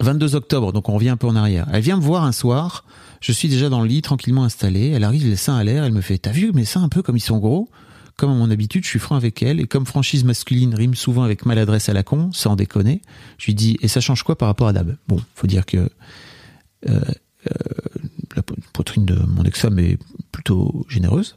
22 0.00 0.34
octobre, 0.34 0.72
donc 0.72 0.88
on 0.88 0.94
revient 0.94 1.10
un 1.10 1.16
peu 1.16 1.26
en 1.26 1.36
arrière. 1.36 1.66
Elle 1.72 1.82
vient 1.82 1.96
me 1.96 2.02
voir 2.02 2.24
un 2.24 2.32
soir, 2.32 2.84
je 3.20 3.30
suis 3.30 3.48
déjà 3.48 3.68
dans 3.68 3.80
le 3.80 3.86
lit, 3.86 4.02
tranquillement 4.02 4.42
installé, 4.42 4.88
elle 4.88 5.04
arrive 5.04 5.24
les 5.24 5.36
seins 5.36 5.56
à 5.56 5.62
l'air, 5.62 5.84
elle 5.84 5.92
me 5.92 6.00
fait 6.00 6.18
«T'as 6.20 6.32
vu 6.32 6.52
mes 6.52 6.64
seins 6.64 6.82
un 6.82 6.88
peu 6.88 7.00
comme 7.00 7.16
ils 7.16 7.20
sont 7.20 7.38
gros?» 7.38 7.68
Comme 8.16 8.30
à 8.30 8.34
mon 8.34 8.50
habitude, 8.50 8.84
je 8.84 8.88
suis 8.88 9.00
franc 9.00 9.16
avec 9.16 9.42
elle, 9.42 9.58
et 9.58 9.66
comme 9.66 9.86
franchise 9.86 10.22
masculine 10.22 10.74
rime 10.74 10.94
souvent 10.94 11.24
avec 11.24 11.46
maladresse 11.46 11.88
à 11.88 11.92
la 11.92 12.04
con, 12.04 12.30
sans 12.32 12.54
déconner, 12.54 13.02
je 13.38 13.46
lui 13.46 13.54
dis 13.54 13.76
«Et 13.82 13.88
ça 13.88 14.00
change 14.00 14.24
quoi 14.24 14.36
par 14.36 14.48
rapport 14.48 14.66
à 14.68 14.72
Dab?» 14.72 14.96
Bon, 15.08 15.20
faut 15.34 15.46
dire 15.46 15.64
que 15.64 15.88
la 18.36 18.42
po- 18.42 18.56
poitrine 18.72 19.04
de 19.04 19.14
mon 19.14 19.44
ex-femme 19.44 19.78
est 19.78 19.98
plutôt 20.32 20.86
généreuse. 20.88 21.36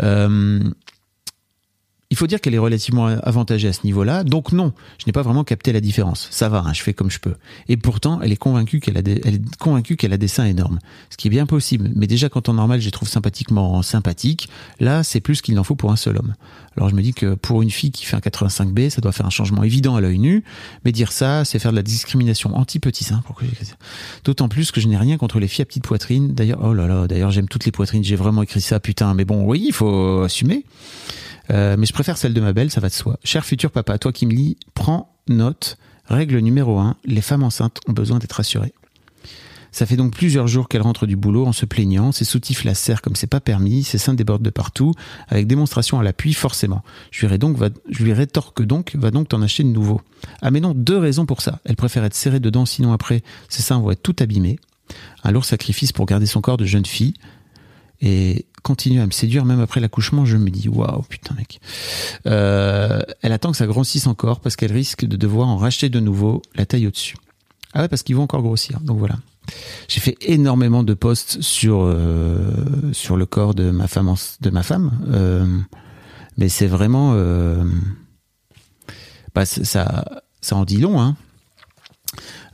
Euh, 0.00 0.60
il 2.10 2.16
faut 2.16 2.26
dire 2.26 2.40
qu'elle 2.40 2.54
est 2.54 2.58
relativement 2.58 3.06
avantagée 3.06 3.68
à 3.68 3.72
ce 3.72 3.80
niveau-là. 3.84 4.24
Donc 4.24 4.50
non, 4.50 4.72
je 4.98 5.06
n'ai 5.06 5.12
pas 5.12 5.22
vraiment 5.22 5.44
capté 5.44 5.72
la 5.72 5.80
différence. 5.80 6.26
Ça 6.32 6.48
va, 6.48 6.64
hein, 6.66 6.72
je 6.72 6.82
fais 6.82 6.92
comme 6.92 7.10
je 7.10 7.20
peux. 7.20 7.36
Et 7.68 7.76
pourtant, 7.76 8.20
elle 8.20 8.32
est 8.32 8.36
convaincue 8.36 8.80
qu'elle 8.80 8.98
a 8.98 9.02
des, 9.02 9.20
elle 9.24 9.36
est 9.36 9.56
convaincue 9.58 9.96
qu'elle 9.96 10.12
a 10.12 10.16
des 10.16 10.26
seins 10.26 10.46
énormes. 10.46 10.80
Ce 11.10 11.16
qui 11.16 11.28
est 11.28 11.30
bien 11.30 11.46
possible. 11.46 11.90
Mais 11.94 12.08
déjà, 12.08 12.28
quand 12.28 12.48
en 12.48 12.54
normal, 12.54 12.80
je 12.80 12.86
les 12.86 12.90
trouve 12.90 13.08
sympathiquement 13.08 13.80
sympathiques. 13.82 14.48
Là, 14.80 15.04
c'est 15.04 15.20
plus 15.20 15.40
qu'il 15.40 15.54
n'en 15.54 15.62
faut 15.62 15.76
pour 15.76 15.92
un 15.92 15.96
seul 15.96 16.18
homme. 16.18 16.34
Alors 16.76 16.88
je 16.88 16.94
me 16.94 17.02
dis 17.02 17.14
que 17.14 17.34
pour 17.34 17.62
une 17.62 17.70
fille 17.70 17.92
qui 17.92 18.04
fait 18.04 18.16
un 18.16 18.20
85B, 18.20 18.90
ça 18.90 19.00
doit 19.00 19.12
faire 19.12 19.26
un 19.26 19.30
changement 19.30 19.62
évident 19.62 19.94
à 19.94 20.00
l'œil 20.00 20.18
nu. 20.18 20.42
Mais 20.84 20.90
dire 20.90 21.12
ça, 21.12 21.44
c'est 21.44 21.60
faire 21.60 21.70
de 21.70 21.76
la 21.76 21.82
discrimination 21.82 22.56
anti-petit 22.56 23.04
sein. 23.04 23.22
D'autant 24.24 24.48
plus 24.48 24.72
que 24.72 24.80
je 24.80 24.88
n'ai 24.88 24.96
rien 24.96 25.16
contre 25.16 25.38
les 25.38 25.46
filles 25.46 25.62
à 25.62 25.66
petite 25.66 25.84
poitrine. 25.84 26.34
D'ailleurs, 26.34 26.60
oh 26.62 26.74
là 26.74 26.88
là, 26.88 27.06
d'ailleurs, 27.06 27.30
j'aime 27.30 27.48
toutes 27.48 27.66
les 27.66 27.72
poitrines. 27.72 28.02
J'ai 28.02 28.16
vraiment 28.16 28.42
écrit 28.42 28.60
ça, 28.60 28.80
putain. 28.80 29.14
Mais 29.14 29.24
bon, 29.24 29.44
oui, 29.44 29.64
il 29.66 29.72
faut 29.72 30.22
assumer. 30.22 30.64
Euh, 31.50 31.76
mais 31.78 31.86
je 31.86 31.92
préfère 31.92 32.16
celle 32.16 32.34
de 32.34 32.40
ma 32.40 32.52
belle, 32.52 32.70
ça 32.70 32.80
va 32.80 32.88
de 32.88 32.94
soi. 32.94 33.18
Cher 33.24 33.44
futur 33.44 33.70
papa, 33.70 33.98
toi 33.98 34.12
qui 34.12 34.26
me 34.26 34.32
lis, 34.32 34.56
prends 34.74 35.16
note. 35.28 35.76
Règle 36.06 36.38
numéro 36.38 36.78
un, 36.78 36.96
les 37.04 37.20
femmes 37.20 37.42
enceintes 37.42 37.78
ont 37.86 37.92
besoin 37.92 38.18
d'être 38.18 38.32
rassurées. 38.32 38.74
Ça 39.72 39.86
fait 39.86 39.96
donc 39.96 40.12
plusieurs 40.12 40.48
jours 40.48 40.68
qu'elle 40.68 40.82
rentre 40.82 41.06
du 41.06 41.14
boulot 41.14 41.46
en 41.46 41.52
se 41.52 41.64
plaignant, 41.64 42.10
ses 42.10 42.24
soutifs 42.24 42.64
la 42.64 42.74
serrent 42.74 43.00
comme 43.02 43.14
c'est 43.14 43.28
pas 43.28 43.40
permis, 43.40 43.84
ses 43.84 43.98
seins 43.98 44.14
débordent 44.14 44.42
de 44.42 44.50
partout, 44.50 44.94
avec 45.28 45.46
démonstration 45.46 46.00
à 46.00 46.02
l'appui 46.02 46.34
forcément. 46.34 46.82
Je 47.12 47.26
lui, 47.26 47.38
je 47.88 48.04
lui 48.04 48.12
rétorque 48.12 48.62
donc, 48.62 48.96
va 48.96 49.12
donc 49.12 49.28
t'en 49.28 49.42
acheter 49.42 49.62
de 49.62 49.68
nouveau. 49.68 50.00
Ah 50.42 50.50
mais 50.50 50.60
non, 50.60 50.74
deux 50.74 50.98
raisons 50.98 51.26
pour 51.26 51.40
ça. 51.40 51.60
Elle 51.64 51.76
préfère 51.76 52.04
être 52.04 52.14
serrée 52.14 52.40
dedans, 52.40 52.66
sinon 52.66 52.92
après, 52.92 53.22
ses 53.48 53.62
seins 53.62 53.78
vont 53.78 53.92
être 53.92 54.02
tout 54.02 54.16
abîmés. 54.18 54.58
Un 55.22 55.30
lourd 55.30 55.44
sacrifice 55.44 55.92
pour 55.92 56.06
garder 56.06 56.26
son 56.26 56.40
corps 56.40 56.56
de 56.56 56.64
jeune 56.64 56.86
fille. 56.86 57.14
Et 58.02 58.46
continue 58.62 59.00
à 59.00 59.06
me 59.06 59.10
séduire 59.10 59.44
même 59.44 59.60
après 59.60 59.80
l'accouchement, 59.80 60.24
je 60.24 60.36
me 60.36 60.50
dis 60.50 60.68
waouh 60.68 61.02
putain 61.02 61.34
mec. 61.34 61.60
Euh, 62.26 63.00
elle 63.22 63.32
attend 63.32 63.50
que 63.50 63.56
ça 63.56 63.66
grossisse 63.66 64.06
encore 64.06 64.40
parce 64.40 64.56
qu'elle 64.56 64.72
risque 64.72 65.04
de 65.04 65.16
devoir 65.16 65.48
en 65.48 65.56
racheter 65.56 65.88
de 65.88 66.00
nouveau 66.00 66.42
la 66.54 66.66
taille 66.66 66.86
au-dessus. 66.86 67.16
Ah 67.72 67.82
ouais 67.82 67.88
parce 67.88 68.02
qu'ils 68.02 68.16
vont 68.16 68.22
encore 68.22 68.42
grossir. 68.42 68.80
Donc 68.80 68.98
voilà. 68.98 69.16
J'ai 69.88 70.00
fait 70.00 70.16
énormément 70.22 70.82
de 70.82 70.94
posts 70.94 71.40
sur 71.40 71.80
euh, 71.82 72.52
sur 72.92 73.16
le 73.16 73.26
corps 73.26 73.54
de 73.54 73.70
ma 73.70 73.86
femme 73.86 74.14
de 74.40 74.50
ma 74.50 74.62
femme, 74.62 74.92
Euh, 75.08 75.46
mais 76.36 76.48
c'est 76.48 76.66
vraiment 76.66 77.12
euh, 77.14 77.64
bah, 79.34 79.44
ça 79.44 80.04
ça 80.40 80.56
en 80.56 80.64
dit 80.64 80.78
long 80.78 81.00
hein. 81.00 81.16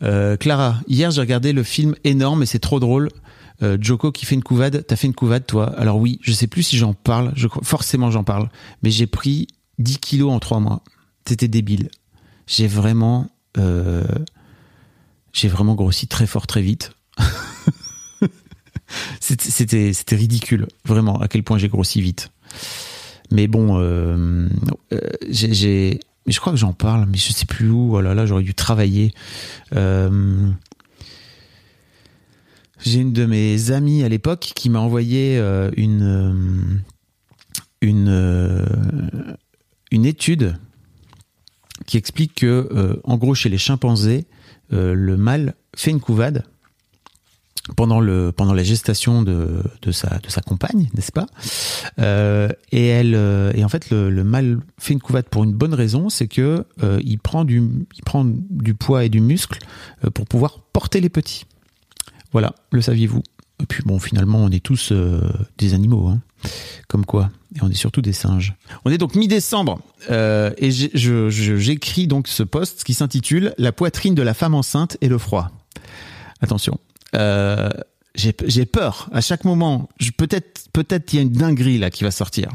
Euh, 0.03 0.37
Clara, 0.37 0.81
hier 0.89 1.11
j'ai 1.11 1.21
regardé 1.21 1.53
le 1.53 1.63
film 1.63 1.95
énorme 2.05 2.43
et 2.43 2.47
c'est 2.47 2.59
trop 2.59 2.81
drôle. 2.81 3.11
Euh, 3.63 3.79
Joko 3.81 4.13
qui 4.13 4.27
fait 4.27 4.35
une 4.35 4.43
couvade, 4.43 4.85
t'as 4.87 4.97
fait 4.97 5.07
une 5.07 5.15
couvade 5.15 5.47
toi? 5.47 5.73
Alors 5.79 5.99
oui, 5.99 6.19
je 6.23 6.33
sais 6.33 6.47
plus 6.47 6.63
si 6.63 6.77
j'en 6.77 6.95
parle, 6.95 7.33
forcément 7.63 8.11
j'en 8.11 8.25
parle, 8.25 8.49
mais 8.83 8.91
j'ai 8.91 9.07
pris 9.07 9.49
10 9.79 9.99
kilos 9.99 10.33
en 10.33 10.39
3 10.39 10.61
mois. 10.61 10.83
C'était 11.27 11.49
débile. 11.49 11.91
J'ai 12.47 12.67
vraiment, 12.67 13.29
euh, 13.59 14.05
j'ai 15.33 15.49
grossi 15.75 16.07
très 16.07 16.27
fort 16.27 16.47
très 16.47 16.63
vite. 16.63 16.93
C'était- 19.21 19.93
ridicule, 20.17 20.69
vraiment, 20.85 21.21
à 21.21 21.29
quel 21.29 21.43
point 21.43 21.59
j'ai 21.59 21.69
grossi 21.69 22.01
vite. 22.01 22.31
Mais 23.33 23.49
bon, 23.49 23.79
euh, 23.81 24.49
je 26.29 26.41
crois 26.41 26.53
que 26.53 26.59
j'en 26.59 26.73
parle, 26.73 27.07
mais 27.11 27.19
je 27.19 27.33
sais 27.33 27.47
plus 27.47 27.69
où. 27.71 27.97
Oh 27.97 28.01
là 28.15 28.27
j'aurais 28.27 28.45
dû 28.45 28.55
travailler. 28.55 29.13
J'ai 32.85 33.01
une 33.01 33.13
de 33.13 33.27
mes 33.27 33.71
amies 33.71 34.03
à 34.05 34.09
l'époque 34.09 34.53
qui 34.55 34.71
m'a 34.71 34.81
envoyé 34.81 35.39
euh, 35.39 35.71
une 35.77 36.03
euh, 36.03 36.79
une 37.81 38.09
euh, 38.09 38.65
une 39.91 40.05
étude 40.05 40.57
qui 41.87 41.97
explique 41.97 42.35
que 42.37 43.01
en 43.05 43.17
gros 43.17 43.35
chez 43.35 43.49
les 43.49 43.59
chimpanzés 43.59 44.27
le 44.71 45.17
mâle 45.17 45.55
fait 45.77 45.91
une 45.91 46.01
couvade 46.01 46.45
pendant 47.77 48.01
le 48.01 48.33
pendant 48.33 48.55
la 48.55 48.65
gestation 48.65 49.23
de 49.23 49.63
de 49.83 49.93
sa 49.93 50.19
de 50.19 50.29
sa 50.29 50.41
compagne 50.41 50.89
n'est-ce 50.95 51.13
pas? 51.13 51.27
Et 52.73 52.87
elle 52.87 53.15
et 53.55 53.63
en 53.63 53.69
fait 53.69 53.91
le, 53.91 54.11
le 54.11 54.25
mâle 54.25 54.59
fait 54.79 54.95
une 54.95 55.01
couvade 55.01 55.29
pour 55.29 55.45
une 55.45 55.53
bonne 55.53 55.75
raison 55.75 56.09
c'est 56.09 56.29
que 56.29 56.65
il 57.05 57.19
prend 57.19 57.45
du 57.45 57.63
il 57.97 58.03
prend 58.05 58.25
du 58.25 58.75
poids 58.75 59.05
et 59.05 59.09
du 59.09 59.21
muscle 59.21 59.59
pour 60.15 60.27
pouvoir 60.27 60.61
porter 60.73 61.01
les 61.01 61.11
petits 61.11 61.45
voilà, 62.33 62.55
le 62.71 62.81
saviez-vous 62.81 63.23
Et 63.63 63.67
puis 63.67 63.83
bon, 63.85 63.99
finalement, 63.99 64.39
on 64.39 64.51
est 64.51 64.63
tous 64.63 64.91
euh, 64.93 65.21
des 65.59 65.75
animaux, 65.75 66.09
hein. 66.09 66.21
comme 66.89 67.07
quoi. 67.07 67.31
Et 67.55 67.61
on 67.63 67.71
est 67.71 67.75
surtout 67.75 68.03
des 68.03 68.13
singes. 68.13 68.55
On 68.85 68.91
est 68.91 68.99
donc 68.99 69.15
mi-décembre 69.15 69.81
euh, 70.11 70.53
et 70.59 70.71
j'écris 70.71 72.07
donc 72.07 72.29
ce 72.29 72.43
post 72.43 72.85
qui 72.85 72.95
s'intitule 72.95 73.55
La 73.59 73.73
poitrine 73.73 74.15
de 74.15 74.23
la 74.23 74.35
femme 74.35 74.55
enceinte 74.55 74.97
et 75.01 75.09
le 75.09 75.19
froid. 75.19 75.51
Attention, 76.43 76.79
euh, 77.15 77.71
j'ai 78.15 78.67
peur 78.67 79.09
à 79.13 79.21
chaque 79.21 79.45
moment. 79.45 79.89
Peut-être, 80.17 80.69
peut-être 80.73 81.13
il 81.13 81.17
y 81.17 81.19
a 81.21 81.23
une 81.23 81.33
dinguerie 81.33 81.79
là 81.79 81.91
qui 81.91 82.05
va 82.05 82.11
sortir. 82.11 82.51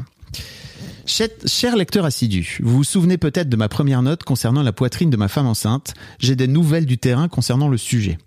Cher, 1.04 1.28
cher 1.46 1.76
lecteur 1.76 2.04
assidu, 2.04 2.58
vous 2.62 2.76
vous 2.76 2.84
souvenez 2.84 3.18
peut-être 3.18 3.48
de 3.48 3.56
ma 3.56 3.68
première 3.68 4.02
note 4.02 4.22
concernant 4.22 4.62
la 4.62 4.72
poitrine 4.72 5.10
de 5.10 5.16
ma 5.16 5.28
femme 5.28 5.46
enceinte. 5.46 5.94
J'ai 6.20 6.36
des 6.36 6.46
nouvelles 6.46 6.86
du 6.86 6.96
terrain 6.96 7.28
concernant 7.28 7.68
le 7.68 7.76
sujet. 7.76 8.18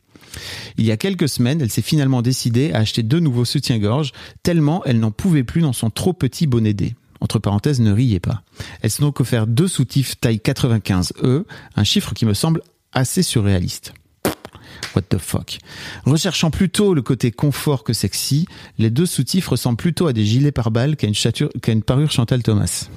Il 0.77 0.85
y 0.85 0.91
a 0.91 0.97
quelques 0.97 1.29
semaines, 1.29 1.61
elle 1.61 1.71
s'est 1.71 1.81
finalement 1.81 2.21
décidée 2.21 2.71
à 2.73 2.79
acheter 2.79 3.03
deux 3.03 3.19
nouveaux 3.19 3.45
soutiens-gorge, 3.45 4.11
tellement 4.43 4.83
elle 4.85 4.99
n'en 4.99 5.11
pouvait 5.11 5.43
plus 5.43 5.61
dans 5.61 5.73
son 5.73 5.89
trop 5.89 6.13
petit 6.13 6.47
bonnet 6.47 6.73
D. 6.73 6.95
Entre 7.21 7.39
parenthèses, 7.39 7.79
ne 7.79 7.91
riez 7.91 8.19
pas. 8.19 8.43
Elle 8.81 8.91
s'est 8.91 9.01
donc 9.01 9.19
offert 9.19 9.47
deux 9.47 9.67
soutifs 9.67 10.19
taille 10.19 10.41
95E, 10.43 11.43
un 11.75 11.83
chiffre 11.83 12.13
qui 12.13 12.25
me 12.25 12.33
semble 12.33 12.61
assez 12.93 13.23
surréaliste. 13.23 13.93
What 14.95 15.03
the 15.03 15.17
fuck. 15.17 15.57
Recherchant 16.05 16.51
plutôt 16.51 16.93
le 16.93 17.01
côté 17.01 17.31
confort 17.31 17.83
que 17.83 17.93
sexy, 17.93 18.47
les 18.77 18.89
deux 18.89 19.05
soutifs 19.05 19.47
ressemblent 19.47 19.77
plutôt 19.77 20.07
à 20.07 20.13
des 20.13 20.25
gilets 20.25 20.51
pare-balles 20.51 20.95
qu'à 20.95 21.07
une 21.07 21.83
parure 21.83 22.11
Chantal 22.11 22.43
Thomas. 22.43 22.87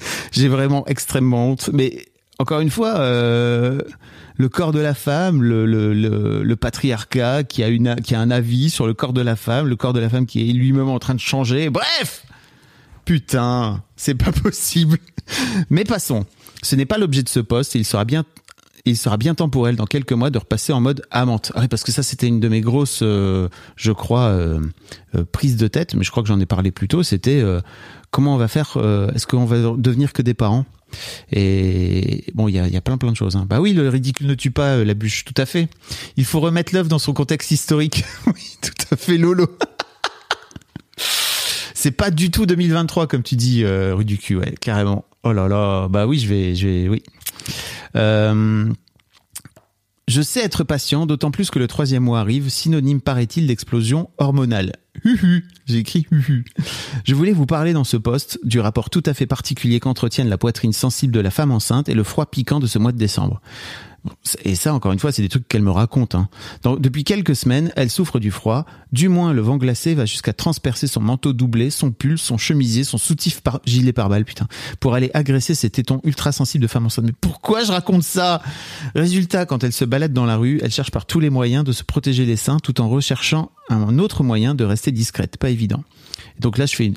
J'ai 0.32 0.48
vraiment 0.48 0.86
extrêmement 0.86 1.50
honte. 1.50 1.70
Mais 1.72 2.06
encore 2.38 2.60
une 2.60 2.70
fois, 2.70 2.98
euh, 3.00 3.80
le 4.36 4.48
corps 4.48 4.72
de 4.72 4.80
la 4.80 4.94
femme, 4.94 5.42
le, 5.42 6.54
patriarcat 6.54 7.44
qui 7.44 7.62
a, 7.62 8.18
un 8.18 8.30
avis 8.30 8.70
sur 8.70 8.86
le 8.86 8.94
corps 8.94 9.12
de 9.12 9.20
la 9.20 9.36
femme, 9.36 9.66
le 9.66 9.76
corps 9.76 9.92
de 9.92 10.00
la 10.00 10.08
femme 10.08 10.26
qui 10.26 10.48
est 10.48 10.52
lui-même 10.52 10.88
en 10.88 10.98
train 10.98 11.14
de 11.14 11.20
changer. 11.20 11.70
Bref 11.70 12.24
Putain, 13.04 13.82
c'est 13.96 14.14
pas 14.14 14.32
possible. 14.42 14.98
Mais 15.68 15.84
passons. 15.84 16.24
Ce 16.62 16.76
n'est 16.76 16.86
pas 16.86 16.98
l'objet 16.98 17.22
de 17.22 17.28
ce 17.28 17.40
poste 17.40 17.74
il 17.74 17.84
sera 17.84 18.04
bien 18.04 18.24
il 18.86 18.96
sera 18.96 19.18
bien 19.18 19.34
temps 19.34 19.50
pour 19.50 19.68
elle 19.68 19.76
dans 19.76 19.84
quelques 19.84 20.12
mois 20.12 20.30
de 20.30 20.38
repasser 20.38 20.72
en 20.72 20.80
mode 20.80 21.02
amante. 21.10 21.52
Ah 21.54 21.68
parce 21.68 21.84
que 21.84 21.92
ça 21.92 22.02
c'était 22.02 22.26
une 22.26 22.40
de 22.40 22.48
mes 22.48 22.62
grosses, 22.62 23.00
euh, 23.02 23.48
je 23.76 23.92
crois, 23.92 24.28
euh, 24.28 24.60
prises 25.32 25.58
de 25.58 25.68
tête, 25.68 25.94
mais 25.94 26.02
je 26.02 26.10
crois 26.10 26.22
que 26.22 26.28
j'en 26.30 26.40
ai 26.40 26.46
parlé 26.46 26.70
plus 26.70 26.88
tôt. 26.88 27.02
C'était 27.02 27.44
comment 28.10 28.34
on 28.34 28.38
va 28.38 28.48
faire 28.48 28.76
Est-ce 29.14 29.26
qu'on 29.26 29.44
va 29.44 29.56
devenir 29.76 30.12
que 30.12 30.22
des 30.22 30.34
parents? 30.34 30.64
Et 31.32 32.24
bon, 32.34 32.48
il 32.48 32.54
y 32.54 32.58
a, 32.58 32.80
plein 32.80 32.98
plein 32.98 33.12
de 33.12 33.16
choses. 33.16 33.36
Hein. 33.36 33.46
Bah 33.48 33.60
oui, 33.60 33.72
le 33.72 33.88
ridicule 33.88 34.26
ne 34.26 34.34
tue 34.34 34.50
pas 34.50 34.84
la 34.84 34.94
bûche, 34.94 35.24
tout 35.24 35.34
à 35.36 35.46
fait. 35.46 35.68
Il 36.16 36.24
faut 36.24 36.40
remettre 36.40 36.74
l'œuvre 36.74 36.88
dans 36.88 36.98
son 36.98 37.12
contexte 37.12 37.50
historique. 37.50 38.04
oui, 38.26 38.56
tout 38.60 38.72
à 38.90 38.96
fait, 38.96 39.16
Lolo. 39.16 39.46
C'est 41.74 41.92
pas 41.92 42.10
du 42.10 42.30
tout 42.30 42.44
2023 42.44 43.06
comme 43.06 43.22
tu 43.22 43.36
dis, 43.36 43.64
euh, 43.64 43.94
rue 43.94 44.04
du 44.04 44.18
cul, 44.18 44.36
ouais, 44.36 44.54
carrément. 44.60 45.06
Oh 45.22 45.32
là 45.32 45.48
là, 45.48 45.88
bah 45.88 46.06
oui, 46.06 46.18
je 46.18 46.28
vais, 46.28 46.54
je 46.54 46.66
vais, 46.66 46.88
oui. 46.88 47.02
Euh, 47.96 48.70
je 50.06 50.20
sais 50.20 50.40
être 50.40 50.62
patient, 50.62 51.06
d'autant 51.06 51.30
plus 51.30 51.50
que 51.50 51.58
le 51.58 51.66
troisième 51.68 52.02
mois 52.02 52.20
arrive, 52.20 52.50
synonyme 52.50 53.00
paraît-il 53.00 53.46
d'explosion 53.46 54.10
hormonale. 54.18 54.72
J'ai 55.66 55.78
écrit 55.78 56.06
huhu. 56.10 56.44
Je 57.04 57.14
voulais 57.14 57.32
vous 57.32 57.46
parler 57.46 57.72
dans 57.72 57.84
ce 57.84 57.96
poste 57.96 58.38
du 58.44 58.60
rapport 58.60 58.90
tout 58.90 59.02
à 59.06 59.14
fait 59.14 59.26
particulier 59.26 59.80
qu'entretiennent 59.80 60.28
la 60.28 60.38
poitrine 60.38 60.72
sensible 60.72 61.12
de 61.12 61.20
la 61.20 61.30
femme 61.30 61.52
enceinte 61.52 61.88
et 61.88 61.94
le 61.94 62.04
froid 62.04 62.26
piquant 62.26 62.60
de 62.60 62.66
ce 62.66 62.78
mois 62.78 62.92
de 62.92 62.98
décembre. 62.98 63.40
Et 64.44 64.54
ça, 64.54 64.72
encore 64.74 64.92
une 64.92 64.98
fois, 64.98 65.12
c'est 65.12 65.22
des 65.22 65.28
trucs 65.28 65.46
qu'elle 65.46 65.62
me 65.62 65.70
raconte. 65.70 66.14
Hein. 66.14 66.28
Depuis 66.78 67.04
quelques 67.04 67.36
semaines, 67.36 67.72
elle 67.76 67.90
souffre 67.90 68.18
du 68.18 68.30
froid. 68.30 68.64
Du 68.92 69.08
moins, 69.08 69.32
le 69.32 69.42
vent 69.42 69.56
glacé 69.56 69.94
va 69.94 70.06
jusqu'à 70.06 70.32
transpercer 70.32 70.86
son 70.86 71.00
manteau 71.00 71.32
doublé, 71.32 71.70
son 71.70 71.90
pull, 71.90 72.18
son 72.18 72.38
chemisier, 72.38 72.84
son 72.84 72.98
soutif 72.98 73.40
par 73.40 73.60
gilet 73.66 73.92
pare-balles, 73.92 74.24
putain, 74.24 74.46
pour 74.80 74.94
aller 74.94 75.10
agresser 75.14 75.54
ses 75.54 75.70
tétons 75.70 76.00
ultra 76.04 76.32
sensibles 76.32 76.62
de 76.62 76.68
femme 76.68 76.86
enceinte. 76.86 77.04
Mais 77.04 77.14
pourquoi 77.20 77.62
je 77.62 77.72
raconte 77.72 78.02
ça? 78.02 78.42
Résultat, 78.94 79.46
quand 79.46 79.64
elle 79.64 79.72
se 79.72 79.84
balade 79.84 80.12
dans 80.12 80.26
la 80.26 80.36
rue, 80.36 80.60
elle 80.62 80.70
cherche 80.70 80.90
par 80.90 81.06
tous 81.06 81.20
les 81.20 81.30
moyens 81.30 81.64
de 81.64 81.72
se 81.72 81.84
protéger 81.84 82.24
les 82.24 82.36
seins, 82.36 82.58
tout 82.58 82.80
en 82.80 82.88
recherchant 82.88 83.50
un 83.68 83.98
autre 83.98 84.22
moyen 84.22 84.54
de 84.54 84.64
rester 84.64 84.92
discrète. 84.92 85.36
Pas 85.36 85.50
évident. 85.50 85.84
Donc 86.38 86.58
là, 86.58 86.66
je 86.66 86.74
fais 86.74 86.92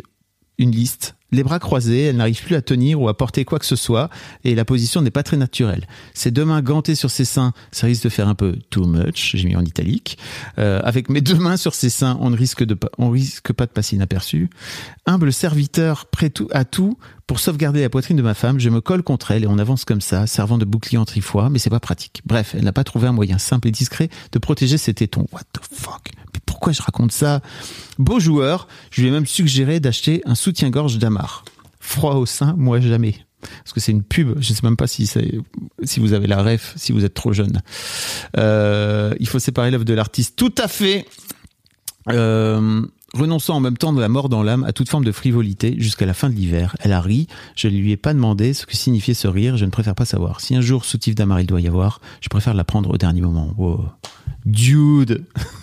une 0.58 0.72
liste 0.72 1.16
les 1.34 1.44
bras 1.44 1.60
croisés, 1.60 2.04
elle 2.04 2.18
n'arrive 2.18 2.44
plus 2.44 2.56
à 2.56 2.62
tenir 2.62 3.02
ou 3.02 3.10
à 3.10 3.18
porter 3.18 3.46
quoi 3.46 3.60
que 3.60 3.66
ce 3.66 3.76
soit, 3.76 4.10
et 4.44 4.56
la 4.56 4.66
position 4.66 5.02
n'est 5.02 5.12
pas 5.12 5.24
très 5.24 5.38
naturelle. 5.38 5.88
Ses 6.14 6.32
deux 6.32 6.46
mains 6.46 6.62
gantées 6.62 6.96
sur 6.96 7.12
ses 7.12 7.26
seins, 7.26 7.54
ça 7.72 7.88
risque 7.88 8.04
de 8.04 8.10
faire 8.10 8.28
un 8.28 8.36
peu 8.36 8.56
too 8.70 8.86
much, 8.86 9.36
j'ai 9.36 9.48
mis 9.48 9.56
en 9.56 9.66
italique. 9.66 10.18
Euh, 10.60 10.80
avec 10.84 11.10
mes 11.10 11.22
deux 11.22 11.36
mains 11.36 11.58
sur 11.58 11.74
ses 11.74 11.90
seins, 11.90 12.18
on 12.22 12.30
ne 12.30 12.38
risque, 12.38 12.64
pas 13.54 13.66
de 13.66 13.72
passer 13.72 13.96
inaperçu. 13.96 14.50
Humble 15.06 15.34
serviteur, 15.34 16.06
prêt 16.06 16.32
à 16.52 16.66
tout, 16.66 16.98
pour 17.28 17.40
sauvegarder 17.40 17.82
la 17.82 17.90
poitrine 17.90 18.18
de 18.18 18.22
ma 18.22 18.34
femme, 18.34 18.60
je 18.60 18.70
me 18.70 18.82
colle 18.82 19.04
contre 19.04 19.32
elle 19.32 19.44
et 19.44 19.48
on 19.48 19.58
avance 19.58 19.86
comme 19.86 20.02
ça, 20.02 20.28
servant 20.28 20.58
de 20.58 20.66
bouclier 20.66 20.98
en 20.98 21.06
trifois, 21.06 21.50
mais 21.50 21.60
c'est 21.60 21.70
pas 21.70 21.80
pratique. 21.80 22.22
Bref, 22.26 22.54
elle 22.58 22.64
n'a 22.64 22.74
pas 22.74 22.84
trouvé 22.84 23.08
un 23.08 23.14
moyen 23.14 23.38
simple 23.38 23.68
et 23.68 23.72
discret 23.72 24.10
de 24.32 24.40
protéger 24.40 24.78
ses 24.78 24.94
tétons. 24.94 25.26
What 25.32 25.44
the 25.54 25.62
fuck? 25.72 26.12
Pourquoi 26.54 26.72
je 26.72 26.84
raconte 26.84 27.12
ça 27.12 27.42
Beau 27.98 28.20
joueur, 28.20 28.68
je 28.92 29.02
lui 29.02 29.08
ai 29.08 29.12
même 29.12 29.26
suggéré 29.26 29.80
d'acheter 29.80 30.22
un 30.26 30.36
soutien-gorge 30.36 31.00
d'Amar. 31.00 31.46
Froid 31.80 32.14
au 32.14 32.28
sein, 32.28 32.54
moi 32.60 32.80
jamais. 32.80 33.16
Parce 33.42 33.74
que 33.74 33.80
c'est 33.80 33.92
une 33.92 34.04
pub, 34.04 34.40
je 34.40 34.54
sais 34.54 34.62
même 34.62 34.78
pas 34.78 34.86
si, 34.86 35.08
si 35.08 36.00
vous 36.00 36.14
avez 36.14 36.28
la 36.28 36.44
ref, 36.44 36.74
si 36.76 36.92
vous 36.92 37.04
êtes 37.06 37.16
trop 37.16 37.34
jeune. 37.34 37.64
Euh, 38.38 39.16
il 39.20 39.28
faut 39.28 39.40
séparer 39.40 39.72
l'œuvre 39.72 39.84
de 39.84 39.96
l'artiste. 39.96 40.36
Tout 40.36 40.54
à 40.60 40.68
fait 40.68 41.08
euh, 42.12 42.86
renonçant 43.16 43.56
en 43.56 43.60
même 43.60 43.78
temps 43.78 43.92
de 43.92 44.00
la 44.00 44.08
mort 44.08 44.30
dans 44.30 44.44
l'âme 44.44 44.64
à 44.64 44.74
toute 44.74 44.90
forme 44.90 45.06
de 45.06 45.12
frivolité 45.12 45.74
jusqu'à 45.80 46.06
la 46.06 46.14
fin 46.14 46.30
de 46.30 46.36
l'hiver. 46.36 46.76
Elle 46.82 46.94
a 46.94 47.02
ri, 47.02 47.28
je 47.56 47.68
ne 47.68 47.74
lui 47.74 47.92
ai 47.92 47.98
pas 47.98 48.14
demandé 48.14 48.54
ce 48.54 48.68
que 48.68 48.76
signifiait 48.76 49.16
ce 49.16 49.28
rire, 49.28 49.58
je 49.58 49.66
ne 49.66 49.72
préfère 49.72 49.96
pas 49.96 50.06
savoir. 50.06 50.40
Si 50.40 50.56
un 50.56 50.62
jour 50.62 50.86
soutif 50.86 51.16
d'Amar 51.16 51.40
il 51.42 51.48
doit 51.48 51.62
y 51.62 51.68
avoir, 51.68 52.00
je 52.22 52.30
préfère 52.30 52.54
l'apprendre 52.54 52.92
au 52.92 52.98
dernier 52.98 53.22
moment. 53.22 53.56
Dude 54.46 55.26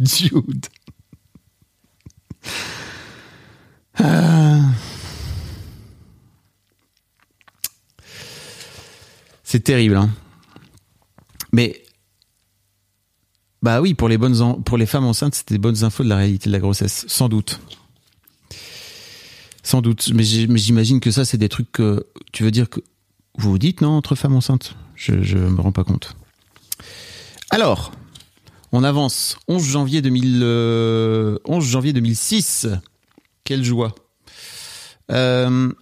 Dude 0.00 0.66
ah. 3.98 4.60
C'est 9.44 9.60
terrible, 9.60 9.96
hein. 9.96 10.10
Mais 11.52 11.82
bah 13.62 13.80
oui, 13.82 13.94
pour 13.94 14.08
les 14.08 14.16
bonnes 14.16 14.62
pour 14.62 14.78
les 14.78 14.86
femmes 14.86 15.04
enceintes, 15.04 15.34
c'était 15.34 15.54
des 15.54 15.58
bonnes 15.58 15.84
infos 15.84 16.02
de 16.02 16.08
la 16.08 16.16
réalité 16.16 16.48
de 16.48 16.52
la 16.52 16.60
grossesse, 16.60 17.04
sans 17.08 17.28
doute. 17.28 17.60
Sans 19.62 19.82
doute, 19.82 20.10
mais 20.14 20.22
j'imagine 20.22 21.00
que 21.00 21.10
ça, 21.10 21.26
c'est 21.26 21.36
des 21.36 21.50
trucs 21.50 21.70
que 21.70 22.06
tu 22.32 22.42
veux 22.42 22.50
dire 22.50 22.70
que 22.70 22.80
vous 23.36 23.50
vous 23.50 23.58
dites 23.58 23.82
non 23.82 23.90
entre 23.90 24.14
femmes 24.14 24.34
enceintes? 24.34 24.76
Je 24.94 25.22
je 25.22 25.36
me 25.36 25.60
rends 25.60 25.72
pas 25.72 25.84
compte. 25.84 26.16
Alors, 27.50 27.92
on 28.72 28.84
avance. 28.84 29.36
11 29.48 29.64
janvier 29.64 30.02
2000, 30.02 30.36
11 30.36 30.40
euh, 30.42 31.38
janvier 31.60 31.92
2006. 31.92 32.68
Quelle 33.44 33.64
joie. 33.64 33.94
Euh, 35.10 35.72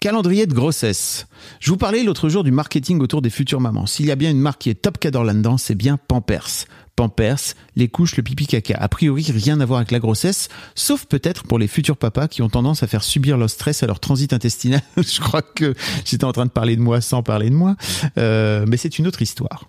calendrier 0.00 0.46
de 0.46 0.54
grossesse. 0.54 1.26
Je 1.60 1.70
vous 1.70 1.76
parlais 1.76 2.02
l'autre 2.02 2.28
jour 2.28 2.44
du 2.44 2.50
marketing 2.50 3.00
autour 3.00 3.20
des 3.20 3.30
futures 3.30 3.60
mamans. 3.60 3.86
S'il 3.86 4.06
y 4.06 4.10
a 4.10 4.16
bien 4.16 4.30
une 4.30 4.40
marque 4.40 4.62
qui 4.62 4.70
est 4.70 4.74
top 4.74 4.98
cadre 4.98 5.22
là-dedans, 5.24 5.58
c'est 5.58 5.74
bien 5.74 5.98
Pampers. 5.98 6.66
Pampers, 6.96 7.54
les 7.76 7.88
couches, 7.88 8.16
le 8.16 8.22
pipi 8.22 8.46
caca. 8.46 8.76
A 8.78 8.88
priori, 8.88 9.24
rien 9.30 9.60
à 9.60 9.64
voir 9.64 9.78
avec 9.78 9.90
la 9.90 9.98
grossesse, 9.98 10.48
sauf 10.74 11.06
peut-être 11.06 11.44
pour 11.44 11.58
les 11.58 11.66
futurs 11.66 11.96
papas 11.96 12.28
qui 12.28 12.42
ont 12.42 12.48
tendance 12.48 12.82
à 12.82 12.86
faire 12.86 13.02
subir 13.02 13.38
leur 13.38 13.48
stress 13.48 13.82
à 13.82 13.86
leur 13.86 14.00
transit 14.00 14.32
intestinal. 14.32 14.82
je 14.96 15.20
crois 15.20 15.42
que 15.42 15.74
j'étais 16.04 16.24
en 16.24 16.32
train 16.32 16.46
de 16.46 16.50
parler 16.50 16.76
de 16.76 16.82
moi 16.82 17.00
sans 17.00 17.22
parler 17.22 17.50
de 17.50 17.54
moi, 17.54 17.76
euh, 18.18 18.64
mais 18.68 18.76
c'est 18.76 18.98
une 18.98 19.06
autre 19.06 19.22
histoire. 19.22 19.66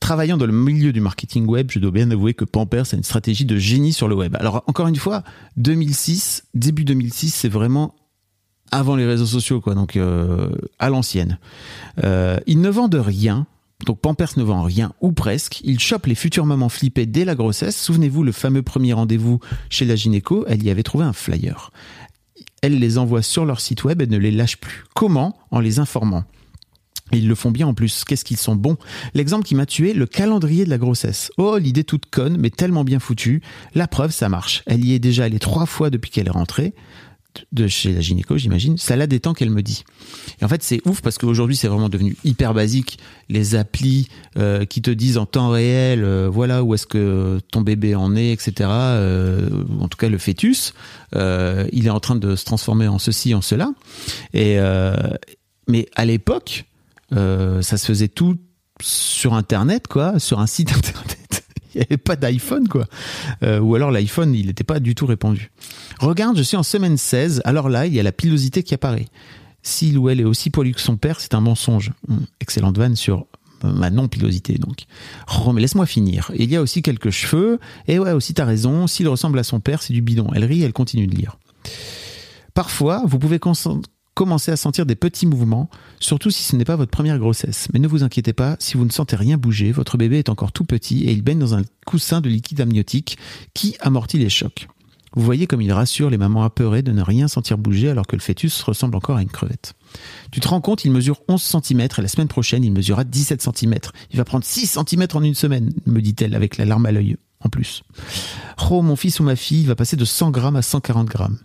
Travaillant 0.00 0.36
dans 0.36 0.46
le 0.46 0.52
milieu 0.52 0.92
du 0.92 1.00
marketing 1.00 1.46
web, 1.46 1.70
je 1.70 1.78
dois 1.78 1.90
bien 1.90 2.10
avouer 2.10 2.34
que 2.34 2.44
Pampers 2.44 2.86
a 2.92 2.96
une 2.96 3.02
stratégie 3.02 3.44
de 3.44 3.56
génie 3.56 3.92
sur 3.92 4.08
le 4.08 4.14
web. 4.14 4.36
Alors 4.36 4.64
encore 4.66 4.88
une 4.88 4.96
fois, 4.96 5.22
2006, 5.56 6.44
début 6.54 6.84
2006, 6.84 7.30
c'est 7.30 7.48
vraiment 7.48 7.94
avant 8.70 8.96
les 8.96 9.06
réseaux 9.06 9.26
sociaux, 9.26 9.60
quoi, 9.60 9.74
donc 9.74 9.96
euh, 9.96 10.50
à 10.78 10.90
l'ancienne. 10.90 11.38
Euh, 12.02 12.38
ils 12.46 12.60
ne 12.60 12.68
vendent 12.68 12.94
rien, 12.94 13.46
donc 13.86 14.00
Pampers 14.00 14.32
ne 14.36 14.42
vend 14.42 14.62
rien, 14.62 14.92
ou 15.00 15.12
presque. 15.12 15.60
Il 15.62 15.78
chope 15.78 16.06
les 16.06 16.14
futures 16.14 16.46
mamans 16.46 16.68
flippées 16.68 17.06
dès 17.06 17.24
la 17.24 17.34
grossesse. 17.34 17.80
Souvenez-vous, 17.80 18.24
le 18.24 18.32
fameux 18.32 18.62
premier 18.62 18.92
rendez-vous 18.92 19.40
chez 19.70 19.84
la 19.84 19.94
gynéco, 19.94 20.44
elle 20.48 20.62
y 20.62 20.70
avait 20.70 20.82
trouvé 20.82 21.04
un 21.04 21.12
flyer. 21.12 21.70
Elle 22.62 22.78
les 22.78 22.98
envoie 22.98 23.22
sur 23.22 23.44
leur 23.44 23.60
site 23.60 23.84
web 23.84 24.00
et 24.00 24.06
ne 24.06 24.16
les 24.16 24.30
lâche 24.30 24.56
plus. 24.56 24.84
Comment? 24.94 25.36
En 25.50 25.60
les 25.60 25.78
informant. 25.78 26.24
Ils 27.14 27.28
le 27.28 27.34
font 27.34 27.50
bien 27.50 27.66
en 27.66 27.74
plus. 27.74 28.04
Qu'est-ce 28.04 28.24
qu'ils 28.24 28.36
sont 28.36 28.56
bons 28.56 28.76
L'exemple 29.14 29.44
qui 29.44 29.54
m'a 29.54 29.66
tué, 29.66 29.92
le 29.92 30.06
calendrier 30.06 30.64
de 30.64 30.70
la 30.70 30.78
grossesse. 30.78 31.30
Oh, 31.38 31.58
l'idée 31.58 31.84
toute 31.84 32.06
conne, 32.06 32.36
mais 32.38 32.50
tellement 32.50 32.84
bien 32.84 32.98
foutue. 32.98 33.42
La 33.74 33.88
preuve, 33.88 34.10
ça 34.10 34.28
marche. 34.28 34.62
Elle 34.66 34.84
y 34.84 34.94
est 34.94 34.98
déjà 34.98 35.24
allée 35.24 35.38
trois 35.38 35.66
fois 35.66 35.90
depuis 35.90 36.10
qu'elle 36.10 36.26
est 36.26 36.30
rentrée 36.30 36.74
de 37.52 37.66
chez 37.66 37.92
la 37.92 38.00
gynéco, 38.00 38.36
j'imagine, 38.36 38.78
ça 38.78 38.96
l'a 38.96 39.06
temps 39.06 39.34
qu'elle 39.34 39.50
me 39.50 39.62
dit. 39.62 39.84
Et 40.40 40.44
en 40.44 40.48
fait, 40.48 40.62
c'est 40.62 40.80
ouf 40.86 41.00
parce 41.00 41.18
qu'aujourd'hui, 41.18 41.56
c'est 41.56 41.68
vraiment 41.68 41.88
devenu 41.88 42.16
hyper 42.24 42.54
basique. 42.54 42.98
Les 43.28 43.54
applis 43.54 44.08
euh, 44.36 44.64
qui 44.64 44.82
te 44.82 44.90
disent 44.90 45.18
en 45.18 45.26
temps 45.26 45.50
réel, 45.50 46.04
euh, 46.04 46.28
voilà 46.28 46.62
où 46.62 46.74
est-ce 46.74 46.86
que 46.86 47.40
ton 47.50 47.60
bébé 47.60 47.94
en 47.94 48.16
est, 48.16 48.32
etc. 48.32 48.68
Euh, 48.70 49.48
en 49.80 49.88
tout 49.88 49.98
cas, 49.98 50.08
le 50.08 50.18
fœtus, 50.18 50.74
il 51.14 51.86
est 51.86 51.90
en 51.90 52.00
train 52.00 52.16
de 52.16 52.36
se 52.36 52.44
transformer 52.44 52.88
en 52.88 52.98
ceci, 52.98 53.34
en 53.34 53.42
cela. 53.42 53.70
Et 54.32 54.58
mais 55.66 55.86
à 55.94 56.04
l'époque, 56.04 56.64
ça 57.10 57.76
se 57.76 57.86
faisait 57.86 58.08
tout 58.08 58.36
sur 58.80 59.34
Internet, 59.34 59.86
quoi, 59.88 60.18
sur 60.18 60.40
un 60.40 60.46
site 60.46 60.72
Internet 60.76 61.24
il 61.74 61.78
n'y 61.78 61.86
avait 61.86 61.96
pas 61.96 62.16
d'iPhone, 62.16 62.68
quoi. 62.68 62.86
Euh, 63.42 63.58
ou 63.58 63.74
alors 63.74 63.90
l'iPhone, 63.90 64.34
il 64.34 64.46
n'était 64.46 64.64
pas 64.64 64.80
du 64.80 64.94
tout 64.94 65.06
répandu. 65.06 65.50
Regarde, 65.98 66.36
je 66.36 66.42
suis 66.42 66.56
en 66.56 66.62
semaine 66.62 66.96
16, 66.96 67.42
alors 67.44 67.68
là, 67.68 67.86
il 67.86 67.94
y 67.94 68.00
a 68.00 68.02
la 68.02 68.12
pilosité 68.12 68.62
qui 68.62 68.74
apparaît. 68.74 69.06
S'il 69.62 69.98
ou 69.98 70.08
elle 70.08 70.20
est 70.20 70.24
aussi 70.24 70.50
poilu 70.50 70.72
que 70.72 70.80
son 70.80 70.96
père, 70.96 71.20
c'est 71.20 71.34
un 71.34 71.40
mensonge. 71.40 71.92
Hum, 72.08 72.26
excellente 72.40 72.78
vanne 72.78 72.96
sur 72.96 73.26
ma 73.62 73.88
non-pilosité, 73.90 74.58
donc. 74.58 74.84
Oh, 75.38 75.52
mais 75.52 75.62
laisse-moi 75.62 75.86
finir. 75.86 76.30
Il 76.36 76.50
y 76.50 76.56
a 76.56 76.60
aussi 76.60 76.82
quelques 76.82 77.10
cheveux, 77.10 77.58
et 77.88 77.98
ouais, 77.98 78.12
aussi 78.12 78.34
t'as 78.34 78.44
raison, 78.44 78.86
s'il 78.86 79.08
ressemble 79.08 79.38
à 79.38 79.44
son 79.44 79.60
père, 79.60 79.82
c'est 79.82 79.94
du 79.94 80.02
bidon. 80.02 80.30
Elle 80.34 80.44
rit, 80.44 80.62
elle 80.62 80.74
continue 80.74 81.06
de 81.06 81.14
lire. 81.14 81.38
Parfois, 82.52 83.02
vous 83.06 83.18
pouvez 83.18 83.38
commencez 84.14 84.52
à 84.52 84.56
sentir 84.56 84.86
des 84.86 84.94
petits 84.94 85.26
mouvements, 85.26 85.68
surtout 86.00 86.30
si 86.30 86.42
ce 86.42 86.56
n'est 86.56 86.64
pas 86.64 86.76
votre 86.76 86.90
première 86.90 87.18
grossesse. 87.18 87.68
Mais 87.72 87.80
ne 87.80 87.88
vous 87.88 88.02
inquiétez 88.02 88.32
pas, 88.32 88.56
si 88.58 88.76
vous 88.76 88.84
ne 88.84 88.90
sentez 88.90 89.16
rien 89.16 89.36
bouger, 89.36 89.72
votre 89.72 89.98
bébé 89.98 90.18
est 90.18 90.28
encore 90.28 90.52
tout 90.52 90.64
petit 90.64 91.04
et 91.04 91.12
il 91.12 91.22
baigne 91.22 91.38
dans 91.38 91.54
un 91.54 91.62
coussin 91.84 92.20
de 92.20 92.28
liquide 92.28 92.60
amniotique 92.60 93.18
qui 93.52 93.76
amortit 93.80 94.18
les 94.18 94.30
chocs. 94.30 94.68
Vous 95.16 95.22
voyez 95.22 95.46
comme 95.46 95.62
il 95.62 95.72
rassure 95.72 96.10
les 96.10 96.18
mamans 96.18 96.42
apeurées 96.42 96.82
de 96.82 96.90
ne 96.90 97.02
rien 97.02 97.28
sentir 97.28 97.56
bouger 97.56 97.88
alors 97.88 98.06
que 98.06 98.16
le 98.16 98.20
fœtus 98.20 98.62
ressemble 98.62 98.96
encore 98.96 99.16
à 99.16 99.22
une 99.22 99.28
crevette. 99.28 99.74
Tu 100.32 100.40
te 100.40 100.48
rends 100.48 100.60
compte, 100.60 100.84
il 100.84 100.90
mesure 100.90 101.22
11 101.28 101.40
cm 101.40 101.80
et 101.80 102.02
la 102.02 102.08
semaine 102.08 102.26
prochaine, 102.26 102.64
il 102.64 102.72
mesurera 102.72 103.04
17 103.04 103.40
cm. 103.40 103.76
Il 104.10 104.16
va 104.16 104.24
prendre 104.24 104.44
6 104.44 104.78
cm 104.88 105.06
en 105.14 105.22
une 105.22 105.36
semaine, 105.36 105.72
me 105.86 106.00
dit-elle 106.00 106.34
avec 106.34 106.56
la 106.56 106.64
larme 106.64 106.86
à 106.86 106.92
l'œil 106.92 107.16
en 107.40 107.48
plus. 107.48 107.84
Oh, 108.70 108.82
mon 108.82 108.96
fils 108.96 109.20
ou 109.20 109.22
ma 109.22 109.36
fille 109.36 109.66
va 109.66 109.76
passer 109.76 109.96
de 109.96 110.04
100 110.04 110.30
grammes 110.30 110.56
à 110.56 110.62
140 110.62 111.06
grammes. 111.06 111.38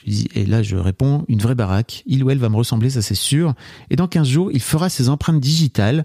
Je 0.00 0.04
lui 0.06 0.12
dis, 0.12 0.28
et 0.34 0.46
là, 0.46 0.62
je 0.62 0.76
réponds, 0.76 1.24
une 1.28 1.38
vraie 1.40 1.54
baraque. 1.54 2.02
Il 2.06 2.22
ou 2.24 2.30
elle 2.30 2.38
va 2.38 2.48
me 2.48 2.56
ressembler, 2.56 2.90
ça 2.90 3.02
c'est 3.02 3.14
sûr. 3.14 3.54
Et 3.90 3.96
dans 3.96 4.08
15 4.08 4.26
jours, 4.28 4.50
il 4.52 4.60
fera 4.60 4.88
ses 4.88 5.08
empreintes 5.08 5.40
digitales. 5.40 6.04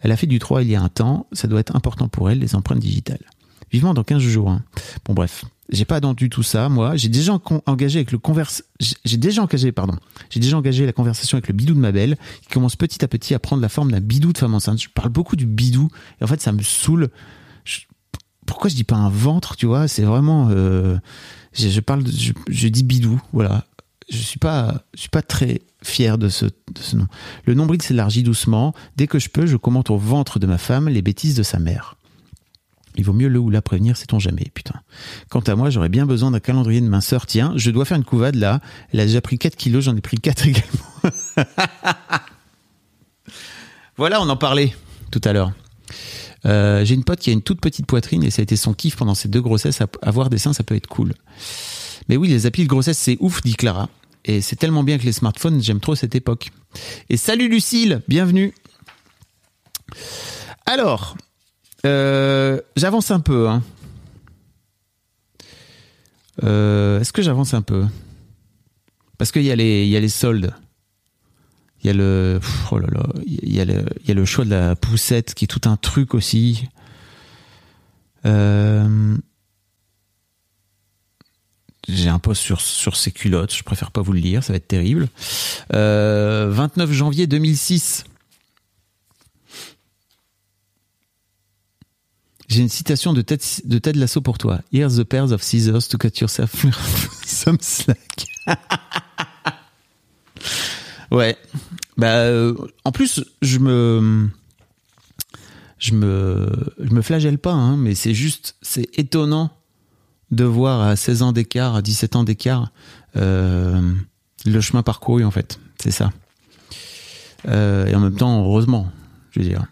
Elle 0.00 0.12
a 0.12 0.16
fait 0.16 0.26
du 0.26 0.38
3 0.38 0.62
il 0.62 0.70
y 0.70 0.74
a 0.76 0.82
un 0.82 0.88
temps. 0.88 1.26
Ça 1.32 1.48
doit 1.48 1.60
être 1.60 1.76
important 1.76 2.08
pour 2.08 2.30
elle, 2.30 2.38
les 2.40 2.54
empreintes 2.54 2.80
digitales. 2.80 3.24
Vivement 3.70 3.94
dans 3.94 4.04
15 4.04 4.20
jours. 4.20 4.50
hein. 4.50 4.62
Bon, 5.06 5.14
bref. 5.14 5.44
J'ai 5.70 5.86
pas 5.86 5.96
attendu 5.96 6.28
tout 6.28 6.42
ça, 6.42 6.68
moi. 6.68 6.96
J'ai 6.96 7.08
déjà 7.08 7.32
en- 7.32 7.40
engagé 7.64 8.00
avec 8.00 8.12
le 8.12 8.18
converse, 8.18 8.62
j'ai 9.06 9.16
déjà 9.16 9.42
engagé, 9.42 9.72
pardon. 9.72 9.94
J'ai 10.28 10.38
déjà 10.38 10.58
engagé 10.58 10.84
la 10.84 10.92
conversation 10.92 11.36
avec 11.36 11.48
le 11.48 11.54
bidou 11.54 11.72
de 11.72 11.78
ma 11.78 11.92
belle, 11.92 12.16
qui 12.42 12.48
commence 12.50 12.76
petit 12.76 13.02
à 13.02 13.08
petit 13.08 13.32
à 13.32 13.38
prendre 13.38 13.62
la 13.62 13.70
forme 13.70 13.90
d'un 13.90 14.00
bidou 14.00 14.34
de 14.34 14.38
femme 14.38 14.52
enceinte. 14.54 14.82
Je 14.82 14.88
parle 14.90 15.08
beaucoup 15.08 15.34
du 15.34 15.46
bidou, 15.46 15.88
et 16.20 16.24
en 16.24 16.26
fait, 16.26 16.42
ça 16.42 16.52
me 16.52 16.60
saoule. 16.62 17.08
Pourquoi 18.44 18.68
je 18.68 18.74
dis 18.74 18.84
pas 18.84 18.96
un 18.96 19.08
ventre, 19.08 19.56
tu 19.56 19.64
vois? 19.66 19.88
C'est 19.88 20.02
vraiment, 20.02 20.48
euh, 20.50 20.98
je, 21.54 21.80
parle, 21.80 22.04
je 22.48 22.68
dis 22.68 22.82
bidou, 22.82 23.20
voilà. 23.32 23.64
Je 24.10 24.18
suis 24.18 24.38
pas, 24.38 24.82
je 24.94 25.00
suis 25.00 25.08
pas 25.08 25.22
très 25.22 25.62
fier 25.82 26.18
de 26.18 26.28
ce, 26.28 26.44
de 26.44 26.80
ce 26.80 26.96
nom. 26.96 27.06
Le 27.44 27.54
nombril 27.54 27.80
s'élargit 27.80 28.22
doucement. 28.22 28.74
Dès 28.96 29.06
que 29.06 29.18
je 29.18 29.28
peux, 29.28 29.46
je 29.46 29.56
commente 29.56 29.90
au 29.90 29.96
ventre 29.96 30.38
de 30.38 30.46
ma 30.46 30.58
femme 30.58 30.88
les 30.88 31.02
bêtises 31.02 31.34
de 31.34 31.42
sa 31.42 31.58
mère. 31.58 31.96
Il 32.96 33.04
vaut 33.04 33.14
mieux 33.14 33.28
le 33.28 33.38
ou 33.38 33.48
la 33.48 33.62
prévenir, 33.62 33.96
sait-on 33.96 34.18
jamais, 34.18 34.50
putain. 34.52 34.80
Quant 35.30 35.40
à 35.40 35.54
moi, 35.54 35.70
j'aurais 35.70 35.88
bien 35.88 36.04
besoin 36.04 36.30
d'un 36.30 36.40
calendrier 36.40 36.80
de 36.80 36.88
minceur. 36.88 37.24
Tiens, 37.26 37.54
je 37.56 37.70
dois 37.70 37.86
faire 37.86 37.96
une 37.96 38.04
couvade 38.04 38.34
là. 38.34 38.60
Elle 38.92 39.00
a 39.00 39.06
déjà 39.06 39.22
pris 39.22 39.38
4 39.38 39.56
kilos, 39.56 39.84
j'en 39.84 39.96
ai 39.96 40.02
pris 40.02 40.18
4 40.18 40.46
également. 40.46 41.46
voilà, 43.96 44.20
on 44.20 44.28
en 44.28 44.36
parlait 44.36 44.74
tout 45.10 45.22
à 45.24 45.32
l'heure. 45.32 45.52
Euh, 46.44 46.84
J'ai 46.84 46.94
une 46.94 47.04
pote 47.04 47.20
qui 47.20 47.30
a 47.30 47.32
une 47.32 47.42
toute 47.42 47.60
petite 47.60 47.86
poitrine 47.86 48.22
et 48.24 48.30
ça 48.30 48.40
a 48.40 48.44
été 48.44 48.56
son 48.56 48.74
kiff 48.74 48.96
pendant 48.96 49.14
ces 49.14 49.28
deux 49.28 49.40
grossesses. 49.40 49.80
Avoir 50.02 50.30
des 50.30 50.38
seins, 50.38 50.52
ça 50.52 50.64
peut 50.64 50.74
être 50.74 50.88
cool. 50.88 51.14
Mais 52.08 52.16
oui, 52.16 52.28
les 52.28 52.46
applis 52.46 52.64
de 52.64 52.68
grossesse, 52.68 52.98
c'est 52.98 53.16
ouf, 53.20 53.42
dit 53.42 53.54
Clara. 53.54 53.88
Et 54.24 54.40
c'est 54.40 54.56
tellement 54.56 54.82
bien 54.84 54.98
que 54.98 55.04
les 55.04 55.12
smartphones, 55.12 55.62
j'aime 55.62 55.80
trop 55.80 55.94
cette 55.94 56.14
époque. 56.14 56.50
Et 57.10 57.16
salut 57.16 57.48
Lucille, 57.48 58.02
bienvenue. 58.08 58.54
Alors, 60.66 61.16
euh, 61.86 62.60
j'avance 62.76 63.10
un 63.10 63.20
peu. 63.20 63.48
Hein. 63.48 63.62
Euh, 66.44 67.00
Est-ce 67.00 67.12
que 67.12 67.22
j'avance 67.22 67.54
un 67.54 67.62
peu? 67.62 67.84
Parce 69.18 69.32
qu'il 69.32 69.42
y, 69.42 69.46
y 69.46 69.50
a 69.96 70.00
les 70.00 70.08
soldes. 70.08 70.54
Il 71.82 71.88
y 71.88 71.90
a 71.90 71.94
le, 71.94 72.38
oh 72.70 72.78
là 72.78 72.86
là, 72.92 73.08
il 73.26 73.52
y 73.52 73.60
a 73.60 73.64
le, 73.64 73.84
il 74.02 74.08
y 74.08 74.12
a 74.12 74.14
le 74.14 74.24
choix 74.24 74.44
de 74.44 74.50
la 74.50 74.76
poussette 74.76 75.34
qui 75.34 75.46
est 75.46 75.48
tout 75.48 75.68
un 75.68 75.76
truc 75.76 76.14
aussi. 76.14 76.68
Euh, 78.24 79.16
j'ai 81.88 82.08
un 82.08 82.20
post 82.20 82.40
sur, 82.40 82.60
sur 82.60 82.96
ces 82.96 83.10
culottes, 83.10 83.52
je 83.54 83.64
préfère 83.64 83.90
pas 83.90 84.00
vous 84.00 84.12
le 84.12 84.20
lire, 84.20 84.44
ça 84.44 84.52
va 84.52 84.58
être 84.58 84.68
terrible. 84.68 85.08
Euh, 85.74 86.48
29 86.50 86.92
janvier 86.92 87.26
2006. 87.26 88.04
J'ai 92.48 92.60
une 92.60 92.68
citation 92.68 93.12
de 93.12 93.22
Ted, 93.22 93.42
de 93.64 93.78
Ted 93.78 93.98
Lasso 93.98 94.20
pour 94.20 94.38
toi. 94.38 94.60
Here's 94.72 94.96
the 94.96 95.04
pairs 95.04 95.32
of 95.32 95.42
scissors 95.42 95.88
to 95.88 95.98
cut 95.98 96.20
yourself 96.20 96.64
some 97.26 97.58
slack. 97.60 98.26
ouais. 101.12 101.36
Bah, 101.96 102.16
euh, 102.16 102.54
en 102.84 102.92
plus, 102.92 103.24
je 103.42 103.58
me, 103.58 104.28
je 105.78 105.94
me, 105.94 106.48
je 106.80 106.92
me 106.92 107.02
flagelle 107.02 107.38
pas, 107.38 107.52
hein, 107.52 107.76
mais 107.76 107.94
c'est 107.94 108.14
juste, 108.14 108.56
c'est 108.62 108.88
étonnant 108.98 109.50
de 110.30 110.44
voir 110.44 110.80
à 110.80 110.96
16 110.96 111.22
ans 111.22 111.32
d'écart, 111.32 111.76
à 111.76 111.82
17 111.82 112.16
ans 112.16 112.24
d'écart, 112.24 112.72
euh, 113.16 113.92
le 114.46 114.60
chemin 114.60 114.82
parcouru 114.82 115.24
en 115.24 115.30
fait. 115.30 115.60
C'est 115.80 115.90
ça. 115.90 116.10
Euh, 117.48 117.86
et 117.86 117.94
en 117.94 118.00
même 118.00 118.16
temps, 118.16 118.44
heureusement, 118.44 118.90
je 119.30 119.40
veux 119.40 119.46
dire. 119.46 119.66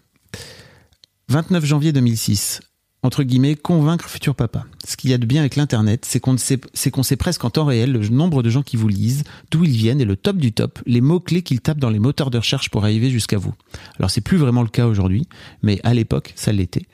29 1.29 1.65
janvier 1.65 1.93
2006. 1.93 2.61
Entre 3.03 3.23
guillemets, 3.23 3.55
convaincre 3.55 4.07
futur 4.07 4.35
papa. 4.35 4.65
Ce 4.85 4.95
qu'il 4.95 5.09
y 5.09 5.13
a 5.15 5.17
de 5.17 5.25
bien 5.25 5.41
avec 5.41 5.55
l'internet, 5.55 6.05
c'est 6.05 6.19
qu'on 6.19 6.37
sait, 6.37 7.15
presque 7.17 7.43
en 7.43 7.49
temps 7.49 7.65
réel 7.65 7.93
le 7.93 8.07
nombre 8.09 8.43
de 8.43 8.49
gens 8.51 8.61
qui 8.61 8.77
vous 8.77 8.87
lisent, 8.87 9.23
d'où 9.49 9.63
ils 9.63 9.75
viennent 9.75 9.99
et 10.01 10.05
le 10.05 10.15
top 10.15 10.37
du 10.37 10.51
top, 10.51 10.77
les 10.85 11.01
mots-clés 11.01 11.41
qu'ils 11.41 11.61
tapent 11.61 11.79
dans 11.79 11.89
les 11.89 11.97
moteurs 11.97 12.29
de 12.29 12.37
recherche 12.37 12.69
pour 12.69 12.83
arriver 12.83 13.09
jusqu'à 13.09 13.39
vous. 13.39 13.55
Alors 13.97 14.11
c'est 14.11 14.21
plus 14.21 14.37
vraiment 14.37 14.61
le 14.61 14.67
cas 14.67 14.85
aujourd'hui, 14.85 15.27
mais 15.63 15.79
à 15.83 15.95
l'époque, 15.95 16.33
ça 16.35 16.51
l'était. 16.51 16.85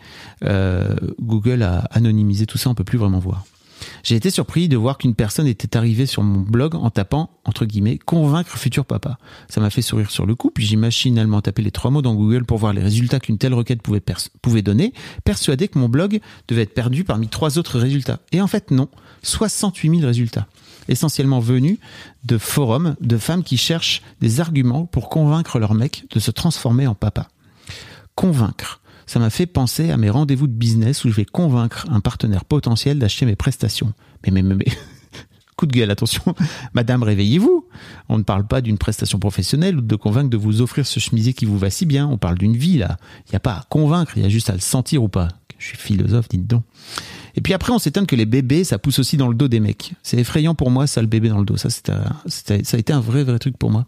Euh, 0.43 0.95
Google 1.19 1.61
a 1.63 1.79
anonymisé 1.91 2.45
tout 2.45 2.57
ça, 2.57 2.69
on 2.69 2.75
peut 2.75 2.85
plus 2.85 2.97
vraiment 2.97 3.19
voir. 3.19 3.43
J'ai 4.03 4.15
été 4.15 4.29
surpris 4.29 4.67
de 4.67 4.77
voir 4.77 4.97
qu'une 4.97 5.15
personne 5.15 5.47
était 5.47 5.77
arrivée 5.77 6.05
sur 6.05 6.23
mon 6.23 6.39
blog 6.41 6.75
en 6.75 6.89
tapant, 6.89 7.29
entre 7.45 7.65
guillemets, 7.65 7.97
convaincre 7.97 8.57
futur 8.57 8.85
papa. 8.85 9.17
Ça 9.49 9.61
m'a 9.61 9.69
fait 9.69 9.81
sourire 9.81 10.11
sur 10.11 10.25
le 10.25 10.35
coup, 10.35 10.51
puis 10.51 10.65
j'ai 10.65 10.75
machinalement 10.75 11.41
tapé 11.41 11.61
les 11.61 11.71
trois 11.71 11.91
mots 11.91 12.01
dans 12.01 12.15
Google 12.15 12.45
pour 12.45 12.57
voir 12.57 12.73
les 12.73 12.81
résultats 12.81 13.19
qu'une 13.19 13.37
telle 13.37 13.53
requête 13.53 13.81
pouvait, 13.81 14.01
pouvait 14.41 14.61
donner, 14.61 14.93
persuadé 15.23 15.67
que 15.67 15.79
mon 15.79 15.89
blog 15.89 16.19
devait 16.47 16.63
être 16.63 16.73
perdu 16.73 17.03
parmi 17.03 17.27
trois 17.27 17.57
autres 17.57 17.79
résultats. 17.79 18.19
Et 18.31 18.41
en 18.41 18.47
fait, 18.47 18.71
non. 18.71 18.89
68 19.23 19.89
000 19.99 20.05
résultats. 20.05 20.47
Essentiellement 20.87 21.39
venus 21.39 21.79
de 22.23 22.37
forums 22.37 22.95
de 23.01 23.17
femmes 23.17 23.43
qui 23.43 23.57
cherchent 23.57 24.01
des 24.21 24.39
arguments 24.39 24.85
pour 24.85 25.09
convaincre 25.09 25.59
leur 25.59 25.73
mec 25.73 26.05
de 26.11 26.19
se 26.19 26.31
transformer 26.31 26.87
en 26.87 26.95
papa. 26.95 27.27
Convaincre 28.15 28.79
ça 29.07 29.19
m'a 29.19 29.29
fait 29.29 29.45
penser 29.45 29.89
à 29.89 29.97
mes 29.97 30.09
rendez-vous 30.09 30.47
de 30.47 30.53
business 30.53 31.05
où 31.05 31.09
je 31.09 31.15
vais 31.15 31.25
convaincre 31.25 31.87
un 31.89 32.01
partenaire 32.01 32.45
potentiel 32.45 32.99
d'acheter 32.99 33.25
mes 33.25 33.37
prestations. 33.37 33.93
Mais, 34.23 34.31
mais, 34.31 34.43
mais, 34.43 34.55
mais, 34.55 34.65
coup 35.55 35.65
de 35.65 35.71
gueule, 35.71 35.89
attention, 35.89 36.35
madame, 36.73 37.03
réveillez-vous. 37.03 37.65
On 38.09 38.17
ne 38.17 38.23
parle 38.23 38.45
pas 38.45 38.59
d'une 38.61 38.77
prestation 38.77 39.17
professionnelle 39.17 39.77
ou 39.77 39.81
de 39.81 39.95
convaincre 39.95 40.29
de 40.29 40.37
vous 40.37 40.61
offrir 40.61 40.85
ce 40.85 40.99
chemisier 40.99 41.33
qui 41.33 41.45
vous 41.45 41.57
va 41.57 41.69
si 41.69 41.85
bien. 41.85 42.05
On 42.05 42.17
parle 42.17 42.37
d'une 42.37 42.57
vie, 42.57 42.77
là. 42.77 42.97
Il 43.27 43.31
n'y 43.31 43.37
a 43.37 43.39
pas 43.39 43.53
à 43.53 43.65
convaincre, 43.69 44.13
il 44.17 44.23
y 44.23 44.25
a 44.25 44.29
juste 44.29 44.49
à 44.49 44.53
le 44.53 44.59
sentir 44.59 45.01
ou 45.01 45.07
pas. 45.07 45.29
Je 45.57 45.67
suis 45.67 45.77
philosophe, 45.77 46.27
dites 46.29 46.45
donc. 46.45 46.63
Et 47.35 47.41
puis 47.41 47.53
après, 47.53 47.71
on 47.71 47.79
s'étonne 47.79 48.07
que 48.07 48.15
les 48.15 48.25
bébés, 48.25 48.63
ça 48.63 48.77
pousse 48.77 48.99
aussi 48.99 49.15
dans 49.15 49.29
le 49.29 49.35
dos 49.35 49.47
des 49.47 49.59
mecs. 49.59 49.93
C'est 50.03 50.17
effrayant 50.17 50.53
pour 50.53 50.69
moi, 50.69 50.85
ça, 50.85 51.01
le 51.01 51.07
bébé 51.07 51.29
dans 51.29 51.39
le 51.39 51.45
dos. 51.45 51.57
Ça, 51.57 51.69
ça 51.69 51.93
a 52.53 52.77
été 52.77 52.93
un 52.93 52.99
vrai, 52.99 53.23
vrai 53.23 53.39
truc 53.39 53.57
pour 53.57 53.71
moi. 53.71 53.85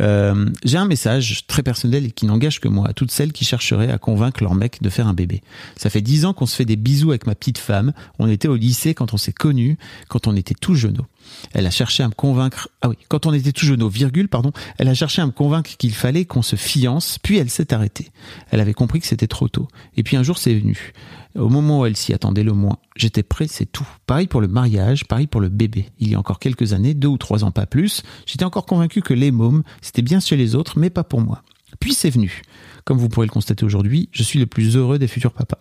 Euh, 0.00 0.46
j'ai 0.64 0.78
un 0.78 0.86
message 0.86 1.46
très 1.46 1.62
personnel 1.62 2.06
et 2.06 2.10
qui 2.10 2.26
n'engage 2.26 2.60
que 2.60 2.68
moi 2.68 2.88
à 2.88 2.92
toutes 2.92 3.10
celles 3.10 3.32
qui 3.32 3.44
chercheraient 3.44 3.90
à 3.90 3.98
convaincre 3.98 4.42
leur 4.42 4.54
mec 4.54 4.78
de 4.82 4.88
faire 4.88 5.06
un 5.06 5.14
bébé. 5.14 5.42
Ça 5.76 5.90
fait 5.90 6.00
dix 6.00 6.24
ans 6.24 6.32
qu'on 6.32 6.46
se 6.46 6.56
fait 6.56 6.64
des 6.64 6.76
bisous 6.76 7.10
avec 7.10 7.26
ma 7.26 7.34
petite 7.34 7.58
femme. 7.58 7.92
On 8.18 8.28
était 8.28 8.48
au 8.48 8.56
lycée 8.56 8.94
quand 8.94 9.12
on 9.14 9.16
s'est 9.16 9.32
connus, 9.32 9.76
quand 10.08 10.26
on 10.26 10.34
était 10.36 10.54
tout 10.54 10.74
jeuneaux. 10.74 11.06
Elle 11.52 11.66
a 11.66 11.70
cherché 11.70 12.02
à 12.02 12.08
me 12.08 12.14
convaincre. 12.14 12.68
Ah 12.82 12.88
oui, 12.88 12.96
quand 13.08 13.26
on 13.26 13.32
était 13.32 13.52
tout 13.52 13.66
jeuneaux, 13.66 13.88
virgule, 13.88 14.28
pardon. 14.28 14.52
Elle 14.78 14.88
a 14.88 14.94
cherché 14.94 15.22
à 15.22 15.26
me 15.26 15.32
convaincre 15.32 15.70
qu'il 15.76 15.94
fallait 15.94 16.24
qu'on 16.24 16.42
se 16.42 16.56
fiance, 16.56 17.18
puis 17.22 17.36
elle 17.36 17.50
s'est 17.50 17.72
arrêtée. 17.72 18.08
Elle 18.50 18.60
avait 18.60 18.74
compris 18.74 19.00
que 19.00 19.06
c'était 19.06 19.26
trop 19.26 19.48
tôt. 19.48 19.68
Et 19.96 20.02
puis 20.02 20.16
un 20.16 20.22
jour, 20.22 20.38
c'est 20.38 20.54
venu. 20.54 20.92
Au 21.36 21.48
moment 21.48 21.80
où 21.80 21.86
elle 21.86 21.96
s'y 21.96 22.12
attendait 22.12 22.42
le 22.42 22.52
moins, 22.52 22.78
j'étais 22.96 23.22
prêt, 23.22 23.46
c'est 23.48 23.66
tout. 23.66 23.86
Pareil 24.06 24.26
pour 24.26 24.40
le 24.40 24.48
mariage, 24.48 25.06
pareil 25.06 25.28
pour 25.28 25.40
le 25.40 25.48
bébé. 25.48 25.86
Il 26.00 26.10
y 26.10 26.14
a 26.14 26.18
encore 26.18 26.40
quelques 26.40 26.72
années, 26.72 26.94
deux 26.94 27.08
ou 27.08 27.18
trois 27.18 27.44
ans 27.44 27.52
pas 27.52 27.66
plus, 27.66 28.02
j'étais 28.26 28.44
encore 28.44 28.66
convaincu 28.66 29.00
que 29.00 29.14
les 29.14 29.30
mômes, 29.30 29.62
c'était 29.80 30.02
bien 30.02 30.18
chez 30.18 30.36
les 30.36 30.54
autres, 30.54 30.78
mais 30.78 30.90
pas 30.90 31.04
pour 31.04 31.20
moi. 31.20 31.42
Puis 31.78 31.94
c'est 31.94 32.10
venu. 32.10 32.42
Comme 32.84 32.98
vous 32.98 33.08
pourrez 33.08 33.26
le 33.26 33.32
constater 33.32 33.64
aujourd'hui, 33.64 34.08
je 34.12 34.24
suis 34.24 34.40
le 34.40 34.46
plus 34.46 34.76
heureux 34.76 34.98
des 34.98 35.06
futurs 35.06 35.32
papas. 35.32 35.58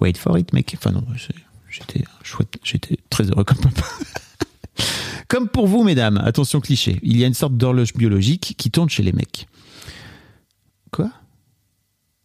Wait 0.00 0.18
for 0.18 0.38
it, 0.38 0.52
mec. 0.52 0.74
Enfin 0.76 0.92
non, 0.92 1.04
j'étais 1.70 2.04
j'étais 2.62 2.98
très 3.08 3.24
heureux 3.30 3.44
comme 3.44 3.58
papa. 3.58 3.82
Comme 5.28 5.48
pour 5.48 5.66
vous, 5.66 5.84
mesdames, 5.84 6.16
attention 6.24 6.58
cliché, 6.58 6.98
il 7.02 7.18
y 7.18 7.24
a 7.24 7.26
une 7.26 7.34
sorte 7.34 7.54
d'horloge 7.54 7.92
biologique 7.92 8.54
qui 8.56 8.70
tourne 8.70 8.88
chez 8.88 9.02
les 9.02 9.12
mecs. 9.12 9.46
Quoi? 10.90 11.10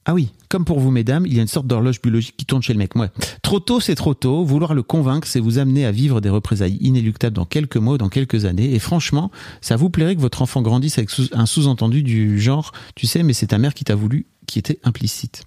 Ah 0.05 0.13
oui, 0.13 0.29
comme 0.49 0.65
pour 0.65 0.79
vous, 0.79 0.91
mesdames, 0.91 1.25
il 1.25 1.33
y 1.33 1.39
a 1.39 1.41
une 1.41 1.47
sorte 1.47 1.65
d'horloge 1.65 2.01
biologique 2.01 2.35
qui 2.37 2.45
tourne 2.45 2.61
chez 2.61 2.73
le 2.73 2.79
mec. 2.79 2.93
Ouais. 2.95 3.09
Trop 3.41 3.59
tôt, 3.61 3.79
c'est 3.79 3.95
trop 3.95 4.13
tôt. 4.13 4.43
Vouloir 4.43 4.73
le 4.73 4.83
convaincre, 4.83 5.27
c'est 5.27 5.39
vous 5.39 5.59
amener 5.59 5.85
à 5.85 5.91
vivre 5.91 6.19
des 6.19 6.29
représailles 6.29 6.77
inéluctables 6.81 7.35
dans 7.35 7.45
quelques 7.45 7.77
mois 7.77 7.97
dans 7.97 8.09
quelques 8.09 8.43
années. 8.45 8.73
Et 8.73 8.79
franchement, 8.79 9.31
ça 9.61 9.77
vous 9.77 9.89
plairait 9.89 10.15
que 10.15 10.21
votre 10.21 10.41
enfant 10.41 10.61
grandisse 10.61 10.97
avec 10.97 11.09
un 11.31 11.45
sous-entendu 11.45 12.03
du 12.03 12.39
genre, 12.39 12.73
tu 12.95 13.07
sais, 13.07 13.23
mais 13.23 13.33
c'est 13.33 13.47
ta 13.47 13.57
mère 13.57 13.73
qui 13.73 13.85
t'a 13.85 13.95
voulu, 13.95 14.25
qui 14.45 14.59
était 14.59 14.79
implicite. 14.83 15.45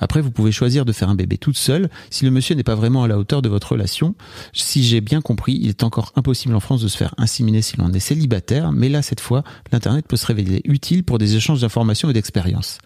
Après, 0.00 0.20
vous 0.20 0.32
pouvez 0.32 0.50
choisir 0.52 0.84
de 0.84 0.92
faire 0.92 1.08
un 1.08 1.14
bébé 1.14 1.38
toute 1.38 1.56
seule. 1.56 1.88
Si 2.10 2.24
le 2.24 2.32
monsieur 2.32 2.56
n'est 2.56 2.64
pas 2.64 2.74
vraiment 2.74 3.04
à 3.04 3.08
la 3.08 3.18
hauteur 3.18 3.40
de 3.40 3.48
votre 3.48 3.72
relation, 3.72 4.16
si 4.52 4.82
j'ai 4.82 5.00
bien 5.00 5.20
compris, 5.20 5.58
il 5.60 5.68
est 5.68 5.84
encore 5.84 6.12
impossible 6.16 6.54
en 6.54 6.60
France 6.60 6.82
de 6.82 6.88
se 6.88 6.96
faire 6.96 7.14
inséminer 7.18 7.62
si 7.62 7.76
l'on 7.76 7.92
est 7.92 8.00
célibataire. 8.00 8.72
Mais 8.72 8.88
là, 8.88 9.00
cette 9.00 9.20
fois, 9.20 9.44
l'Internet 9.70 10.06
peut 10.08 10.16
se 10.16 10.26
révéler 10.26 10.60
utile 10.64 11.04
pour 11.04 11.18
des 11.18 11.36
échanges 11.36 11.60
d'informations 11.60 12.10
et 12.10 12.12
d'expériences. 12.12 12.78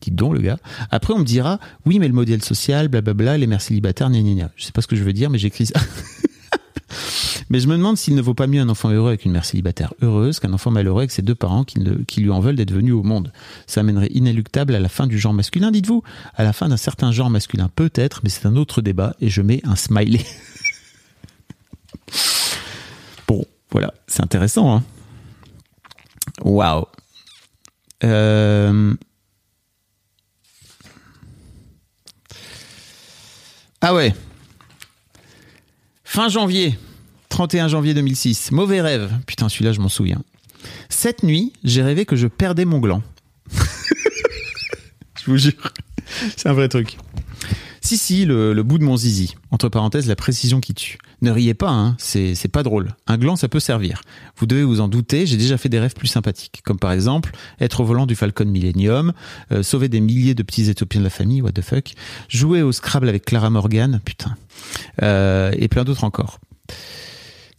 Dites 0.00 0.14
donc, 0.14 0.34
le 0.34 0.40
gars. 0.40 0.58
Après, 0.90 1.12
on 1.14 1.18
me 1.18 1.24
dira, 1.24 1.58
oui, 1.86 1.98
mais 1.98 2.08
le 2.08 2.14
modèle 2.14 2.42
social, 2.42 2.88
blablabla, 2.88 3.38
les 3.38 3.46
mères 3.46 3.60
célibataires, 3.60 4.10
gna 4.10 4.20
gna 4.20 4.34
gna. 4.34 4.50
Je 4.56 4.64
sais 4.64 4.72
pas 4.72 4.82
ce 4.82 4.86
que 4.86 4.96
je 4.96 5.04
veux 5.04 5.12
dire, 5.12 5.30
mais 5.30 5.38
j'écris 5.38 5.66
ça. 5.66 5.80
mais 7.50 7.60
je 7.60 7.68
me 7.68 7.76
demande 7.76 7.96
s'il 7.96 8.14
ne 8.14 8.22
vaut 8.22 8.34
pas 8.34 8.46
mieux 8.46 8.60
un 8.60 8.68
enfant 8.68 8.90
heureux 8.90 9.08
avec 9.08 9.24
une 9.24 9.32
mère 9.32 9.44
célibataire 9.44 9.94
heureuse 10.02 10.40
qu'un 10.40 10.52
enfant 10.52 10.70
malheureux 10.70 11.00
avec 11.00 11.10
ses 11.10 11.22
deux 11.22 11.34
parents 11.34 11.64
qui, 11.64 11.80
lui 11.80 12.30
en 12.30 12.40
veulent 12.40 12.56
d'être 12.56 12.72
venus 12.72 12.94
au 12.94 13.02
monde. 13.02 13.32
Ça 13.66 13.80
amènerait 13.80 14.10
inéluctable 14.12 14.74
à 14.74 14.80
la 14.80 14.88
fin 14.88 15.06
du 15.06 15.18
genre 15.18 15.34
masculin, 15.34 15.70
dites-vous 15.70 16.02
À 16.34 16.44
la 16.44 16.52
fin 16.52 16.68
d'un 16.68 16.76
certain 16.76 17.12
genre 17.12 17.30
masculin, 17.30 17.70
peut-être, 17.74 18.20
mais 18.22 18.30
c'est 18.30 18.46
un 18.46 18.56
autre 18.56 18.82
débat 18.82 19.16
et 19.20 19.28
je 19.30 19.42
mets 19.42 19.60
un 19.64 19.76
smiley. 19.76 20.24
Voilà, 23.74 23.92
c'est 24.06 24.22
intéressant. 24.22 24.76
Hein 24.76 24.84
Waouh. 26.44 26.86
Euh, 28.04 28.94
Ah 33.86 33.92
ouais. 33.92 34.14
Fin 36.04 36.30
janvier, 36.30 36.78
31 37.28 37.68
janvier 37.68 37.92
2006. 37.92 38.50
Mauvais 38.50 38.80
rêve. 38.80 39.10
Putain, 39.26 39.50
celui-là, 39.50 39.72
je 39.72 39.80
m'en 39.80 39.90
souviens. 39.90 40.22
Cette 40.88 41.22
nuit, 41.22 41.52
j'ai 41.64 41.82
rêvé 41.82 42.06
que 42.06 42.16
je 42.16 42.26
perdais 42.26 42.64
mon 42.64 42.78
gland. 42.78 43.02
je 43.52 45.30
vous 45.30 45.36
jure. 45.36 45.74
C'est 46.34 46.48
un 46.48 46.54
vrai 46.54 46.70
truc. 46.70 46.96
Si, 47.84 47.98
si, 47.98 48.24
le, 48.24 48.54
bout 48.62 48.78
de 48.78 48.84
mon 48.84 48.96
zizi. 48.96 49.34
Entre 49.50 49.68
parenthèses, 49.68 50.08
la 50.08 50.16
précision 50.16 50.58
qui 50.58 50.72
tue. 50.72 50.96
Ne 51.20 51.30
riez 51.30 51.52
pas, 51.52 51.68
hein, 51.68 51.96
c'est, 51.98 52.34
c'est 52.34 52.48
pas 52.48 52.62
drôle. 52.62 52.96
Un 53.06 53.18
gland, 53.18 53.36
ça 53.36 53.46
peut 53.46 53.60
servir. 53.60 54.00
Vous 54.38 54.46
devez 54.46 54.64
vous 54.64 54.80
en 54.80 54.88
douter, 54.88 55.26
j'ai 55.26 55.36
déjà 55.36 55.58
fait 55.58 55.68
des 55.68 55.78
rêves 55.78 55.92
plus 55.92 56.08
sympathiques. 56.08 56.62
Comme 56.64 56.78
par 56.78 56.92
exemple, 56.92 57.32
être 57.60 57.80
au 57.80 57.84
volant 57.84 58.06
du 58.06 58.14
Falcon 58.14 58.46
Millennium, 58.46 59.12
euh, 59.52 59.62
sauver 59.62 59.90
des 59.90 60.00
milliers 60.00 60.34
de 60.34 60.42
petits 60.42 60.70
éthiopiens 60.70 61.00
de 61.00 61.04
la 61.04 61.10
famille, 61.10 61.42
what 61.42 61.52
the 61.52 61.60
fuck, 61.60 61.92
jouer 62.30 62.62
au 62.62 62.72
Scrabble 62.72 63.06
avec 63.06 63.26
Clara 63.26 63.50
Morgan, 63.50 64.00
putain, 64.02 64.34
euh, 65.02 65.52
et 65.54 65.68
plein 65.68 65.84
d'autres 65.84 66.04
encore. 66.04 66.40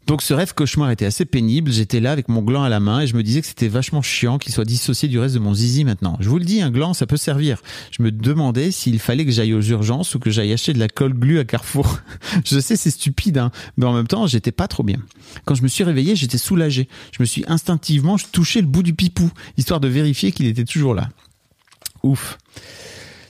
Donc 0.07 0.21
ce 0.21 0.35
rêve 0.35 0.53
cauchemar 0.53 0.91
était 0.91 1.05
assez 1.05 1.25
pénible. 1.25 1.71
J'étais 1.71 1.99
là 1.99 2.11
avec 2.11 2.29
mon 2.29 2.43
gland 2.43 2.63
à 2.63 2.69
la 2.69 2.79
main 2.79 3.01
et 3.01 3.07
je 3.07 3.15
me 3.15 3.23
disais 3.23 3.41
que 3.41 3.47
c'était 3.47 3.67
vachement 3.67 4.03
chiant 4.03 4.37
qu'il 4.37 4.53
soit 4.53 4.65
dissocié 4.65 5.07
du 5.09 5.17
reste 5.17 5.33
de 5.33 5.39
mon 5.39 5.55
zizi 5.55 5.83
maintenant. 5.83 6.17
Je 6.19 6.29
vous 6.29 6.37
le 6.37 6.45
dis, 6.45 6.61
un 6.61 6.69
gland, 6.69 6.93
ça 6.93 7.07
peut 7.07 7.17
servir. 7.17 7.61
Je 7.89 8.03
me 8.03 8.11
demandais 8.11 8.69
s'il 8.69 8.99
fallait 8.99 9.25
que 9.25 9.31
j'aille 9.31 9.53
aux 9.53 9.61
urgences 9.61 10.13
ou 10.13 10.19
que 10.19 10.29
j'aille 10.29 10.53
acheter 10.53 10.73
de 10.73 10.79
la 10.79 10.87
colle 10.87 11.13
glue 11.13 11.39
à 11.39 11.43
Carrefour. 11.43 11.99
je 12.45 12.59
sais, 12.59 12.75
c'est 12.75 12.91
stupide, 12.91 13.39
hein, 13.39 13.51
mais 13.77 13.85
en 13.85 13.93
même 13.93 14.07
temps, 14.07 14.27
j'étais 14.27 14.51
pas 14.51 14.67
trop 14.67 14.83
bien. 14.83 14.99
Quand 15.45 15.55
je 15.55 15.63
me 15.63 15.67
suis 15.67 15.83
réveillé, 15.83 16.15
j'étais 16.15 16.37
soulagé. 16.37 16.87
Je 17.11 17.17
me 17.21 17.25
suis 17.25 17.43
instinctivement 17.47 18.17
touché 18.31 18.61
le 18.61 18.67
bout 18.67 18.83
du 18.83 18.93
pipou, 18.93 19.31
histoire 19.57 19.79
de 19.79 19.87
vérifier 19.87 20.31
qu'il 20.31 20.45
était 20.45 20.65
toujours 20.65 20.93
là. 20.93 21.09
Ouf. 22.03 22.37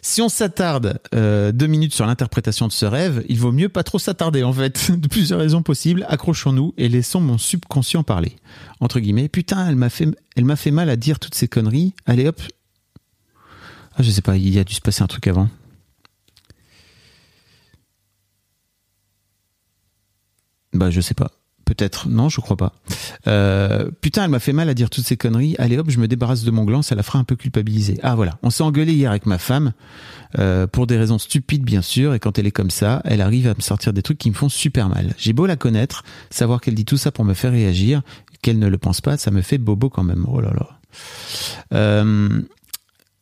Si 0.08 0.22
on 0.22 0.30
s'attarde 0.30 1.00
euh, 1.16 1.52
deux 1.52 1.66
minutes 1.66 1.96
sur 1.96 2.06
l'interprétation 2.06 2.68
de 2.68 2.72
ce 2.72 2.86
rêve, 2.86 3.26
il 3.28 3.40
vaut 3.40 3.52
mieux 3.52 3.70
pas 3.70 3.82
trop 3.82 3.98
s'attarder 3.98 4.44
en 4.44 4.54
fait. 4.54 4.92
De 5.02 5.08
plusieurs 5.08 5.40
raisons 5.40 5.64
possibles, 5.64 6.06
accrochons-nous 6.08 6.76
et 6.78 6.90
laissons 6.90 7.20
mon 7.20 7.40
subconscient 7.40 8.04
parler. 8.04 8.36
Entre 8.80 9.00
guillemets, 9.00 9.30
putain, 9.30 9.68
elle 9.68 9.76
m'a 9.76 9.90
fait, 9.90 10.08
elle 10.36 10.46
m'a 10.46 10.58
fait 10.58 10.70
mal 10.70 10.92
à 10.92 10.96
dire 10.96 11.18
toutes 11.18 11.34
ces 11.34 11.48
conneries. 11.48 11.96
Allez 12.06 12.28
hop. 12.28 12.40
Ah, 13.96 14.04
je 14.04 14.12
sais 14.12 14.22
pas, 14.22 14.38
il 14.38 14.54
y 14.54 14.60
a 14.60 14.64
dû 14.64 14.76
se 14.76 14.80
passer 14.80 15.02
un 15.02 15.08
truc 15.08 15.26
avant. 15.26 15.50
Bah, 20.72 20.92
je 20.92 21.02
sais 21.02 21.16
pas. 21.16 21.32
Peut-être. 21.66 22.08
Non, 22.10 22.30
je 22.30 22.42
crois 22.42 22.58
pas. 22.58 22.74
Euh, 23.28 23.90
putain, 24.00 24.24
elle 24.24 24.30
m'a 24.30 24.40
fait 24.40 24.54
mal 24.54 24.70
à 24.70 24.76
dire 24.76 24.92
toutes 24.92 25.06
ces 25.06 25.18
conneries. 25.18 25.56
Allez 25.58 25.80
hop, 25.80 25.90
je 25.90 26.00
me 26.00 26.08
débarrasse 26.08 26.44
de 26.44 26.52
mon 26.52 26.64
gland, 26.64 26.84
ça 26.84 26.94
la 26.94 27.02
fera 27.02 27.18
un 27.18 27.24
peu 27.24 27.36
culpabiliser. 27.36 28.00
Ah 28.04 28.14
voilà, 28.16 28.38
on 28.44 28.52
s'est 28.52 28.64
engueulé 28.64 28.94
hier 28.94 29.10
avec 29.10 29.26
ma 29.26 29.40
femme 29.40 29.74
euh, 30.38 30.68
pour 30.68 30.86
des 30.86 30.96
raisons 30.98 31.18
stupides 31.18 31.64
bien 31.64 31.82
sûr. 31.82 32.14
Et 32.14 32.20
quand 32.20 32.38
elle 32.38 32.46
est 32.46 32.52
comme 32.52 32.70
ça, 32.70 33.02
elle 33.04 33.22
arrive 33.22 33.48
à 33.48 33.56
me 33.56 33.62
sortir 33.62 33.94
des 33.94 34.04
trucs 34.04 34.20
qui 34.20 34.30
me 34.30 34.36
font 34.36 34.50
super 34.50 34.90
mal. 34.90 35.16
J'ai 35.18 35.34
beau 35.34 35.48
la 35.48 35.56
connaître, 35.56 36.04
savoir 36.30 36.62
qu'elle 36.62 36.76
dit 36.76 36.86
tout 36.86 36.98
ça 36.98 37.12
pour 37.12 37.26
me 37.26 37.34
faire 37.34 37.52
réagir, 37.52 38.04
qu'elle 38.44 38.60
ne 38.60 38.68
le 38.68 38.78
pense 38.78 39.02
pas, 39.02 39.18
ça 39.18 39.32
me 39.32 39.42
fait 39.42 39.58
bobo 39.58 39.90
quand 39.90 40.04
même. 40.04 40.26
Oh 40.28 40.42
là 40.42 40.54
là. 40.54 40.70
Euh, 41.74 42.42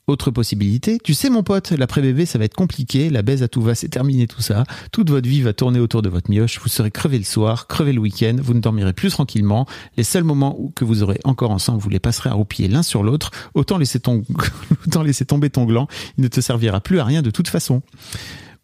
autre 0.07 0.31
possibilité, 0.31 0.97
tu 1.03 1.13
sais 1.13 1.29
mon 1.29 1.43
pote, 1.43 1.71
l'après-bébé 1.71 2.25
ça 2.25 2.37
va 2.37 2.45
être 2.45 2.55
compliqué, 2.55 3.09
la 3.09 3.21
baise 3.21 3.41
à 3.41 3.47
tout 3.47 3.61
va, 3.61 3.73
c'est 3.73 3.87
terminé 3.87 4.27
tout 4.27 4.41
ça, 4.41 4.65
toute 4.91 5.09
votre 5.09 5.27
vie 5.27 5.41
va 5.41 5.53
tourner 5.53 5.79
autour 5.79 6.01
de 6.01 6.09
votre 6.09 6.29
mioche, 6.29 6.59
vous 6.59 6.67
serez 6.67 6.91
crevé 6.91 7.17
le 7.17 7.23
soir, 7.23 7.67
crevé 7.67 7.93
le 7.93 7.99
week-end, 7.99 8.35
vous 8.41 8.53
ne 8.53 8.59
dormirez 8.59 8.93
plus 8.93 9.11
tranquillement, 9.11 9.65
les 9.95 10.03
seuls 10.03 10.23
moments 10.23 10.57
que 10.75 10.83
vous 10.83 11.03
aurez 11.03 11.19
encore 11.23 11.51
ensemble, 11.51 11.79
vous 11.79 11.89
les 11.89 11.99
passerez 11.99 12.29
à 12.29 12.33
roupiller 12.33 12.67
l'un 12.67 12.83
sur 12.83 13.03
l'autre, 13.03 13.31
autant 13.53 13.77
laisser, 13.77 13.99
ton... 13.99 14.23
autant 14.87 15.03
laisser 15.03 15.25
tomber 15.25 15.49
ton 15.49 15.63
gland, 15.63 15.87
il 16.17 16.23
ne 16.23 16.27
te 16.27 16.41
servira 16.41 16.81
plus 16.81 16.99
à 16.99 17.05
rien 17.05 17.21
de 17.21 17.31
toute 17.31 17.47
façon. 17.47 17.81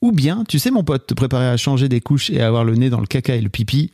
Ou 0.01 0.13
bien, 0.13 0.45
tu 0.47 0.59
sais 0.59 0.71
mon 0.71 0.83
pote, 0.83 1.07
te 1.07 1.13
préparer 1.13 1.47
à 1.47 1.57
changer 1.57 1.89
des 1.89 1.99
couches 1.99 2.29
et 2.29 2.41
à 2.41 2.47
avoir 2.47 2.63
le 2.63 2.75
nez 2.75 2.89
dans 2.89 3.01
le 3.01 3.05
caca 3.05 3.35
et 3.35 3.41
le 3.41 3.49
pipi, 3.49 3.91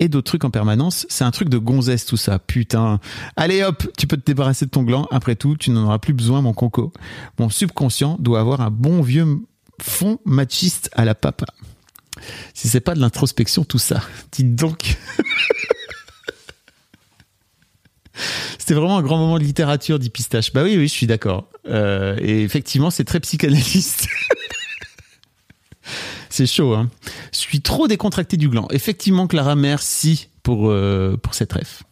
et 0.00 0.08
d'autres 0.08 0.26
trucs 0.26 0.44
en 0.44 0.50
permanence. 0.50 1.06
C'est 1.08 1.24
un 1.24 1.30
truc 1.30 1.48
de 1.48 1.58
gonzesse 1.58 2.06
tout 2.06 2.16
ça, 2.16 2.38
putain. 2.38 3.00
Allez 3.36 3.62
hop, 3.62 3.86
tu 3.96 4.06
peux 4.06 4.16
te 4.16 4.24
débarrasser 4.24 4.66
de 4.66 4.70
ton 4.70 4.82
gland. 4.82 5.06
Après 5.10 5.36
tout, 5.36 5.56
tu 5.56 5.70
n'en 5.70 5.84
auras 5.84 5.98
plus 5.98 6.14
besoin, 6.14 6.42
mon 6.42 6.52
conco. 6.52 6.92
Mon 7.38 7.50
subconscient 7.50 8.16
doit 8.20 8.40
avoir 8.40 8.60
un 8.60 8.70
bon 8.70 9.02
vieux 9.02 9.26
fond 9.80 10.18
machiste 10.24 10.90
à 10.94 11.04
la 11.04 11.14
papa. 11.14 11.46
Si 12.54 12.68
c'est 12.68 12.80
pas 12.80 12.94
de 12.94 13.00
l'introspection, 13.00 13.64
tout 13.64 13.78
ça. 13.78 14.02
Dites 14.32 14.54
donc. 14.54 14.96
C'était 18.58 18.74
vraiment 18.74 18.98
un 18.98 19.02
grand 19.02 19.16
moment 19.16 19.38
de 19.38 19.44
littérature, 19.44 19.98
dit 20.00 20.10
Pistache. 20.10 20.52
Bah 20.52 20.62
oui, 20.64 20.76
oui, 20.76 20.88
je 20.88 20.92
suis 20.92 21.06
d'accord. 21.06 21.48
Euh, 21.68 22.16
et 22.20 22.42
effectivement, 22.42 22.90
c'est 22.90 23.04
très 23.04 23.20
psychanalyste. 23.20 24.08
C'est 26.38 26.46
chaud, 26.46 26.72
hein. 26.72 26.88
Je 27.32 27.38
suis 27.38 27.60
trop 27.62 27.88
décontracté 27.88 28.36
du 28.36 28.48
gland. 28.48 28.68
Effectivement, 28.70 29.26
Clara, 29.26 29.56
merci 29.56 30.28
pour, 30.44 30.70
euh, 30.70 31.16
pour 31.20 31.34
cette 31.34 31.52
ref. 31.52 31.82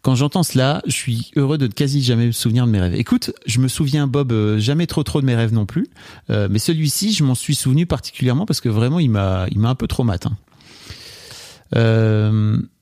Quand 0.00 0.14
j'entends 0.14 0.42
cela, 0.42 0.80
je 0.86 0.92
suis 0.92 1.30
heureux 1.36 1.58
de 1.58 1.66
ne 1.66 1.70
quasi 1.70 2.02
jamais 2.02 2.24
me 2.24 2.32
souvenir 2.32 2.64
de 2.64 2.70
mes 2.70 2.80
rêves. 2.80 2.94
Écoute, 2.94 3.30
je 3.44 3.60
me 3.60 3.68
souviens, 3.68 4.06
Bob, 4.06 4.32
euh, 4.32 4.58
jamais 4.58 4.86
trop 4.86 5.02
trop 5.02 5.20
de 5.20 5.26
mes 5.26 5.34
rêves 5.34 5.52
non 5.52 5.66
plus. 5.66 5.86
Euh, 6.30 6.48
mais 6.50 6.58
celui-ci, 6.58 7.12
je 7.12 7.24
m'en 7.24 7.34
suis 7.34 7.54
souvenu 7.54 7.84
particulièrement 7.84 8.46
parce 8.46 8.62
que 8.62 8.70
vraiment, 8.70 8.98
il 8.98 9.10
m'a, 9.10 9.44
il 9.50 9.58
m'a 9.58 9.68
un 9.68 9.74
peu 9.74 9.86
trop 9.86 10.02
mat. 10.02 10.26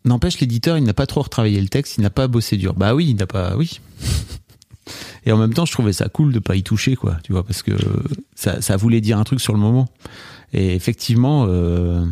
N'empêche, 0.04 0.38
l'éditeur, 0.38 0.78
il 0.78 0.84
n'a 0.84 0.94
pas 0.94 1.06
trop 1.06 1.22
retravaillé 1.22 1.60
le 1.60 1.68
texte, 1.68 1.98
il 1.98 2.02
n'a 2.02 2.10
pas 2.10 2.28
bossé 2.28 2.56
dur. 2.56 2.74
Bah 2.74 2.94
oui, 2.94 3.08
il 3.08 3.16
n'a 3.16 3.26
pas, 3.26 3.56
oui. 3.56 3.80
Et 5.24 5.32
en 5.32 5.36
même 5.36 5.54
temps, 5.54 5.64
je 5.64 5.72
trouvais 5.72 5.92
ça 5.92 6.08
cool 6.08 6.32
de 6.32 6.38
pas 6.38 6.56
y 6.56 6.62
toucher, 6.62 6.96
quoi, 6.96 7.16
tu 7.22 7.32
vois, 7.32 7.44
parce 7.44 7.62
que 7.62 7.72
ça, 8.34 8.60
ça 8.60 8.76
voulait 8.76 9.00
dire 9.00 9.18
un 9.18 9.24
truc 9.24 9.40
sur 9.40 9.52
le 9.52 9.58
moment. 9.60 9.88
Et 10.52 10.74
effectivement, 10.74 11.46
euh, 11.48 12.04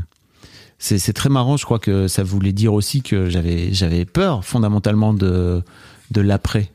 c'est 0.78 1.12
très 1.12 1.28
marrant. 1.28 1.56
Je 1.56 1.64
crois 1.64 1.78
que 1.78 2.08
ça 2.08 2.22
voulait 2.22 2.52
dire 2.52 2.72
aussi 2.72 3.02
que 3.02 3.28
j'avais 3.28 3.72
j'avais 3.72 4.04
peur 4.04 4.44
fondamentalement 4.44 5.12
de 5.12 5.62
de 6.11 6.20
l'après. 6.20 6.70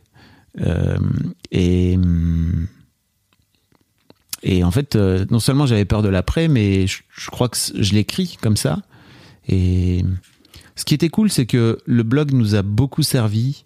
Euh, 0.61 0.97
et 1.51 1.97
et 4.43 4.63
en 4.63 4.71
fait, 4.71 4.95
euh, 4.95 5.25
non 5.31 5.39
seulement 5.39 5.65
j'avais 5.65 5.86
peur 5.86 6.03
de 6.03 6.09
l'après, 6.09 6.47
mais 6.47 6.86
je, 6.86 6.99
je, 7.09 7.29
crois 7.31 7.49
que 7.49 7.57
je 7.57 7.93
l'écris 7.93 8.38
comme 8.39 8.57
ça. 8.57 8.79
Et 9.47 10.05
ce 10.75 10.86
qui 10.86 10.93
était 10.93 11.09
cool, 11.09 11.31
c'est 11.31 11.47
que 11.47 11.79
le 11.86 12.03
blog 12.03 12.31
nous 12.31 12.53
a 12.53 12.61
beaucoup 12.61 13.01
servi 13.01 13.63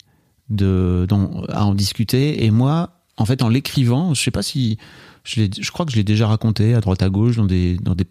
de, 0.49 1.07
à 1.49 1.65
en 1.65 1.73
discuter. 1.73 2.45
Et 2.45 2.51
moi, 2.51 2.91
en 3.17 3.25
fait, 3.25 3.41
en 3.41 3.49
l'écrivant, 3.49 4.13
je 4.13 4.21
sais 4.21 4.31
pas 4.31 4.43
si 4.43 4.77
je, 5.23 5.43
je 5.59 5.71
crois 5.71 5.85
que 5.85 5.91
je 5.91 5.97
l'ai 5.97 6.03
déjà 6.03 6.27
raconté 6.27 6.73
à 6.73 6.81
droite 6.81 7.03
à 7.03 7.09
gauche 7.09 7.35
dans 7.35 7.45
des, 7.45 7.77
dans 7.77 7.95
des, 7.95 8.05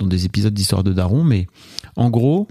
dans 0.00 0.06
des 0.06 0.24
épisodes 0.24 0.54
d'Histoire 0.54 0.84
de 0.84 0.92
Daron, 0.92 1.24
mais 1.24 1.46
en 1.96 2.10
gros, 2.10 2.48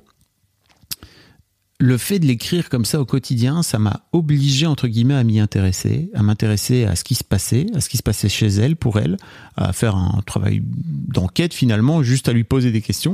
le 1.80 1.98
fait 1.98 2.18
de 2.18 2.26
l'écrire 2.26 2.70
comme 2.70 2.86
ça 2.86 3.00
au 3.00 3.06
quotidien, 3.06 3.62
ça 3.62 3.78
m'a 3.78 4.02
obligé, 4.12 4.66
entre 4.66 4.88
guillemets, 4.88 5.14
à 5.14 5.24
m'y 5.24 5.40
intéresser, 5.40 6.10
à 6.16 6.24
m'intéresser 6.24 6.86
à 6.86 6.96
ce 6.96 7.04
qui 7.04 7.14
se 7.14 7.24
passait, 7.24 7.68
à 7.76 7.82
ce 7.82 7.90
qui 7.90 7.98
se 7.98 8.04
passait 8.04 8.30
chez 8.30 8.48
elle, 8.48 8.76
pour 8.76 8.98
elle, 8.98 9.18
à 9.56 9.74
faire 9.74 9.96
un 9.96 10.22
travail 10.26 10.64
d'enquête 10.64 11.54
finalement, 11.54 12.02
juste 12.02 12.30
à 12.30 12.34
lui 12.34 12.44
poser 12.44 12.72
des 12.72 12.82
questions 12.82 13.14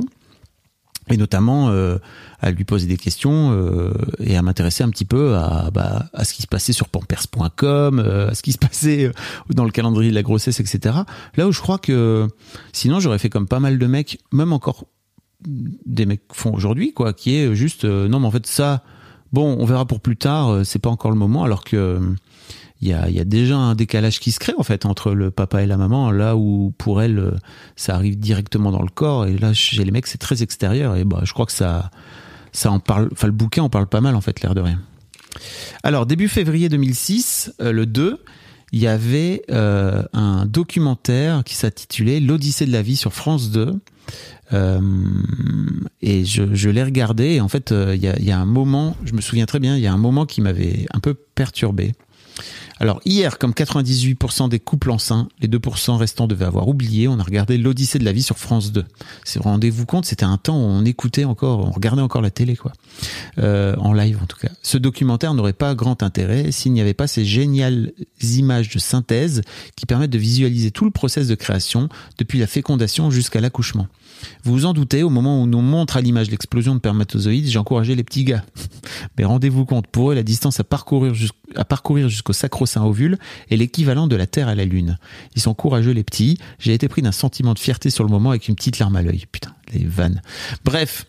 et 1.10 1.16
notamment 1.16 1.68
euh, 1.68 1.98
à 2.40 2.50
lui 2.50 2.64
poser 2.64 2.86
des 2.86 2.96
questions 2.96 3.52
euh, 3.52 3.92
et 4.20 4.36
à 4.36 4.42
m'intéresser 4.42 4.84
un 4.84 4.88
petit 4.88 5.04
peu 5.04 5.36
à, 5.36 5.70
bah, 5.72 6.06
à 6.12 6.24
ce 6.24 6.34
qui 6.34 6.42
se 6.42 6.46
passait 6.46 6.72
sur 6.72 6.88
pampers.com, 6.88 7.98
euh, 7.98 8.30
à 8.30 8.34
ce 8.34 8.42
qui 8.42 8.52
se 8.52 8.58
passait 8.58 9.10
dans 9.50 9.64
le 9.64 9.70
calendrier 9.70 10.10
de 10.10 10.14
la 10.14 10.22
grossesse, 10.22 10.60
etc. 10.60 10.96
Là 11.36 11.46
où 11.46 11.52
je 11.52 11.60
crois 11.60 11.78
que 11.78 12.28
sinon 12.72 13.00
j'aurais 13.00 13.18
fait 13.18 13.30
comme 13.30 13.48
pas 13.48 13.60
mal 13.60 13.78
de 13.78 13.86
mecs, 13.86 14.18
même 14.32 14.52
encore 14.52 14.84
des 15.46 16.06
mecs 16.06 16.22
font 16.32 16.54
aujourd'hui, 16.54 16.94
quoi, 16.94 17.12
qui 17.12 17.36
est 17.36 17.54
juste 17.54 17.84
non 17.84 18.20
mais 18.20 18.26
en 18.26 18.30
fait 18.30 18.46
ça, 18.46 18.82
bon 19.32 19.56
on 19.58 19.66
verra 19.66 19.84
pour 19.84 20.00
plus 20.00 20.16
tard, 20.16 20.64
c'est 20.64 20.78
pas 20.78 20.88
encore 20.88 21.10
le 21.10 21.18
moment, 21.18 21.44
alors 21.44 21.64
que 21.64 22.00
il 22.84 23.14
y 23.14 23.20
a, 23.20 23.24
déjà 23.24 23.56
un 23.56 23.74
décalage 23.74 24.20
qui 24.20 24.30
se 24.30 24.38
crée 24.38 24.54
en 24.58 24.62
fait 24.62 24.84
entre 24.84 25.12
le 25.12 25.30
papa 25.30 25.62
et 25.62 25.66
la 25.66 25.76
maman, 25.76 26.10
là 26.10 26.36
où 26.36 26.72
pour 26.76 27.00
elle 27.00 27.18
euh, 27.18 27.30
ça 27.76 27.94
arrive 27.94 28.18
directement 28.18 28.70
dans 28.70 28.82
le 28.82 28.90
corps 28.90 29.26
et 29.26 29.38
là 29.38 29.54
chez 29.54 29.82
les 29.84 29.90
mecs 29.90 30.06
c'est 30.06 30.18
très 30.18 30.42
extérieur 30.42 30.94
et 30.94 31.04
bah 31.04 31.20
je 31.24 31.32
crois 31.32 31.46
que 31.46 31.52
ça 31.52 31.90
ça 32.52 32.70
en 32.70 32.80
parle, 32.80 33.08
enfin 33.12 33.26
le 33.26 33.32
bouquin 33.32 33.62
en 33.62 33.70
parle 33.70 33.86
pas 33.86 34.00
mal 34.00 34.14
en 34.14 34.20
fait 34.20 34.42
l'air 34.42 34.54
de 34.54 34.60
rien. 34.60 34.80
Alors 35.82 36.06
début 36.06 36.28
février 36.28 36.68
2006, 36.68 37.54
euh, 37.60 37.72
le 37.72 37.86
2, 37.86 38.18
il 38.72 38.80
y 38.80 38.86
avait 38.86 39.42
euh, 39.50 40.02
un 40.12 40.46
documentaire 40.46 41.42
qui 41.44 41.54
s'intitulait 41.54 42.20
L'Odyssée 42.20 42.66
de 42.66 42.72
la 42.72 42.82
vie 42.82 42.96
sur 42.96 43.12
France 43.12 43.50
2. 43.50 43.74
Euh, 44.52 44.80
et 46.02 46.24
je, 46.26 46.68
l'ai 46.68 46.82
regardé 46.82 47.24
et 47.32 47.40
en 47.40 47.48
fait 47.48 47.72
il 47.72 47.96
y, 47.96 48.30
a, 48.30 48.38
un 48.38 48.44
moment, 48.44 48.94
je 49.04 49.14
me 49.14 49.22
souviens 49.22 49.46
très 49.46 49.58
bien, 49.58 49.76
il 49.76 49.82
y 49.82 49.86
a 49.86 49.92
un 49.92 49.98
moment 49.98 50.26
qui 50.26 50.42
m'avait 50.42 50.86
un 50.92 51.00
peu 51.00 51.14
perturbé. 51.14 51.92
Alors 52.80 53.00
hier, 53.04 53.38
comme 53.38 53.52
98% 53.52 54.48
des 54.48 54.58
couples 54.58 54.90
enceints, 54.90 55.28
les 55.40 55.48
2% 55.48 55.96
restants 55.96 56.26
devaient 56.26 56.44
avoir 56.44 56.68
oublié, 56.68 57.06
on 57.06 57.18
a 57.18 57.22
regardé 57.22 57.56
l'Odyssée 57.56 57.98
de 57.98 58.04
la 58.04 58.12
vie 58.12 58.22
sur 58.22 58.38
France 58.38 58.72
2. 58.72 58.84
C'est 59.24 59.40
rendez-vous 59.40 59.86
compte, 59.86 60.04
c'était 60.04 60.24
un 60.24 60.38
temps 60.38 60.56
où 60.56 60.64
on 60.64 60.84
écoutait 60.84 61.24
encore, 61.24 61.60
on 61.60 61.70
regardait 61.70 62.02
encore 62.02 62.22
la 62.22 62.30
télé, 62.30 62.56
quoi, 62.56 62.72
euh, 63.38 63.76
en 63.76 63.92
live 63.92 64.18
en 64.22 64.26
tout 64.26 64.38
cas. 64.38 64.50
Ce 64.62 64.76
documentaire 64.76 65.34
n'aurait 65.34 65.52
pas 65.52 65.74
grand 65.74 66.02
intérêt 66.02 66.50
s'il 66.50 66.72
n'y 66.72 66.80
avait 66.80 66.94
pas 66.94 67.06
ces 67.06 67.24
géniales 67.24 67.92
images 68.22 68.70
de 68.70 68.78
synthèse 68.78 69.42
qui 69.76 69.86
permettent 69.86 70.10
de 70.10 70.18
visualiser 70.18 70.70
tout 70.70 70.84
le 70.84 70.90
process 70.90 71.28
de 71.28 71.34
création 71.34 71.88
depuis 72.18 72.38
la 72.38 72.46
fécondation 72.46 73.10
jusqu'à 73.10 73.40
l'accouchement. 73.40 73.86
Vous 74.44 74.52
vous 74.52 74.64
en 74.66 74.72
doutez, 74.72 75.02
au 75.02 75.10
moment 75.10 75.40
où 75.40 75.42
on 75.42 75.46
nous 75.46 75.60
montre 75.60 75.96
à 75.96 76.00
l'image 76.00 76.30
l'explosion 76.30 76.74
de 76.74 76.78
spermatozoïdes, 76.78 77.46
j'ai 77.46 77.58
encouragé 77.58 77.94
les 77.94 78.04
petits 78.04 78.24
gars. 78.24 78.44
Mais 79.18 79.24
rendez-vous 79.24 79.64
compte, 79.64 79.86
pour 79.86 80.10
eux, 80.10 80.14
la 80.14 80.22
distance 80.22 80.60
à 80.60 80.64
parcourir, 80.64 81.12
à 81.56 81.64
parcourir 81.64 82.08
jusqu'au 82.08 82.32
sacro-saint 82.32 82.84
ovule 82.84 83.18
est 83.50 83.56
l'équivalent 83.56 84.06
de 84.06 84.16
la 84.16 84.26
Terre 84.26 84.48
à 84.48 84.54
la 84.54 84.64
Lune. 84.64 84.98
Ils 85.36 85.42
sont 85.42 85.54
courageux 85.54 85.92
les 85.92 86.04
petits. 86.04 86.38
J'ai 86.58 86.74
été 86.74 86.88
pris 86.88 87.02
d'un 87.02 87.12
sentiment 87.12 87.54
de 87.54 87.58
fierté 87.58 87.90
sur 87.90 88.04
le 88.04 88.10
moment 88.10 88.30
avec 88.30 88.48
une 88.48 88.54
petite 88.54 88.78
larme 88.78 88.96
à 88.96 89.02
l'œil. 89.02 89.24
Putain, 89.30 89.54
les 89.72 89.84
vannes. 89.84 90.22
Bref, 90.64 91.06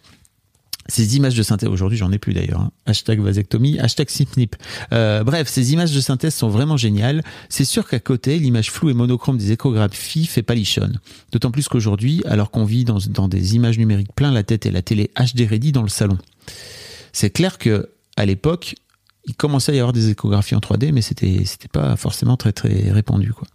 ces 0.88 1.16
images 1.18 1.36
de 1.36 1.44
synthèse, 1.44 1.70
aujourd'hui 1.70 1.98
j'en 1.98 2.12
ai 2.12 2.20
plus 2.20 2.34
d'ailleurs, 2.34 2.62
hein. 2.62 2.72
hashtag 2.86 3.20
vasectomie, 3.20 3.80
hashtag 3.80 4.10
snip 4.10 4.56
euh, 4.94 5.24
bref, 5.24 5.48
ces 5.48 5.74
images 5.74 5.94
de 5.94 6.00
synthèse 6.00 6.36
sont 6.36 6.50
vraiment 6.50 6.78
géniales. 6.78 7.24
C'est 7.50 7.66
sûr 7.66 7.88
qu'à 7.88 8.00
côté, 8.00 8.38
l'image 8.38 8.72
floue 8.72 8.90
et 8.90 8.94
monochrome 8.94 9.38
des 9.38 9.52
échographies 9.52 10.26
fait 10.26 10.44
palichonne. 10.44 11.00
D'autant 11.32 11.52
plus 11.52 11.68
qu'aujourd'hui, 11.68 12.22
alors 12.26 12.52
qu'on 12.52 12.66
vit 12.66 12.86
dans, 12.86 13.00
dans 13.10 13.28
des 13.28 13.56
images 13.56 13.78
numériques 13.78 14.14
plein 14.16 14.32
la 14.32 14.44
tête 14.44 14.66
et 14.66 14.72
la 14.72 14.82
télé 14.82 15.12
HD 15.18 15.50
ready 15.50 15.72
dans 15.72 15.84
le 15.84 15.90
salon. 15.90 16.18
C'est 17.14 17.30
clair 17.30 17.58
que 17.58 17.90
à 18.18 18.26
l'époque, 18.26 18.76
il 19.28 19.36
commençait 19.36 19.72
à 19.72 19.76
y 19.76 19.80
avoir 19.80 19.94
des 19.94 20.10
échographies 20.10 20.56
en 20.56 20.60
3D, 20.60 20.92
mais 20.92 21.02
c'était 21.02 21.44
c'était 21.46 21.68
pas 21.68 21.96
forcément 21.96 22.38
très 22.38 22.52
très 22.52 22.92
répandu 22.92 23.34
quoi. 23.34 23.48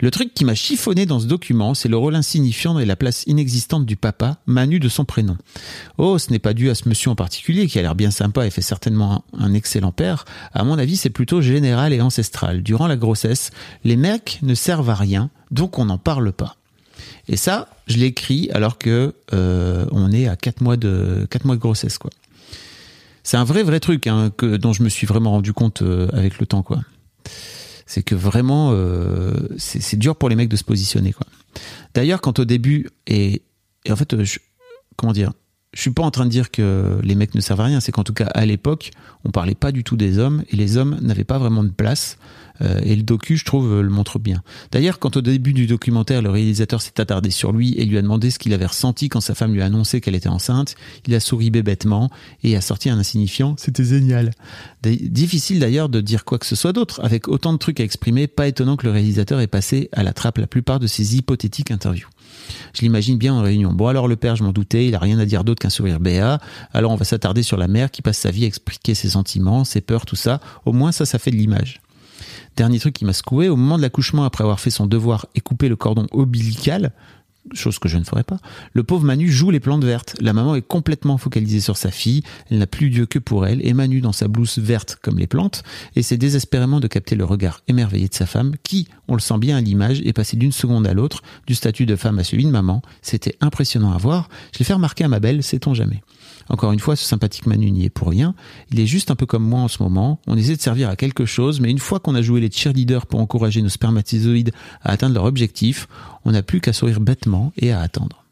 Le 0.00 0.10
truc 0.10 0.34
qui 0.34 0.44
m'a 0.44 0.54
chiffonné 0.54 1.06
dans 1.06 1.20
ce 1.20 1.26
document, 1.26 1.74
c'est 1.74 1.88
le 1.88 1.96
rôle 1.96 2.14
insignifiant 2.14 2.78
et 2.78 2.84
la 2.84 2.96
place 2.96 3.24
inexistante 3.26 3.86
du 3.86 3.96
papa, 3.96 4.38
Manu 4.46 4.80
de 4.80 4.88
son 4.88 5.04
prénom. 5.04 5.36
Oh, 5.98 6.18
ce 6.18 6.30
n'est 6.30 6.38
pas 6.38 6.54
dû 6.54 6.70
à 6.70 6.74
ce 6.74 6.88
monsieur 6.88 7.10
en 7.10 7.14
particulier, 7.14 7.66
qui 7.66 7.78
a 7.78 7.82
l'air 7.82 7.94
bien 7.94 8.10
sympa 8.10 8.46
et 8.46 8.50
fait 8.50 8.62
certainement 8.62 9.24
un 9.38 9.54
excellent 9.54 9.92
père. 9.92 10.24
À 10.52 10.64
mon 10.64 10.78
avis, 10.78 10.96
c'est 10.96 11.10
plutôt 11.10 11.40
général 11.40 11.92
et 11.92 12.00
ancestral. 12.00 12.62
Durant 12.62 12.86
la 12.86 12.96
grossesse, 12.96 13.50
les 13.84 13.96
mecs 13.96 14.40
ne 14.42 14.54
servent 14.54 14.90
à 14.90 14.94
rien, 14.94 15.30
donc 15.50 15.78
on 15.78 15.84
n'en 15.84 15.98
parle 15.98 16.32
pas. 16.32 16.56
Et 17.28 17.36
ça, 17.36 17.68
je 17.86 17.98
l'écris 17.98 18.50
alors 18.52 18.78
que 18.78 19.14
euh, 19.32 19.86
on 19.92 20.10
est 20.12 20.26
à 20.26 20.36
4 20.36 20.60
mois 20.60 20.76
de 20.76 21.26
4 21.30 21.44
mois 21.44 21.56
de 21.56 21.60
grossesse, 21.60 21.98
quoi. 21.98 22.10
C'est 23.24 23.36
un 23.36 23.44
vrai 23.44 23.62
vrai 23.62 23.78
truc 23.78 24.08
hein, 24.08 24.32
dont 24.40 24.72
je 24.72 24.82
me 24.82 24.88
suis 24.88 25.06
vraiment 25.06 25.30
rendu 25.30 25.52
compte 25.52 25.82
euh, 25.82 26.08
avec 26.12 26.40
le 26.40 26.46
temps, 26.46 26.62
quoi 26.62 26.80
c'est 27.92 28.02
que 28.02 28.14
vraiment 28.14 28.70
euh, 28.72 29.34
c'est 29.58 29.98
dur 29.98 30.16
pour 30.16 30.30
les 30.30 30.36
mecs 30.36 30.48
de 30.48 30.56
se 30.56 30.64
positionner. 30.64 31.14
D'ailleurs 31.92 32.22
quand 32.22 32.38
au 32.38 32.46
début 32.46 32.88
et, 33.06 33.42
en 33.90 33.96
fait 33.96 34.24
je, 34.24 34.38
comment 34.96 35.12
dire 35.12 35.32
je 35.74 35.80
suis 35.82 35.90
pas 35.90 36.02
en 36.02 36.10
train 36.10 36.24
de 36.24 36.30
dire 36.30 36.50
que 36.50 36.98
les 37.02 37.14
mecs 37.14 37.34
ne 37.34 37.40
servent 37.40 37.60
à 37.60 37.64
rien, 37.64 37.80
c'est 37.80 37.92
qu'en 37.92 38.04
tout 38.04 38.12
cas 38.12 38.26
à 38.26 38.44
l'époque, 38.44 38.90
on 39.24 39.30
parlait 39.30 39.54
pas 39.54 39.72
du 39.72 39.84
tout 39.84 39.96
des 39.96 40.18
hommes 40.18 40.42
et 40.50 40.56
les 40.56 40.76
hommes 40.76 40.98
n'avaient 41.00 41.24
pas 41.24 41.38
vraiment 41.38 41.64
de 41.64 41.70
place. 41.70 42.18
Euh, 42.62 42.80
et 42.84 42.96
le 42.96 43.02
docu, 43.02 43.36
je 43.36 43.44
trouve, 43.44 43.80
le 43.80 43.88
montre 43.88 44.18
bien. 44.18 44.42
D'ailleurs, 44.70 44.98
quand 44.98 45.16
au 45.16 45.20
début 45.20 45.52
du 45.52 45.66
documentaire, 45.66 46.22
le 46.22 46.30
réalisateur 46.30 46.80
s'est 46.82 47.00
attardé 47.00 47.30
sur 47.30 47.52
lui 47.52 47.74
et 47.76 47.84
lui 47.84 47.98
a 47.98 48.02
demandé 48.02 48.30
ce 48.30 48.38
qu'il 48.38 48.52
avait 48.54 48.66
ressenti 48.66 49.08
quand 49.08 49.20
sa 49.20 49.34
femme 49.34 49.52
lui 49.52 49.62
a 49.62 49.66
annoncé 49.66 50.00
qu'elle 50.00 50.14
était 50.14 50.28
enceinte, 50.28 50.74
il 51.06 51.14
a 51.14 51.20
souri 51.20 51.50
bébêtement 51.50 52.10
et 52.42 52.56
a 52.56 52.60
sorti 52.60 52.90
un 52.90 52.98
insignifiant. 52.98 53.54
C'était 53.58 53.84
génial. 53.84 54.32
Difficile 54.82 55.60
d'ailleurs 55.60 55.88
de 55.88 56.00
dire 56.00 56.24
quoi 56.24 56.38
que 56.38 56.46
ce 56.46 56.56
soit 56.56 56.72
d'autre. 56.72 57.00
Avec 57.02 57.28
autant 57.28 57.52
de 57.52 57.58
trucs 57.58 57.80
à 57.80 57.84
exprimer, 57.84 58.26
pas 58.26 58.48
étonnant 58.48 58.76
que 58.76 58.86
le 58.86 58.92
réalisateur 58.92 59.40
ait 59.40 59.46
passé 59.46 59.88
à 59.92 60.02
la 60.02 60.12
trappe 60.12 60.38
la 60.38 60.46
plupart 60.46 60.80
de 60.80 60.86
ses 60.86 61.16
hypothétiques 61.16 61.70
interviews. 61.70 62.08
Je 62.74 62.80
l'imagine 62.82 63.18
bien 63.18 63.34
en 63.34 63.42
réunion. 63.42 63.72
Bon 63.72 63.88
alors 63.88 64.08
le 64.08 64.16
père, 64.16 64.36
je 64.36 64.44
m'en 64.44 64.52
doutais, 64.52 64.86
il 64.88 64.94
a 64.94 64.98
rien 64.98 65.18
à 65.18 65.24
dire 65.24 65.44
d'autre 65.44 65.60
qu'un 65.60 65.70
sourire 65.70 66.00
béat. 66.00 66.40
Alors 66.72 66.92
on 66.92 66.96
va 66.96 67.04
s'attarder 67.04 67.42
sur 67.42 67.56
la 67.56 67.68
mère 67.68 67.90
qui 67.90 68.02
passe 68.02 68.18
sa 68.18 68.30
vie 68.30 68.44
à 68.44 68.46
expliquer 68.46 68.94
ses 68.94 69.10
sentiments, 69.10 69.64
ses 69.64 69.80
peurs, 69.80 70.06
tout 70.06 70.16
ça. 70.16 70.40
Au 70.64 70.72
moins 70.72 70.92
ça, 70.92 71.06
ça 71.06 71.18
fait 71.18 71.30
de 71.30 71.36
l'image. 71.36 71.80
Dernier 72.56 72.78
truc 72.78 72.94
qui 72.94 73.04
m'a 73.04 73.12
secoué, 73.12 73.48
au 73.48 73.56
moment 73.56 73.76
de 73.76 73.82
l'accouchement, 73.82 74.24
après 74.24 74.44
avoir 74.44 74.60
fait 74.60 74.70
son 74.70 74.86
devoir 74.86 75.26
et 75.34 75.40
coupé 75.40 75.68
le 75.68 75.76
cordon 75.76 76.06
ombilical, 76.12 76.92
chose 77.54 77.78
que 77.78 77.88
je 77.88 77.98
ne 77.98 78.04
ferai 78.04 78.22
pas, 78.22 78.38
le 78.72 78.84
pauvre 78.84 79.04
Manu 79.04 79.30
joue 79.30 79.50
les 79.50 79.60
plantes 79.60 79.84
vertes. 79.84 80.16
La 80.20 80.32
maman 80.32 80.54
est 80.54 80.62
complètement 80.62 81.18
focalisée 81.18 81.60
sur 81.60 81.76
sa 81.76 81.90
fille, 81.90 82.22
elle 82.50 82.58
n'a 82.58 82.66
plus 82.66 82.90
Dieu 82.90 83.06
que 83.06 83.18
pour 83.18 83.46
elle, 83.46 83.66
et 83.66 83.72
Manu 83.72 84.00
dans 84.00 84.12
sa 84.12 84.28
blouse 84.28 84.58
verte 84.58 84.98
comme 85.02 85.18
les 85.18 85.26
plantes, 85.26 85.62
essaie 85.96 86.16
désespérément 86.16 86.80
de 86.80 86.86
capter 86.86 87.16
le 87.16 87.24
regard 87.24 87.62
émerveillé 87.68 88.08
de 88.08 88.14
sa 88.14 88.26
femme, 88.26 88.54
qui, 88.62 88.88
on 89.08 89.14
le 89.14 89.20
sent 89.20 89.38
bien 89.38 89.56
à 89.56 89.60
l'image, 89.60 90.00
est 90.02 90.12
passée 90.12 90.36
d'une 90.36 90.52
seconde 90.52 90.86
à 90.86 90.94
l'autre, 90.94 91.22
du 91.46 91.54
statut 91.54 91.86
de 91.86 91.96
femme 91.96 92.18
à 92.18 92.24
celui 92.24 92.44
de 92.44 92.50
maman. 92.50 92.82
C'était 93.00 93.36
impressionnant 93.40 93.92
à 93.92 93.98
voir. 93.98 94.28
Je 94.52 94.58
l'ai 94.58 94.64
fait 94.64 94.74
remarquer 94.74 95.04
à 95.04 95.08
ma 95.08 95.20
belle, 95.20 95.42
sait-on 95.42 95.74
jamais. 95.74 96.02
Encore 96.48 96.72
une 96.72 96.80
fois, 96.80 96.96
ce 96.96 97.04
sympathique 97.04 97.46
Manu 97.46 97.70
n'y 97.70 97.84
est 97.84 97.90
pour 97.90 98.08
rien. 98.08 98.34
Il 98.70 98.80
est 98.80 98.86
juste 98.86 99.10
un 99.10 99.16
peu 99.16 99.26
comme 99.26 99.44
moi 99.44 99.60
en 99.60 99.68
ce 99.68 99.82
moment. 99.82 100.20
On 100.26 100.36
essaie 100.36 100.56
de 100.56 100.60
servir 100.60 100.88
à 100.88 100.96
quelque 100.96 101.24
chose, 101.24 101.60
mais 101.60 101.70
une 101.70 101.78
fois 101.78 102.00
qu'on 102.00 102.14
a 102.14 102.22
joué 102.22 102.40
les 102.40 102.50
cheerleaders 102.50 103.06
pour 103.06 103.20
encourager 103.20 103.62
nos 103.62 103.68
spermatozoïdes 103.68 104.52
à 104.82 104.92
atteindre 104.92 105.14
leur 105.14 105.24
objectif, 105.24 105.88
on 106.24 106.32
n'a 106.32 106.42
plus 106.42 106.60
qu'à 106.60 106.72
sourire 106.72 107.00
bêtement 107.00 107.52
et 107.56 107.72
à 107.72 107.80
attendre. 107.80 108.24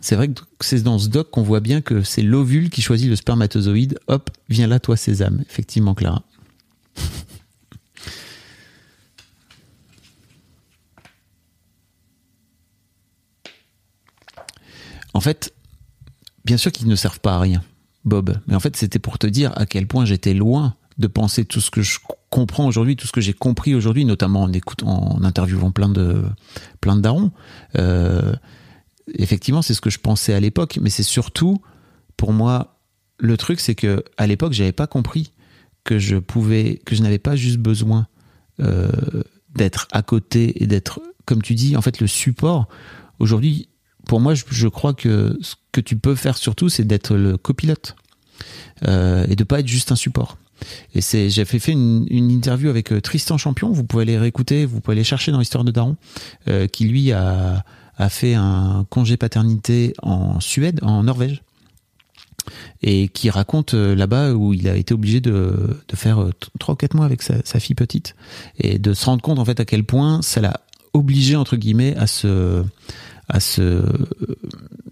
C'est 0.00 0.16
vrai 0.16 0.28
que 0.28 0.42
c'est 0.60 0.82
dans 0.82 0.98
ce 0.98 1.08
doc 1.08 1.30
qu'on 1.30 1.42
voit 1.42 1.60
bien 1.60 1.80
que 1.80 2.02
c'est 2.02 2.20
l'ovule 2.20 2.68
qui 2.68 2.82
choisit 2.82 3.08
le 3.08 3.16
spermatozoïde. 3.16 3.98
Hop, 4.08 4.30
viens 4.50 4.66
là, 4.66 4.78
toi, 4.78 4.98
sésame. 4.98 5.42
Effectivement, 5.48 5.94
Clara. 5.94 6.22
En 15.14 15.20
fait, 15.20 15.54
bien 16.44 16.56
sûr 16.56 16.72
qu'ils 16.72 16.88
ne 16.88 16.96
servent 16.96 17.20
pas 17.20 17.36
à 17.36 17.40
rien, 17.40 17.62
Bob. 18.04 18.36
Mais 18.46 18.54
en 18.54 18.60
fait, 18.60 18.76
c'était 18.76 18.98
pour 18.98 19.18
te 19.18 19.26
dire 19.26 19.52
à 19.56 19.66
quel 19.66 19.86
point 19.86 20.04
j'étais 20.04 20.34
loin 20.34 20.74
de 20.98 21.06
penser 21.06 21.44
tout 21.44 21.60
ce 21.60 21.70
que 21.70 21.82
je 21.82 21.98
comprends 22.30 22.66
aujourd'hui, 22.66 22.96
tout 22.96 23.06
ce 23.06 23.12
que 23.12 23.20
j'ai 23.20 23.32
compris 23.32 23.74
aujourd'hui, 23.74 24.04
notamment 24.04 24.42
en 24.42 24.52
écoutant, 24.52 25.16
en 25.16 25.24
interviewant 25.24 25.70
plein 25.70 25.88
de 25.88 26.24
plein 26.80 26.96
de 26.96 27.00
darons. 27.00 27.32
Euh, 27.78 28.34
effectivement, 29.14 29.62
c'est 29.62 29.74
ce 29.74 29.80
que 29.80 29.90
je 29.90 29.98
pensais 29.98 30.34
à 30.34 30.40
l'époque, 30.40 30.78
mais 30.80 30.90
c'est 30.90 31.02
surtout 31.02 31.60
pour 32.16 32.32
moi 32.32 32.74
le 33.18 33.36
truc, 33.36 33.60
c'est 33.60 33.74
que 33.74 34.04
à 34.16 34.26
l'époque, 34.26 34.52
j'avais 34.52 34.72
pas 34.72 34.86
compris 34.86 35.32
que 35.84 35.98
je 35.98 36.16
pouvais, 36.16 36.80
que 36.84 36.96
je 36.96 37.02
n'avais 37.02 37.18
pas 37.18 37.36
juste 37.36 37.58
besoin 37.58 38.06
euh, 38.60 38.90
d'être 39.54 39.86
à 39.92 40.02
côté 40.02 40.62
et 40.62 40.66
d'être, 40.66 41.00
comme 41.26 41.42
tu 41.42 41.54
dis, 41.54 41.76
en 41.76 41.82
fait, 41.82 42.00
le 42.00 42.06
support. 42.06 42.68
Aujourd'hui, 43.18 43.68
pour 44.06 44.20
moi, 44.20 44.34
je, 44.34 44.68
crois 44.68 44.94
que 44.94 45.36
ce 45.40 45.54
que 45.72 45.80
tu 45.80 45.96
peux 45.96 46.14
faire 46.14 46.36
surtout, 46.36 46.68
c'est 46.68 46.84
d'être 46.84 47.14
le 47.16 47.36
copilote 47.36 47.96
euh, 48.86 49.26
et 49.28 49.36
de 49.36 49.44
pas 49.44 49.60
être 49.60 49.68
juste 49.68 49.92
un 49.92 49.96
support. 49.96 50.36
Et 50.94 51.00
c'est, 51.00 51.30
j'ai 51.30 51.44
fait, 51.44 51.72
une, 51.72 52.06
interview 52.10 52.68
avec 52.68 52.92
euh, 52.92 53.00
Tristan 53.00 53.38
Champion. 53.38 53.70
Vous 53.70 53.84
pouvez 53.84 54.02
aller 54.02 54.18
réécouter, 54.18 54.66
vous 54.66 54.80
pouvez 54.80 54.96
aller 54.96 55.04
chercher 55.04 55.32
dans 55.32 55.38
l'histoire 55.38 55.64
de 55.64 55.70
Daron, 55.70 55.96
euh, 56.48 56.66
qui 56.66 56.84
lui 56.84 57.12
a, 57.12 57.64
a 57.96 58.08
fait 58.08 58.34
un 58.34 58.86
congé 58.90 59.16
paternité 59.16 59.94
en 60.02 60.40
Suède, 60.40 60.80
en 60.82 61.02
Norvège, 61.02 61.42
et 62.82 63.08
qui 63.08 63.30
raconte 63.30 63.74
euh, 63.74 63.94
là-bas 63.94 64.32
où 64.32 64.52
il 64.52 64.68
a 64.68 64.76
été 64.76 64.94
obligé 64.94 65.20
de, 65.20 65.80
de 65.88 65.96
faire 65.96 66.24
trois 66.58 66.74
ou 66.74 66.76
quatre 66.76 66.94
mois 66.94 67.06
avec 67.06 67.22
sa, 67.22 67.36
sa, 67.44 67.58
fille 67.60 67.74
petite 67.74 68.14
et 68.58 68.78
de 68.78 68.92
se 68.92 69.06
rendre 69.06 69.22
compte 69.22 69.38
en 69.38 69.44
fait 69.44 69.60
à 69.60 69.64
quel 69.64 69.84
point 69.84 70.20
ça 70.22 70.40
l'a 70.40 70.60
obligé 70.92 71.36
entre 71.36 71.56
guillemets 71.56 71.96
à 71.96 72.06
se 72.06 72.62
à 73.28 73.40
se 73.40 73.82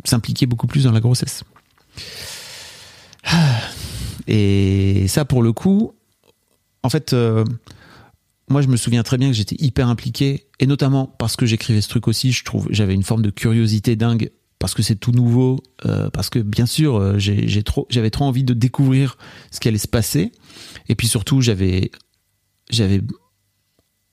s'impliquer 0.05 0.47
beaucoup 0.47 0.67
plus 0.67 0.85
dans 0.85 0.93
la 0.93 1.01
grossesse. 1.01 1.45
Et 4.27 5.07
ça, 5.09 5.25
pour 5.25 5.43
le 5.43 5.53
coup, 5.53 5.93
en 6.83 6.89
fait, 6.89 7.13
euh, 7.13 7.45
moi, 8.49 8.63
je 8.63 8.69
me 8.69 8.77
souviens 8.77 9.03
très 9.03 9.19
bien 9.19 9.29
que 9.29 9.35
j'étais 9.35 9.57
hyper 9.59 9.89
impliqué, 9.89 10.47
et 10.61 10.67
notamment 10.67 11.07
parce 11.07 11.37
que 11.37 11.47
j'écrivais 11.47 11.81
ce 11.81 11.89
truc 11.89 12.09
aussi, 12.09 12.33
je 12.33 12.45
trouve, 12.45 12.69
j'avais 12.71 12.95
une 12.95 13.03
forme 13.03 13.23
de 13.23 13.31
curiosité 13.31 13.97
dingue 13.97 14.31
parce 14.59 14.75
que 14.75 14.83
c'est 14.83 14.95
tout 14.95 15.11
nouveau, 15.11 15.61
euh, 15.87 16.09
parce 16.11 16.31
que 16.31 16.39
bien 16.39 16.67
sûr, 16.67 16.97
euh, 16.97 17.19
j'ai 17.19 17.63
trop, 17.65 17.87
j'avais 17.91 18.11
trop 18.11 18.27
envie 18.27 18.45
de 18.45 18.55
découvrir 18.55 19.19
ce 19.51 19.59
qui 19.59 19.67
allait 19.67 19.79
se 19.79 19.89
passer, 19.89 20.31
et 20.89 20.95
puis 20.95 21.09
surtout, 21.09 21.41
j'avais, 21.41 21.91
j'avais 22.71 23.01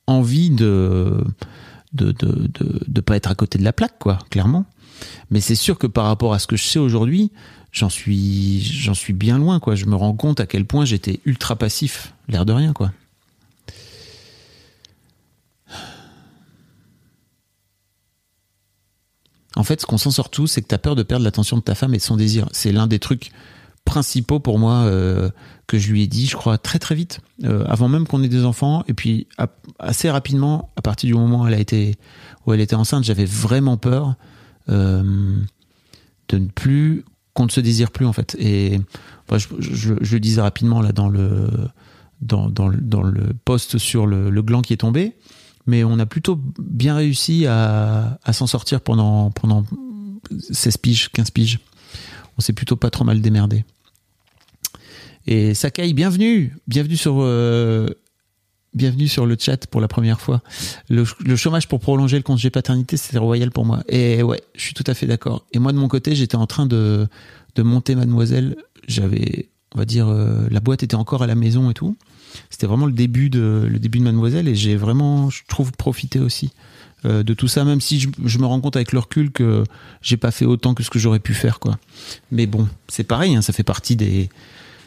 envie 0.07 0.49
de 0.49 1.23
de, 1.93 2.11
de, 2.11 2.47
de, 2.47 2.83
de 2.87 3.01
pas 3.01 3.15
être 3.15 3.29
à 3.29 3.35
côté 3.35 3.57
de 3.57 3.63
la 3.63 3.73
plaque, 3.73 3.99
quoi, 3.99 4.19
clairement. 4.29 4.65
Mais 5.31 5.41
c'est 5.41 5.55
sûr 5.55 5.77
que 5.77 5.87
par 5.87 6.05
rapport 6.05 6.33
à 6.33 6.39
ce 6.39 6.47
que 6.47 6.55
je 6.55 6.63
sais 6.63 6.79
aujourd'hui, 6.79 7.31
j'en 7.71 7.89
suis, 7.89 8.61
j'en 8.61 8.93
suis 8.93 9.13
bien 9.13 9.37
loin, 9.37 9.59
quoi. 9.59 9.75
Je 9.75 9.85
me 9.85 9.95
rends 9.95 10.13
compte 10.13 10.39
à 10.39 10.45
quel 10.45 10.65
point 10.65 10.85
j'étais 10.85 11.19
ultra 11.25 11.55
passif, 11.55 12.13
l'air 12.27 12.45
de 12.45 12.53
rien, 12.53 12.73
quoi. 12.73 12.91
En 19.55 19.63
fait, 19.63 19.81
ce 19.81 19.85
qu'on 19.85 19.97
s'en 19.97 20.11
sort 20.11 20.29
tous, 20.29 20.47
c'est 20.47 20.61
que 20.61 20.67
tu 20.67 20.75
as 20.75 20.79
peur 20.79 20.95
de 20.95 21.03
perdre 21.03 21.25
l'attention 21.25 21.57
de 21.57 21.61
ta 21.61 21.75
femme 21.75 21.93
et 21.93 21.97
de 21.97 22.03
son 22.03 22.15
désir. 22.15 22.47
C'est 22.53 22.71
l'un 22.71 22.87
des 22.87 22.99
trucs 22.99 23.31
principaux 23.85 24.39
pour 24.39 24.59
moi 24.59 24.83
euh, 24.85 25.29
que 25.67 25.77
je 25.79 25.91
lui 25.91 26.03
ai 26.03 26.07
dit, 26.07 26.25
je 26.27 26.35
crois, 26.35 26.57
très 26.57 26.77
très 26.79 26.95
vite, 26.95 27.21
euh, 27.43 27.63
avant 27.67 27.87
même 27.89 28.05
qu'on 28.07 28.21
ait 28.23 28.27
des 28.29 28.45
enfants. 28.45 28.83
Et 28.87 28.93
puis 28.93 29.27
assez 29.79 30.09
rapidement, 30.09 30.69
à 30.75 30.81
partir 30.81 31.07
du 31.07 31.13
moment 31.15 31.41
où 31.43 31.47
elle 31.47 31.53
a 31.55 31.59
été 31.59 31.95
où 32.45 32.53
elle 32.53 32.61
était 32.61 32.75
enceinte, 32.75 33.03
j'avais 33.03 33.25
vraiment 33.25 33.77
peur 33.77 34.15
euh, 34.69 35.35
de 36.29 36.37
ne 36.37 36.47
plus 36.47 37.03
qu'on 37.33 37.45
ne 37.45 37.49
se 37.51 37.59
désire 37.61 37.91
plus 37.91 38.05
en 38.05 38.13
fait. 38.13 38.35
Et 38.39 38.79
je, 39.35 39.47
je- 39.59 39.93
je 40.01 40.13
le 40.13 40.19
disais 40.19 40.41
rapidement 40.41 40.81
là 40.81 40.91
dans 40.91 41.09
le 41.09 41.47
dans, 42.21 42.49
dans, 42.49 42.67
le- 42.67 42.81
dans 42.81 43.01
le 43.01 43.33
post 43.45 43.77
sur 43.77 44.05
le, 44.05 44.29
le 44.29 44.41
gland 44.41 44.61
qui 44.61 44.73
est 44.73 44.77
tombé, 44.77 45.13
mais 45.67 45.83
on 45.85 45.97
a 45.99 46.05
plutôt 46.05 46.37
bien 46.59 46.95
réussi 46.95 47.45
à, 47.47 48.19
à 48.23 48.33
s'en 48.33 48.45
sortir 48.47 48.81
pendant 48.81 49.31
pendant 49.31 49.63
16 50.51 50.77
piges, 50.77 51.09
15 51.13 51.31
piges. 51.31 51.59
On 52.39 52.41
s'est 52.41 52.53
plutôt 52.53 52.77
pas 52.77 52.89
trop 52.89 53.03
mal 53.03 53.19
démerdé. 53.19 53.65
Et 55.27 55.53
Sakai, 55.53 55.91
bienvenue, 55.91 56.55
bienvenue 56.69 56.95
sur 56.95 57.17
euh, 57.19 57.89
bienvenue 58.73 59.09
sur 59.09 59.25
le 59.25 59.35
chat 59.37 59.67
pour 59.67 59.81
la 59.81 59.89
première 59.89 60.21
fois. 60.21 60.41
Le, 60.87 61.03
chômage 61.35 61.67
pour 61.67 61.81
prolonger 61.81 62.15
le 62.15 62.23
congé 62.23 62.49
paternité, 62.49 62.95
c'était 62.95 63.17
royal 63.17 63.51
pour 63.51 63.65
moi. 63.65 63.83
Et 63.89 64.23
ouais, 64.23 64.41
je 64.55 64.61
suis 64.61 64.73
tout 64.73 64.85
à 64.87 64.93
fait 64.93 65.05
d'accord. 65.05 65.47
Et 65.51 65.59
moi 65.59 65.73
de 65.73 65.77
mon 65.77 65.89
côté, 65.89 66.15
j'étais 66.15 66.37
en 66.37 66.47
train 66.47 66.65
de 66.65 67.09
de 67.55 67.61
monter 67.61 67.93
Mademoiselle. 67.93 68.55
J'avais, 68.87 69.49
on 69.75 69.79
va 69.79 69.83
dire, 69.83 70.07
euh, 70.07 70.47
la 70.49 70.61
boîte 70.61 70.81
était 70.81 70.95
encore 70.95 71.21
à 71.23 71.27
la 71.27 71.35
maison 71.35 71.69
et 71.69 71.73
tout. 71.73 71.97
C'était 72.49 72.67
vraiment 72.67 72.85
le 72.85 72.93
début 72.93 73.29
de 73.29 73.67
le 73.69 73.79
début 73.79 73.99
de 73.99 74.05
Mademoiselle 74.05 74.47
et 74.47 74.55
j'ai 74.55 74.77
vraiment, 74.77 75.29
je 75.29 75.41
trouve, 75.49 75.73
profité 75.73 76.19
aussi 76.19 76.53
euh, 77.05 77.23
de 77.23 77.33
tout 77.33 77.47
ça, 77.47 77.63
même 77.63 77.81
si 77.81 77.99
je, 77.99 78.37
me 78.39 78.45
rends 78.45 78.59
compte 78.59 78.75
avec 78.75 78.91
le 78.91 78.99
recul 78.99 79.31
que 79.31 79.63
j'ai 80.01 80.17
pas 80.17 80.31
fait 80.31 80.45
autant 80.45 80.73
que 80.73 80.83
ce 80.83 80.89
que 80.89 80.99
j'aurais 80.99 81.19
pu 81.19 81.33
faire, 81.33 81.59
quoi. 81.59 81.77
Mais 82.31 82.45
bon, 82.45 82.67
c'est 82.87 83.03
pareil, 83.03 83.35
hein, 83.35 83.41
ça 83.41 83.53
fait 83.53 83.63
partie 83.63 83.95
des, 83.95 84.29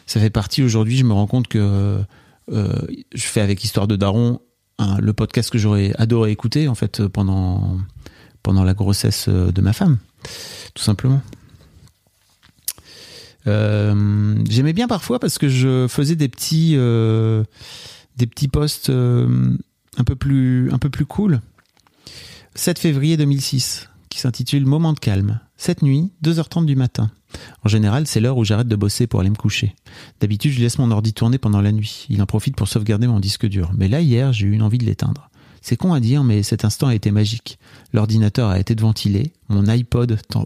ça 0.05 0.19
fait 0.19 0.29
partie 0.29 0.63
aujourd'hui. 0.63 0.97
Je 0.97 1.05
me 1.05 1.13
rends 1.13 1.27
compte 1.27 1.47
que 1.47 2.03
euh, 2.51 2.81
je 3.13 3.23
fais 3.23 3.41
avec 3.41 3.63
Histoire 3.63 3.87
de 3.87 3.95
Daron 3.95 4.39
le 4.99 5.13
podcast 5.13 5.49
que 5.49 5.57
j'aurais 5.57 5.93
adoré 5.97 6.31
écouter 6.31 6.67
en 6.67 6.75
fait 6.75 7.07
pendant 7.07 7.77
pendant 8.41 8.65
la 8.65 8.73
grossesse 8.73 9.27
euh, 9.29 9.49
de 9.51 9.61
ma 9.61 9.71
femme, 9.71 9.97
tout 10.73 10.83
simplement. 10.83 11.21
J'aimais 13.45 14.73
bien 14.73 14.87
parfois 14.87 15.19
parce 15.19 15.37
que 15.37 15.47
je 15.47 15.87
faisais 15.87 16.15
des 16.15 16.27
petits 16.27 16.73
euh, 16.75 17.43
des 18.17 18.27
petits 18.27 18.47
posts 18.47 18.89
un 18.89 20.03
peu 20.05 20.15
plus 20.15 20.71
un 20.71 20.79
peu 20.79 20.89
plus 20.89 21.05
cool. 21.05 21.41
7 22.55 22.77
février 22.77 23.17
2006 23.17 23.89
qui 24.09 24.19
s'intitule 24.19 24.67
Moment 24.67 24.93
de 24.93 24.99
calme. 24.99 25.39
Cette 25.57 25.81
nuit, 25.81 26.11
2h30 26.23 26.67
du 26.67 26.75
matin. 26.75 27.09
En 27.65 27.67
général, 27.67 28.05
c'est 28.05 28.19
l'heure 28.19 28.37
où 28.37 28.45
j'arrête 28.45 28.67
de 28.67 28.75
bosser 28.75 29.07
pour 29.07 29.21
aller 29.21 29.31
me 29.31 29.35
coucher. 29.35 29.73
D'habitude, 30.19 30.51
je 30.51 30.61
laisse 30.61 30.77
mon 30.77 30.91
ordi 30.91 31.13
tourner 31.13 31.39
pendant 31.39 31.61
la 31.61 31.71
nuit. 31.71 32.05
Il 32.09 32.21
en 32.21 32.27
profite 32.27 32.55
pour 32.55 32.67
sauvegarder 32.67 33.07
mon 33.07 33.19
disque 33.19 33.47
dur. 33.47 33.71
Mais 33.75 33.87
là, 33.87 34.01
hier, 34.01 34.33
j'ai 34.33 34.45
eu 34.45 34.51
une 34.51 34.61
envie 34.61 34.77
de 34.77 34.85
l'éteindre. 34.85 35.31
C'est 35.63 35.77
con 35.77 35.93
à 35.93 35.99
dire, 35.99 36.23
mais 36.23 36.43
cet 36.43 36.63
instant 36.63 36.87
a 36.87 36.95
été 36.95 37.09
magique. 37.09 37.57
L'ordinateur 37.91 38.49
a 38.49 38.59
été 38.59 38.75
ventilé, 38.75 39.33
mon 39.49 39.67
iPod, 39.67 40.19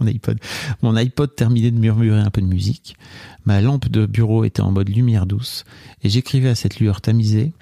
mon 0.00 0.06
iPod, 0.06 0.38
mon 0.80 0.96
iPod 0.96 1.34
terminait 1.36 1.72
de 1.72 1.78
murmurer 1.78 2.20
un 2.20 2.30
peu 2.30 2.40
de 2.40 2.46
musique, 2.46 2.96
ma 3.44 3.60
lampe 3.60 3.88
de 3.88 4.06
bureau 4.06 4.44
était 4.44 4.62
en 4.62 4.70
mode 4.70 4.88
lumière 4.88 5.26
douce, 5.26 5.64
et 6.02 6.08
j'écrivais 6.08 6.50
à 6.50 6.54
cette 6.54 6.78
lueur 6.78 7.00
tamisée 7.00 7.52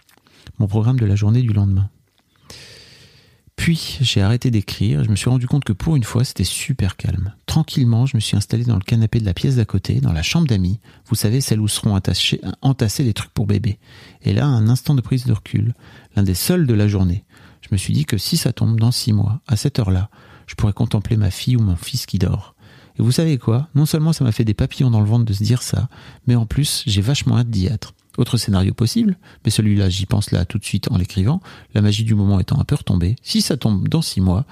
mon 0.58 0.66
programme 0.66 1.00
de 1.00 1.06
la 1.06 1.16
journée 1.16 1.40
du 1.40 1.54
lendemain. 1.54 1.88
Puis 3.66 3.98
j'ai 4.00 4.22
arrêté 4.22 4.52
d'écrire, 4.52 5.02
je 5.02 5.10
me 5.10 5.16
suis 5.16 5.28
rendu 5.28 5.48
compte 5.48 5.64
que 5.64 5.72
pour 5.72 5.96
une 5.96 6.04
fois 6.04 6.22
c'était 6.22 6.44
super 6.44 6.96
calme. 6.96 7.34
Tranquillement, 7.46 8.06
je 8.06 8.16
me 8.16 8.20
suis 8.20 8.36
installé 8.36 8.62
dans 8.62 8.76
le 8.76 8.80
canapé 8.80 9.18
de 9.18 9.24
la 9.24 9.34
pièce 9.34 9.56
d'à 9.56 9.64
côté, 9.64 10.00
dans 10.00 10.12
la 10.12 10.22
chambre 10.22 10.46
d'amis, 10.46 10.78
vous 11.08 11.16
savez, 11.16 11.40
celle 11.40 11.58
où 11.58 11.66
seront 11.66 12.00
entassés 12.62 13.02
les 13.02 13.12
trucs 13.12 13.32
pour 13.32 13.48
bébé. 13.48 13.80
Et 14.22 14.34
là, 14.34 14.46
un 14.46 14.68
instant 14.68 14.94
de 14.94 15.00
prise 15.00 15.24
de 15.24 15.32
recul, 15.32 15.74
l'un 16.14 16.22
des 16.22 16.34
seuls 16.34 16.68
de 16.68 16.74
la 16.74 16.86
journée. 16.86 17.24
Je 17.60 17.70
me 17.72 17.76
suis 17.76 17.92
dit 17.92 18.04
que 18.04 18.18
si 18.18 18.36
ça 18.36 18.52
tombe 18.52 18.78
dans 18.78 18.92
six 18.92 19.12
mois, 19.12 19.40
à 19.48 19.56
cette 19.56 19.80
heure-là, 19.80 20.10
je 20.46 20.54
pourrais 20.54 20.72
contempler 20.72 21.16
ma 21.16 21.32
fille 21.32 21.56
ou 21.56 21.60
mon 21.60 21.74
fils 21.74 22.06
qui 22.06 22.20
dort. 22.20 22.54
Et 23.00 23.02
vous 23.02 23.10
savez 23.10 23.36
quoi? 23.36 23.68
Non 23.74 23.84
seulement 23.84 24.12
ça 24.12 24.22
m'a 24.22 24.30
fait 24.30 24.44
des 24.44 24.54
papillons 24.54 24.92
dans 24.92 25.00
le 25.00 25.08
ventre 25.08 25.24
de 25.24 25.32
se 25.32 25.42
dire 25.42 25.62
ça, 25.62 25.88
mais 26.28 26.36
en 26.36 26.46
plus 26.46 26.84
j'ai 26.86 27.02
vachement 27.02 27.38
hâte 27.38 27.50
d'y 27.50 27.66
être. 27.66 27.94
Autre 28.16 28.36
scénario 28.36 28.72
possible, 28.72 29.18
mais 29.44 29.50
celui-là 29.50 29.88
j'y 29.88 30.06
pense 30.06 30.30
là 30.30 30.44
tout 30.44 30.58
de 30.58 30.64
suite 30.64 30.90
en 30.90 30.96
l'écrivant, 30.96 31.40
la 31.74 31.82
magie 31.82 32.04
du 32.04 32.14
moment 32.14 32.40
étant 32.40 32.58
un 32.58 32.64
peu 32.64 32.74
retombée, 32.74 33.16
si 33.22 33.42
ça 33.42 33.56
tombe 33.56 33.88
dans 33.88 34.02
six 34.02 34.20
mois, 34.20 34.46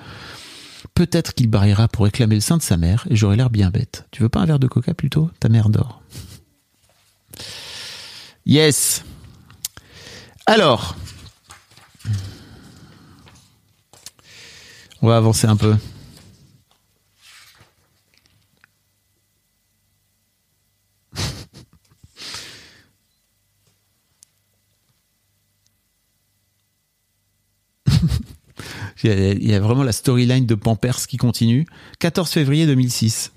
peut-être 0.95 1.35
qu'il 1.35 1.49
barrira 1.49 1.89
pour 1.89 2.05
réclamer 2.05 2.35
le 2.35 2.41
sein 2.41 2.57
de 2.57 2.63
sa 2.63 2.77
mère 2.77 3.07
et 3.11 3.17
j'aurai 3.17 3.37
l'air 3.37 3.51
bien 3.51 3.71
bête. 3.71 4.07
Tu 4.11 4.23
veux 4.23 4.29
pas 4.29 4.41
un 4.41 4.47
verre 4.47 4.59
de 4.59 4.67
coca 4.67 4.95
plutôt? 4.95 5.31
Ta 5.41 5.49
mère 5.49 5.69
dort. 5.69 6.03
Yes 8.47 9.03
Alors, 10.47 10.95
on 15.01 15.09
va 15.09 15.17
avancer 15.17 15.47
un 15.47 15.57
peu. 15.57 15.77
Il 29.05 29.47
y, 29.47 29.55
a, 29.55 29.61
vraiment 29.61 29.83
la 29.83 29.93
storyline 29.93 30.47
de 30.47 30.55
Pampers 30.55 31.07
qui 31.07 31.19
continue. 31.19 31.67
14 31.99 32.31
février 32.31 32.67
2006. 32.67 33.33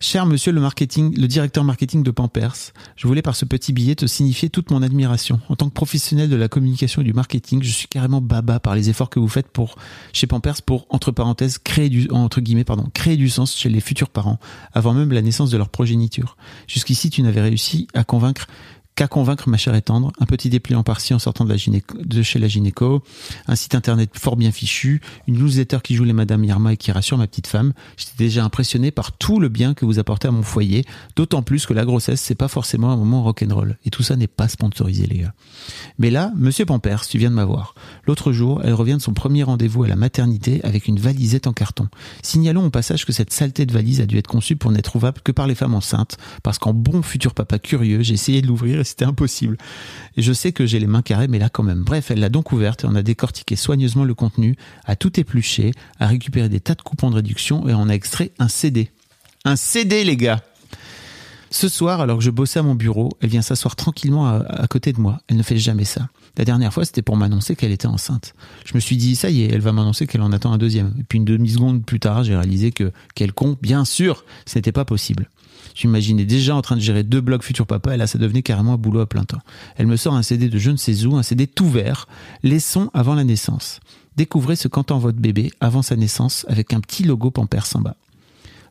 Cher 0.00 0.26
monsieur 0.26 0.52
le 0.52 0.60
marketing, 0.60 1.14
le 1.18 1.26
directeur 1.26 1.64
marketing 1.64 2.04
de 2.04 2.10
Pampers, 2.12 2.54
je 2.96 3.06
voulais 3.08 3.20
par 3.20 3.34
ce 3.34 3.44
petit 3.44 3.72
billet 3.72 3.96
te 3.96 4.06
signifier 4.06 4.48
toute 4.48 4.70
mon 4.70 4.80
admiration. 4.80 5.40
En 5.48 5.56
tant 5.56 5.68
que 5.68 5.74
professionnel 5.74 6.30
de 6.30 6.36
la 6.36 6.48
communication 6.48 7.02
et 7.02 7.04
du 7.04 7.12
marketing, 7.12 7.62
je 7.62 7.70
suis 7.70 7.88
carrément 7.88 8.20
baba 8.20 8.60
par 8.60 8.76
les 8.76 8.88
efforts 8.90 9.10
que 9.10 9.18
vous 9.18 9.28
faites 9.28 9.48
pour, 9.48 9.74
chez 10.12 10.28
Pampers 10.28 10.62
pour, 10.62 10.86
entre 10.88 11.10
parenthèses, 11.10 11.58
créer 11.58 11.88
du, 11.88 12.08
entre 12.10 12.40
guillemets, 12.40 12.64
pardon, 12.64 12.88
créer 12.94 13.16
du 13.16 13.28
sens 13.28 13.56
chez 13.56 13.68
les 13.68 13.80
futurs 13.80 14.08
parents, 14.08 14.38
avant 14.72 14.94
même 14.94 15.12
la 15.12 15.20
naissance 15.20 15.50
de 15.50 15.58
leur 15.58 15.68
progéniture. 15.68 16.36
Jusqu'ici, 16.68 17.10
tu 17.10 17.22
n'avais 17.22 17.42
réussi 17.42 17.88
à 17.92 18.04
convaincre 18.04 18.46
qu'à 18.98 19.06
convaincre 19.06 19.48
ma 19.48 19.56
chère 19.56 19.76
et 19.76 19.82
tendre, 19.82 20.10
un 20.18 20.26
petit 20.26 20.50
dépliant 20.50 20.82
par-ci 20.82 21.14
en 21.14 21.20
sortant 21.20 21.44
de, 21.44 21.50
la 21.50 21.56
gynéco, 21.56 21.96
chez 22.24 22.40
la 22.40 22.48
gynéco, 22.48 23.04
un 23.46 23.54
site 23.54 23.76
internet 23.76 24.10
fort 24.18 24.34
bien 24.34 24.50
fichu, 24.50 25.00
une 25.28 25.38
newsletter 25.38 25.78
qui 25.84 25.94
joue 25.94 26.02
les 26.02 26.12
Madame 26.12 26.42
Irma 26.42 26.72
et 26.72 26.76
qui 26.76 26.90
rassure 26.90 27.16
ma 27.16 27.28
petite 27.28 27.46
femme. 27.46 27.74
J'étais 27.96 28.16
déjà 28.18 28.42
impressionné 28.42 28.90
par 28.90 29.12
tout 29.12 29.38
le 29.38 29.48
bien 29.48 29.72
que 29.74 29.84
vous 29.84 30.00
apportez 30.00 30.26
à 30.26 30.32
mon 30.32 30.42
foyer, 30.42 30.84
d'autant 31.14 31.42
plus 31.42 31.64
que 31.64 31.72
la 31.74 31.84
grossesse, 31.84 32.20
c'est 32.20 32.34
pas 32.34 32.48
forcément 32.48 32.90
un 32.90 32.96
moment 32.96 33.22
rock'n'roll. 33.22 33.78
Et 33.84 33.90
tout 33.90 34.02
ça 34.02 34.16
n'est 34.16 34.26
pas 34.26 34.48
sponsorisé, 34.48 35.06
les 35.06 35.18
gars. 35.18 35.34
Mais 36.00 36.10
là, 36.10 36.32
monsieur 36.34 36.66
Pampers, 36.66 37.06
tu 37.06 37.18
viens 37.18 37.30
de 37.30 37.36
m'avoir. 37.36 37.76
L'autre 38.04 38.32
jour, 38.32 38.62
elle 38.64 38.74
revient 38.74 38.94
de 38.94 38.98
son 38.98 39.12
premier 39.12 39.44
rendez-vous 39.44 39.84
à 39.84 39.88
la 39.88 39.94
maternité 39.94 40.60
avec 40.64 40.88
une 40.88 40.98
valisette 40.98 41.46
en 41.46 41.52
carton. 41.52 41.86
Signalons 42.24 42.66
au 42.66 42.70
passage 42.70 43.06
que 43.06 43.12
cette 43.12 43.32
saleté 43.32 43.64
de 43.64 43.72
valise 43.72 44.00
a 44.00 44.06
dû 44.06 44.18
être 44.18 44.26
conçue 44.26 44.56
pour 44.56 44.72
n'être 44.72 44.96
ouvable 44.96 45.20
que 45.22 45.30
par 45.30 45.46
les 45.46 45.54
femmes 45.54 45.74
enceintes, 45.74 46.16
parce 46.42 46.58
qu'en 46.58 46.74
bon 46.74 47.02
futur 47.02 47.32
papa 47.32 47.60
curieux, 47.60 48.02
j'ai 48.02 48.14
essayé 48.14 48.42
de 48.42 48.48
l'ouvrir 48.48 48.80
et 48.80 48.87
c'était 48.88 49.04
impossible. 49.04 49.56
Et 50.16 50.22
je 50.22 50.32
sais 50.32 50.52
que 50.52 50.66
j'ai 50.66 50.78
les 50.78 50.86
mains 50.86 51.02
carrées, 51.02 51.28
mais 51.28 51.38
là 51.38 51.48
quand 51.48 51.62
même. 51.62 51.82
Bref, 51.82 52.10
elle 52.10 52.20
l'a 52.20 52.28
donc 52.28 52.52
ouverte 52.52 52.84
et 52.84 52.86
on 52.86 52.94
a 52.94 53.02
décortiqué 53.02 53.56
soigneusement 53.56 54.04
le 54.04 54.14
contenu, 54.14 54.56
a 54.84 54.96
tout 54.96 55.18
épluché, 55.18 55.72
a 56.00 56.06
récupéré 56.06 56.48
des 56.48 56.60
tas 56.60 56.74
de 56.74 56.82
coupons 56.82 57.10
de 57.10 57.16
réduction 57.16 57.68
et 57.68 57.74
on 57.74 57.88
a 57.88 57.92
extrait 57.92 58.32
un 58.38 58.48
CD. 58.48 58.90
Un 59.44 59.56
CD, 59.56 60.04
les 60.04 60.16
gars 60.16 60.42
ce 61.50 61.68
soir, 61.68 62.00
alors 62.00 62.18
que 62.18 62.24
je 62.24 62.30
bossais 62.30 62.58
à 62.58 62.62
mon 62.62 62.74
bureau, 62.74 63.10
elle 63.20 63.30
vient 63.30 63.42
s'asseoir 63.42 63.74
tranquillement 63.74 64.26
à, 64.26 64.44
à, 64.46 64.66
côté 64.66 64.92
de 64.92 65.00
moi. 65.00 65.20
Elle 65.28 65.36
ne 65.36 65.42
fait 65.42 65.56
jamais 65.56 65.84
ça. 65.84 66.08
La 66.36 66.44
dernière 66.44 66.72
fois, 66.72 66.84
c'était 66.84 67.02
pour 67.02 67.16
m'annoncer 67.16 67.56
qu'elle 67.56 67.72
était 67.72 67.86
enceinte. 67.86 68.34
Je 68.64 68.74
me 68.74 68.80
suis 68.80 68.96
dit, 68.96 69.16
ça 69.16 69.30
y 69.30 69.42
est, 69.42 69.52
elle 69.52 69.60
va 69.60 69.72
m'annoncer 69.72 70.06
qu'elle 70.06 70.22
en 70.22 70.32
attend 70.32 70.52
un 70.52 70.58
deuxième. 70.58 70.94
Et 70.98 71.04
puis 71.04 71.18
une 71.18 71.24
demi-seconde 71.24 71.84
plus 71.84 72.00
tard, 72.00 72.22
j'ai 72.22 72.36
réalisé 72.36 72.70
que, 72.70 72.92
quel 73.14 73.32
con, 73.32 73.56
bien 73.60 73.84
sûr, 73.84 74.24
ce 74.46 74.58
n'était 74.58 74.72
pas 74.72 74.84
possible. 74.84 75.30
J'imaginais 75.78 76.24
déjà 76.24 76.56
en 76.56 76.60
train 76.60 76.74
de 76.74 76.80
gérer 76.80 77.04
deux 77.04 77.20
blogs 77.20 77.44
Futur 77.44 77.64
Papa, 77.64 77.94
et 77.94 77.96
là, 77.96 78.08
ça 78.08 78.18
devenait 78.18 78.42
carrément 78.42 78.72
un 78.72 78.76
boulot 78.76 78.98
à 78.98 79.06
plein 79.06 79.22
temps. 79.22 79.38
Elle 79.76 79.86
me 79.86 79.94
sort 79.94 80.16
un 80.16 80.22
CD 80.22 80.48
de 80.48 80.58
je 80.58 80.72
ne 80.72 80.76
sais 80.76 81.04
où, 81.04 81.16
un 81.16 81.22
CD 81.22 81.46
tout 81.46 81.70
vert, 81.70 82.08
les 82.42 82.58
sons 82.58 82.90
avant 82.94 83.14
la 83.14 83.22
naissance. 83.22 83.78
Découvrez 84.16 84.56
ce 84.56 84.66
qu'entend 84.66 84.98
votre 84.98 85.18
bébé 85.18 85.52
avant 85.60 85.82
sa 85.82 85.94
naissance 85.94 86.44
avec 86.48 86.72
un 86.72 86.80
petit 86.80 87.04
logo 87.04 87.30
Pampers 87.30 87.68
en 87.76 87.80
bas. 87.80 87.94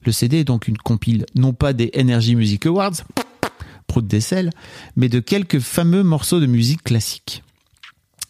Le 0.03 0.11
CD 0.11 0.39
est 0.39 0.43
donc 0.43 0.67
une 0.67 0.77
compile, 0.77 1.25
non 1.33 1.53
pas 1.53 1.71
des 1.71 1.91
Energy 1.97 2.35
Music 2.35 2.65
Awards, 2.65 2.95
prout 3.87 4.05
d'aisselle, 4.05 4.49
mais 4.97 5.07
de 5.07 5.21
quelques 5.21 5.59
fameux 5.59 6.03
morceaux 6.03 6.41
de 6.41 6.45
musique 6.45 6.83
classique. 6.83 7.41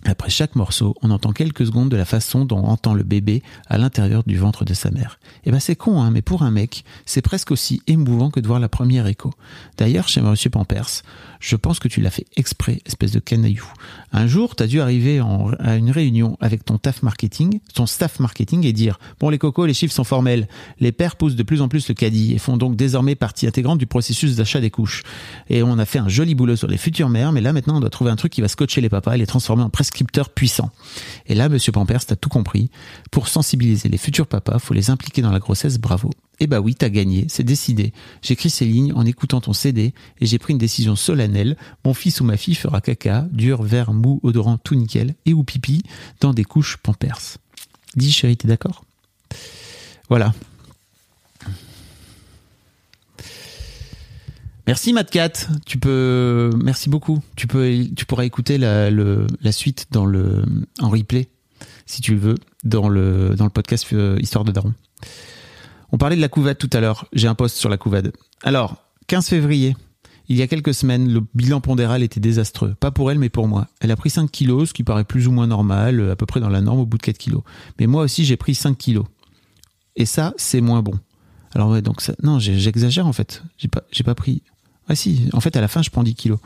Après 0.10 0.30
chaque 0.30 0.56
morceau, 0.56 0.96
on 1.02 1.12
entend 1.12 1.34
quelques 1.34 1.66
secondes 1.66 1.90
de 1.90 1.98
la 1.98 2.06
façon 2.06 2.46
dont 2.46 2.60
on 2.60 2.68
entend 2.68 2.94
le 2.94 3.04
bébé 3.04 3.44
à 3.68 3.78
l'intérieur 3.78 4.24
du 4.26 4.38
ventre 4.38 4.64
de 4.64 4.74
sa 4.74 4.90
mère. 4.90 5.20
Et 5.44 5.52
ben 5.52 5.60
c'est 5.60 5.76
con, 5.76 6.02
hein, 6.02 6.12
mais 6.12 6.22
pour 6.22 6.44
un 6.44 6.52
mec, 6.52 6.86
c'est 7.06 7.22
presque 7.22 7.52
aussi 7.52 7.82
émouvant 7.88 8.30
que 8.30 8.40
de 8.40 8.48
voir 8.48 8.62
la 8.62 8.70
première 8.70 9.08
écho. 9.08 9.34
D'ailleurs, 9.78 10.08
chez 10.08 10.22
Monsieur 10.22 10.50
Pampers, 10.50 11.04
je 11.40 11.56
pense 11.56 11.80
que 11.80 11.88
tu 11.88 12.02
l'as 12.02 12.10
fait 12.10 12.26
exprès, 12.36 12.82
espèce 12.86 13.12
de 13.12 13.20
canaillou. 13.20 13.66
Un 14.12 14.28
jour, 14.28 14.56
t'as 14.56 14.68
dû 14.68 14.82
arriver 14.82 15.22
à 15.60 15.76
une 15.76 15.92
réunion 15.92 16.38
avec 16.40 16.66
ton 16.66 16.78
staff 16.78 17.04
marketing, 17.04 17.60
ton 17.74 17.86
staff 17.86 18.20
marketing 18.20 18.66
et 18.66 18.74
dire 18.74 19.00
bon 19.20 19.30
les 19.30 19.38
cocos, 19.38 19.66
les 19.66 19.74
chiffres 19.74 19.94
sont 19.94 20.04
formels, 20.04 20.48
les 20.80 20.92
pères 20.92 21.16
poussent 21.16 21.36
de 21.36 21.44
plus 21.44 21.62
en 21.62 21.68
plus 21.68 21.88
le 21.90 21.94
caddie 21.94 22.34
et 22.34 22.38
font 22.38 22.58
donc 22.58 22.76
désormais 22.76 23.16
partie 23.16 23.48
intégrante 23.48 23.78
du 23.78 23.88
processus 23.88 24.36
d'achat 24.36 24.62
des 24.62 24.70
couches. 24.70 25.04
Et 25.50 25.64
on 25.64 25.78
a 25.78 25.86
fait 25.86 26.00
un 26.00 26.10
joli 26.10 26.36
boulot 26.36 26.56
sur 26.56 26.68
les 26.68 26.78
futures 26.78 27.10
mères, 27.10 27.32
mais 27.32 27.42
là 27.42 27.54
maintenant 27.54 27.78
on 27.78 27.80
doit 27.80 27.90
trouver 27.90 28.12
un 28.12 28.16
truc 28.16 28.32
qui 28.32 28.42
va 28.42 28.48
scotcher 28.48 28.82
les 28.82 28.90
papas 28.90 29.16
et 29.16 29.18
les 29.18 29.28
transformer 29.28 29.64
en 29.64 29.70
prescripteurs 29.70 30.30
puissants. 30.30 30.72
Et 31.28 31.36
là, 31.36 31.50
Monsieur 31.50 31.72
Pampers, 31.72 32.06
t'as 32.06 32.16
tout 32.16 32.30
compris. 32.30 32.70
Pour 33.12 33.28
sensibiliser 33.28 33.90
les 33.90 33.98
futurs 33.98 34.28
papas, 34.28 34.60
faut 34.60 34.74
les 34.74 34.90
impliquer 34.90 35.22
dans 35.22 35.32
la 35.32 35.40
grossesse. 35.40 35.78
Bravo. 35.78 36.12
Eh 36.40 36.48
bah 36.48 36.60
oui, 36.60 36.76
t'as 36.76 36.90
gagné, 36.90 37.26
c'est 37.30 37.44
décidé. 37.44 37.94
J'écris 38.22 38.52
ces 38.52 38.66
lignes 38.66 38.94
en 38.94 39.06
écoutant 39.06 39.42
ton 39.42 39.54
CD 39.54 39.94
et 40.22 40.26
j'ai 40.26 40.38
pris 40.38 40.54
une 40.54 40.60
décision 40.60 40.96
solennelle. 40.96 41.58
Mon 41.84 41.96
fils 41.96 42.22
ou 42.22 42.26
ma 42.26 42.38
fille 42.38 42.56
fera 42.56 42.80
caca, 42.80 43.28
dur, 43.32 43.64
vert, 43.64 43.92
mou, 43.92 44.20
odorant, 44.22 44.58
tout 44.58 44.76
nickel, 44.76 45.16
et 45.26 45.34
ou 45.34 45.44
pipi, 45.44 45.82
dans 46.20 46.34
des 46.34 46.44
couches 46.44 46.78
Pampers. 46.78 47.38
Dis 47.96 48.12
chérie, 48.12 48.38
t'es 48.38 48.48
d'accord? 48.48 48.86
Voilà. 50.10 50.34
Merci 54.68 54.92
Matcat, 54.92 55.32
tu 55.66 55.80
peux, 55.80 56.52
merci 56.62 56.90
beaucoup. 56.90 57.22
Tu 57.36 57.48
pourras 57.48 58.26
écouter 58.26 58.58
la 58.58 59.52
suite 59.52 59.88
dans 59.92 60.06
le, 60.06 60.44
en 60.82 60.90
replay, 60.90 61.30
si 61.86 62.02
tu 62.02 62.14
le 62.14 62.20
veux, 62.20 62.36
dans 62.64 62.90
le, 62.90 63.34
dans 63.36 63.46
le 63.46 63.50
podcast 63.50 63.88
euh, 63.94 64.20
Histoire 64.20 64.44
de 64.44 64.52
Daron. 64.52 64.74
On 65.92 65.98
parlait 65.98 66.16
de 66.16 66.22
la 66.22 66.30
couvade 66.30 66.58
tout 66.58 66.70
à 66.74 66.80
l'heure. 66.80 67.08
J'ai 67.14 67.28
un 67.28 67.36
post 67.36 67.58
sur 67.58 67.70
la 67.70 67.78
couvade. 67.78 68.12
Alors, 68.44 68.76
15 69.08 69.28
février, 69.28 69.76
il 70.28 70.36
y 70.36 70.42
a 70.42 70.48
quelques 70.48 70.74
semaines, 70.74 71.12
le 71.12 71.22
bilan 71.34 71.62
pondéral 71.62 72.04
était 72.04 72.20
désastreux. 72.20 72.76
Pas 72.80 72.92
pour 72.92 73.10
elle, 73.12 73.20
mais 73.20 73.30
pour 73.30 73.48
moi. 73.48 73.68
Elle 73.80 73.92
a 73.92 73.96
pris 73.96 74.10
5 74.10 74.30
kilos, 74.30 74.70
ce 74.70 74.74
qui 74.74 74.84
paraît 74.84 75.06
plus 75.06 75.28
ou 75.28 75.32
moins 75.32 75.48
normal, 75.48 76.00
euh, 76.00 76.12
à 76.12 76.16
peu 76.16 76.26
près 76.26 76.42
dans 76.42 76.50
la 76.50 76.62
norme 76.62 76.80
au 76.80 76.86
bout 76.86 76.98
de 76.98 77.04
4 77.04 77.18
kilos. 77.18 77.44
Mais 77.80 77.88
moi 77.88 78.04
aussi, 78.04 78.26
j'ai 78.26 78.36
pris 78.36 78.54
5 78.54 78.78
kilos. 78.78 79.06
Et 79.96 80.06
ça, 80.06 80.34
c'est 80.38 80.62
moins 80.62 80.82
bon. 80.82 81.00
Alors 81.56 81.70
ouais, 81.70 81.82
donc 81.82 82.02
ça, 82.02 82.14
non, 82.22 82.40
j'exagère 82.40 83.08
en 83.08 83.14
fait. 83.14 83.42
J'ai 83.58 83.70
pas, 83.70 83.84
j'ai 83.92 84.04
pas 84.04 84.16
pris. 84.16 84.44
Ah 84.90 84.96
si, 84.96 85.30
en 85.34 85.42
fait, 85.42 85.56
à 85.58 85.62
la 85.62 85.68
fin, 85.68 85.82
je 85.82 85.90
prends 85.90 86.04
10 86.04 86.16
kilos. 86.16 86.40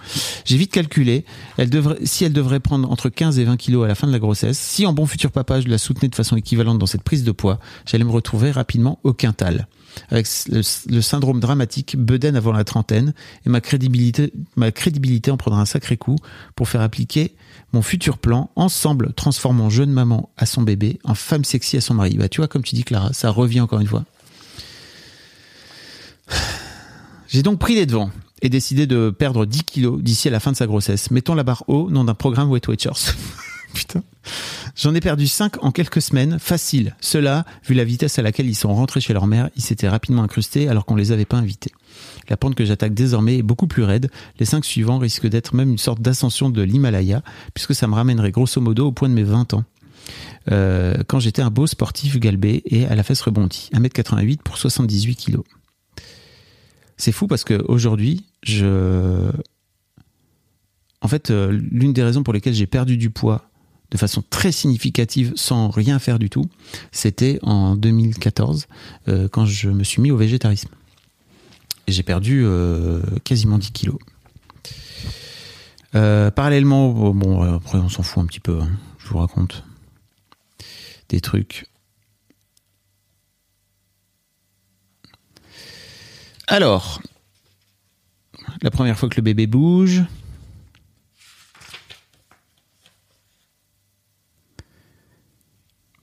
J'ai 0.45 0.57
vite 0.57 0.71
calculé. 0.71 1.25
Elle 1.57 1.69
devrait, 1.69 1.97
si 2.03 2.25
elle 2.25 2.33
devrait 2.33 2.59
prendre 2.59 2.89
entre 2.89 3.09
15 3.09 3.37
et 3.37 3.43
20 3.43 3.57
kilos 3.57 3.85
à 3.85 3.87
la 3.87 3.95
fin 3.95 4.07
de 4.07 4.11
la 4.11 4.19
grossesse, 4.19 4.57
si 4.57 4.85
en 4.87 4.93
bon 4.93 5.05
futur 5.05 5.31
papa, 5.31 5.61
je 5.61 5.67
la 5.67 5.77
soutenais 5.77 6.09
de 6.09 6.15
façon 6.15 6.35
équivalente 6.35 6.79
dans 6.79 6.87
cette 6.87 7.03
prise 7.03 7.23
de 7.23 7.31
poids, 7.31 7.59
j'allais 7.85 8.03
me 8.03 8.11
retrouver 8.11 8.49
rapidement 8.49 8.99
au 9.03 9.13
quintal. 9.13 9.67
Avec 10.09 10.27
le, 10.49 11.01
syndrome 11.01 11.39
dramatique, 11.39 11.97
bedaine 11.97 12.35
avant 12.35 12.53
la 12.53 12.63
trentaine, 12.63 13.13
et 13.45 13.49
ma 13.49 13.61
crédibilité, 13.61 14.31
ma 14.55 14.71
crédibilité 14.71 15.29
en 15.29 15.37
prendra 15.37 15.61
un 15.61 15.65
sacré 15.65 15.97
coup 15.97 16.15
pour 16.55 16.67
faire 16.69 16.81
appliquer 16.81 17.35
mon 17.73 17.81
futur 17.81 18.17
plan, 18.17 18.49
ensemble 18.55 19.13
transformant 19.13 19.69
jeune 19.69 19.91
maman 19.91 20.29
à 20.37 20.45
son 20.45 20.61
bébé, 20.61 20.99
en 21.03 21.13
femme 21.13 21.43
sexy 21.43 21.77
à 21.77 21.81
son 21.81 21.93
mari. 21.93 22.15
Bah, 22.17 22.27
tu 22.27 22.41
vois, 22.41 22.47
comme 22.47 22.63
tu 22.63 22.75
dis, 22.75 22.83
Clara, 22.83 23.13
ça 23.13 23.29
revient 23.29 23.61
encore 23.61 23.81
une 23.81 23.87
fois. 23.87 24.05
J'ai 27.27 27.43
donc 27.43 27.59
pris 27.59 27.75
les 27.75 27.85
devants 27.85 28.11
et 28.41 28.49
décidé 28.49 28.87
de 28.87 29.09
perdre 29.09 29.45
10 29.45 29.63
kilos 29.63 30.01
d'ici 30.01 30.27
à 30.27 30.31
la 30.31 30.39
fin 30.39 30.51
de 30.51 30.57
sa 30.57 30.67
grossesse. 30.67 31.11
Mettons 31.11 31.35
la 31.35 31.43
barre 31.43 31.63
haut, 31.67 31.89
nom 31.89 32.03
d'un 32.03 32.13
programme 32.13 32.49
Weight 32.49 32.67
Watchers. 32.67 33.13
Putain. 33.73 34.03
J'en 34.75 34.93
ai 34.95 34.99
perdu 34.99 35.27
5 35.27 35.63
en 35.63 35.71
quelques 35.71 36.01
semaines, 36.01 36.39
facile. 36.39 36.95
Cela, 36.99 37.45
vu 37.65 37.73
la 37.73 37.83
vitesse 37.83 38.19
à 38.19 38.21
laquelle 38.21 38.47
ils 38.47 38.55
sont 38.55 38.73
rentrés 38.73 38.99
chez 38.99 39.13
leur 39.13 39.27
mère, 39.27 39.49
ils 39.55 39.61
s'étaient 39.61 39.87
rapidement 39.87 40.23
incrustés 40.23 40.67
alors 40.67 40.85
qu'on 40.85 40.95
les 40.95 41.11
avait 41.11 41.25
pas 41.25 41.37
invités. 41.37 41.71
La 42.29 42.37
pente 42.37 42.55
que 42.55 42.65
j'attaque 42.65 42.93
désormais 42.93 43.37
est 43.37 43.43
beaucoup 43.43 43.67
plus 43.67 43.83
raide. 43.83 44.09
Les 44.39 44.45
5 44.45 44.65
suivants 44.65 44.97
risquent 44.97 45.27
d'être 45.27 45.55
même 45.55 45.71
une 45.71 45.77
sorte 45.77 46.01
d'ascension 46.01 46.49
de 46.49 46.61
l'Himalaya, 46.61 47.21
puisque 47.53 47.75
ça 47.75 47.87
me 47.87 47.95
ramènerait 47.95 48.31
grosso 48.31 48.59
modo 48.59 48.87
au 48.87 48.91
point 48.91 49.09
de 49.09 49.13
mes 49.13 49.23
20 49.23 49.53
ans. 49.53 49.63
Euh, 50.51 50.95
quand 51.07 51.19
j'étais 51.19 51.41
un 51.41 51.51
beau 51.51 51.67
sportif 51.67 52.19
galbé 52.19 52.63
et 52.65 52.85
à 52.87 52.95
la 52.95 53.03
fesse 53.03 53.21
rebondie. 53.21 53.69
1m88 53.73 54.39
pour 54.43 54.57
78 54.57 55.15
kilos. 55.15 55.43
C'est 57.01 57.11
fou 57.11 57.25
parce 57.25 57.43
que 57.43 57.59
aujourd'hui, 57.67 58.27
je. 58.43 59.31
En 61.01 61.07
fait, 61.07 61.31
euh, 61.31 61.51
l'une 61.51 61.93
des 61.93 62.03
raisons 62.03 62.21
pour 62.21 62.31
lesquelles 62.31 62.53
j'ai 62.53 62.67
perdu 62.67 62.95
du 62.95 63.09
poids 63.09 63.49
de 63.89 63.97
façon 63.97 64.23
très 64.29 64.51
significative 64.51 65.33
sans 65.35 65.71
rien 65.71 65.97
faire 65.97 66.19
du 66.19 66.29
tout, 66.29 66.45
c'était 66.91 67.39
en 67.41 67.75
2014 67.75 68.67
euh, 69.07 69.27
quand 69.27 69.47
je 69.47 69.71
me 69.71 69.83
suis 69.83 69.99
mis 69.99 70.11
au 70.11 70.15
végétarisme. 70.15 70.69
J'ai 71.87 72.03
perdu 72.03 72.43
euh, 72.45 73.01
quasiment 73.23 73.57
10 73.57 73.71
kilos. 73.71 73.97
Parallèlement, 75.93 76.91
bon, 77.13 77.41
après 77.41 77.79
on 77.79 77.89
s'en 77.89 78.03
fout 78.03 78.23
un 78.23 78.27
petit 78.27 78.39
peu, 78.39 78.59
hein, 78.61 78.69
je 78.99 79.07
vous 79.07 79.17
raconte 79.17 79.63
des 81.09 81.19
trucs. 81.19 81.65
Alors, 86.51 87.01
la 88.61 88.71
première 88.71 88.99
fois 88.99 89.07
que 89.07 89.15
le 89.15 89.21
bébé 89.21 89.47
bouge. 89.47 90.03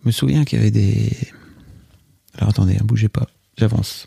Je 0.00 0.06
me 0.06 0.10
souviens 0.10 0.46
qu'il 0.46 0.56
y 0.56 0.62
avait 0.62 0.70
des. 0.70 1.12
Alors 2.32 2.48
attendez, 2.48 2.76
ne 2.76 2.82
bougez 2.82 3.10
pas, 3.10 3.26
j'avance. 3.58 4.06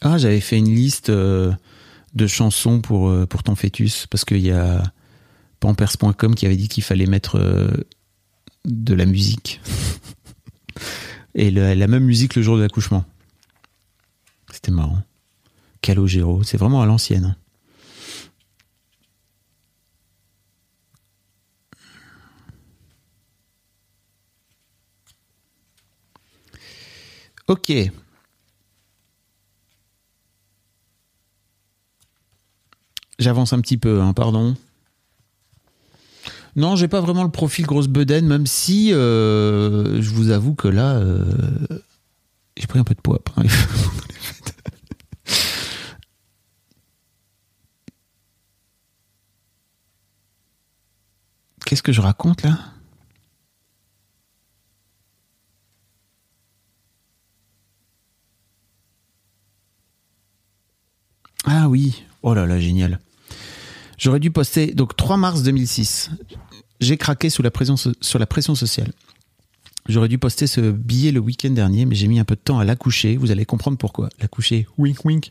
Ah, 0.00 0.18
j'avais 0.18 0.40
fait 0.40 0.58
une 0.58 0.74
liste 0.74 1.10
euh, 1.10 1.52
de 2.14 2.26
chansons 2.26 2.80
pour, 2.80 3.10
euh, 3.10 3.26
pour 3.26 3.44
ton 3.44 3.54
fœtus, 3.54 4.08
parce 4.08 4.24
qu'il 4.24 4.40
y 4.40 4.50
a 4.50 4.82
pampers.com 5.60 6.34
qui 6.34 6.46
avait 6.46 6.56
dit 6.56 6.66
qu'il 6.66 6.82
fallait 6.82 7.06
mettre 7.06 7.36
euh, 7.36 7.70
de 8.64 8.94
la 8.94 9.06
musique. 9.06 9.60
Et 11.34 11.50
la 11.50 11.86
même 11.86 12.04
musique 12.04 12.34
le 12.34 12.42
jour 12.42 12.56
de 12.56 12.62
l'accouchement. 12.62 13.04
C'était 14.52 14.72
marrant. 14.72 15.02
Calogero, 15.80 16.42
c'est 16.42 16.56
vraiment 16.58 16.82
à 16.82 16.86
l'ancienne. 16.86 17.24
hein. 17.24 17.36
Ok. 27.50 27.72
J'avance 33.18 33.52
un 33.52 33.60
petit 33.60 33.76
peu, 33.76 34.00
hein, 34.00 34.12
pardon. 34.12 34.56
Non, 36.56 36.76
j'ai 36.76 36.88
pas 36.88 37.00
vraiment 37.00 37.22
le 37.24 37.30
profil 37.30 37.64
grosse 37.66 37.88
bedaine, 37.88 38.26
même 38.26 38.46
si 38.46 38.92
euh, 38.92 40.02
je 40.02 40.10
vous 40.10 40.30
avoue 40.30 40.54
que 40.54 40.68
là, 40.68 40.96
euh, 40.96 41.24
j'ai 42.56 42.66
pris 42.66 42.78
un 42.78 42.84
peu 42.84 42.94
de 42.94 43.00
poids. 43.00 43.20
Qu'est-ce 51.64 51.82
que 51.82 51.92
je 51.92 52.00
raconte 52.00 52.42
là? 52.42 52.58
Ah 61.44 61.68
oui, 61.68 62.04
oh 62.22 62.34
là 62.34 62.46
là, 62.46 62.58
génial. 62.58 62.98
J'aurais 64.00 64.18
dû 64.18 64.30
poster, 64.30 64.72
donc 64.72 64.96
3 64.96 65.18
mars 65.18 65.42
2006, 65.42 66.10
j'ai 66.80 66.96
craqué 66.96 67.28
sous 67.28 67.42
la 67.42 67.50
pression, 67.50 67.74
sur 67.76 68.18
la 68.18 68.26
pression 68.26 68.54
sociale. 68.54 68.92
J'aurais 69.90 70.08
dû 70.08 70.18
poster 70.18 70.46
ce 70.46 70.60
billet 70.60 71.10
le 71.10 71.18
week-end 71.18 71.50
dernier, 71.50 71.84
mais 71.84 71.96
j'ai 71.96 72.06
mis 72.06 72.20
un 72.20 72.24
peu 72.24 72.36
de 72.36 72.40
temps 72.40 72.60
à 72.60 72.64
l'accoucher. 72.64 73.16
Vous 73.16 73.32
allez 73.32 73.44
comprendre 73.44 73.76
pourquoi. 73.76 74.08
L'accoucher, 74.20 74.66
wink 74.78 75.04
wink. 75.04 75.30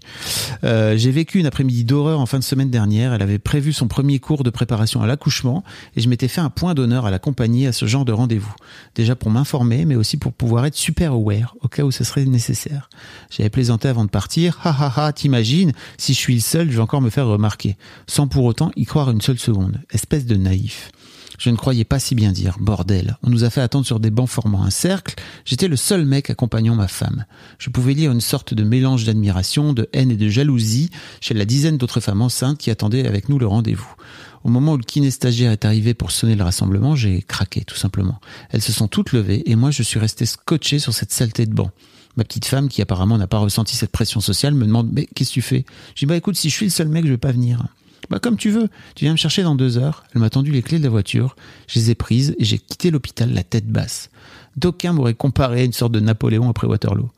Euh, 0.65 0.97
j'ai 0.97 1.11
vécu 1.11 1.39
une 1.39 1.45
après-midi 1.45 1.85
d'horreur 1.85 2.19
en 2.19 2.25
fin 2.25 2.39
de 2.39 2.43
semaine 2.43 2.69
dernière. 2.69 3.13
Elle 3.13 3.21
avait 3.21 3.39
prévu 3.39 3.71
son 3.71 3.87
premier 3.87 4.19
cours 4.19 4.43
de 4.43 4.49
préparation 4.49 5.01
à 5.01 5.07
l'accouchement 5.07 5.63
et 5.95 6.01
je 6.01 6.09
m'étais 6.09 6.27
fait 6.27 6.41
un 6.41 6.49
point 6.49 6.73
d'honneur 6.73 7.05
à 7.05 7.11
l'accompagner 7.11 7.67
à 7.67 7.71
ce 7.71 7.85
genre 7.85 8.03
de 8.03 8.11
rendez-vous. 8.11 8.53
Déjà 8.95 9.15
pour 9.15 9.31
m'informer, 9.31 9.85
mais 9.85 9.95
aussi 9.95 10.17
pour 10.17 10.33
pouvoir 10.33 10.65
être 10.65 10.75
super 10.75 11.13
aware 11.13 11.55
au 11.61 11.69
cas 11.69 11.83
où 11.83 11.91
ce 11.91 12.03
serait 12.03 12.25
nécessaire. 12.25 12.89
J'avais 13.29 13.49
plaisanté 13.49 13.87
avant 13.87 14.03
de 14.03 14.09
partir. 14.09 14.59
Ha 14.63 14.75
ha 14.77 14.93
ha, 14.97 15.13
t'imagines, 15.13 15.71
si 15.97 16.13
je 16.13 16.19
suis 16.19 16.35
le 16.35 16.41
seul, 16.41 16.69
je 16.69 16.75
vais 16.75 16.81
encore 16.81 17.01
me 17.01 17.09
faire 17.09 17.27
remarquer. 17.27 17.77
Sans 18.07 18.27
pour 18.27 18.43
autant 18.43 18.71
y 18.75 18.85
croire 18.85 19.09
une 19.09 19.21
seule 19.21 19.39
seconde. 19.39 19.79
Espèce 19.91 20.25
de 20.25 20.35
naïf. 20.35 20.91
Je 21.39 21.49
ne 21.49 21.55
croyais 21.55 21.85
pas 21.85 21.99
si 21.99 22.15
bien 22.15 22.33
dire, 22.33 22.57
bordel. 22.59 23.17
On 23.23 23.29
nous 23.29 23.45
a 23.45 23.49
fait 23.49 23.61
attendre 23.61 23.85
sur 23.85 24.01
des 24.01 24.11
bancs 24.11 24.27
formant 24.27 24.63
un 24.63 24.69
cercle. 24.69 25.15
J'étais 25.45 25.69
le 25.69 25.77
seul 25.77 26.05
mec 26.05 26.29
accompagnant 26.29 26.75
ma 26.75 26.89
femme. 26.89 27.25
Je 27.57 27.69
pouvais 27.69 27.93
lire 27.93 28.11
une 28.11 28.19
sorte 28.19 28.53
de 28.53 28.63
mélange 28.63 29.05
d'admiration, 29.05 29.71
de 29.71 29.87
haine 29.93 30.11
et 30.11 30.17
de 30.17 30.27
jalousie 30.27 30.89
chez 31.21 31.33
la 31.33 31.45
dizaine 31.45 31.77
d'autres 31.77 32.01
femmes 32.01 32.21
enceintes 32.21 32.57
qui 32.57 32.69
attendaient 32.69 33.07
avec 33.07 33.29
nous 33.29 33.39
le 33.39 33.47
rendez-vous. 33.47 33.95
Au 34.43 34.49
moment 34.49 34.73
où 34.73 34.77
le 34.77 34.83
kiné 34.83 35.07
est 35.07 35.65
arrivé 35.65 35.93
pour 35.93 36.11
sonner 36.11 36.35
le 36.35 36.43
rassemblement, 36.43 36.95
j'ai 36.95 37.21
craqué, 37.21 37.63
tout 37.63 37.75
simplement. 37.75 38.19
Elles 38.49 38.61
se 38.61 38.73
sont 38.73 38.89
toutes 38.89 39.13
levées 39.13 39.49
et 39.49 39.55
moi 39.55 39.71
je 39.71 39.81
suis 39.81 39.99
resté 39.99 40.25
scotché 40.25 40.77
sur 40.77 40.93
cette 40.93 41.13
saleté 41.13 41.45
de 41.45 41.53
banc. 41.53 41.71
Ma 42.17 42.25
petite 42.25 42.45
femme, 42.45 42.67
qui 42.67 42.81
apparemment 42.81 43.17
n'a 43.17 43.27
pas 43.27 43.37
ressenti 43.37 43.77
cette 43.77 43.91
pression 43.91 44.19
sociale, 44.19 44.53
me 44.53 44.65
demande 44.65 44.89
Mais 44.91 45.07
qu'est-ce 45.15 45.29
que 45.29 45.35
tu 45.35 45.41
fais? 45.41 45.65
Je 45.95 46.01
dis 46.01 46.05
Bah 46.05 46.17
écoute, 46.17 46.35
si 46.35 46.49
je 46.49 46.55
suis 46.55 46.65
le 46.65 46.71
seul 46.71 46.89
mec, 46.89 47.05
je 47.05 47.11
vais 47.11 47.17
pas 47.17 47.31
venir. 47.31 47.63
Bah 48.09 48.19
comme 48.19 48.37
tu 48.37 48.49
veux, 48.49 48.69
tu 48.95 49.05
viens 49.05 49.11
me 49.11 49.17
chercher 49.17 49.43
dans 49.43 49.55
deux 49.55 49.77
heures. 49.77 50.03
Elle 50.13 50.21
m'a 50.21 50.29
tendu 50.29 50.51
les 50.51 50.61
clés 50.61 50.79
de 50.79 50.83
la 50.83 50.89
voiture, 50.89 51.35
je 51.67 51.79
les 51.79 51.91
ai 51.91 51.95
prises 51.95 52.35
et 52.39 52.45
j'ai 52.45 52.57
quitté 52.57 52.89
l'hôpital 52.91 53.31
la 53.33 53.43
tête 53.43 53.67
basse. 53.67 54.09
D'aucuns 54.57 54.93
m'auraient 54.93 55.13
comparé 55.13 55.61
à 55.61 55.63
une 55.63 55.73
sorte 55.73 55.91
de 55.91 55.99
Napoléon 55.99 56.49
après 56.49 56.67
Waterloo. 56.67 57.09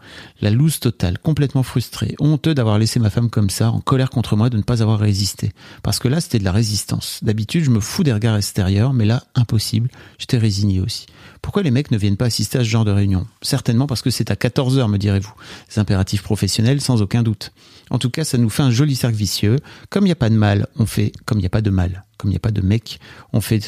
La 0.42 0.52
loose 0.52 0.80
totale, 0.80 1.18
complètement 1.18 1.64
frustré, 1.64 2.16
honteux 2.20 2.54
d'avoir 2.54 2.78
laissé 2.78 3.00
ma 3.00 3.10
femme 3.10 3.30
comme 3.30 3.50
ça, 3.50 3.72
en 3.72 3.80
colère 3.80 4.10
contre 4.10 4.36
moi 4.36 4.50
de 4.50 4.58
ne 4.58 4.62
pas 4.62 4.84
avoir 4.84 5.00
résisté. 5.00 5.52
Parce 5.82 5.98
que 5.98 6.08
là, 6.08 6.22
c'était 6.22 6.40
de 6.40 6.44
la 6.44 6.52
résistance. 6.52 7.20
D'habitude, 7.24 7.64
je 7.64 7.72
me 7.72 7.80
fous 7.80 8.04
des 8.04 8.14
regards 8.14 8.38
extérieurs, 8.38 8.94
mais 8.94 9.06
là, 9.06 9.24
impossible. 9.34 9.90
J'étais 10.20 10.38
résigné 10.38 10.82
aussi. 10.82 11.08
Pourquoi 11.42 11.64
les 11.64 11.72
mecs 11.72 11.90
ne 11.90 11.98
viennent 11.98 12.18
pas 12.18 12.26
assister 12.26 12.60
à 12.60 12.64
ce 12.64 12.70
genre 12.70 12.86
de 12.86 12.92
réunion? 12.92 13.26
Certainement 13.42 13.88
parce 13.88 14.04
que 14.04 14.12
c'est 14.12 14.30
à 14.30 14.36
14 14.36 14.78
heures, 14.78 14.90
me 14.90 14.98
direz-vous. 14.98 15.34
Les 15.70 15.80
impératifs 15.80 16.22
professionnels, 16.22 16.82
sans 16.82 17.02
aucun 17.02 17.24
doute. 17.24 17.52
En 17.92 18.00
tout 18.00 18.10
cas, 18.10 18.24
ça 18.24 18.38
nous 18.38 18.50
fait 18.50 18.64
un 18.64 18.72
joli 18.72 18.96
cercle 18.96 19.18
vicieux. 19.18 19.58
Comme 19.90 20.06
il 20.06 20.08
n'y 20.08 20.14
a 20.14 20.16
pas 20.16 20.30
de 20.30 20.36
mal, 20.36 20.68
on 20.78 20.86
fait 20.86 21.12
comme 21.26 21.38
il 21.38 21.42
n'y 21.42 21.48
a 21.48 21.52
pas 21.52 21.62
de 21.62 21.70
mal. 21.70 22.04
Comme 22.18 22.30
il 22.30 22.34
n'y 22.34 22.38
a 22.38 22.40
pas 22.40 22.52
de 22.52 22.62
mec, 22.62 23.00
on 23.34 23.42
fait, 23.42 23.60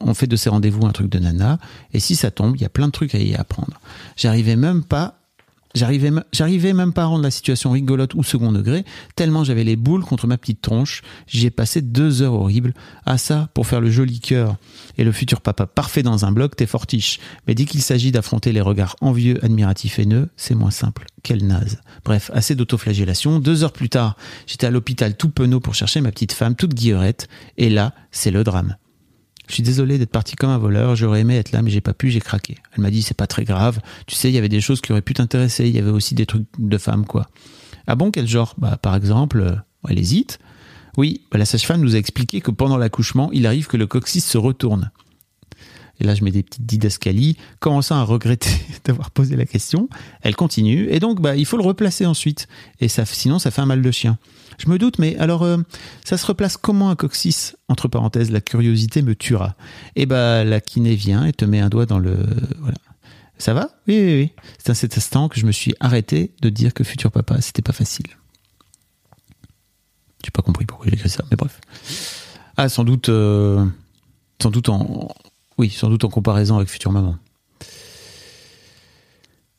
on 0.00 0.14
fait 0.14 0.26
de 0.26 0.36
ces 0.36 0.48
rendez-vous 0.48 0.86
un 0.86 0.92
truc 0.92 1.08
de 1.08 1.18
nana. 1.18 1.58
Et 1.92 2.00
si 2.00 2.16
ça 2.16 2.30
tombe, 2.30 2.56
il 2.56 2.62
y 2.62 2.64
a 2.64 2.70
plein 2.70 2.86
de 2.86 2.92
trucs 2.92 3.14
à 3.14 3.18
y 3.18 3.34
apprendre. 3.34 3.80
J'arrivais 4.16 4.56
même 4.56 4.82
pas 4.82 5.19
J'arrivais, 5.74 6.72
même 6.72 6.92
pas 6.92 7.02
à 7.02 7.06
rendre 7.06 7.22
la 7.22 7.30
situation 7.30 7.70
rigolote 7.70 8.14
ou 8.14 8.24
second 8.24 8.50
degré, 8.50 8.84
tellement 9.14 9.44
j'avais 9.44 9.62
les 9.62 9.76
boules 9.76 10.04
contre 10.04 10.26
ma 10.26 10.36
petite 10.36 10.60
tronche. 10.60 11.02
J'y 11.28 11.46
ai 11.46 11.50
passé 11.50 11.80
deux 11.80 12.22
heures 12.22 12.34
horribles. 12.34 12.74
À 13.06 13.18
ça, 13.18 13.48
pour 13.54 13.66
faire 13.66 13.80
le 13.80 13.90
joli 13.90 14.18
cœur 14.18 14.56
et 14.98 15.04
le 15.04 15.12
futur 15.12 15.40
papa 15.40 15.66
parfait 15.66 16.02
dans 16.02 16.24
un 16.24 16.32
bloc, 16.32 16.56
t'es 16.56 16.66
fortiche. 16.66 17.20
Mais 17.46 17.54
dès 17.54 17.66
qu'il 17.66 17.82
s'agit 17.82 18.10
d'affronter 18.10 18.52
les 18.52 18.60
regards 18.60 18.96
envieux, 19.00 19.42
admiratifs, 19.44 20.00
haineux, 20.00 20.28
c'est 20.36 20.56
moins 20.56 20.72
simple. 20.72 21.06
Quelle 21.22 21.46
naze. 21.46 21.80
Bref, 22.04 22.30
assez 22.34 22.56
d'autoflagellation. 22.56 23.38
Deux 23.38 23.62
heures 23.62 23.72
plus 23.72 23.90
tard, 23.90 24.16
j'étais 24.46 24.66
à 24.66 24.70
l'hôpital 24.70 25.16
tout 25.16 25.30
penaud 25.30 25.60
pour 25.60 25.74
chercher 25.74 26.00
ma 26.00 26.10
petite 26.10 26.32
femme, 26.32 26.56
toute 26.56 26.74
guillerette. 26.74 27.28
Et 27.58 27.70
là, 27.70 27.94
c'est 28.10 28.32
le 28.32 28.42
drame. 28.42 28.76
Je 29.50 29.54
suis 29.54 29.64
désolé 29.64 29.98
d'être 29.98 30.12
parti 30.12 30.36
comme 30.36 30.50
un 30.50 30.58
voleur, 30.58 30.94
j'aurais 30.94 31.22
aimé 31.22 31.36
être 31.36 31.50
là, 31.50 31.60
mais 31.60 31.70
j'ai 31.70 31.80
pas 31.80 31.92
pu, 31.92 32.08
j'ai 32.08 32.20
craqué. 32.20 32.58
Elle 32.72 32.82
m'a 32.82 32.90
dit, 32.90 33.02
c'est 33.02 33.16
pas 33.16 33.26
très 33.26 33.42
grave. 33.42 33.80
Tu 34.06 34.14
sais, 34.14 34.28
il 34.28 34.34
y 34.34 34.38
avait 34.38 34.48
des 34.48 34.60
choses 34.60 34.80
qui 34.80 34.92
auraient 34.92 35.02
pu 35.02 35.12
t'intéresser, 35.12 35.66
il 35.66 35.74
y 35.74 35.78
avait 35.80 35.90
aussi 35.90 36.14
des 36.14 36.24
trucs 36.24 36.46
de 36.56 36.78
femmes, 36.78 37.04
quoi. 37.04 37.26
Ah 37.88 37.96
bon, 37.96 38.12
quel 38.12 38.28
genre? 38.28 38.54
Bah, 38.58 38.78
par 38.80 38.94
exemple, 38.94 39.40
euh, 39.40 39.56
elle 39.88 39.98
hésite. 39.98 40.38
Oui, 40.96 41.22
bah, 41.32 41.38
la 41.38 41.44
sage-femme 41.46 41.80
nous 41.80 41.96
a 41.96 41.98
expliqué 41.98 42.40
que 42.40 42.52
pendant 42.52 42.76
l'accouchement, 42.76 43.28
il 43.32 43.44
arrive 43.44 43.66
que 43.66 43.76
le 43.76 43.88
coccyx 43.88 44.24
se 44.24 44.38
retourne. 44.38 44.92
Et 46.00 46.04
là, 46.04 46.14
je 46.14 46.24
mets 46.24 46.30
des 46.30 46.42
petites 46.42 46.66
didascalies, 46.66 47.36
commençant 47.58 47.96
à 47.96 48.02
regretter 48.02 48.50
d'avoir 48.84 49.10
posé 49.10 49.36
la 49.36 49.44
question? 49.44 49.88
Elle 50.22 50.34
continue, 50.34 50.88
et 50.90 50.98
donc, 50.98 51.20
bah, 51.20 51.36
il 51.36 51.44
faut 51.44 51.56
le 51.56 51.62
replacer 51.62 52.06
ensuite. 52.06 52.48
Et 52.80 52.88
ça, 52.88 53.04
sinon, 53.04 53.38
ça 53.38 53.50
fait 53.50 53.60
un 53.60 53.66
mal 53.66 53.82
de 53.82 53.90
chien. 53.90 54.18
Je 54.58 54.68
me 54.68 54.78
doute, 54.78 54.98
mais 54.98 55.16
alors, 55.16 55.42
euh, 55.42 55.58
ça 56.04 56.16
se 56.16 56.26
replace 56.26 56.56
comment 56.56 56.90
un 56.90 56.96
coccyx? 56.96 57.56
Entre 57.68 57.88
parenthèses, 57.88 58.30
la 58.30 58.40
curiosité 58.40 59.00
me 59.02 59.14
tuera. 59.14 59.54
Et 59.96 60.02
eh 60.02 60.06
bah, 60.06 60.44
la 60.44 60.60
kiné 60.60 60.94
vient 60.94 61.24
et 61.24 61.32
te 61.32 61.44
met 61.44 61.60
un 61.60 61.68
doigt 61.68 61.86
dans 61.86 61.98
le. 61.98 62.16
Voilà. 62.58 62.76
Ça 63.38 63.54
va? 63.54 63.70
Oui, 63.88 63.98
oui, 63.98 64.14
oui. 64.14 64.32
C'est 64.58 64.70
à 64.70 64.74
cet 64.74 64.98
instant 64.98 65.28
que 65.28 65.40
je 65.40 65.46
me 65.46 65.52
suis 65.52 65.74
arrêté 65.80 66.32
de 66.42 66.50
dire 66.50 66.74
que 66.74 66.84
futur 66.84 67.10
papa, 67.10 67.40
c'était 67.40 67.62
pas 67.62 67.72
facile. 67.72 68.06
J'ai 70.22 70.30
pas 70.30 70.42
compris 70.42 70.66
pourquoi 70.66 70.88
j'ai 70.88 70.94
écrit 70.94 71.08
ça, 71.08 71.24
mais 71.30 71.36
bref. 71.36 71.60
Ah, 72.58 72.68
sans 72.68 72.84
doute. 72.84 73.08
Euh, 73.08 73.64
sans 74.42 74.50
doute 74.50 74.68
en. 74.68 75.08
Oui, 75.60 75.68
sans 75.68 75.90
doute 75.90 76.04
en 76.04 76.08
comparaison 76.08 76.56
avec 76.56 76.70
future 76.70 76.90
maman. 76.90 77.18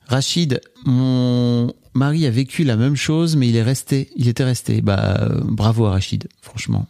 Rachid, 0.07 0.59
mon 0.83 1.75
mari 1.93 2.25
a 2.25 2.31
vécu 2.31 2.63
la 2.63 2.75
même 2.75 2.95
chose, 2.95 3.35
mais 3.35 3.47
il 3.47 3.55
est 3.55 3.61
resté. 3.61 4.09
Il 4.15 4.27
était 4.27 4.43
resté. 4.43 4.81
Bah, 4.81 5.29
bravo 5.43 5.85
à 5.85 5.91
Rachid, 5.91 6.27
franchement. 6.41 6.87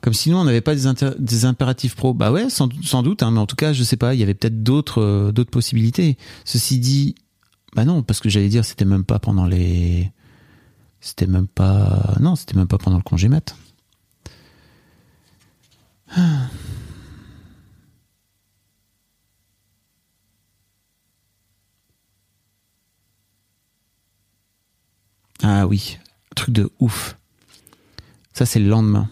Comme 0.00 0.14
sinon 0.14 0.40
on 0.40 0.44
n'avait 0.44 0.60
pas 0.60 0.74
des, 0.74 1.44
impératifs 1.44 1.94
pro. 1.94 2.12
Bah 2.12 2.32
ouais, 2.32 2.50
sans, 2.50 2.66
doute, 2.66 3.22
hein, 3.22 3.30
mais 3.30 3.38
en 3.38 3.46
tout 3.46 3.54
cas, 3.54 3.72
je 3.72 3.84
sais 3.84 3.96
pas, 3.96 4.14
il 4.14 4.20
y 4.20 4.24
avait 4.24 4.34
peut-être 4.34 4.64
d'autres 4.64 5.00
euh, 5.00 5.30
d'autres 5.30 5.52
possibilités. 5.52 6.18
Ceci 6.44 6.80
dit, 6.80 7.14
bah 7.76 7.84
non, 7.84 8.02
parce 8.02 8.18
que 8.18 8.28
j'allais 8.28 8.48
dire, 8.48 8.64
c'était 8.64 8.84
même 8.84 9.04
pas 9.04 9.20
pendant 9.20 9.46
les. 9.46 10.10
C'était 11.00 11.28
même 11.28 11.46
pas. 11.46 12.16
Non, 12.18 12.34
c'était 12.34 12.56
même 12.56 12.66
pas 12.66 12.78
pendant 12.78 12.96
le 12.96 13.04
congé 13.04 13.28
mat. 13.28 13.54
Ah. 16.16 16.37
Ah 25.50 25.66
oui, 25.66 25.96
truc 26.36 26.54
de 26.54 26.70
ouf. 26.78 27.16
Ça, 28.34 28.44
c'est 28.44 28.58
le 28.58 28.68
lendemain. 28.68 29.08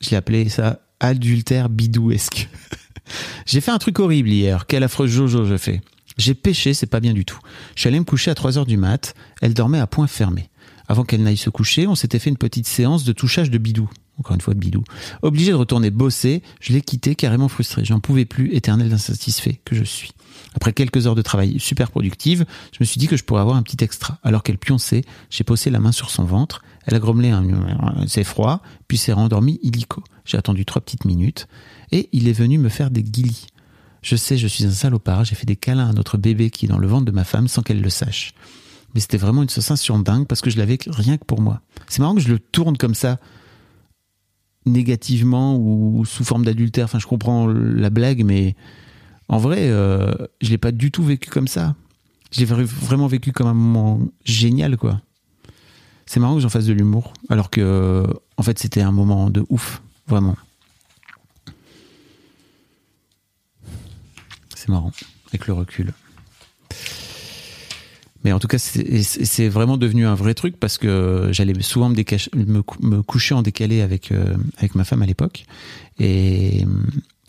Je 0.00 0.08
l'ai 0.08 0.16
appelé 0.16 0.48
ça 0.48 0.80
adultère 0.98 1.68
bidouesque. 1.68 2.48
J'ai 3.46 3.60
fait 3.60 3.70
un 3.70 3.76
truc 3.76 3.98
horrible 3.98 4.30
hier. 4.30 4.66
Quel 4.66 4.82
affreux 4.82 5.06
jojo 5.06 5.44
je 5.44 5.58
fais. 5.58 5.82
J'ai 6.16 6.32
pêché, 6.32 6.72
c'est 6.72 6.86
pas 6.86 7.00
bien 7.00 7.12
du 7.12 7.26
tout. 7.26 7.38
Je 7.74 7.80
suis 7.82 7.88
allé 7.88 8.00
me 8.00 8.06
coucher 8.06 8.30
à 8.30 8.34
3 8.34 8.56
heures 8.56 8.64
du 8.64 8.78
mat. 8.78 9.14
Elle 9.42 9.52
dormait 9.52 9.78
à 9.78 9.86
point 9.86 10.06
fermé. 10.06 10.48
Avant 10.88 11.04
qu'elle 11.04 11.22
n'aille 11.22 11.36
se 11.36 11.50
coucher, 11.50 11.86
on 11.86 11.94
s'était 11.94 12.18
fait 12.18 12.30
une 12.30 12.38
petite 12.38 12.66
séance 12.66 13.04
de 13.04 13.12
touchage 13.12 13.50
de 13.50 13.58
bidou. 13.58 13.90
Encore 14.18 14.34
une 14.34 14.40
fois 14.40 14.54
de 14.54 14.58
bidou. 14.58 14.82
Obligé 15.22 15.52
de 15.52 15.56
retourner 15.56 15.90
bosser, 15.90 16.42
je 16.60 16.72
l'ai 16.72 16.82
quitté 16.82 17.14
carrément 17.14 17.48
frustré. 17.48 17.84
J'en 17.84 18.00
pouvais 18.00 18.24
plus, 18.24 18.52
éternel 18.52 18.92
insatisfait 18.92 19.60
que 19.64 19.76
je 19.76 19.84
suis. 19.84 20.10
Après 20.54 20.72
quelques 20.72 21.06
heures 21.06 21.14
de 21.14 21.22
travail 21.22 21.58
super 21.60 21.90
productives, 21.90 22.44
je 22.72 22.78
me 22.80 22.84
suis 22.84 22.98
dit 22.98 23.06
que 23.06 23.16
je 23.16 23.24
pourrais 23.24 23.42
avoir 23.42 23.56
un 23.56 23.62
petit 23.62 23.82
extra. 23.82 24.18
Alors 24.22 24.42
qu'elle 24.42 24.58
pionçait, 24.58 25.04
j'ai 25.30 25.44
posé 25.44 25.70
la 25.70 25.78
main 25.78 25.92
sur 25.92 26.10
son 26.10 26.24
ventre. 26.24 26.62
Elle 26.86 26.94
a 26.94 26.98
grommelé 26.98 27.30
un, 27.30 27.44
c'est 28.06 28.24
froid, 28.24 28.62
puis 28.88 28.96
s'est 28.96 29.12
rendormie 29.12 29.60
illico. 29.62 30.02
J'ai 30.24 30.38
attendu 30.38 30.64
trois 30.64 30.80
petites 30.80 31.04
minutes 31.04 31.46
et 31.92 32.08
il 32.12 32.28
est 32.28 32.32
venu 32.32 32.58
me 32.58 32.68
faire 32.68 32.90
des 32.90 33.02
guilis. 33.02 33.46
Je 34.02 34.16
sais, 34.16 34.38
je 34.38 34.46
suis 34.46 34.64
un 34.64 34.70
salopard, 34.70 35.24
j'ai 35.24 35.34
fait 35.34 35.46
des 35.46 35.56
câlins 35.56 35.90
à 35.90 35.92
notre 35.92 36.16
bébé 36.16 36.50
qui 36.50 36.66
est 36.66 36.68
dans 36.68 36.78
le 36.78 36.88
ventre 36.88 37.04
de 37.04 37.10
ma 37.10 37.24
femme 37.24 37.48
sans 37.48 37.62
qu'elle 37.62 37.82
le 37.82 37.90
sache. 37.90 38.32
Mais 38.94 39.00
c'était 39.00 39.18
vraiment 39.18 39.42
une 39.42 39.48
sensation 39.48 39.98
dingue 39.98 40.26
parce 40.26 40.40
que 40.40 40.50
je 40.50 40.56
l'avais 40.56 40.78
rien 40.86 41.18
que 41.18 41.24
pour 41.24 41.40
moi. 41.40 41.60
C'est 41.88 42.00
marrant 42.00 42.14
que 42.14 42.20
je 42.20 42.28
le 42.28 42.38
tourne 42.38 42.78
comme 42.78 42.94
ça, 42.94 43.18
négativement 44.66 45.56
ou 45.56 46.04
sous 46.04 46.24
forme 46.24 46.44
d'adultère. 46.44 46.84
Enfin, 46.84 46.98
je 46.98 47.06
comprends 47.06 47.46
la 47.46 47.90
blague, 47.90 48.24
mais 48.24 48.54
en 49.28 49.38
vrai, 49.38 49.68
euh, 49.68 50.14
je 50.40 50.50
l'ai 50.50 50.58
pas 50.58 50.72
du 50.72 50.90
tout 50.90 51.02
vécu 51.02 51.30
comme 51.30 51.48
ça. 51.48 51.74
J'ai 52.30 52.44
vraiment 52.44 53.06
vécu 53.06 53.32
comme 53.32 53.46
un 53.46 53.54
moment 53.54 54.00
génial, 54.24 54.76
quoi. 54.76 55.00
C'est 56.06 56.20
marrant 56.20 56.36
que 56.36 56.40
j'en 56.40 56.48
fasse 56.48 56.66
de 56.66 56.72
l'humour, 56.72 57.12
alors 57.28 57.50
que, 57.50 58.06
en 58.36 58.42
fait, 58.42 58.58
c'était 58.58 58.80
un 58.80 58.92
moment 58.92 59.30
de 59.30 59.44
ouf, 59.48 59.82
vraiment. 60.06 60.36
C'est 64.54 64.68
marrant, 64.68 64.92
avec 65.28 65.46
le 65.46 65.52
recul. 65.54 65.92
Mais 68.24 68.32
en 68.32 68.38
tout 68.40 68.48
cas, 68.48 68.58
c'est 68.58 69.48
vraiment 69.48 69.76
devenu 69.76 70.06
un 70.06 70.14
vrai 70.14 70.34
truc 70.34 70.58
parce 70.58 70.76
que 70.76 71.28
j'allais 71.30 71.60
souvent 71.62 71.88
me, 71.88 73.00
coucher 73.02 73.34
en 73.34 73.42
décalé 73.42 73.80
avec, 73.80 74.10
euh, 74.10 74.36
avec 74.56 74.74
ma 74.74 74.84
femme 74.84 75.02
à 75.02 75.06
l'époque. 75.06 75.44
Et, 76.00 76.64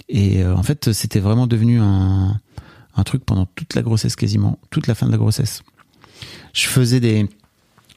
et 0.07 0.43
euh, 0.43 0.55
en 0.55 0.63
fait, 0.63 0.91
c'était 0.91 1.19
vraiment 1.19 1.45
devenu 1.45 1.79
un, 1.79 2.39
truc 3.05 3.23
pendant 3.23 3.45
toute 3.45 3.75
la 3.75 3.81
grossesse 3.81 4.17
quasiment, 4.17 4.59
toute 4.71 4.87
la 4.87 4.95
fin 4.95 5.05
de 5.05 5.11
la 5.11 5.17
grossesse. 5.17 5.63
Je 6.51 6.67
faisais 6.67 6.99
des, 6.99 7.29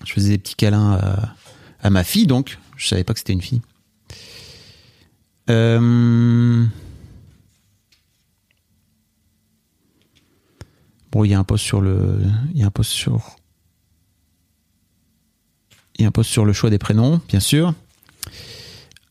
je 0.05 0.13
faisais 0.13 0.31
des 0.31 0.39
petits 0.39 0.55
câlins 0.55 0.93
à, 0.93 1.35
à 1.83 1.91
ma 1.91 2.05
fille, 2.05 2.29
donc 2.29 2.59
je 2.77 2.87
savais 2.87 3.03
pas 3.03 3.13
que 3.13 3.19
c'était 3.19 3.33
une 3.33 3.43
fille. 3.43 3.63
Euh... 5.51 6.65
Bon, 11.13 11.25
il 11.25 11.31
y 11.31 11.35
a 11.35 11.39
un 11.39 11.45
post 11.45 11.65
sur 11.65 11.81
le, 11.81 12.19
il 12.53 12.61
y 12.61 12.63
a 12.65 12.67
un 12.67 12.71
post 12.71 12.91
sur, 12.91 13.37
il 15.97 16.03
y 16.03 16.05
a 16.07 16.11
un 16.15 16.23
sur 16.23 16.45
le 16.45 16.53
choix 16.53 16.71
des 16.71 16.79
prénoms, 16.79 17.21
bien 17.29 17.41
sûr. 17.41 17.75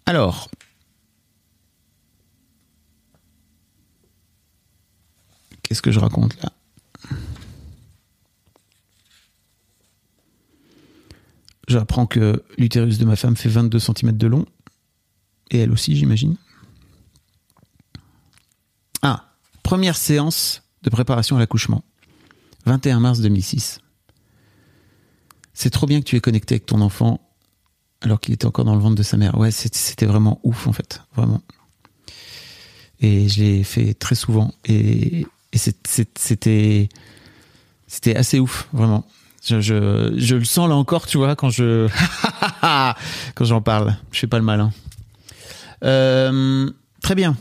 Alors, 0.05 0.49
Qu'est-ce 5.63 5.81
que 5.81 5.91
je 5.91 6.01
raconte 6.01 6.35
là? 6.43 6.51
J'apprends 11.69 12.05
que 12.05 12.43
l'utérus 12.57 12.97
de 12.97 13.05
ma 13.05 13.15
femme 13.15 13.37
fait 13.37 13.47
22 13.47 13.79
cm 13.79 14.17
de 14.17 14.27
long. 14.27 14.45
Et 15.49 15.59
elle 15.59 15.71
aussi, 15.71 15.95
j'imagine. 15.95 16.35
Première 19.71 19.95
séance 19.95 20.63
de 20.83 20.89
préparation 20.89 21.37
à 21.37 21.39
l'accouchement. 21.39 21.85
21 22.65 22.99
mars 22.99 23.19
2006. 23.19 23.79
C'est 25.53 25.69
trop 25.69 25.87
bien 25.87 25.99
que 25.99 26.05
tu 26.05 26.15
es 26.15 26.19
connecté 26.19 26.55
avec 26.55 26.65
ton 26.65 26.81
enfant 26.81 27.19
alors 28.01 28.19
qu'il 28.19 28.33
était 28.33 28.45
encore 28.45 28.65
dans 28.65 28.75
le 28.75 28.81
ventre 28.81 28.95
de 28.95 29.03
sa 29.03 29.17
mère. 29.17 29.37
Ouais, 29.37 29.51
c'était 29.51 30.05
vraiment 30.05 30.39
ouf 30.43 30.67
en 30.67 30.73
fait, 30.73 31.01
vraiment. 31.15 31.41
Et 32.99 33.29
je 33.29 33.41
l'ai 33.41 33.63
fait 33.63 33.93
très 33.93 34.15
souvent 34.15 34.53
et, 34.65 35.25
c'était 35.53 36.87
assez 38.15 38.39
ouf, 38.39 38.69
vraiment. 38.71 39.05
Je, 39.43 39.59
je, 39.59 40.35
le 40.35 40.45
sens 40.45 40.69
là 40.69 40.75
encore, 40.75 41.07
tu 41.07 41.17
vois, 41.17 41.35
quand 41.35 41.49
je 41.49 41.89
quand 43.35 43.45
j'en 43.45 43.61
parle. 43.61 43.97
Je 44.11 44.19
fais 44.19 44.27
pas 44.27 44.37
le 44.37 44.45
malin. 44.45 44.71
Euh, 45.83 46.69
très 47.01 47.15
bien. 47.15 47.35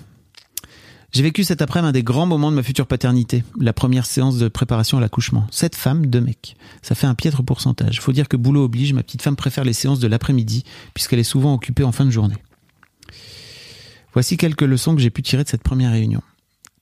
J'ai 1.13 1.23
vécu 1.23 1.43
cet 1.43 1.61
après-midi 1.61 1.89
un 1.89 1.93
des 1.93 2.03
grands 2.03 2.27
moments 2.27 2.51
de 2.51 2.57
ma 2.57 2.63
future 2.63 2.87
paternité, 2.87 3.43
la 3.59 3.73
première 3.73 4.07
séance 4.07 4.39
de 4.39 4.49
préparation 4.49 4.99
à 4.99 5.01
l'accouchement. 5.01 5.47
Cette 5.51 5.75
femme, 5.75 6.07
deux 6.07 6.21
mecs. 6.21 6.57
Ça 6.83 6.95
fait 6.95 7.07
un 7.07 7.15
piètre 7.15 7.43
pourcentage. 7.43 8.01
Faut 8.01 8.13
dire 8.13 8.29
que 8.29 8.37
boulot 8.37 8.65
oblige, 8.65 8.93
ma 8.93 9.03
petite 9.03 9.23
femme 9.23 9.35
préfère 9.35 9.65
les 9.65 9.73
séances 9.73 9.99
de 9.99 10.07
l'après-midi, 10.07 10.65
puisqu'elle 10.95 11.19
est 11.19 11.25
souvent 11.25 11.55
occupée 11.55 11.83
en 11.83 11.91
fin 11.91 12.05
de 12.05 12.11
journée. 12.11 12.37
Voici 14.13 14.37
quelques 14.37 14.63
leçons 14.63 14.95
que 14.95 15.01
j'ai 15.01 15.11
pu 15.11 15.23
tirer 15.23 15.43
de 15.43 15.49
cette 15.49 15.63
première 15.63 15.91
réunion. 15.91 16.23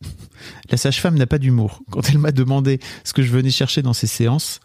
La 0.71 0.77
sage-femme 0.77 1.17
n'a 1.17 1.27
pas 1.27 1.39
d'humour. 1.39 1.83
Quand 1.91 2.09
elle 2.11 2.19
m'a 2.19 2.33
demandé 2.33 2.81
ce 3.05 3.15
que 3.15 3.23
je 3.23 3.31
venais 3.31 3.51
chercher 3.51 3.81
dans 3.81 3.95
ces 3.95 4.07
séances, 4.07 4.61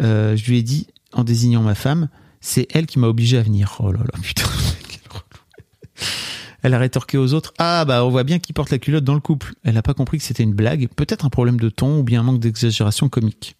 euh, 0.00 0.36
je 0.36 0.44
lui 0.46 0.58
ai 0.58 0.62
dit, 0.62 0.86
en 1.12 1.24
désignant 1.24 1.62
ma 1.62 1.74
femme, 1.74 2.08
c'est 2.40 2.68
elle 2.70 2.86
qui 2.86 3.00
m'a 3.00 3.08
obligé 3.08 3.36
à 3.36 3.42
venir. 3.42 3.76
Oh 3.80 3.90
là 3.90 4.00
là, 4.00 4.20
putain. 4.22 4.44
Elle 6.62 6.74
a 6.74 6.78
rétorqué 6.78 7.18
aux 7.18 7.34
autres 7.34 7.52
Ah, 7.58 7.84
bah, 7.84 8.04
on 8.04 8.10
voit 8.10 8.24
bien 8.24 8.38
qui 8.38 8.52
porte 8.52 8.70
la 8.70 8.78
culotte 8.78 9.04
dans 9.04 9.14
le 9.14 9.20
couple. 9.20 9.54
Elle 9.64 9.74
n'a 9.74 9.82
pas 9.82 9.94
compris 9.94 10.18
que 10.18 10.24
c'était 10.24 10.42
une 10.42 10.54
blague, 10.54 10.88
peut-être 10.94 11.24
un 11.24 11.30
problème 11.30 11.58
de 11.58 11.68
ton 11.68 11.98
ou 11.98 12.02
bien 12.02 12.20
un 12.20 12.24
manque 12.24 12.40
d'exagération 12.40 13.08
comique. 13.08 13.56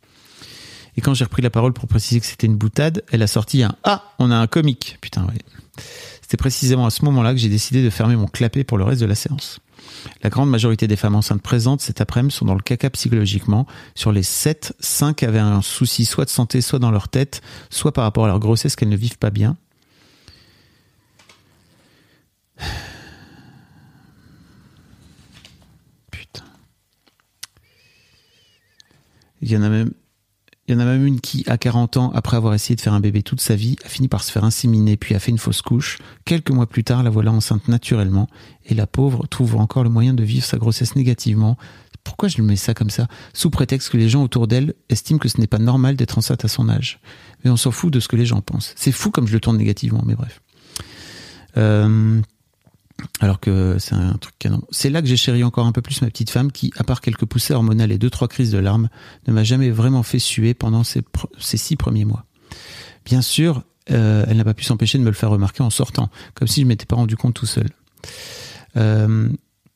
Et 0.97 1.01
quand 1.01 1.15
j'ai 1.15 1.25
repris 1.25 1.43
la 1.43 1.51
parole 1.51 1.73
pour 1.73 1.87
préciser 1.87 2.21
que 2.21 2.27
c'était 2.27 2.47
une 2.47 2.57
boutade, 2.57 3.05
elle 3.11 3.23
a 3.23 3.27
sorti 3.27 3.63
un 3.63 3.75
Ah, 3.85 4.13
on 4.19 4.31
a 4.31 4.37
un 4.37 4.47
comique. 4.47 4.99
Putain, 5.01 5.25
ouais. 5.25 5.39
C'était 6.21 6.37
précisément 6.37 6.87
à 6.87 6.91
ce 6.91 7.05
moment-là 7.07 7.33
que 7.33 7.39
j'ai 7.39 7.49
décidé 7.49 7.83
de 7.83 7.91
fermer 7.91 8.17
mon 8.17 8.27
clapet 8.27 8.65
pour 8.65 8.79
le 8.79 8.85
reste 8.85 9.01
de 9.01 9.07
la 9.07 9.15
séance. 9.15 9.61
La 10.23 10.31
grande 10.31 10.51
majorité 10.51 10.87
des 10.87 10.97
femmes 10.97 11.15
enceintes 11.15 11.43
présentes 11.43 11.81
cet 11.81 12.01
après-midi 12.01 12.35
sont 12.35 12.45
dans 12.45 12.55
le 12.55 12.61
caca 12.61 12.91
psychologiquement. 12.91 13.67
Sur 13.95 14.13
les 14.13 14.23
7, 14.23 14.75
5 14.79 15.23
avaient 15.23 15.39
un 15.39 15.63
souci 15.63 16.05
soit 16.05 16.25
de 16.25 16.31
santé, 16.31 16.61
soit 16.61 16.79
dans 16.79 16.91
leur 16.91 17.09
tête, 17.09 17.41
soit 17.71 17.93
par 17.93 18.05
rapport 18.05 18.25
à 18.25 18.29
leur 18.29 18.39
grossesse 18.39 18.77
qu'elles 18.77 18.89
ne 18.89 18.97
vivent 18.97 19.19
pas 19.19 19.31
bien. 19.31 19.57
Il 29.43 29.51
y 29.51 29.57
en 29.57 29.62
a 29.62 29.69
même, 29.69 29.93
il 30.67 30.75
y 30.75 30.77
en 30.77 30.81
a 30.81 30.85
même 30.85 31.07
une 31.07 31.21
qui, 31.21 31.45
à 31.49 31.59
40 31.59 31.97
ans, 31.97 32.11
après 32.15 32.37
avoir 32.37 32.55
essayé 32.55 32.77
de 32.77 32.81
faire 32.81 32.93
un 32.93 33.01
bébé 33.01 33.23
toute 33.23 33.41
sa 33.41 33.57
vie, 33.57 33.77
a 33.85 33.89
fini 33.89 34.09
par 34.09 34.23
se 34.23 34.31
faire 34.31 34.45
inséminer, 34.45 34.97
puis 34.97 35.15
a 35.15 35.19
fait 35.19 35.31
une 35.31 35.39
fausse 35.39 35.62
couche. 35.62 35.99
Quelques 36.25 36.51
mois 36.51 36.69
plus 36.69 36.85
tard, 36.85 37.03
la 37.03 37.11
voilà 37.11 37.33
enceinte 37.33 37.69
naturellement, 37.69 38.29
et 38.65 38.75
la 38.75 38.87
pauvre 38.87 39.27
trouve 39.27 39.57
encore 39.57 39.83
le 39.85 39.91
moyen 39.91 40.15
de 40.15 40.23
vivre 40.23 40.45
sa 40.45 40.59
grossesse 40.59 40.95
négativement. 40.95 41.57
Pourquoi 42.05 42.29
je 42.29 42.37
lui 42.37 42.45
mets 42.45 42.57
ça 42.57 42.75
comme 42.75 42.91
ça? 42.91 43.09
Sous 43.35 43.51
prétexte 43.51 43.91
que 43.91 43.97
les 43.97 44.09
gens 44.09 44.23
autour 44.23 44.47
d'elle 44.47 44.75
estiment 44.89 45.19
que 45.19 45.29
ce 45.29 45.39
n'est 45.41 45.47
pas 45.47 45.59
normal 45.59 45.97
d'être 45.97 46.19
enceinte 46.19 46.45
à 46.45 46.49
son 46.49 46.69
âge. 46.69 47.01
Mais 47.45 47.51
on 47.51 47.57
s'en 47.57 47.71
fout 47.71 47.93
de 47.93 48.01
ce 48.01 48.09
que 48.09 48.17
les 48.17 48.27
gens 48.27 48.41
pensent. 48.41 48.73
C'est 48.77 48.93
fou 48.93 49.11
comme 49.11 49.27
je 49.27 49.33
le 49.33 49.41
tourne 49.41 49.57
négativement, 49.57 50.03
mais 50.07 50.15
bref. 50.15 50.41
Euh, 51.57 52.21
alors 53.21 53.41
que 53.41 53.77
c'est 53.79 53.95
un 53.95 54.15
truc 54.15 54.35
canon. 54.39 54.63
C'est 54.71 54.91
là 54.91 55.03
que 55.03 55.09
j'ai 55.09 55.17
chéri 55.17 55.45
encore 55.45 55.67
un 55.67 55.73
peu 55.73 55.83
plus 55.83 56.03
ma 56.03 56.09
petite 56.09 56.31
femme 56.31 56.53
qui, 56.53 56.73
à 56.77 56.85
part 56.85 57.01
quelques 57.01 57.25
poussées 57.25 57.55
hormonales 57.55 57.93
et 57.93 57.99
deux, 57.99 58.11
trois 58.11 58.29
crises 58.29 58.51
de 58.51 58.59
larmes, 58.59 58.89
ne 59.27 59.33
m'a 59.33 59.45
jamais 59.45 59.71
vraiment 59.71 60.03
fait 60.03 60.19
suer 60.19 60.55
pendant 60.55 60.85
ces, 60.85 61.03
six 61.39 61.77
premiers 61.77 62.05
mois. 62.05 62.25
Bien 63.05 63.23
sûr, 63.23 63.63
euh, 63.91 64.25
elle 64.29 64.37
n'a 64.37 64.45
pas 64.45 64.55
pu 64.55 64.65
s'empêcher 64.65 64.99
de 64.99 65.03
me 65.03 65.09
le 65.09 65.15
faire 65.15 65.31
remarquer 65.31 65.63
en 65.63 65.71
sortant, 65.71 66.11
comme 66.35 66.49
si 66.49 66.63
je 66.63 66.67
m'étais 66.67 66.87
pas 66.87 66.97
rendu 66.97 67.17
compte 67.17 67.35
tout 67.35 67.47
seul. 67.47 67.69
Euh, 68.77 69.29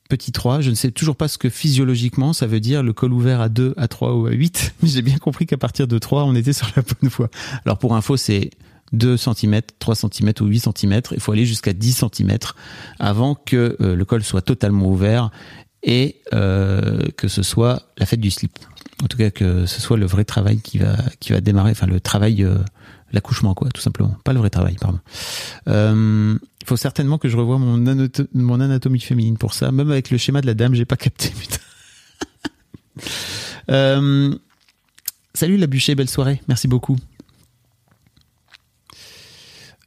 petit 0.08 0.32
3, 0.32 0.60
je 0.60 0.70
ne 0.70 0.74
sais 0.74 0.90
toujours 0.90 1.16
pas 1.16 1.28
ce 1.28 1.38
que 1.38 1.48
physiologiquement 1.48 2.32
ça 2.32 2.46
veut 2.46 2.60
dire 2.60 2.82
le 2.82 2.92
col 2.92 3.12
ouvert 3.12 3.40
à 3.40 3.48
2, 3.48 3.74
à 3.76 3.88
3 3.88 4.14
ou 4.14 4.26
à 4.26 4.32
8, 4.32 4.74
mais 4.82 4.88
j'ai 4.88 5.02
bien 5.02 5.18
compris 5.18 5.46
qu'à 5.46 5.56
partir 5.56 5.88
de 5.88 5.98
3, 5.98 6.24
on 6.24 6.34
était 6.34 6.52
sur 6.52 6.68
la 6.76 6.82
bonne 6.82 7.10
voie. 7.10 7.30
Alors 7.64 7.78
pour 7.78 7.94
info, 7.96 8.16
c'est 8.16 8.50
2 8.92 9.16
cm, 9.16 9.60
3 9.78 9.94
cm 9.94 10.32
ou 10.40 10.46
8 10.46 10.60
cm. 10.60 11.00
Il 11.12 11.20
faut 11.20 11.32
aller 11.32 11.46
jusqu'à 11.46 11.72
10 11.72 12.04
cm 12.12 12.38
avant 12.98 13.34
que 13.34 13.76
euh, 13.80 13.96
le 13.96 14.04
col 14.04 14.22
soit 14.22 14.42
totalement 14.42 14.86
ouvert 14.88 15.30
et 15.82 16.20
euh, 16.32 17.02
que 17.16 17.28
ce 17.28 17.42
soit 17.42 17.82
la 17.98 18.06
fête 18.06 18.20
du 18.20 18.30
slip. 18.30 18.52
En 19.02 19.06
tout 19.06 19.18
cas, 19.18 19.30
que 19.30 19.66
ce 19.66 19.80
soit 19.80 19.96
le 19.96 20.06
vrai 20.06 20.24
travail 20.24 20.60
qui 20.60 20.78
va, 20.78 20.96
qui 21.20 21.32
va 21.32 21.40
démarrer, 21.40 21.72
enfin 21.72 21.86
le 21.86 22.00
travail, 22.00 22.44
euh, 22.44 22.58
l'accouchement, 23.12 23.54
quoi, 23.54 23.68
tout 23.70 23.80
simplement. 23.80 24.16
Pas 24.24 24.32
le 24.32 24.38
vrai 24.38 24.50
travail, 24.50 24.76
pardon. 24.80 25.00
Il 25.66 26.66
faut 26.66 26.76
certainement 26.76 27.18
que 27.18 27.28
je 27.28 27.36
revoie 27.36 27.58
mon, 27.58 27.76
mon 28.32 28.60
anatomie 28.60 29.00
féminine 29.00 29.36
pour 29.36 29.52
ça. 29.52 29.72
Même 29.72 29.90
avec 29.90 30.10
le 30.10 30.18
schéma 30.18 30.40
de 30.40 30.46
la 30.46 30.54
dame, 30.54 30.74
j'ai 30.74 30.86
pas 30.86 30.96
capté, 30.96 31.32
salut 35.34 35.56
la 35.56 35.66
bûcher, 35.66 35.94
belle 35.94 36.08
soirée. 36.08 36.40
Merci 36.48 36.68
beaucoup. 36.68 36.96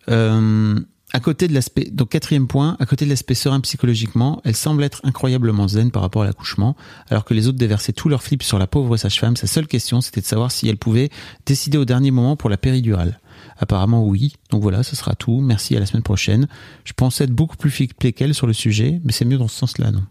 Euh, 0.09 0.79
à 1.13 1.19
côté 1.21 1.47
de 1.47 1.53
l'aspect, 1.53 1.85
donc 1.85 2.09
quatrième 2.09 2.47
point, 2.47 2.75
à 2.79 2.85
côté 2.85 3.05
de 3.05 3.09
l'aspect 3.09 3.33
serein 3.33 3.61
psychologiquement, 3.61 4.41
elle 4.43 4.55
semble 4.55 4.83
être 4.83 4.99
incroyablement 5.03 5.67
zen 5.67 5.89
par 5.89 6.01
rapport 6.01 6.23
à 6.23 6.25
l'accouchement, 6.25 6.75
alors 7.09 7.23
que 7.23 7.33
les 7.33 7.47
autres 7.47 7.57
déversaient 7.57 7.93
tout 7.93 8.09
leur 8.09 8.21
flip 8.21 8.43
sur 8.43 8.59
la 8.59 8.67
pauvre 8.67 8.97
sage-femme. 8.97 9.37
Sa 9.37 9.47
seule 9.47 9.67
question, 9.67 10.01
c'était 10.01 10.19
de 10.19 10.25
savoir 10.25 10.51
si 10.51 10.67
elle 10.67 10.77
pouvait 10.77 11.09
décider 11.45 11.77
au 11.77 11.85
dernier 11.85 12.11
moment 12.11 12.35
pour 12.35 12.49
la 12.49 12.57
péridurale. 12.57 13.19
Apparemment 13.57 14.05
oui. 14.05 14.33
Donc 14.49 14.61
voilà, 14.61 14.83
ce 14.83 14.95
sera 14.95 15.15
tout. 15.15 15.39
Merci 15.39 15.77
à 15.77 15.79
la 15.79 15.85
semaine 15.85 16.03
prochaine. 16.03 16.47
Je 16.83 16.93
pensais 16.93 17.23
être 17.23 17.31
beaucoup 17.31 17.57
plus 17.57 17.71
flippé 17.71 18.11
qu'elle 18.11 18.33
sur 18.33 18.47
le 18.47 18.53
sujet, 18.53 18.99
mais 19.05 19.13
c'est 19.13 19.25
mieux 19.25 19.37
dans 19.37 19.47
ce 19.47 19.57
sens-là, 19.57 19.91
non? 19.91 20.03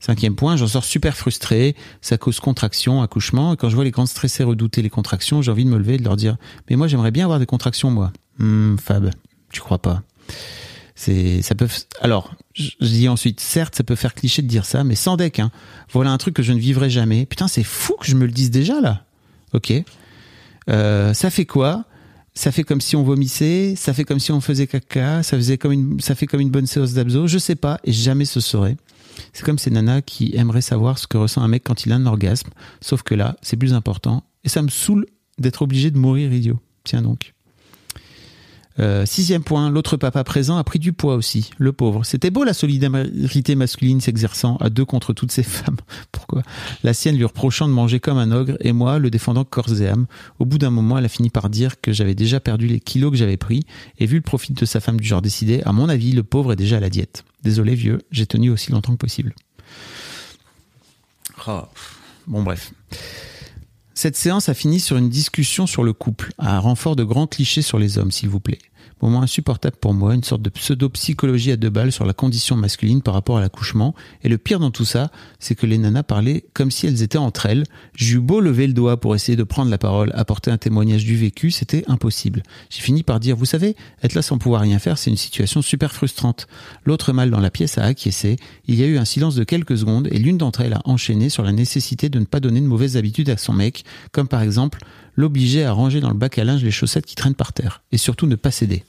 Cinquième 0.00 0.34
point, 0.34 0.56
j'en 0.56 0.66
sors 0.66 0.84
super 0.84 1.14
frustré, 1.14 1.76
ça 2.00 2.16
cause 2.16 2.40
contraction, 2.40 3.02
accouchement, 3.02 3.52
et 3.52 3.58
quand 3.58 3.68
je 3.68 3.74
vois 3.74 3.84
les 3.84 3.90
grands 3.90 4.06
stressés 4.06 4.44
redouter 4.44 4.80
les 4.80 4.88
contractions, 4.88 5.42
j'ai 5.42 5.50
envie 5.50 5.66
de 5.66 5.68
me 5.68 5.76
lever 5.76 5.96
et 5.96 5.98
de 5.98 6.04
leur 6.04 6.16
dire, 6.16 6.38
mais 6.70 6.76
moi 6.76 6.88
j'aimerais 6.88 7.10
bien 7.10 7.24
avoir 7.24 7.38
des 7.38 7.44
contractions, 7.44 7.90
moi. 7.90 8.10
Hmm, 8.40 8.76
Fab, 8.78 9.10
tu 9.52 9.60
crois 9.60 9.78
pas. 9.78 10.02
C'est 10.94 11.40
ça 11.40 11.54
peut 11.54 11.68
alors 12.02 12.34
je, 12.52 12.72
dis 12.82 13.08
ensuite 13.08 13.40
certes 13.40 13.74
ça 13.74 13.84
peut 13.84 13.94
faire 13.94 14.14
cliché 14.14 14.42
de 14.42 14.46
dire 14.46 14.66
ça 14.66 14.84
mais 14.84 14.94
sans 14.94 15.16
deck 15.16 15.38
hein. 15.38 15.50
voilà 15.90 16.10
un 16.10 16.18
truc 16.18 16.34
que 16.34 16.42
je 16.42 16.52
ne 16.52 16.58
vivrai 16.58 16.90
jamais. 16.90 17.26
Putain 17.26 17.48
c'est 17.48 17.62
fou 17.62 17.94
que 18.00 18.06
je 18.06 18.16
me 18.16 18.26
le 18.26 18.32
dise 18.32 18.50
déjà 18.50 18.80
là. 18.80 19.04
Ok. 19.52 19.72
Euh, 20.68 21.14
ça 21.14 21.30
fait 21.30 21.46
quoi? 21.46 21.84
Ça 22.34 22.52
fait 22.52 22.64
comme 22.64 22.80
si 22.80 22.96
on 22.96 23.02
vomissait 23.02 23.74
ça 23.76 23.94
fait 23.94 24.04
comme 24.04 24.20
si 24.20 24.30
on 24.30 24.40
faisait 24.40 24.66
caca 24.66 25.22
ça 25.22 25.36
faisait 25.36 25.58
comme 25.58 25.72
une 25.72 26.00
ça 26.00 26.14
fait 26.14 26.26
comme 26.26 26.40
une 26.40 26.50
bonne 26.50 26.66
séance 26.66 26.92
d'abso 26.92 27.26
je 27.26 27.38
sais 27.38 27.56
pas 27.56 27.80
et 27.84 27.92
jamais 27.92 28.24
ce 28.24 28.40
serait. 28.40 28.76
C'est 29.32 29.44
comme 29.44 29.58
ces 29.58 29.70
nanas 29.70 30.02
qui 30.02 30.34
aimeraient 30.36 30.60
savoir 30.60 30.98
ce 30.98 31.06
que 31.06 31.16
ressent 31.16 31.42
un 31.42 31.48
mec 31.48 31.62
quand 31.64 31.86
il 31.86 31.92
a 31.92 31.96
un 31.96 32.06
orgasme 32.06 32.50
sauf 32.80 33.02
que 33.02 33.14
là 33.14 33.36
c'est 33.42 33.56
plus 33.56 33.74
important 33.74 34.22
et 34.44 34.50
ça 34.50 34.60
me 34.62 34.68
saoule 34.68 35.06
d'être 35.38 35.62
obligé 35.62 35.90
de 35.90 35.98
mourir 35.98 36.32
idiot. 36.32 36.58
Tiens 36.84 37.00
donc 37.02 37.32
euh, 38.80 39.04
sixième 39.04 39.42
point, 39.42 39.68
l'autre 39.68 39.96
papa 39.96 40.24
présent 40.24 40.56
a 40.56 40.64
pris 40.64 40.78
du 40.78 40.92
poids 40.92 41.14
aussi, 41.14 41.50
le 41.58 41.72
pauvre. 41.72 42.04
C'était 42.04 42.30
beau 42.30 42.44
la 42.44 42.54
solidarité 42.54 43.54
masculine 43.54 44.00
s'exerçant 44.00 44.56
à 44.56 44.70
deux 44.70 44.84
contre 44.84 45.12
toutes 45.12 45.32
ces 45.32 45.42
femmes. 45.44 45.76
Pourquoi? 46.12 46.42
La 46.82 46.94
sienne 46.94 47.16
lui 47.16 47.24
reprochant 47.24 47.68
de 47.68 47.72
manger 47.72 48.00
comme 48.00 48.16
un 48.16 48.32
ogre 48.32 48.56
et 48.60 48.72
moi 48.72 48.98
le 48.98 49.10
défendant 49.10 49.44
corps 49.44 49.82
et 49.82 49.88
âme. 49.88 50.06
Au 50.38 50.46
bout 50.46 50.58
d'un 50.58 50.70
moment, 50.70 50.96
elle 50.96 51.04
a 51.04 51.08
fini 51.08 51.28
par 51.28 51.50
dire 51.50 51.80
que 51.80 51.92
j'avais 51.92 52.14
déjà 52.14 52.40
perdu 52.40 52.66
les 52.66 52.80
kilos 52.80 53.10
que 53.10 53.18
j'avais 53.18 53.36
pris 53.36 53.66
et 53.98 54.06
vu 54.06 54.16
le 54.16 54.22
profit 54.22 54.54
de 54.54 54.64
sa 54.64 54.80
femme 54.80 54.98
du 54.98 55.06
genre 55.06 55.22
décidé, 55.22 55.62
à 55.64 55.72
mon 55.72 55.88
avis, 55.88 56.12
le 56.12 56.22
pauvre 56.22 56.52
est 56.52 56.56
déjà 56.56 56.78
à 56.78 56.80
la 56.80 56.90
diète. 56.90 57.24
Désolé 57.42 57.74
vieux, 57.74 57.98
j'ai 58.10 58.26
tenu 58.26 58.50
aussi 58.50 58.72
longtemps 58.72 58.92
que 58.92 58.98
possible. 58.98 59.34
Oh. 61.46 61.62
Bon 62.26 62.42
bref. 62.42 62.72
Cette 63.94 64.16
séance 64.16 64.48
a 64.48 64.54
fini 64.54 64.80
sur 64.80 64.96
une 64.96 65.10
discussion 65.10 65.66
sur 65.66 65.82
le 65.82 65.92
couple, 65.92 66.32
un 66.38 66.58
renfort 66.58 66.96
de 66.96 67.04
grands 67.04 67.26
clichés 67.26 67.60
sur 67.60 67.78
les 67.78 67.98
hommes, 67.98 68.10
s'il 68.10 68.30
vous 68.30 68.40
plaît 68.40 68.58
moment 69.02 69.22
insupportable 69.22 69.76
pour 69.80 69.94
moi, 69.94 70.14
une 70.14 70.24
sorte 70.24 70.42
de 70.42 70.50
pseudo-psychologie 70.50 71.52
à 71.52 71.56
deux 71.56 71.70
balles 71.70 71.92
sur 71.92 72.04
la 72.04 72.12
condition 72.12 72.56
masculine 72.56 73.02
par 73.02 73.14
rapport 73.14 73.38
à 73.38 73.40
l'accouchement. 73.40 73.94
Et 74.22 74.28
le 74.28 74.38
pire 74.38 74.60
dans 74.60 74.70
tout 74.70 74.84
ça, 74.84 75.10
c'est 75.38 75.54
que 75.54 75.66
les 75.66 75.78
nanas 75.78 76.02
parlaient 76.02 76.44
comme 76.54 76.70
si 76.70 76.86
elles 76.86 77.02
étaient 77.02 77.18
entre 77.18 77.46
elles. 77.46 77.64
Eu 78.00 78.18
beau 78.18 78.40
lever 78.40 78.66
le 78.66 78.72
doigt 78.72 79.00
pour 79.00 79.14
essayer 79.14 79.36
de 79.36 79.42
prendre 79.42 79.70
la 79.70 79.78
parole, 79.78 80.10
apporter 80.14 80.50
un 80.50 80.58
témoignage 80.58 81.04
du 81.04 81.16
vécu, 81.16 81.50
c'était 81.50 81.84
impossible. 81.88 82.42
J'ai 82.70 82.82
fini 82.82 83.02
par 83.02 83.20
dire, 83.20 83.36
vous 83.36 83.44
savez, 83.44 83.76
être 84.02 84.14
là 84.14 84.22
sans 84.22 84.38
pouvoir 84.38 84.62
rien 84.62 84.78
faire, 84.78 84.98
c'est 84.98 85.10
une 85.10 85.16
situation 85.16 85.62
super 85.62 85.92
frustrante. 85.92 86.46
L'autre 86.84 87.12
mâle 87.12 87.30
dans 87.30 87.40
la 87.40 87.50
pièce 87.50 87.78
a 87.78 87.84
acquiescé, 87.84 88.36
il 88.66 88.74
y 88.74 88.82
a 88.82 88.86
eu 88.86 88.98
un 88.98 89.04
silence 89.04 89.34
de 89.34 89.44
quelques 89.44 89.78
secondes 89.78 90.08
et 90.10 90.18
l'une 90.18 90.38
d'entre 90.38 90.60
elles 90.60 90.74
a 90.74 90.82
enchaîné 90.84 91.28
sur 91.28 91.42
la 91.42 91.52
nécessité 91.52 92.08
de 92.08 92.18
ne 92.18 92.24
pas 92.24 92.40
donner 92.40 92.60
de 92.60 92.66
mauvaises 92.66 92.96
habitudes 92.96 93.30
à 93.30 93.36
son 93.36 93.52
mec, 93.52 93.84
comme 94.12 94.28
par 94.28 94.42
exemple 94.42 94.80
l'obliger 95.16 95.64
à 95.64 95.72
ranger 95.72 96.00
dans 96.00 96.08
le 96.08 96.14
bac 96.16 96.38
à 96.38 96.44
linge 96.44 96.62
les 96.62 96.70
chaussettes 96.70 97.06
qui 97.06 97.14
traînent 97.14 97.34
par 97.34 97.52
terre, 97.52 97.82
et 97.92 97.98
surtout 97.98 98.26
ne 98.26 98.36
pas 98.36 98.50
céder. 98.50 98.84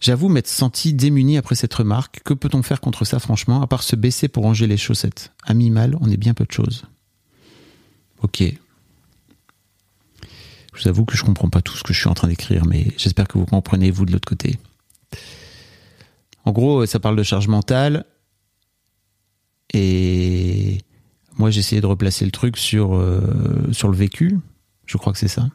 J'avoue 0.00 0.30
m'être 0.30 0.48
senti 0.48 0.94
démuni 0.94 1.36
après 1.36 1.54
cette 1.54 1.74
remarque. 1.74 2.22
Que 2.24 2.32
peut-on 2.32 2.62
faire 2.62 2.80
contre 2.80 3.04
ça, 3.04 3.18
franchement, 3.18 3.60
à 3.60 3.66
part 3.66 3.82
se 3.82 3.96
baisser 3.96 4.28
pour 4.28 4.44
ranger 4.44 4.66
les 4.66 4.78
chaussettes? 4.78 5.32
À 5.44 5.52
mi-mal, 5.52 5.96
on 6.00 6.08
est 6.10 6.16
bien 6.16 6.32
peu 6.32 6.44
de 6.44 6.52
choses. 6.52 6.84
Ok. 8.22 8.42
Je 10.72 10.82
vous 10.82 10.88
avoue 10.88 11.04
que 11.04 11.16
je 11.16 11.22
comprends 11.22 11.50
pas 11.50 11.60
tout 11.60 11.76
ce 11.76 11.82
que 11.82 11.92
je 11.92 12.00
suis 12.00 12.08
en 12.08 12.14
train 12.14 12.28
d'écrire, 12.28 12.64
mais 12.64 12.94
j'espère 12.96 13.28
que 13.28 13.36
vous 13.36 13.44
comprenez, 13.44 13.90
vous, 13.90 14.06
de 14.06 14.12
l'autre 14.12 14.28
côté. 14.28 14.58
En 16.46 16.52
gros, 16.52 16.86
ça 16.86 16.98
parle 16.98 17.16
de 17.16 17.22
charge 17.22 17.48
mentale. 17.48 18.06
Et 19.74 20.78
moi, 21.36 21.50
j'ai 21.50 21.60
essayé 21.60 21.82
de 21.82 21.86
replacer 21.86 22.24
le 22.24 22.30
truc 22.30 22.56
sur, 22.56 22.94
euh, 22.94 23.68
sur 23.72 23.88
le 23.88 23.96
vécu. 23.96 24.38
Je 24.86 24.96
crois 24.96 25.12
que 25.12 25.18
c'est 25.18 25.28
ça. 25.28 25.48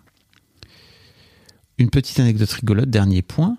Une 1.79 1.89
petite 1.89 2.19
anecdote 2.19 2.51
rigolote, 2.51 2.89
dernier 2.89 3.23
point. 3.23 3.57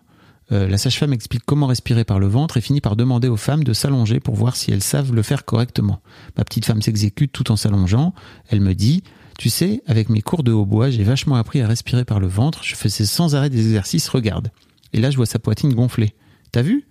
Euh, 0.53 0.69
la 0.69 0.79
sage-femme 0.79 1.13
explique 1.13 1.43
comment 1.45 1.67
respirer 1.67 2.05
par 2.05 2.21
le 2.21 2.29
ventre 2.29 2.57
et 2.57 2.61
finit 2.61 2.81
par 2.81 2.95
demander 2.95 3.29
aux 3.29 3.37
femmes 3.37 3.65
de 3.65 3.73
s'allonger 3.73 4.21
pour 4.21 4.37
voir 4.37 4.55
si 4.55 4.71
elles 4.71 4.83
savent 4.83 5.13
le 5.13 5.23
faire 5.23 5.45
correctement. 5.45 6.01
Ma 6.37 6.45
petite 6.45 6.67
femme 6.67 6.83
s'exécute 6.83 7.33
tout 7.33 7.51
en 7.51 7.57
s'allongeant. 7.57 8.15
Elle 8.49 8.61
me 8.61 8.75
dit 8.75 9.03
Tu 9.39 9.51
sais, 9.51 9.83
avec 9.87 10.09
mes 10.09 10.23
cours 10.23 10.45
de 10.45 10.53
hautbois, 10.53 10.91
j'ai 10.91 11.05
vachement 11.05 11.37
appris 11.37 11.61
à 11.61 11.67
respirer 11.67 12.05
par 12.05 12.21
le 12.21 12.29
ventre. 12.29 12.63
Je 12.63 12.77
faisais 12.77 13.07
sans 13.07 13.35
arrêt 13.35 13.51
des 13.51 13.67
exercices, 13.67 14.09
regarde. 14.09 14.51
Et 14.93 15.01
là, 15.01 15.11
je 15.11 15.17
vois 15.17 15.27
sa 15.27 15.39
poitrine 15.39 15.75
gonfler. 15.75 16.15
T'as 16.53 16.63
vu? 16.63 16.87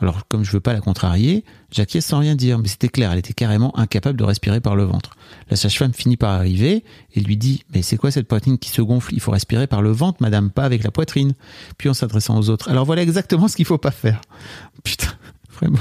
Alors, 0.00 0.28
comme 0.28 0.44
je 0.44 0.52
veux 0.52 0.60
pas 0.60 0.72
la 0.72 0.80
contrarier, 0.80 1.44
j'acquiesce 1.72 2.06
sans 2.06 2.20
rien 2.20 2.36
dire, 2.36 2.58
mais 2.58 2.68
c'était 2.68 2.88
clair, 2.88 3.10
elle 3.10 3.18
était 3.18 3.32
carrément 3.32 3.76
incapable 3.76 4.18
de 4.18 4.24
respirer 4.24 4.60
par 4.60 4.76
le 4.76 4.84
ventre. 4.84 5.16
La 5.50 5.56
sage-femme 5.56 5.92
finit 5.92 6.16
par 6.16 6.30
arriver 6.30 6.84
et 7.14 7.20
lui 7.20 7.36
dit 7.36 7.64
Mais 7.74 7.82
c'est 7.82 7.96
quoi 7.96 8.10
cette 8.10 8.28
poitrine 8.28 8.58
qui 8.58 8.70
se 8.70 8.80
gonfle? 8.80 9.12
Il 9.14 9.20
faut 9.20 9.32
respirer 9.32 9.66
par 9.66 9.82
le 9.82 9.90
ventre, 9.90 10.18
madame, 10.22 10.50
pas 10.50 10.64
avec 10.64 10.84
la 10.84 10.92
poitrine. 10.92 11.32
Puis 11.78 11.88
en 11.88 11.94
s'adressant 11.94 12.38
aux 12.38 12.48
autres. 12.48 12.68
Alors 12.68 12.84
voilà 12.84 13.02
exactement 13.02 13.48
ce 13.48 13.56
qu'il 13.56 13.64
faut 13.64 13.78
pas 13.78 13.90
faire. 13.90 14.20
Putain, 14.84 15.12
vraiment. 15.52 15.78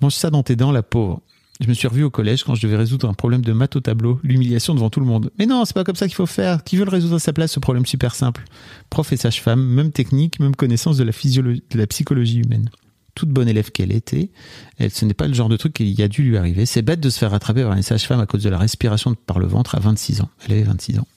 Mange 0.00 0.14
ça 0.14 0.30
dans 0.30 0.42
tes 0.42 0.56
dents, 0.56 0.72
la 0.72 0.82
pauvre. 0.82 1.20
Je 1.60 1.68
me 1.68 1.74
suis 1.74 1.88
revu 1.88 2.04
au 2.04 2.10
collège 2.10 2.44
quand 2.44 2.54
je 2.54 2.62
devais 2.62 2.76
résoudre 2.76 3.08
un 3.08 3.14
problème 3.14 3.42
de 3.42 3.52
maths 3.52 3.74
au 3.74 3.80
tableau, 3.80 4.20
l'humiliation 4.22 4.74
devant 4.74 4.90
tout 4.90 5.00
le 5.00 5.06
monde. 5.06 5.32
Mais 5.38 5.46
non, 5.46 5.64
c'est 5.64 5.74
pas 5.74 5.82
comme 5.82 5.96
ça 5.96 6.06
qu'il 6.06 6.14
faut 6.14 6.26
faire. 6.26 6.62
Qui 6.62 6.76
veut 6.76 6.84
le 6.84 6.90
résoudre 6.90 7.16
à 7.16 7.18
sa 7.18 7.32
place, 7.32 7.50
ce 7.50 7.58
problème 7.58 7.84
super 7.84 8.14
simple? 8.14 8.44
Prof 8.90 9.12
et 9.12 9.16
sage-femme, 9.16 9.60
même 9.60 9.90
technique, 9.90 10.38
même 10.38 10.54
connaissance 10.54 10.96
de 10.96 11.04
la, 11.04 11.10
physiologie, 11.10 11.62
de 11.70 11.78
la 11.78 11.88
psychologie 11.88 12.38
humaine 12.38 12.70
toute 13.18 13.30
bonne 13.30 13.48
élève 13.48 13.72
qu'elle 13.72 13.92
était, 13.92 14.30
elle, 14.78 14.90
ce 14.90 15.04
n'est 15.04 15.14
pas 15.14 15.26
le 15.26 15.34
genre 15.34 15.48
de 15.48 15.56
truc 15.56 15.72
qui 15.72 16.02
a 16.02 16.08
dû 16.08 16.22
lui 16.22 16.36
arriver. 16.36 16.66
C'est 16.66 16.82
bête 16.82 17.00
de 17.00 17.10
se 17.10 17.18
faire 17.18 17.32
rattraper 17.32 17.64
par 17.64 17.72
une 17.72 17.82
sage-femme 17.82 18.20
à 18.20 18.26
cause 18.26 18.44
de 18.44 18.48
la 18.48 18.58
respiration 18.58 19.14
par 19.14 19.40
le 19.40 19.46
ventre 19.46 19.74
à 19.74 19.80
26 19.80 20.20
ans. 20.20 20.30
Elle 20.46 20.52
avait 20.52 20.62
26 20.62 21.00
ans. 21.00 21.08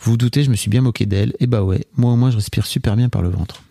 Vous 0.00 0.12
vous 0.12 0.16
doutez, 0.18 0.44
je 0.44 0.50
me 0.50 0.56
suis 0.56 0.68
bien 0.68 0.82
moqué 0.82 1.06
d'elle. 1.06 1.34
Et 1.40 1.46
bah 1.46 1.62
ouais, 1.62 1.86
moi 1.96 2.12
au 2.12 2.16
moins 2.16 2.30
je 2.30 2.36
respire 2.36 2.66
super 2.66 2.96
bien 2.96 3.08
par 3.08 3.22
le 3.22 3.30
ventre. 3.30 3.62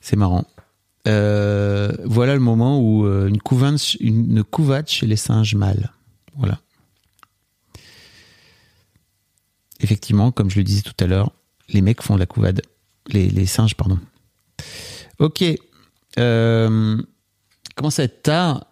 C'est 0.00 0.16
marrant. 0.16 0.44
Euh, 1.06 1.92
voilà 2.04 2.34
le 2.34 2.40
moment 2.40 2.80
où 2.80 3.06
euh, 3.06 3.28
une, 3.28 3.40
couvade, 3.40 3.78
une 4.00 4.42
couvade 4.42 4.88
chez 4.88 5.06
les 5.06 5.16
singes 5.16 5.54
mâles. 5.54 5.92
Voilà. 6.36 6.61
Effectivement, 9.82 10.32
comme 10.32 10.50
je 10.50 10.56
le 10.56 10.64
disais 10.64 10.82
tout 10.82 10.94
à 10.98 11.06
l'heure, 11.06 11.32
les 11.68 11.82
mecs 11.82 12.02
font 12.02 12.14
de 12.14 12.20
la 12.20 12.26
couvade. 12.26 12.62
Les, 13.08 13.46
singes, 13.46 13.74
pardon. 13.74 13.98
Ok. 15.18 15.44
Euh, 16.18 17.02
commence 17.74 17.98
à 17.98 18.04
être 18.04 18.22
tard. 18.22 18.66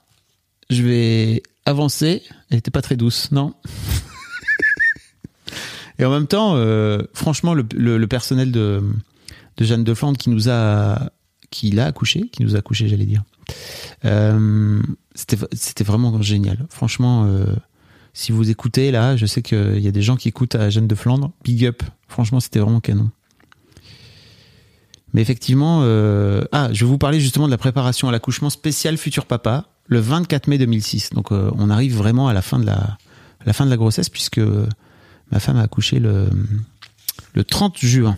Je 0.70 0.82
vais 0.82 1.42
avancer. 1.66 2.22
Elle 2.48 2.58
n'était 2.58 2.70
pas 2.70 2.82
très 2.82 2.96
douce, 2.96 3.32
non? 3.32 3.54
Et 5.98 6.04
en 6.04 6.10
même 6.10 6.26
temps, 6.26 6.54
euh, 6.54 7.02
franchement, 7.12 7.54
le, 7.54 8.06
personnel 8.06 8.52
de, 8.52 8.82
Jeanne 9.58 9.84
de 9.84 9.92
Flandre 9.92 10.16
qui 10.16 10.30
nous 10.30 10.48
a, 10.48 11.10
qui 11.50 11.72
l'a 11.72 11.86
accouché, 11.86 12.28
qui 12.28 12.42
nous 12.42 12.54
a 12.54 12.60
accouché, 12.60 12.88
j'allais 12.88 13.04
dire. 13.04 13.22
Euh, 14.04 14.80
c'était 15.14 15.84
vraiment 15.84 16.22
génial. 16.22 16.66
Franchement, 16.70 17.26
euh, 17.26 17.44
si 18.12 18.32
vous 18.32 18.50
écoutez 18.50 18.90
là, 18.90 19.16
je 19.16 19.26
sais 19.26 19.42
qu'il 19.42 19.78
y 19.78 19.88
a 19.88 19.92
des 19.92 20.02
gens 20.02 20.16
qui 20.16 20.28
écoutent 20.28 20.54
à 20.54 20.70
Jeanne 20.70 20.88
de 20.88 20.94
Flandre. 20.94 21.30
Big 21.44 21.64
up. 21.64 21.82
Franchement, 22.08 22.40
c'était 22.40 22.58
vraiment 22.58 22.80
canon. 22.80 23.10
Mais 25.12 25.22
effectivement, 25.22 25.80
euh, 25.82 26.44
ah, 26.52 26.68
je 26.72 26.84
vais 26.84 26.88
vous 26.88 26.98
parler 26.98 27.20
justement 27.20 27.46
de 27.46 27.50
la 27.50 27.58
préparation 27.58 28.08
à 28.08 28.12
l'accouchement 28.12 28.50
spécial 28.50 28.96
Futur 28.96 29.26
Papa, 29.26 29.66
le 29.86 29.98
24 29.98 30.46
mai 30.48 30.58
2006. 30.58 31.10
Donc, 31.10 31.32
euh, 31.32 31.50
on 31.56 31.70
arrive 31.70 31.96
vraiment 31.96 32.28
à 32.28 32.32
la 32.32 32.42
fin 32.42 32.58
de 32.58 32.66
la, 32.66 33.76
grossesse 33.76 34.08
puisque 34.08 34.40
ma 35.30 35.40
femme 35.40 35.56
a 35.56 35.62
accouché 35.62 35.98
le, 35.98 36.28
le 37.34 37.44
30 37.44 37.78
juin. 37.78 38.16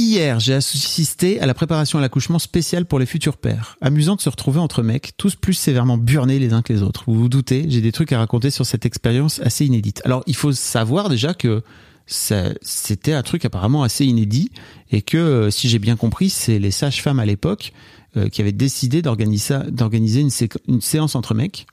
Hier, 0.00 0.40
j'ai 0.40 0.54
assisté 0.54 1.40
à 1.40 1.46
la 1.46 1.52
préparation 1.52 1.98
à 1.98 2.00
l'accouchement 2.00 2.38
spécial 2.38 2.86
pour 2.86 2.98
les 2.98 3.04
futurs 3.04 3.36
pères. 3.36 3.76
Amusant 3.82 4.16
de 4.16 4.22
se 4.22 4.30
retrouver 4.30 4.58
entre 4.58 4.82
mecs, 4.82 5.12
tous 5.18 5.36
plus 5.36 5.52
sévèrement 5.52 5.98
burnés 5.98 6.38
les 6.38 6.54
uns 6.54 6.62
que 6.62 6.72
les 6.72 6.82
autres. 6.82 7.04
Vous 7.06 7.12
vous 7.12 7.28
doutez, 7.28 7.66
j'ai 7.68 7.82
des 7.82 7.92
trucs 7.92 8.10
à 8.12 8.18
raconter 8.18 8.50
sur 8.50 8.64
cette 8.64 8.86
expérience 8.86 9.40
assez 9.40 9.66
inédite. 9.66 10.00
Alors, 10.06 10.22
il 10.26 10.34
faut 10.34 10.52
savoir 10.52 11.10
déjà 11.10 11.34
que 11.34 11.62
c'était 12.06 13.12
un 13.12 13.22
truc 13.22 13.44
apparemment 13.44 13.82
assez 13.82 14.06
inédit 14.06 14.50
et 14.90 15.02
que, 15.02 15.18
euh, 15.18 15.50
si 15.50 15.68
j'ai 15.68 15.78
bien 15.78 15.96
compris, 15.96 16.30
c'est 16.30 16.58
les 16.58 16.70
sages-femmes 16.70 17.20
à 17.20 17.26
l'époque 17.26 17.74
euh, 18.16 18.30
qui 18.30 18.40
avaient 18.40 18.52
décidé 18.52 19.02
d'organiser, 19.02 20.24
une, 20.66 20.80
séance 20.80 21.14
entre 21.14 21.34
mecs. 21.34 21.66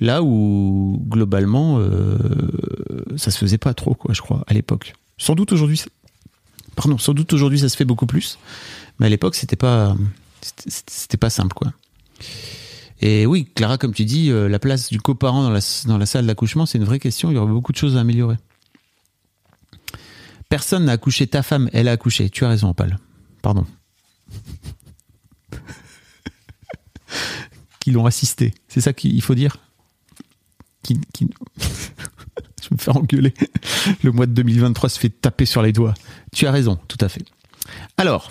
Là 0.00 0.22
où 0.22 0.98
globalement, 1.10 1.78
euh, 1.78 2.16
ça 3.18 3.30
se 3.30 3.36
faisait 3.36 3.58
pas 3.58 3.74
trop, 3.74 3.92
quoi, 3.92 4.14
je 4.14 4.22
crois, 4.22 4.44
à 4.46 4.54
l'époque. 4.54 4.94
Sans 5.18 5.34
doute 5.34 5.52
aujourd'hui, 5.52 5.82
Pardon, 6.76 6.98
sans 6.98 7.14
doute 7.14 7.32
aujourd'hui 7.32 7.58
ça 7.58 7.68
se 7.68 7.76
fait 7.76 7.84
beaucoup 7.84 8.06
plus, 8.06 8.38
mais 8.98 9.06
à 9.06 9.08
l'époque 9.08 9.34
c'était 9.34 9.56
pas 9.56 9.96
c'était 10.40 11.16
pas 11.16 11.30
simple 11.30 11.54
quoi. 11.54 11.72
Et 13.00 13.26
oui, 13.26 13.46
Clara, 13.54 13.76
comme 13.78 13.92
tu 13.92 14.04
dis, 14.04 14.30
euh, 14.30 14.48
la 14.48 14.58
place 14.58 14.88
du 14.88 15.00
coparent 15.00 15.42
dans 15.42 15.50
la, 15.50 15.60
salle 16.06 16.26
d'accouchement, 16.26 16.64
c'est 16.64 16.78
une 16.78 16.84
vraie 16.84 16.98
question. 16.98 17.30
Il 17.30 17.34
y 17.34 17.36
aurait 17.36 17.52
beaucoup 17.52 17.72
de 17.72 17.76
choses 17.76 17.96
à 17.96 18.00
améliorer. 18.00 18.36
Personne 20.48 20.84
n'a 20.86 20.92
accouché 20.92 21.26
ta 21.26 21.42
femme, 21.42 21.68
elle 21.72 21.88
a 21.88 21.92
accouché. 21.92 22.30
Tu 22.30 22.44
as 22.44 22.48
raison, 22.48 22.70
Opal. 22.70 22.98
Pardon. 23.42 23.66
qui 27.80 27.90
l'ont 27.90 28.06
assisté. 28.06 28.54
C'est 28.68 28.80
ça 28.80 28.92
qu'il 28.92 29.20
faut 29.22 29.34
dire? 29.34 29.58
Qui... 30.82 30.98
Je 32.68 32.74
me 32.74 32.78
fais 32.78 32.90
engueuler. 32.90 33.34
Le 34.02 34.12
mois 34.12 34.26
de 34.26 34.32
2023 34.32 34.88
se 34.88 34.98
fait 34.98 35.08
taper 35.08 35.46
sur 35.46 35.62
les 35.62 35.72
doigts. 35.72 35.94
Tu 36.32 36.46
as 36.46 36.50
raison, 36.50 36.78
tout 36.88 36.98
à 37.00 37.08
fait. 37.08 37.24
Alors, 37.96 38.30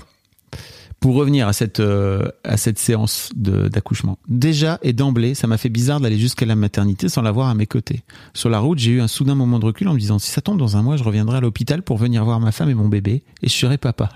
pour 1.00 1.16
revenir 1.16 1.48
à 1.48 1.54
cette, 1.54 1.80
euh, 1.80 2.28
à 2.44 2.58
cette 2.58 2.80
séance 2.80 3.30
d'accouchement. 3.36 4.18
Déjà 4.28 4.80
et 4.82 4.92
d'emblée, 4.92 5.36
ça 5.36 5.46
m'a 5.46 5.58
fait 5.58 5.70
bizarre 5.70 6.00
d'aller 6.00 6.18
jusqu'à 6.18 6.46
la 6.46 6.56
maternité 6.56 7.10
sans 7.10 7.22
l'avoir 7.22 7.50
à 7.50 7.54
mes 7.54 7.68
côtés. 7.68 8.02
Sur 8.34 8.50
la 8.50 8.60
route, 8.60 8.80
j'ai 8.80 8.92
eu 8.92 9.02
un 9.02 9.08
soudain 9.08 9.36
moment 9.36 9.60
de 9.60 9.66
recul 9.66 9.88
en 9.88 9.94
me 9.94 10.00
disant 10.00 10.18
si 10.18 10.32
ça 10.32 10.42
tombe 10.42 10.58
dans 10.58 10.78
un 10.78 10.82
mois, 10.82 10.98
je 10.98 11.04
reviendrai 11.04 11.38
à 11.38 11.42
l'hôpital 11.42 11.84
pour 11.84 11.98
venir 11.98 12.26
voir 12.26 12.40
ma 12.40 12.52
femme 12.52 12.70
et 12.70 12.74
mon 12.74 12.88
bébé 12.88 13.24
et 13.44 13.48
je 13.48 13.54
serai 13.54 13.78
papa. 13.78 14.10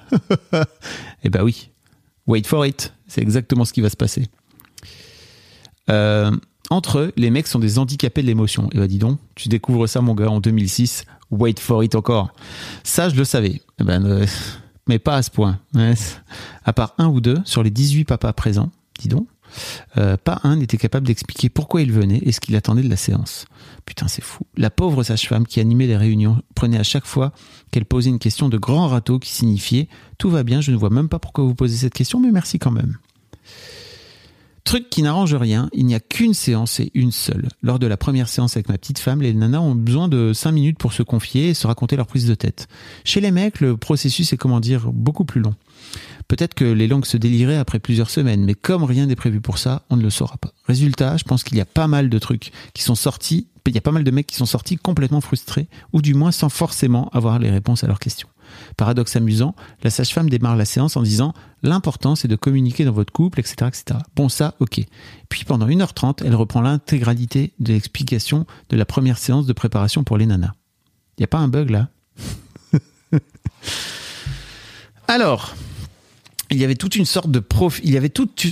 eh 1.24 1.30
ben 1.30 1.44
oui. 1.44 1.70
Wait 2.26 2.48
for 2.48 2.66
it. 2.66 2.94
C'est 3.08 3.22
exactement 3.22 3.66
ce 3.66 3.74
qui 3.74 3.82
va 3.82 3.90
se 3.90 3.98
passer. 3.98 4.28
Euh, 5.90 6.32
entre 6.70 7.00
eux, 7.00 7.14
les 7.18 7.30
mecs 7.30 7.48
sont 7.48 7.60
des 7.60 7.80
handicapés 7.80 8.22
de 8.22 8.28
l'émotion. 8.28 8.70
Et 8.72 8.78
bah 8.78 8.88
dis 8.88 9.00
donc, 9.00 9.20
tu 9.36 9.50
découvres 9.50 9.88
ça 9.88 10.02
mon 10.02 10.14
gars 10.14 10.30
en 10.30 10.40
2006. 10.40 11.06
Wait 11.32 11.60
for 11.60 11.84
it 11.84 11.96
encore. 11.96 12.34
Ça, 12.84 13.10
je 13.10 13.16
le 13.16 13.24
savais. 13.24 13.62
Eh 13.80 13.84
ben, 13.84 14.06
euh, 14.06 14.26
mais 14.88 15.00
pas 15.00 15.16
à 15.16 15.24
ce 15.24 15.32
point. 15.32 15.60
À 16.66 16.74
part 16.74 16.94
un 16.98 17.08
ou 17.08 17.22
deux 17.22 17.38
sur 17.46 17.64
les 17.64 17.70
18 17.70 18.06
papas 18.06 18.34
présents, 18.34 18.72
dis 19.00 19.08
donc, 19.08 19.28
euh, 19.98 20.18
pas 20.18 20.40
un 20.44 20.58
n'était 20.58 20.78
capable 20.78 21.08
d'expliquer 21.08 21.50
pourquoi 21.50 21.82
il 21.82 21.92
venait 21.92 22.20
et 22.24 22.32
ce 22.32 22.40
qu'il 22.40 22.56
attendait 22.56 22.84
de 22.84 22.90
la 22.90 22.96
séance. 22.96 23.46
Putain, 23.86 24.08
c'est 24.08 24.24
fou. 24.24 24.46
La 24.58 24.70
pauvre 24.70 25.04
sage-femme 25.04 25.48
qui 25.48 25.60
animait 25.60 25.88
les 25.88 25.98
réunions 25.98 26.42
prenait 26.56 26.78
à 26.78 26.84
chaque 26.84 27.06
fois 27.06 27.32
qu'elle 27.72 27.86
posait 27.86 28.10
une 28.10 28.20
question 28.20 28.50
de 28.50 28.58
grand 28.58 28.88
râteau 28.88 29.20
qui 29.20 29.32
signifiait 29.32 29.88
Tout 30.18 30.30
va 30.30 30.44
bien, 30.44 30.62
je 30.62 30.72
ne 30.72 30.78
vois 30.78 30.90
même 30.90 31.10
pas 31.10 31.20
pourquoi 31.20 31.44
vous 31.44 31.56
posez 31.56 31.78
cette 31.78 31.94
question, 31.94 32.20
mais 32.20 32.32
merci 32.32 32.60
quand 32.60 32.72
même. 32.72 32.98
Truc 34.70 34.92
qui 34.92 35.02
n'arrange 35.02 35.34
rien, 35.34 35.68
il 35.74 35.88
n'y 35.88 35.96
a 35.96 36.00
qu'une 36.00 36.36
séance 36.36 36.80
et 36.80 36.92
une 36.94 37.12
seule. 37.12 37.48
Lors 37.64 37.80
de 37.80 37.88
la 37.88 37.98
première 37.98 38.30
séance 38.30 38.56
avec 38.56 38.70
ma 38.70 38.78
petite 38.78 39.00
femme, 39.00 39.20
les 39.20 39.34
nanas 39.34 39.62
ont 39.62 39.74
besoin 39.74 40.08
de 40.08 40.32
5 40.32 40.52
minutes 40.52 40.78
pour 40.78 40.94
se 40.94 41.02
confier 41.02 41.50
et 41.50 41.54
se 41.56 41.66
raconter 41.66 41.96
leur 41.96 42.06
prise 42.06 42.28
de 42.28 42.36
tête. 42.36 42.68
Chez 43.04 43.20
les 43.20 43.32
mecs, 43.32 43.62
le 43.62 43.78
processus 43.78 44.32
est 44.32 44.38
comment 44.38 44.60
dire 44.60 44.92
beaucoup 44.94 45.26
plus 45.26 45.42
long. 45.42 45.56
Peut-être 46.28 46.54
que 46.54 46.66
les 46.66 46.88
langues 46.88 47.06
se 47.06 47.18
déliraient 47.18 47.58
après 47.58 47.80
plusieurs 47.80 48.12
semaines, 48.12 48.46
mais 48.46 48.54
comme 48.54 48.84
rien 48.84 49.08
n'est 49.08 49.16
prévu 49.16 49.42
pour 49.42 49.58
ça, 49.58 49.88
on 49.90 49.98
ne 49.98 50.04
le 50.04 50.12
saura 50.12 50.38
pas. 50.38 50.54
Résultat, 50.68 51.18
je 51.18 51.24
pense 51.24 51.44
qu'il 51.44 51.58
y 51.58 51.62
a 51.62 51.66
pas 51.66 51.88
mal 51.88 52.08
de 52.08 52.20
trucs 52.20 52.52
qui 52.76 52.84
sont 52.84 52.94
sortis, 52.94 53.48
il 53.70 53.76
y 53.76 53.78
a 53.80 53.82
pas 53.82 53.92
mal 53.92 54.04
de 54.04 54.12
mecs 54.12 54.28
qui 54.28 54.36
sont 54.36 54.46
sortis 54.46 54.78
complètement 54.78 55.22
frustrés, 55.22 55.68
ou 55.94 56.02
du 56.02 56.14
moins 56.14 56.32
sans 56.32 56.50
forcément 56.50 57.10
avoir 57.10 57.40
les 57.40 57.50
réponses 57.50 57.84
à 57.84 57.88
leurs 57.88 58.00
questions. 58.00 58.28
Paradoxe 58.78 59.16
amusant, 59.16 59.56
la 59.84 59.90
sage-femme 59.90 60.30
démarre 60.30 60.56
la 60.56 60.66
séance 60.66 60.98
en 60.98 61.02
disant 61.02 61.34
l'important 61.64 62.16
c'est 62.16 62.28
de 62.28 62.36
communiquer 62.36 62.86
dans 62.86 62.92
votre 62.92 63.14
couple, 63.14 63.40
etc., 63.40 63.56
etc. 63.68 64.00
Bon, 64.16 64.30
ça, 64.30 64.56
ok. 64.60 64.82
Puis 65.30 65.46
pendant 65.46 65.68
1h30, 65.68 66.24
elle 66.26 66.36
reprend 66.36 66.62
l'intégralité 66.62 67.54
de 67.60 67.74
l'explication 67.74 68.46
de 68.70 68.78
la 68.78 68.86
première 68.86 69.18
séance 69.18 69.46
de 69.46 69.54
préparation 69.54 70.04
pour 70.04 70.18
les 70.18 70.26
nanas. 70.26 70.54
Il 71.18 71.24
a 71.24 71.28
pas 71.28 71.40
un 71.40 71.48
bug 71.48 71.70
là? 71.70 71.90
Alors, 75.08 75.56
il 76.52 76.58
y 76.58 76.64
avait 76.64 76.76
toute 76.76 76.96
une 76.96 77.06
sorte 77.06 77.32
de 77.32 77.40
prof, 77.40 77.80
il 77.84 77.92
y 77.92 77.98
avait 77.98 78.10
toute 78.10 78.46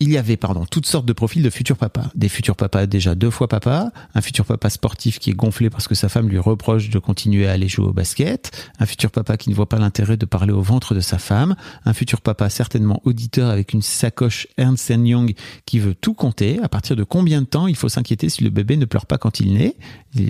il 0.00 0.10
y 0.10 0.16
avait 0.16 0.38
pardon 0.38 0.64
toutes 0.64 0.86
sortes 0.86 1.04
de 1.04 1.12
profils 1.12 1.42
de 1.42 1.50
futurs 1.50 1.76
papas. 1.76 2.10
Des 2.14 2.30
futurs 2.30 2.56
papas 2.56 2.86
déjà 2.86 3.14
deux 3.14 3.30
fois 3.30 3.48
papa, 3.48 3.92
un 4.14 4.20
futur 4.22 4.46
papa 4.46 4.70
sportif 4.70 5.18
qui 5.18 5.30
est 5.30 5.34
gonflé 5.34 5.68
parce 5.68 5.86
que 5.88 5.94
sa 5.94 6.08
femme 6.08 6.28
lui 6.28 6.38
reproche 6.38 6.88
de 6.88 6.98
continuer 6.98 7.46
à 7.46 7.52
aller 7.52 7.68
jouer 7.68 7.86
au 7.86 7.92
basket, 7.92 8.50
un 8.78 8.86
futur 8.86 9.10
papa 9.10 9.36
qui 9.36 9.50
ne 9.50 9.54
voit 9.54 9.68
pas 9.68 9.78
l'intérêt 9.78 10.16
de 10.16 10.24
parler 10.24 10.52
au 10.52 10.62
ventre 10.62 10.94
de 10.94 11.00
sa 11.00 11.18
femme, 11.18 11.54
un 11.84 11.92
futur 11.92 12.22
papa 12.22 12.48
certainement 12.48 13.02
auditeur 13.04 13.50
avec 13.50 13.74
une 13.74 13.82
sacoche 13.82 14.48
Ernst 14.56 14.88
Young 14.88 15.34
qui 15.66 15.78
veut 15.78 15.94
tout 15.94 16.14
compter, 16.14 16.58
à 16.62 16.68
partir 16.70 16.96
de 16.96 17.04
combien 17.04 17.42
de 17.42 17.46
temps 17.46 17.66
il 17.66 17.76
faut 17.76 17.90
s'inquiéter 17.90 18.30
si 18.30 18.42
le 18.42 18.50
bébé 18.50 18.78
ne 18.78 18.86
pleure 18.86 19.04
pas 19.04 19.18
quand 19.18 19.38
il 19.38 19.52
naît, 19.52 19.76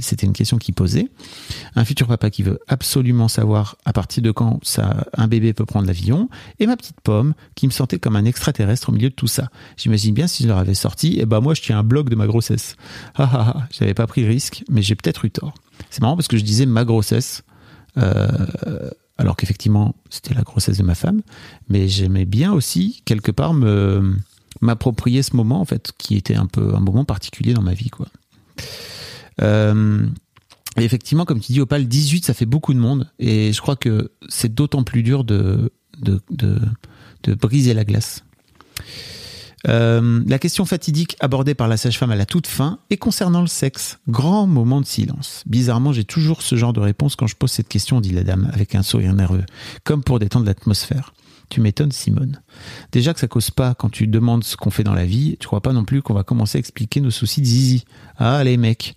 c'était 0.01 0.27
une 0.27 0.33
question 0.33 0.59
qu'il 0.59 0.75
posait, 0.75 1.09
un 1.77 1.85
futur 1.85 2.09
papa 2.09 2.31
qui 2.31 2.43
veut 2.43 2.59
absolument 2.67 3.29
savoir 3.29 3.77
à 3.85 3.93
partir 3.93 4.23
de 4.23 4.33
quand 4.33 4.61
un 5.17 5.29
bébé 5.29 5.53
peut 5.53 5.65
prendre 5.65 5.87
l'avion, 5.87 6.29
et 6.59 6.67
ma 6.67 6.77
petite 6.77 7.01
pomme 7.01 7.35
qui 7.55 7.67
me 7.67 7.73
sentait 7.73 7.99
comme 7.99 8.17
un 8.17 8.25
extraterrestre 8.25 8.89
au 8.89 8.93
milieu 8.93 9.11
de 9.11 9.15
tout 9.15 9.29
ça. 9.29 9.49
J'imagine 9.77 10.15
bien 10.15 10.27
si 10.27 10.43
je 10.43 10.49
leur 10.49 10.59
avais 10.59 10.75
sorti, 10.75 11.15
et 11.15 11.23
eh 11.23 11.27
ben 11.27 11.41
moi 11.41 11.55
je 11.55 11.63
tiens 11.63 11.79
un 11.79 11.83
blog 11.83 12.09
de 12.09 12.17
ma 12.17 12.27
grossesse. 12.27 12.77
Ah, 13.15 13.31
ah, 13.33 13.55
ah, 13.57 13.69
j'avais 13.71 13.95
pas 13.95 14.07
pris 14.07 14.25
risque, 14.27 14.65
mais 14.69 14.83
j'ai 14.83 14.95
peut-être 14.95 15.25
eu 15.25 15.31
tort. 15.31 15.55
C'est 15.91 16.01
marrant 16.01 16.17
parce 16.17 16.29
que 16.29 16.37
je 16.37 16.45
disais 16.45 16.67
ma 16.67 16.85
grossesse, 16.85 17.43
euh, 17.99 18.29
alors 19.19 19.37
qu'effectivement 19.37 19.95
c'était 20.11 20.35
la 20.35 20.43
grossesse 20.43 20.79
de 20.79 20.83
ma 20.83 20.95
femme, 20.95 21.23
mais 21.69 21.89
j'aimais 21.89 22.25
bien 22.25 22.53
aussi 22.53 23.03
quelque 23.05 23.31
part 23.31 23.55
me 23.55 24.17
m'approprier 24.61 25.23
ce 25.23 25.37
moment 25.37 25.61
en 25.61 25.65
fait, 25.65 25.93
qui 25.97 26.17
était 26.17 26.35
un 26.35 26.47
peu 26.47 26.75
un 26.75 26.81
moment 26.81 27.05
particulier 27.05 27.55
dans 27.55 27.63
ma 27.63 27.75
vie 27.75 27.91
quoi. 27.91 28.07
Euh, 29.43 30.07
et 30.77 30.85
effectivement, 30.85 31.25
comme 31.25 31.41
tu 31.41 31.53
dis, 31.53 31.61
Opal, 31.61 31.87
18, 31.87 32.25
ça 32.25 32.35
fait 32.35 32.47
beaucoup 32.47 32.75
de 32.75 32.79
monde. 32.79 33.11
Et 33.19 33.53
je 33.53 33.61
crois 33.61 33.77
que 33.77 34.13
c'est 34.29 34.55
d'autant 34.55 34.85
plus 34.85 35.03
dur 35.03 35.25
de, 35.25 35.73
de, 35.99 36.21
de 36.31 37.35
briser 37.35 37.75
la 37.75 37.85
glace. 37.85 38.25
Euh, 39.69 40.23
la 40.27 40.39
question 40.39 40.65
fatidique 40.65 41.17
abordée 41.21 41.55
par 41.55 41.69
la 41.69 41.77
sage-femme 41.77 42.11
à 42.11 42.17
la 42.17 42.27
toute 42.27 42.47
fin 42.47 42.79
est 42.89 42.97
concernant 42.97 43.43
le 43.43 43.47
sexe. 43.47 43.99
Grand 44.09 44.47
moment 44.47 44.81
de 44.81 44.87
silence. 44.87 45.45
Bizarrement, 45.47 45.93
j'ai 45.93 46.05
toujours 46.05 46.43
ce 46.43 46.57
genre 46.57 46.73
de 46.73 46.81
réponse 46.81 47.17
quand 47.17 47.27
je 47.27 47.37
pose 47.37 47.51
cette 47.51 47.69
question, 47.69 48.01
dit 48.01 48.13
la 48.13 48.25
dame 48.25 48.51
avec 48.53 48.75
un 48.75 48.83
sourire 48.83 49.13
nerveux, 49.13 49.45
comme 49.85 50.03
pour 50.03 50.19
détendre 50.19 50.47
l'atmosphère. 50.47 51.13
Tu 51.51 51.61
m'étonnes, 51.61 51.93
Simone. 51.93 52.41
Déjà 52.93 53.13
que 53.13 53.19
ça 53.19 53.27
cause 53.27 53.51
pas 53.51 53.75
quand 53.75 53.91
tu 53.91 54.07
demandes 54.07 54.45
ce 54.45 54.57
qu'on 54.57 54.71
fait 54.71 54.85
dans 54.85 54.95
la 54.95 55.05
vie, 55.05 55.37
tu 55.41 55.49
crois 55.49 55.61
pas 55.61 55.73
non 55.73 55.85
plus 55.85 56.01
qu'on 56.01 56.15
va 56.15 56.23
commencer 56.23 56.59
à 56.59 56.61
expliquer 56.61 57.01
nos 57.01 57.11
soucis 57.11 57.41
de 57.41 57.47
zizi. 57.47 57.85
Ah, 58.17 58.43
les 58.45 58.57
mecs. 58.57 58.95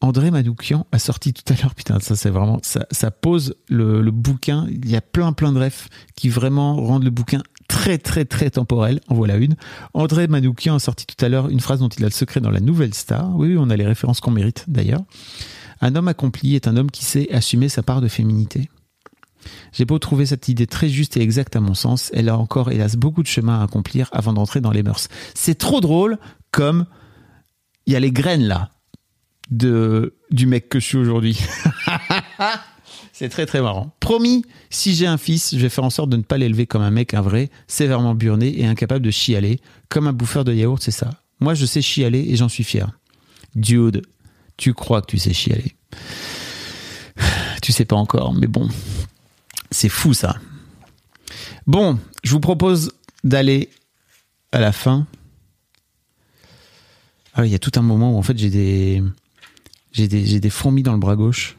André 0.00 0.30
Madoukian 0.30 0.86
a 0.92 0.98
sorti 0.98 1.32
tout 1.32 1.52
à 1.52 1.56
l'heure, 1.56 1.74
putain, 1.74 1.98
ça 1.98 2.14
c'est 2.14 2.30
vraiment, 2.30 2.60
ça, 2.62 2.86
ça 2.92 3.10
pose 3.10 3.56
le, 3.68 4.00
le, 4.00 4.12
bouquin, 4.12 4.64
il 4.70 4.88
y 4.88 4.94
a 4.94 5.00
plein 5.00 5.32
plein 5.32 5.52
de 5.52 5.58
refs 5.58 5.88
qui 6.14 6.28
vraiment 6.28 6.76
rendent 6.76 7.02
le 7.02 7.10
bouquin 7.10 7.42
très 7.78 7.96
très 7.96 8.24
très 8.24 8.50
temporel. 8.50 9.00
En 9.06 9.14
voilà 9.14 9.36
une. 9.36 9.54
André 9.94 10.26
Manoukian 10.26 10.74
a 10.74 10.78
sorti 10.80 11.06
tout 11.06 11.24
à 11.24 11.28
l'heure 11.28 11.48
une 11.48 11.60
phrase 11.60 11.78
dont 11.78 11.88
il 11.88 12.02
a 12.02 12.08
le 12.08 12.12
secret 12.12 12.40
dans 12.40 12.50
la 12.50 12.58
nouvelle 12.58 12.92
star. 12.92 13.36
Oui, 13.36 13.54
on 13.56 13.70
a 13.70 13.76
les 13.76 13.86
références 13.86 14.20
qu'on 14.20 14.32
mérite 14.32 14.64
d'ailleurs. 14.66 15.02
Un 15.80 15.94
homme 15.94 16.08
accompli 16.08 16.56
est 16.56 16.66
un 16.66 16.76
homme 16.76 16.90
qui 16.90 17.04
sait 17.04 17.32
assumer 17.32 17.68
sa 17.68 17.84
part 17.84 18.00
de 18.00 18.08
féminité. 18.08 18.68
J'ai 19.72 19.84
beau 19.84 20.00
trouver 20.00 20.26
cette 20.26 20.48
idée 20.48 20.66
très 20.66 20.88
juste 20.88 21.16
et 21.16 21.20
exacte 21.20 21.54
à 21.54 21.60
mon 21.60 21.74
sens, 21.74 22.10
elle 22.12 22.28
a 22.28 22.36
encore 22.36 22.72
hélas 22.72 22.96
beaucoup 22.96 23.22
de 23.22 23.28
chemin 23.28 23.60
à 23.60 23.62
accomplir 23.62 24.08
avant 24.10 24.32
d'entrer 24.32 24.60
dans 24.60 24.72
les 24.72 24.82
mœurs. 24.82 25.06
C'est 25.34 25.56
trop 25.56 25.80
drôle 25.80 26.18
comme 26.50 26.84
il 27.86 27.92
y 27.92 27.96
a 27.96 28.00
les 28.00 28.10
graines 28.10 28.42
là 28.42 28.70
de 29.52 30.16
du 30.32 30.46
mec 30.46 30.68
que 30.68 30.80
je 30.80 30.84
suis 30.84 30.98
aujourd'hui. 30.98 31.38
C'est 33.18 33.28
très 33.30 33.46
très 33.46 33.60
marrant. 33.60 33.92
Promis, 33.98 34.44
si 34.70 34.94
j'ai 34.94 35.08
un 35.08 35.18
fils, 35.18 35.52
je 35.52 35.58
vais 35.58 35.70
faire 35.70 35.82
en 35.82 35.90
sorte 35.90 36.08
de 36.08 36.16
ne 36.16 36.22
pas 36.22 36.38
l'élever 36.38 36.68
comme 36.68 36.82
un 36.82 36.92
mec, 36.92 37.14
un 37.14 37.20
vrai, 37.20 37.50
sévèrement 37.66 38.14
burné 38.14 38.60
et 38.60 38.64
incapable 38.64 39.04
de 39.04 39.10
chialer. 39.10 39.58
Comme 39.88 40.06
un 40.06 40.12
bouffeur 40.12 40.44
de 40.44 40.54
yaourt, 40.54 40.80
c'est 40.80 40.92
ça. 40.92 41.10
Moi, 41.40 41.54
je 41.54 41.66
sais 41.66 41.82
chialer 41.82 42.24
et 42.28 42.36
j'en 42.36 42.48
suis 42.48 42.62
fier. 42.62 42.96
Dude, 43.56 44.02
tu 44.56 44.72
crois 44.72 45.02
que 45.02 45.08
tu 45.08 45.18
sais 45.18 45.32
chialer. 45.32 45.74
Tu 47.60 47.72
sais 47.72 47.84
pas 47.84 47.96
encore, 47.96 48.34
mais 48.34 48.46
bon. 48.46 48.68
C'est 49.72 49.88
fou 49.88 50.14
ça. 50.14 50.36
Bon, 51.66 51.98
je 52.22 52.30
vous 52.30 52.40
propose 52.40 52.92
d'aller 53.24 53.68
à 54.52 54.60
la 54.60 54.70
fin. 54.70 55.08
Ah, 57.34 57.44
il 57.44 57.50
y 57.50 57.56
a 57.56 57.58
tout 57.58 57.72
un 57.74 57.82
moment 57.82 58.14
où 58.14 58.16
en 58.16 58.22
fait 58.22 58.38
j'ai 58.38 58.48
des 58.48 59.02
j'ai 59.90 60.06
des, 60.06 60.24
j'ai 60.24 60.38
des 60.38 60.50
fourmis 60.50 60.84
dans 60.84 60.92
le 60.92 61.00
bras 61.00 61.16
gauche. 61.16 61.57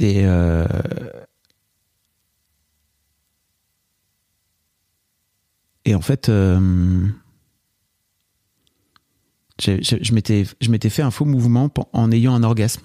Et 0.00 0.22
euh, 0.24 0.66
et 5.84 5.94
en 5.94 6.00
fait, 6.00 6.28
euh, 6.28 7.08
je, 9.60 10.14
m'étais 10.14 10.44
je 10.60 10.70
m'étais 10.70 10.90
fait 10.90 11.02
un 11.02 11.10
faux 11.10 11.24
mouvement 11.24 11.70
en 11.92 12.10
ayant 12.10 12.34
un 12.34 12.42
orgasme. 12.42 12.82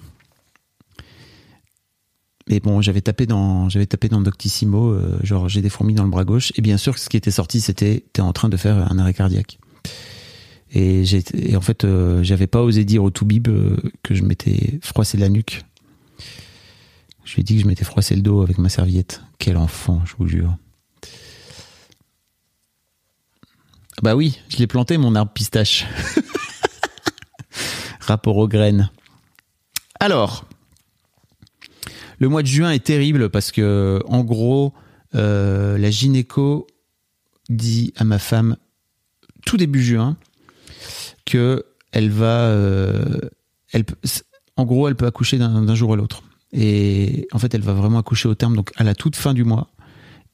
Et 2.48 2.58
bon, 2.58 2.82
j'avais 2.82 3.00
tapé 3.00 3.26
dans, 3.26 3.68
j'avais 3.68 3.86
tapé 3.86 4.08
dans 4.08 4.20
Doctissimo, 4.20 4.90
euh, 4.90 5.18
genre 5.22 5.48
j'ai 5.48 5.62
des 5.62 5.68
fourmis 5.68 5.94
dans 5.94 6.02
le 6.02 6.10
bras 6.10 6.24
gauche. 6.24 6.52
Et 6.56 6.62
bien 6.62 6.78
sûr, 6.78 6.98
ce 6.98 7.08
qui 7.08 7.16
était 7.16 7.30
sorti, 7.30 7.60
c'était 7.60 8.04
t'es 8.12 8.22
en 8.22 8.32
train 8.32 8.48
de 8.48 8.56
faire 8.56 8.90
un 8.90 8.98
arrêt 8.98 9.14
cardiaque. 9.14 9.58
Et, 10.72 11.02
et 11.34 11.56
en 11.56 11.60
fait, 11.60 11.84
euh, 11.84 12.22
j'avais 12.22 12.46
pas 12.46 12.62
osé 12.62 12.84
dire 12.84 13.02
au 13.02 13.10
Toubib 13.10 13.48
euh, 13.48 13.76
que 14.02 14.14
je 14.14 14.22
m'étais 14.22 14.78
froissé 14.82 15.16
la 15.18 15.28
nuque. 15.28 15.62
Je 17.24 17.34
lui 17.34 17.40
ai 17.40 17.44
dit 17.44 17.56
que 17.56 17.62
je 17.62 17.66
m'étais 17.66 17.84
froissé 17.84 18.14
le 18.14 18.22
dos 18.22 18.42
avec 18.42 18.58
ma 18.58 18.68
serviette. 18.68 19.22
Quel 19.38 19.56
enfant, 19.56 20.02
je 20.04 20.14
vous 20.18 20.26
jure. 20.26 20.56
Bah 24.02 24.16
oui, 24.16 24.40
je 24.48 24.56
l'ai 24.56 24.66
planté 24.66 24.96
mon 24.96 25.14
arbre 25.14 25.32
pistache. 25.32 25.86
Rapport 28.00 28.36
aux 28.38 28.48
graines. 28.48 28.90
Alors, 30.00 30.46
le 32.18 32.28
mois 32.28 32.42
de 32.42 32.46
juin 32.46 32.70
est 32.70 32.84
terrible 32.84 33.28
parce 33.28 33.52
que, 33.52 34.02
en 34.06 34.24
gros, 34.24 34.72
euh, 35.14 35.76
la 35.76 35.90
gynéco 35.90 36.66
dit 37.50 37.92
à 37.96 38.04
ma 38.04 38.18
femme 38.18 38.56
tout 39.44 39.56
début 39.56 39.82
juin 39.82 40.16
que 41.26 41.66
elle 41.92 42.10
va, 42.10 42.46
euh, 42.46 43.18
en 44.56 44.64
gros, 44.64 44.88
elle 44.88 44.96
peut 44.96 45.06
accoucher 45.06 45.38
d'un 45.38 45.74
jour 45.74 45.92
à 45.92 45.96
l'autre. 45.96 46.22
Et 46.52 47.28
en 47.32 47.38
fait, 47.38 47.54
elle 47.54 47.62
va 47.62 47.72
vraiment 47.72 47.98
accoucher 47.98 48.28
au 48.28 48.34
terme, 48.34 48.56
donc 48.56 48.72
à 48.76 48.84
la 48.84 48.94
toute 48.94 49.16
fin 49.16 49.34
du 49.34 49.44
mois. 49.44 49.70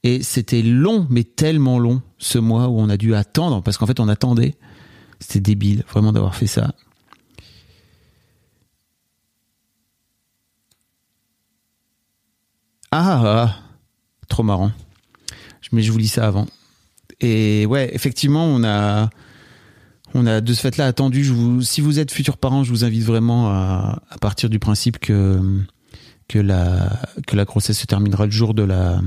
Et 0.02 0.22
c'était 0.22 0.62
long, 0.62 1.06
mais 1.10 1.24
tellement 1.24 1.78
long, 1.78 2.02
ce 2.18 2.38
mois 2.38 2.68
où 2.68 2.78
on 2.78 2.88
a 2.88 2.96
dû 2.96 3.14
attendre, 3.14 3.62
parce 3.62 3.76
qu'en 3.76 3.86
fait, 3.86 4.00
on 4.00 4.08
attendait. 4.08 4.54
C'était 5.20 5.40
débile, 5.40 5.84
vraiment, 5.90 6.12
d'avoir 6.12 6.34
fait 6.34 6.46
ça. 6.46 6.74
Ah, 12.90 13.22
ah, 13.24 13.56
trop 14.28 14.42
marrant. 14.42 14.72
Mais 15.72 15.82
je 15.82 15.92
vous 15.92 15.98
lis 15.98 16.08
ça 16.08 16.26
avant. 16.26 16.46
Et 17.20 17.66
ouais, 17.66 17.90
effectivement, 17.94 18.44
on 18.44 18.62
a, 18.64 19.10
on 20.14 20.26
a 20.26 20.40
de 20.40 20.54
ce 20.54 20.60
fait-là 20.60 20.86
attendu. 20.86 21.30
Si 21.62 21.80
vous 21.80 21.98
êtes 21.98 22.10
futur 22.10 22.36
parent, 22.36 22.62
je 22.62 22.70
vous 22.70 22.84
invite 22.84 23.02
vraiment 23.02 23.50
à, 23.50 24.00
partir 24.20 24.48
du 24.48 24.58
principe 24.58 24.98
que 24.98 25.40
que 26.28 26.38
la 26.38 27.00
que 27.26 27.36
la 27.36 27.44
grossesse 27.44 27.78
se 27.78 27.86
terminera 27.86 28.26
le 28.26 28.32
jour 28.32 28.54
de 28.54 28.62
la 28.62 29.00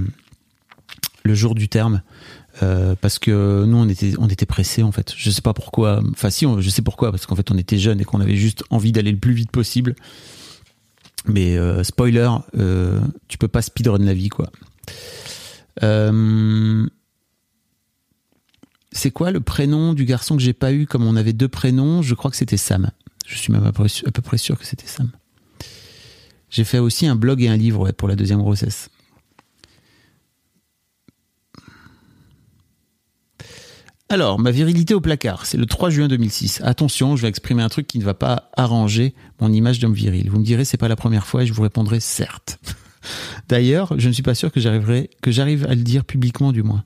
le 1.23 1.35
jour 1.35 1.55
du 1.55 1.69
terme. 1.69 2.01
Euh, 2.61 2.95
parce 2.99 3.19
que 3.19 3.63
nous 3.65 3.77
on 3.77 3.87
était 3.87 4.13
on 4.17 4.27
était 4.27 4.45
pressés 4.45 4.83
en 4.83 4.91
fait. 4.91 5.13
Je 5.15 5.29
sais 5.31 5.41
pas 5.41 5.53
pourquoi. 5.53 6.01
Enfin 6.11 6.29
si, 6.29 6.45
on, 6.45 6.59
je 6.59 6.69
sais 6.69 6.81
pourquoi 6.81 7.11
parce 7.11 7.25
qu'en 7.25 7.35
fait 7.35 7.51
on 7.51 7.57
était 7.57 7.77
jeunes 7.77 8.01
et 8.01 8.05
qu'on 8.05 8.19
avait 8.21 8.35
juste 8.35 8.63
envie 8.69 8.91
d'aller 8.91 9.11
le 9.11 9.17
plus 9.17 9.33
vite 9.33 9.51
possible. 9.51 9.95
Mais 11.25 11.57
euh, 11.57 11.83
spoiler, 11.83 12.29
euh, 12.57 12.99
tu 13.27 13.37
peux 13.37 13.47
pas 13.47 13.61
speedrun 13.61 13.99
la 13.99 14.13
vie, 14.13 14.29
quoi. 14.29 14.49
Euh, 15.83 16.87
c'est 18.91 19.11
quoi 19.11 19.31
le 19.31 19.39
prénom 19.39 19.93
du 19.93 20.05
garçon 20.05 20.35
que 20.35 20.41
j'ai 20.41 20.53
pas 20.53 20.73
eu 20.73 20.87
comme 20.87 21.05
on 21.05 21.15
avait 21.15 21.33
deux 21.33 21.47
prénoms? 21.47 22.01
Je 22.01 22.15
crois 22.15 22.31
que 22.31 22.37
c'était 22.37 22.57
Sam. 22.57 22.91
Je 23.27 23.35
suis 23.35 23.53
même 23.53 23.65
à 23.65 23.71
peu, 23.71 23.83
à 23.83 24.11
peu 24.11 24.21
près 24.21 24.37
sûr 24.37 24.57
que 24.57 24.65
c'était 24.65 24.87
Sam. 24.87 25.11
J'ai 26.49 26.63
fait 26.63 26.79
aussi 26.79 27.07
un 27.07 27.15
blog 27.15 27.41
et 27.41 27.47
un 27.47 27.57
livre 27.57 27.91
pour 27.91 28.07
la 28.07 28.15
deuxième 28.15 28.39
grossesse. 28.39 28.89
Alors, 34.11 34.39
ma 34.39 34.49
virilité 34.49 34.95
au 34.95 35.01
placard, 35.01 35.45
c'est 35.45 35.57
le 35.57 35.67
3 35.67 35.91
juin 35.91 36.07
2006. 36.07 36.61
Attention, 36.63 37.15
je 37.15 37.21
vais 37.21 37.27
exprimer 37.27 37.61
un 37.61 37.69
truc 37.69 37.85
qui 37.85 37.99
ne 37.99 38.03
va 38.03 38.15
pas 38.15 38.49
arranger 38.57 39.13
mon 39.39 39.53
image 39.53 39.77
d'homme 39.77 39.93
viril. 39.93 40.31
Vous 40.31 40.39
me 40.39 40.43
direz, 40.43 40.65
c'est 40.65 40.77
pas 40.77 40.87
la 40.87 40.95
première 40.95 41.27
fois 41.27 41.43
et 41.43 41.45
je 41.45 41.53
vous 41.53 41.61
répondrai 41.61 41.99
certes. 41.99 42.59
D'ailleurs, 43.49 43.93
je 43.99 44.07
ne 44.07 44.13
suis 44.13 44.23
pas 44.23 44.33
sûr 44.33 44.51
que 44.51 44.59
j'arriverai, 44.59 45.11
que 45.21 45.29
j'arrive 45.29 45.65
à 45.65 45.75
le 45.75 45.83
dire 45.83 46.05
publiquement 46.05 46.51
du 46.51 46.63
moins. 46.63 46.83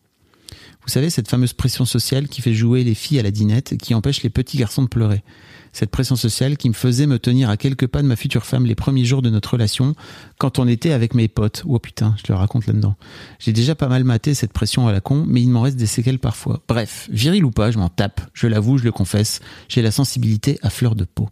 Vous 0.86 0.92
savez, 0.92 1.10
cette 1.10 1.30
fameuse 1.30 1.54
pression 1.54 1.86
sociale 1.86 2.28
qui 2.28 2.42
fait 2.42 2.54
jouer 2.54 2.84
les 2.84 2.94
filles 2.94 3.20
à 3.20 3.24
la 3.24 3.32
dinette 3.32 3.74
et 3.74 3.78
qui 3.78 3.94
empêche 3.94 4.22
les 4.24 4.30
petits 4.30 4.58
garçons 4.58 4.84
de 4.84 4.88
pleurer. 4.88 5.24
Cette 5.72 5.90
pression 5.90 6.16
sociale 6.16 6.56
qui 6.58 6.70
me 6.70 6.74
faisait 6.74 7.08
me 7.08 7.18
tenir 7.18 7.50
à 7.50 7.58
quelques 7.58 7.88
pas 7.88 8.04
de 8.04 8.08
ma 8.08 8.16
future 8.16 8.46
femme 8.46 8.66
les 8.66 8.76
premiers 8.76 9.06
jours 9.06 9.24
de 9.24 9.32
notre 9.32 9.54
relation 9.54 9.96
quand 10.38 10.60
on 10.60 10.68
était 10.68 10.92
avec 10.92 11.16
mes 11.16 11.28
potes. 11.28 11.64
Oh 11.66 11.80
putain, 11.80 12.16
je 12.18 12.32
le 12.32 12.38
raconte 12.38 12.68
là-dedans. 12.68 12.96
J'ai 13.40 13.54
déjà 13.54 13.74
pas 13.74 13.88
mal 13.88 14.04
maté 14.04 14.36
cette 14.36 14.54
pression 14.54 14.88
à 14.88 14.92
la 14.92 15.02
con, 15.02 15.26
mais 15.28 15.42
il 15.42 15.50
m'en 15.50 15.62
reste 15.62 15.78
des 15.78 15.88
séquelles 15.88 16.20
parfois. 16.20 16.62
Bref, 16.68 17.08
viril 17.12 17.44
ou 17.44 17.50
pas, 17.50 17.72
je 17.72 17.80
m'en 17.80 17.90
tape. 17.90 18.22
Je 18.34 18.46
l'avoue, 18.46 18.78
je 18.78 18.84
le 18.84 18.92
confesse. 18.92 19.40
J'ai 19.68 19.82
la 19.82 19.92
sensibilité 19.92 20.60
à 20.62 20.70
fleur 20.70 20.96
de 20.96 21.06
peau. 21.06 21.30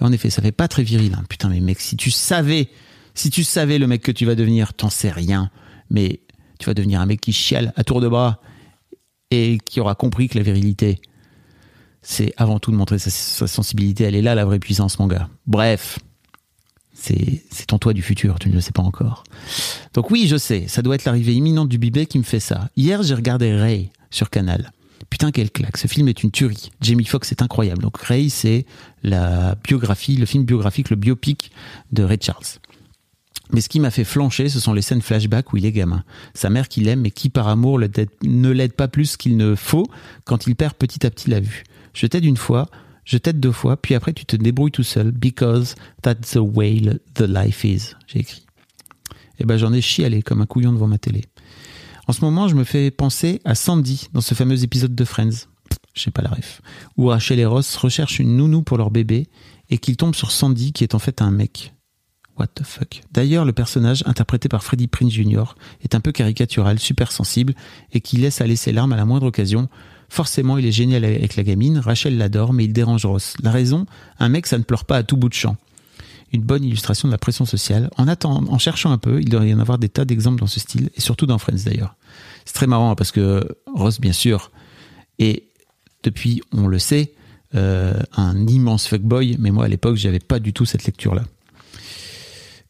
Et 0.00 0.02
en 0.02 0.10
effet, 0.12 0.30
ça 0.30 0.42
fait 0.42 0.50
pas 0.50 0.66
très 0.66 0.82
viril. 0.82 1.14
Hein. 1.16 1.24
Putain, 1.28 1.50
mais 1.50 1.60
mec, 1.60 1.80
si 1.80 1.96
tu 1.96 2.10
savais, 2.10 2.70
si 3.14 3.30
tu 3.30 3.44
savais 3.44 3.78
le 3.78 3.86
mec 3.86 4.02
que 4.02 4.12
tu 4.12 4.26
vas 4.26 4.34
devenir, 4.34 4.74
t'en 4.74 4.90
sais 4.90 5.10
rien. 5.10 5.50
Mais 5.90 6.20
tu 6.58 6.66
vas 6.66 6.74
devenir 6.74 7.00
un 7.00 7.06
mec 7.06 7.20
qui 7.20 7.32
chiale 7.32 7.72
à 7.76 7.84
tour 7.84 8.00
de 8.00 8.08
bras 8.08 8.40
et 9.30 9.58
qui 9.64 9.80
aura 9.80 9.94
compris 9.94 10.28
que 10.28 10.38
la 10.38 10.44
virilité, 10.44 11.00
c'est 12.02 12.32
avant 12.36 12.58
tout 12.58 12.70
de 12.70 12.76
montrer 12.76 12.98
sa, 12.98 13.10
sensibilité. 13.46 14.04
Elle 14.04 14.14
est 14.14 14.22
là, 14.22 14.34
la 14.34 14.44
vraie 14.44 14.58
puissance, 14.58 14.98
mon 14.98 15.06
gars. 15.06 15.28
Bref, 15.46 15.98
c'est 16.92 17.42
ton 17.66 17.78
toi 17.78 17.92
du 17.92 18.02
futur, 18.02 18.38
tu 18.38 18.48
ne 18.48 18.54
le 18.54 18.60
sais 18.60 18.72
pas 18.72 18.82
encore. 18.82 19.24
Donc 19.94 20.10
oui, 20.10 20.26
je 20.28 20.36
sais, 20.36 20.68
ça 20.68 20.82
doit 20.82 20.94
être 20.94 21.04
l'arrivée 21.04 21.34
imminente 21.34 21.68
du 21.68 21.78
bibé 21.78 22.06
qui 22.06 22.18
me 22.18 22.24
fait 22.24 22.40
ça. 22.40 22.68
Hier, 22.76 23.02
j'ai 23.02 23.14
regardé 23.14 23.54
Ray 23.54 23.90
sur 24.10 24.30
Canal. 24.30 24.70
Putain, 25.10 25.30
quelle 25.30 25.50
claque. 25.50 25.76
Ce 25.76 25.86
film 25.86 26.08
est 26.08 26.22
une 26.22 26.30
tuerie. 26.30 26.70
Jamie 26.80 27.04
Foxx 27.04 27.30
est 27.30 27.42
incroyable. 27.42 27.82
Donc 27.82 27.98
Ray, 27.98 28.30
c'est 28.30 28.64
la 29.02 29.54
biographie, 29.62 30.16
le 30.16 30.26
film 30.26 30.44
biographique, 30.44 30.90
le 30.90 30.96
biopic 30.96 31.50
de 31.92 32.02
Ray 32.02 32.18
Charles. 32.20 32.58
Mais 33.52 33.60
ce 33.60 33.68
qui 33.68 33.80
m'a 33.80 33.90
fait 33.90 34.04
flancher, 34.04 34.48
ce 34.48 34.58
sont 34.58 34.72
les 34.72 34.82
scènes 34.82 35.02
flashback 35.02 35.52
où 35.52 35.56
il 35.56 35.66
est 35.66 35.72
gamin. 35.72 36.02
Sa 36.34 36.50
mère 36.50 36.68
qu'il 36.68 36.88
aime, 36.88 37.02
mais 37.02 37.10
qui 37.10 37.28
par 37.28 37.48
amour 37.48 37.78
ne 37.78 38.48
l'aide 38.50 38.72
pas 38.72 38.88
plus 38.88 39.16
qu'il 39.16 39.36
ne 39.36 39.54
faut 39.54 39.86
quand 40.24 40.46
il 40.46 40.56
perd 40.56 40.74
petit 40.74 41.06
à 41.06 41.10
petit 41.10 41.30
la 41.30 41.40
vue. 41.40 41.64
Je 41.92 42.06
t'aide 42.06 42.24
une 42.24 42.36
fois, 42.36 42.68
je 43.04 43.18
t'aide 43.18 43.40
deux 43.40 43.52
fois, 43.52 43.76
puis 43.76 43.94
après 43.94 44.12
tu 44.12 44.24
te 44.24 44.36
débrouilles 44.36 44.72
tout 44.72 44.82
seul, 44.82 45.10
because 45.12 45.74
that's 46.02 46.32
the 46.32 46.36
way 46.36 46.80
the 47.14 47.22
life 47.22 47.64
is, 47.64 47.94
j'ai 48.06 48.20
écrit. 48.20 48.46
Et 49.36 49.42
eh 49.42 49.44
ben 49.44 49.56
j'en 49.56 49.72
ai 49.72 49.80
chialé 49.80 50.22
comme 50.22 50.40
un 50.40 50.46
couillon 50.46 50.72
devant 50.72 50.86
ma 50.86 50.98
télé. 50.98 51.24
En 52.06 52.12
ce 52.12 52.20
moment, 52.20 52.48
je 52.48 52.54
me 52.54 52.64
fais 52.64 52.90
penser 52.90 53.40
à 53.44 53.54
Sandy 53.54 54.08
dans 54.12 54.20
ce 54.20 54.34
fameux 54.34 54.62
épisode 54.62 54.94
de 54.94 55.04
Friends. 55.04 55.48
Je 55.94 56.02
sais 56.02 56.10
pas 56.10 56.22
la 56.22 56.30
ref. 56.30 56.60
Où 56.96 57.06
Rachel 57.06 57.38
et 57.38 57.46
Ross 57.46 57.76
recherchent 57.76 58.18
une 58.18 58.36
nounou 58.36 58.62
pour 58.62 58.78
leur 58.78 58.90
bébé 58.90 59.28
et 59.70 59.78
qu'ils 59.78 59.96
tombent 59.96 60.14
sur 60.14 60.30
Sandy 60.30 60.72
qui 60.72 60.84
est 60.84 60.94
en 60.94 60.98
fait 60.98 61.22
un 61.22 61.30
mec. 61.30 61.72
What 62.38 62.48
the 62.54 62.64
fuck. 62.64 63.02
D'ailleurs, 63.12 63.44
le 63.44 63.52
personnage, 63.52 64.02
interprété 64.06 64.48
par 64.48 64.64
Freddie 64.64 64.88
Prince 64.88 65.12
Jr., 65.12 65.44
est 65.82 65.94
un 65.94 66.00
peu 66.00 66.10
caricatural, 66.10 66.80
super 66.80 67.12
sensible, 67.12 67.54
et 67.92 68.00
qui 68.00 68.16
laisse 68.16 68.40
aller 68.40 68.56
ses 68.56 68.72
larmes 68.72 68.92
à 68.92 68.96
la 68.96 69.04
moindre 69.04 69.26
occasion. 69.26 69.68
Forcément, 70.08 70.58
il 70.58 70.66
est 70.66 70.72
génial 70.72 71.04
avec 71.04 71.36
la 71.36 71.44
gamine, 71.44 71.78
Rachel 71.78 72.18
l'adore, 72.18 72.52
mais 72.52 72.64
il 72.64 72.72
dérange 72.72 73.06
Ross. 73.06 73.34
La 73.42 73.52
raison 73.52 73.86
Un 74.18 74.28
mec, 74.28 74.46
ça 74.46 74.58
ne 74.58 74.64
pleure 74.64 74.84
pas 74.84 74.96
à 74.96 75.02
tout 75.04 75.16
bout 75.16 75.28
de 75.28 75.34
champ. 75.34 75.56
Une 76.32 76.42
bonne 76.42 76.64
illustration 76.64 77.06
de 77.06 77.12
la 77.12 77.18
pression 77.18 77.44
sociale. 77.44 77.88
En, 77.96 78.08
attendant, 78.08 78.52
en 78.52 78.58
cherchant 78.58 78.90
un 78.90 78.98
peu, 78.98 79.20
il 79.20 79.28
doit 79.28 79.46
y 79.46 79.54
en 79.54 79.60
avoir 79.60 79.78
des 79.78 79.88
tas 79.88 80.04
d'exemples 80.04 80.40
dans 80.40 80.48
ce 80.48 80.58
style, 80.58 80.90
et 80.96 81.00
surtout 81.00 81.26
dans 81.26 81.38
Friends 81.38 81.64
d'ailleurs. 81.64 81.94
C'est 82.44 82.54
très 82.54 82.66
marrant 82.66 82.96
parce 82.96 83.12
que 83.12 83.46
Ross, 83.72 84.00
bien 84.00 84.12
sûr, 84.12 84.50
est, 85.20 85.44
depuis, 86.02 86.42
on 86.52 86.66
le 86.66 86.80
sait, 86.80 87.14
euh, 87.54 87.94
un 88.16 88.48
immense 88.48 88.88
fuckboy, 88.88 89.36
mais 89.38 89.52
moi 89.52 89.66
à 89.66 89.68
l'époque, 89.68 89.94
j'avais 89.94 90.18
pas 90.18 90.40
du 90.40 90.52
tout 90.52 90.64
cette 90.64 90.84
lecture-là 90.84 91.22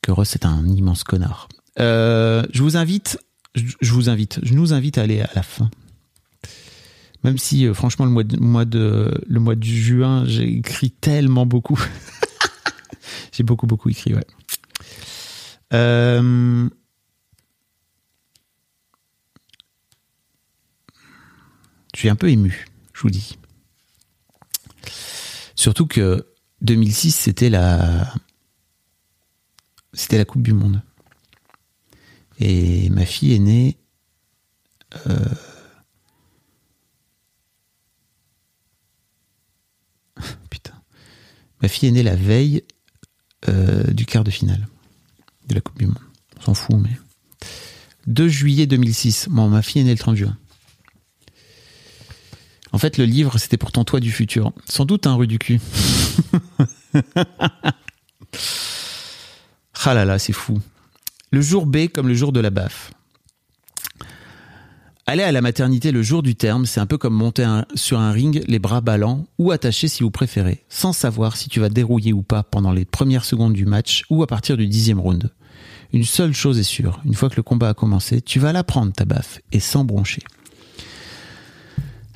que 0.04 0.34
est 0.34 0.44
un 0.44 0.66
immense 0.68 1.02
connard. 1.02 1.48
Euh, 1.80 2.44
je 2.52 2.62
vous 2.62 2.76
invite, 2.76 3.18
je 3.54 3.92
vous 3.92 4.10
invite, 4.10 4.38
je 4.42 4.52
nous 4.52 4.74
invite 4.74 4.98
à 4.98 5.02
aller 5.02 5.22
à 5.22 5.30
la 5.34 5.42
fin. 5.42 5.70
Même 7.22 7.38
si, 7.38 7.66
euh, 7.66 7.72
franchement, 7.72 8.04
le 8.04 8.10
mois 8.10 8.22
de, 8.22 8.36
mois 8.38 8.64
de, 8.66 9.18
le 9.26 9.40
mois 9.40 9.54
de 9.54 9.64
juin, 9.64 10.24
j'ai 10.26 10.58
écrit 10.58 10.90
tellement 10.90 11.46
beaucoup. 11.46 11.82
j'ai 13.32 13.44
beaucoup, 13.44 13.66
beaucoup 13.66 13.88
écrit, 13.88 14.14
ouais. 14.14 14.26
Euh, 15.72 16.68
je 21.94 21.98
suis 21.98 22.10
un 22.10 22.16
peu 22.16 22.28
ému, 22.28 22.66
je 22.92 23.00
vous 23.00 23.10
dis. 23.10 23.38
Surtout 25.56 25.86
que 25.86 26.26
2006, 26.60 27.12
c'était 27.12 27.48
la, 27.48 28.12
c'était 29.94 30.18
la 30.18 30.24
Coupe 30.24 30.42
du 30.42 30.52
Monde. 30.52 30.82
Et 32.38 32.90
ma 32.90 33.06
fille 33.06 33.32
est 33.32 33.38
née. 33.38 33.78
Euh, 35.06 35.24
putain. 40.50 40.74
Ma 41.62 41.68
fille 41.68 41.88
est 41.88 41.92
née 41.92 42.02
la 42.02 42.16
veille 42.16 42.64
euh, 43.48 43.84
du 43.92 44.04
quart 44.04 44.24
de 44.24 44.30
finale 44.30 44.66
de 45.48 45.54
la 45.54 45.60
Coupe 45.60 45.78
du 45.78 45.86
Monde. 45.86 45.98
On 46.38 46.42
s'en 46.42 46.54
fout, 46.54 46.76
mais. 46.76 46.98
2 48.06 48.28
juillet 48.28 48.66
2006. 48.66 49.28
Bon, 49.30 49.48
ma 49.48 49.62
fille 49.62 49.80
est 49.80 49.84
née 49.84 49.92
le 49.92 49.98
30 49.98 50.16
juin. 50.16 50.36
En 52.72 52.78
fait, 52.78 52.98
le 52.98 53.04
livre, 53.04 53.38
c'était 53.38 53.56
pourtant 53.56 53.84
toi 53.84 54.00
du 54.00 54.10
futur. 54.10 54.52
Sans 54.68 54.84
doute 54.84 55.06
un 55.06 55.14
rue 55.14 55.28
du 55.28 55.38
cul. 55.38 55.60
Ah 59.86 59.92
là 59.92 60.06
là, 60.06 60.18
c'est 60.18 60.32
fou. 60.32 60.60
Le 61.30 61.42
jour 61.42 61.66
B 61.66 61.88
comme 61.92 62.08
le 62.08 62.14
jour 62.14 62.32
de 62.32 62.40
la 62.40 62.48
baffe. 62.48 62.92
Aller 65.06 65.22
à 65.22 65.30
la 65.30 65.42
maternité 65.42 65.92
le 65.92 66.02
jour 66.02 66.22
du 66.22 66.34
terme, 66.34 66.64
c'est 66.64 66.80
un 66.80 66.86
peu 66.86 66.96
comme 66.96 67.12
monter 67.12 67.46
sur 67.74 67.98
un 67.98 68.10
ring 68.10 68.42
les 68.48 68.58
bras 68.58 68.80
ballants 68.80 69.26
ou 69.38 69.50
attachés 69.50 69.88
si 69.88 70.02
vous 70.02 70.10
préférez, 70.10 70.64
sans 70.70 70.94
savoir 70.94 71.36
si 71.36 71.50
tu 71.50 71.60
vas 71.60 71.68
dérouiller 71.68 72.14
ou 72.14 72.22
pas 72.22 72.42
pendant 72.42 72.72
les 72.72 72.86
premières 72.86 73.26
secondes 73.26 73.52
du 73.52 73.66
match 73.66 74.04
ou 74.08 74.22
à 74.22 74.26
partir 74.26 74.56
du 74.56 74.66
dixième 74.66 75.00
round. 75.00 75.30
Une 75.92 76.04
seule 76.04 76.32
chose 76.32 76.58
est 76.58 76.62
sûre, 76.62 77.02
une 77.04 77.14
fois 77.14 77.28
que 77.28 77.36
le 77.36 77.42
combat 77.42 77.68
a 77.68 77.74
commencé, 77.74 78.22
tu 78.22 78.38
vas 78.38 78.54
la 78.54 78.64
prendre 78.64 78.92
ta 78.92 79.04
baffe 79.04 79.40
et 79.52 79.60
sans 79.60 79.84
broncher. 79.84 80.22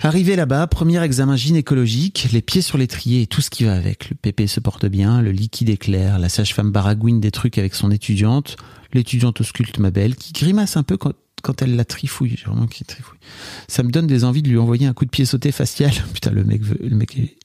Arrivé 0.01 0.37
là-bas, 0.37 0.69
premier 0.69 1.03
examen 1.03 1.35
gynécologique, 1.35 2.29
les 2.33 2.41
pieds 2.41 2.63
sur 2.63 2.79
l'étrier 2.79 3.23
et 3.23 3.27
tout 3.27 3.41
ce 3.41 3.51
qui 3.51 3.65
va 3.65 3.75
avec. 3.75 4.11
Le 4.11 4.15
pépé 4.15 4.47
se 4.47 4.61
porte 4.61 4.87
bien, 4.87 5.21
le 5.23 5.33
liquide 5.33 5.71
est 5.71 5.89
la 5.89 6.29
sage-femme 6.29 6.71
baragouine 6.71 7.21
des 7.21 7.33
trucs 7.33 7.59
avec 7.59 7.75
son 7.75 7.91
étudiante, 7.91 8.57
l'étudiante 8.93 9.41
ausculte 9.41 9.79
ma 9.79 9.91
belle, 9.91 10.15
qui 10.15 10.33
grimace 10.33 10.77
un 10.77 10.85
peu 10.85 10.97
quand, 10.97 11.63
elle 11.63 11.75
la 11.75 11.85
trifouille. 11.85 12.37
Vraiment 12.47 12.69
qui 12.69 12.85
trifouille. 12.85 13.19
Ça 13.67 13.83
me 13.83 13.91
donne 13.91 14.07
des 14.07 14.23
envies 14.23 14.43
de 14.43 14.49
lui 14.49 14.59
envoyer 14.59 14.87
un 14.87 14.93
coup 14.93 15.05
de 15.05 15.11
pied 15.11 15.25
sauté 15.25 15.51
facial. 15.51 15.91
Putain, 16.15 16.31
le 16.31 16.45
mec, 16.45 16.63
le 16.81 16.95
mec 16.95 17.19
est, 17.19 17.37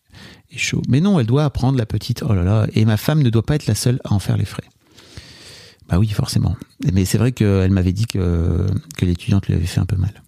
chaud. 0.55 0.83
Mais 0.87 1.01
non, 1.01 1.19
elle 1.19 1.25
doit 1.25 1.45
apprendre 1.45 1.79
la 1.79 1.87
petite. 1.87 2.21
Oh 2.21 2.33
là 2.33 2.43
là. 2.43 2.67
Et 2.75 2.85
ma 2.85 2.97
femme 2.97 3.23
ne 3.23 3.31
doit 3.31 3.45
pas 3.45 3.55
être 3.55 3.65
la 3.65 3.75
seule 3.75 3.99
à 4.03 4.13
en 4.13 4.19
faire 4.19 4.37
les 4.37 4.45
frais. 4.45 4.63
Bah 5.89 5.97
oui, 5.97 6.07
forcément. 6.09 6.55
Mais 6.93 7.05
c'est 7.05 7.17
vrai 7.17 7.31
qu'elle 7.31 7.71
m'avait 7.71 7.93
dit 7.93 8.05
que 8.05 8.67
l'étudiante 9.01 9.47
lui 9.47 9.55
avait 9.55 9.65
fait 9.65 9.79
un 9.79 9.87
peu 9.87 9.97
mal. 9.97 10.21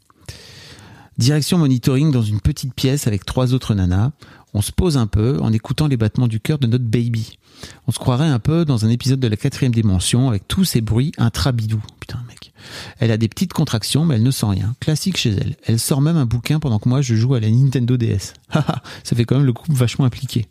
Direction 1.17 1.57
monitoring 1.57 2.11
dans 2.11 2.21
une 2.21 2.41
petite 2.41 2.73
pièce 2.73 3.07
avec 3.07 3.25
trois 3.25 3.53
autres 3.53 3.73
nanas. 3.73 4.11
On 4.53 4.61
se 4.61 4.71
pose 4.71 4.97
un 4.97 5.07
peu 5.07 5.39
en 5.41 5.53
écoutant 5.53 5.87
les 5.87 5.95
battements 5.97 6.27
du 6.27 6.41
cœur 6.41 6.59
de 6.59 6.67
notre 6.67 6.83
baby. 6.83 7.37
On 7.87 7.91
se 7.91 7.99
croirait 7.99 8.27
un 8.27 8.39
peu 8.39 8.65
dans 8.65 8.85
un 8.85 8.89
épisode 8.89 9.19
de 9.19 9.27
la 9.27 9.37
quatrième 9.37 9.73
dimension 9.73 10.27
avec 10.27 10.47
tous 10.47 10.65
ces 10.65 10.81
bruits 10.81 11.13
intra-bidou. 11.17 11.81
Putain, 12.01 12.19
mec. 12.27 12.51
Elle 12.99 13.11
a 13.11 13.17
des 13.17 13.29
petites 13.29 13.53
contractions, 13.53 14.03
mais 14.03 14.15
elle 14.15 14.23
ne 14.23 14.31
sent 14.31 14.47
rien. 14.47 14.75
Classique 14.81 15.17
chez 15.17 15.31
elle. 15.31 15.55
Elle 15.65 15.79
sort 15.79 16.01
même 16.01 16.17
un 16.17 16.25
bouquin 16.25 16.59
pendant 16.59 16.79
que 16.79 16.89
moi 16.89 17.01
je 17.01 17.15
joue 17.15 17.33
à 17.33 17.39
la 17.39 17.49
Nintendo 17.49 17.95
DS. 17.95 18.33
ça 18.51 19.15
fait 19.15 19.23
quand 19.23 19.37
même 19.37 19.45
le 19.45 19.53
couple 19.53 19.73
vachement 19.73 20.05
impliqué. 20.05 20.47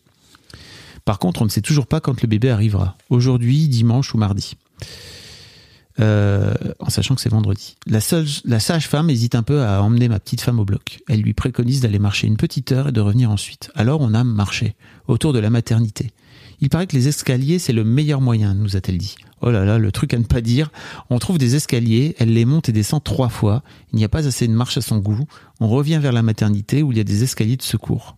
Par 1.04 1.18
contre, 1.18 1.42
on 1.42 1.44
ne 1.44 1.50
sait 1.50 1.60
toujours 1.60 1.86
pas 1.86 2.00
quand 2.00 2.22
le 2.22 2.26
bébé 2.28 2.48
arrivera. 2.48 2.96
Aujourd'hui, 3.10 3.68
dimanche 3.68 4.14
ou 4.14 4.18
mardi. 4.18 4.56
Euh, 6.00 6.54
en 6.80 6.90
sachant 6.90 7.14
que 7.14 7.20
c'est 7.20 7.28
vendredi. 7.30 7.76
La, 7.86 8.00
sage-femme 8.00 9.10
hésite 9.10 9.36
un 9.36 9.44
peu 9.44 9.62
à 9.62 9.80
emmener 9.80 10.08
ma 10.08 10.18
petite 10.18 10.40
femme 10.40 10.58
au 10.58 10.64
bloc. 10.64 11.00
Elle 11.08 11.20
lui 11.20 11.34
préconise 11.34 11.80
d'aller 11.80 12.00
marcher 12.00 12.26
une 12.26 12.36
petite 12.36 12.72
heure 12.72 12.88
et 12.88 12.92
de 12.92 13.00
revenir 13.00 13.30
ensuite. 13.30 13.70
Alors 13.76 14.00
on 14.00 14.12
a 14.12 14.24
marché, 14.24 14.74
autour 15.06 15.32
de 15.32 15.38
la 15.38 15.50
maternité. 15.50 16.10
Il 16.60 16.68
paraît 16.68 16.88
que 16.88 16.96
les 16.96 17.06
escaliers, 17.06 17.58
c'est 17.58 17.72
le 17.72 17.84
meilleur 17.84 18.20
moyen, 18.20 18.54
nous 18.54 18.76
a-t-elle 18.76 18.98
dit. 18.98 19.14
Oh 19.40 19.50
là 19.50 19.64
là, 19.64 19.78
le 19.78 19.92
truc 19.92 20.14
à 20.14 20.18
ne 20.18 20.24
pas 20.24 20.40
dire. 20.40 20.70
On 21.10 21.18
trouve 21.18 21.38
des 21.38 21.54
escaliers, 21.54 22.16
elle 22.18 22.32
les 22.32 22.44
monte 22.44 22.68
et 22.68 22.72
descend 22.72 23.02
trois 23.02 23.28
fois. 23.28 23.62
Il 23.92 23.96
n'y 23.96 24.04
a 24.04 24.08
pas 24.08 24.26
assez 24.26 24.48
de 24.48 24.52
marche 24.52 24.78
à 24.78 24.80
son 24.80 24.98
goût. 24.98 25.26
On 25.60 25.68
revient 25.68 25.98
vers 26.00 26.12
la 26.12 26.22
maternité 26.22 26.82
où 26.82 26.90
il 26.90 26.98
y 26.98 27.00
a 27.00 27.04
des 27.04 27.22
escaliers 27.22 27.56
de 27.56 27.62
secours. 27.62 28.16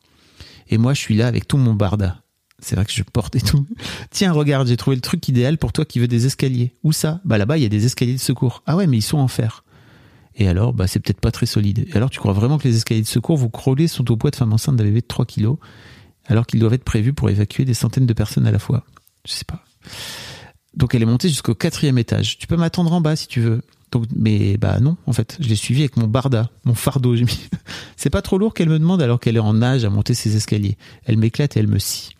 Et 0.68 0.78
moi, 0.78 0.94
je 0.94 1.00
suis 1.00 1.16
là 1.16 1.26
avec 1.26 1.46
tout 1.46 1.58
mon 1.58 1.74
barda. 1.74 2.22
C'est 2.66 2.74
vrai 2.74 2.84
que 2.84 2.90
je 2.90 3.04
porte 3.04 3.36
et 3.36 3.40
tout. 3.40 3.64
Tiens, 4.10 4.32
regarde, 4.32 4.66
j'ai 4.66 4.76
trouvé 4.76 4.96
le 4.96 5.00
truc 5.00 5.28
idéal 5.28 5.56
pour 5.56 5.72
toi 5.72 5.84
qui 5.84 6.00
veux 6.00 6.08
des 6.08 6.26
escaliers. 6.26 6.74
Où 6.82 6.90
ça? 6.90 7.20
Bah 7.24 7.38
là-bas, 7.38 7.58
il 7.58 7.62
y 7.62 7.64
a 7.64 7.68
des 7.68 7.86
escaliers 7.86 8.14
de 8.14 8.18
secours. 8.18 8.64
Ah 8.66 8.74
ouais, 8.74 8.88
mais 8.88 8.96
ils 8.96 9.02
sont 9.02 9.18
en 9.18 9.28
fer. 9.28 9.62
Et 10.34 10.48
alors, 10.48 10.72
bah, 10.72 10.88
c'est 10.88 10.98
peut-être 10.98 11.20
pas 11.20 11.30
très 11.30 11.46
solide. 11.46 11.86
Et 11.88 11.94
alors, 11.94 12.10
tu 12.10 12.18
crois 12.18 12.32
vraiment 12.32 12.58
que 12.58 12.66
les 12.66 12.74
escaliers 12.74 13.02
de 13.02 13.06
secours 13.06 13.36
vous 13.36 13.50
crawlez 13.50 13.86
sont 13.86 14.10
au 14.10 14.16
poids 14.16 14.32
de 14.32 14.36
femme 14.36 14.52
enceinte 14.52 14.74
d'un 14.74 14.82
bébé 14.82 15.00
de 15.00 15.06
3 15.06 15.26
kilos, 15.26 15.58
alors 16.24 16.44
qu'ils 16.44 16.58
doivent 16.58 16.74
être 16.74 16.82
prévus 16.82 17.12
pour 17.12 17.30
évacuer 17.30 17.64
des 17.64 17.72
centaines 17.72 18.04
de 18.04 18.12
personnes 18.12 18.48
à 18.48 18.50
la 18.50 18.58
fois? 18.58 18.84
Je 19.24 19.32
sais 19.32 19.44
pas. 19.44 19.62
Donc, 20.74 20.92
elle 20.96 21.02
est 21.02 21.06
montée 21.06 21.28
jusqu'au 21.28 21.54
quatrième 21.54 21.98
étage. 21.98 22.36
Tu 22.36 22.48
peux 22.48 22.56
m'attendre 22.56 22.92
en 22.92 23.00
bas 23.00 23.14
si 23.14 23.28
tu 23.28 23.40
veux. 23.40 23.62
Mais 24.16 24.56
bah 24.56 24.80
non, 24.80 24.96
en 25.06 25.12
fait, 25.12 25.36
je 25.38 25.48
l'ai 25.48 25.54
suivie 25.54 25.82
avec 25.82 25.96
mon 25.96 26.08
barda, 26.08 26.50
mon 26.64 26.74
fardeau. 26.74 27.12
Mis. 27.12 27.48
C'est 27.96 28.10
pas 28.10 28.22
trop 28.22 28.38
lourd 28.38 28.54
qu'elle 28.54 28.68
me 28.68 28.80
demande 28.80 29.00
alors 29.00 29.20
qu'elle 29.20 29.36
est 29.36 29.38
en 29.38 29.62
âge 29.62 29.84
à 29.84 29.90
monter 29.90 30.14
ses 30.14 30.34
escaliers. 30.34 30.76
Elle 31.04 31.16
m'éclate 31.16 31.56
et 31.56 31.60
elle 31.60 31.68
me 31.68 31.78
scie. 31.78 32.10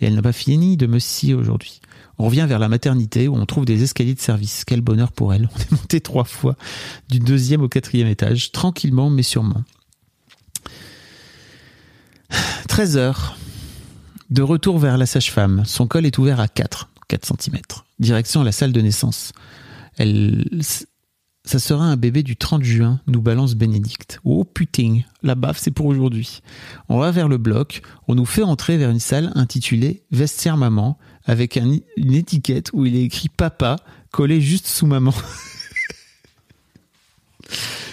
Et 0.00 0.06
elle 0.06 0.14
n'a 0.14 0.22
pas 0.22 0.32
fini 0.32 0.76
de 0.76 0.86
me 0.86 0.98
scier 0.98 1.34
aujourd'hui. 1.34 1.80
On 2.18 2.26
revient 2.26 2.46
vers 2.48 2.58
la 2.58 2.68
maternité 2.68 3.28
où 3.28 3.36
on 3.36 3.46
trouve 3.46 3.64
des 3.64 3.82
escaliers 3.82 4.14
de 4.14 4.20
service. 4.20 4.64
Quel 4.64 4.80
bonheur 4.80 5.12
pour 5.12 5.34
elle. 5.34 5.48
On 5.54 5.58
est 5.60 5.72
monté 5.72 6.00
trois 6.00 6.24
fois 6.24 6.56
du 7.08 7.18
deuxième 7.18 7.62
au 7.62 7.68
quatrième 7.68 8.08
étage, 8.08 8.52
tranquillement 8.52 9.10
mais 9.10 9.22
sûrement. 9.22 9.62
13 12.68 12.96
heures. 12.96 13.38
De 14.28 14.42
retour 14.42 14.78
vers 14.78 14.98
la 14.98 15.06
sage-femme. 15.06 15.62
Son 15.64 15.86
col 15.86 16.04
est 16.04 16.18
ouvert 16.18 16.40
à 16.40 16.48
4, 16.48 16.90
4 17.08 17.26
cm. 17.40 17.60
Direction 18.00 18.42
la 18.42 18.50
salle 18.50 18.72
de 18.72 18.80
naissance. 18.80 19.32
Elle, 19.96 20.44
ça 21.46 21.60
sera 21.60 21.84
un 21.84 21.96
bébé 21.96 22.24
du 22.24 22.36
30 22.36 22.64
juin, 22.64 23.00
nous 23.06 23.22
balance 23.22 23.54
Bénédicte. 23.54 24.18
Oh 24.24 24.44
putain, 24.44 25.00
la 25.22 25.36
baffe 25.36 25.58
c'est 25.58 25.70
pour 25.70 25.86
aujourd'hui. 25.86 26.40
On 26.88 26.98
va 26.98 27.12
vers 27.12 27.28
le 27.28 27.38
bloc, 27.38 27.82
on 28.08 28.16
nous 28.16 28.26
fait 28.26 28.42
entrer 28.42 28.76
vers 28.76 28.90
une 28.90 28.98
salle 28.98 29.30
intitulée 29.36 30.02
Vestiaire 30.10 30.56
Maman, 30.56 30.98
avec 31.24 31.56
une 31.56 31.80
étiquette 32.12 32.70
où 32.72 32.84
il 32.84 32.96
est 32.96 33.04
écrit 33.04 33.28
Papa, 33.28 33.76
collé 34.10 34.40
juste 34.40 34.66
sous 34.66 34.86
maman. 34.86 35.14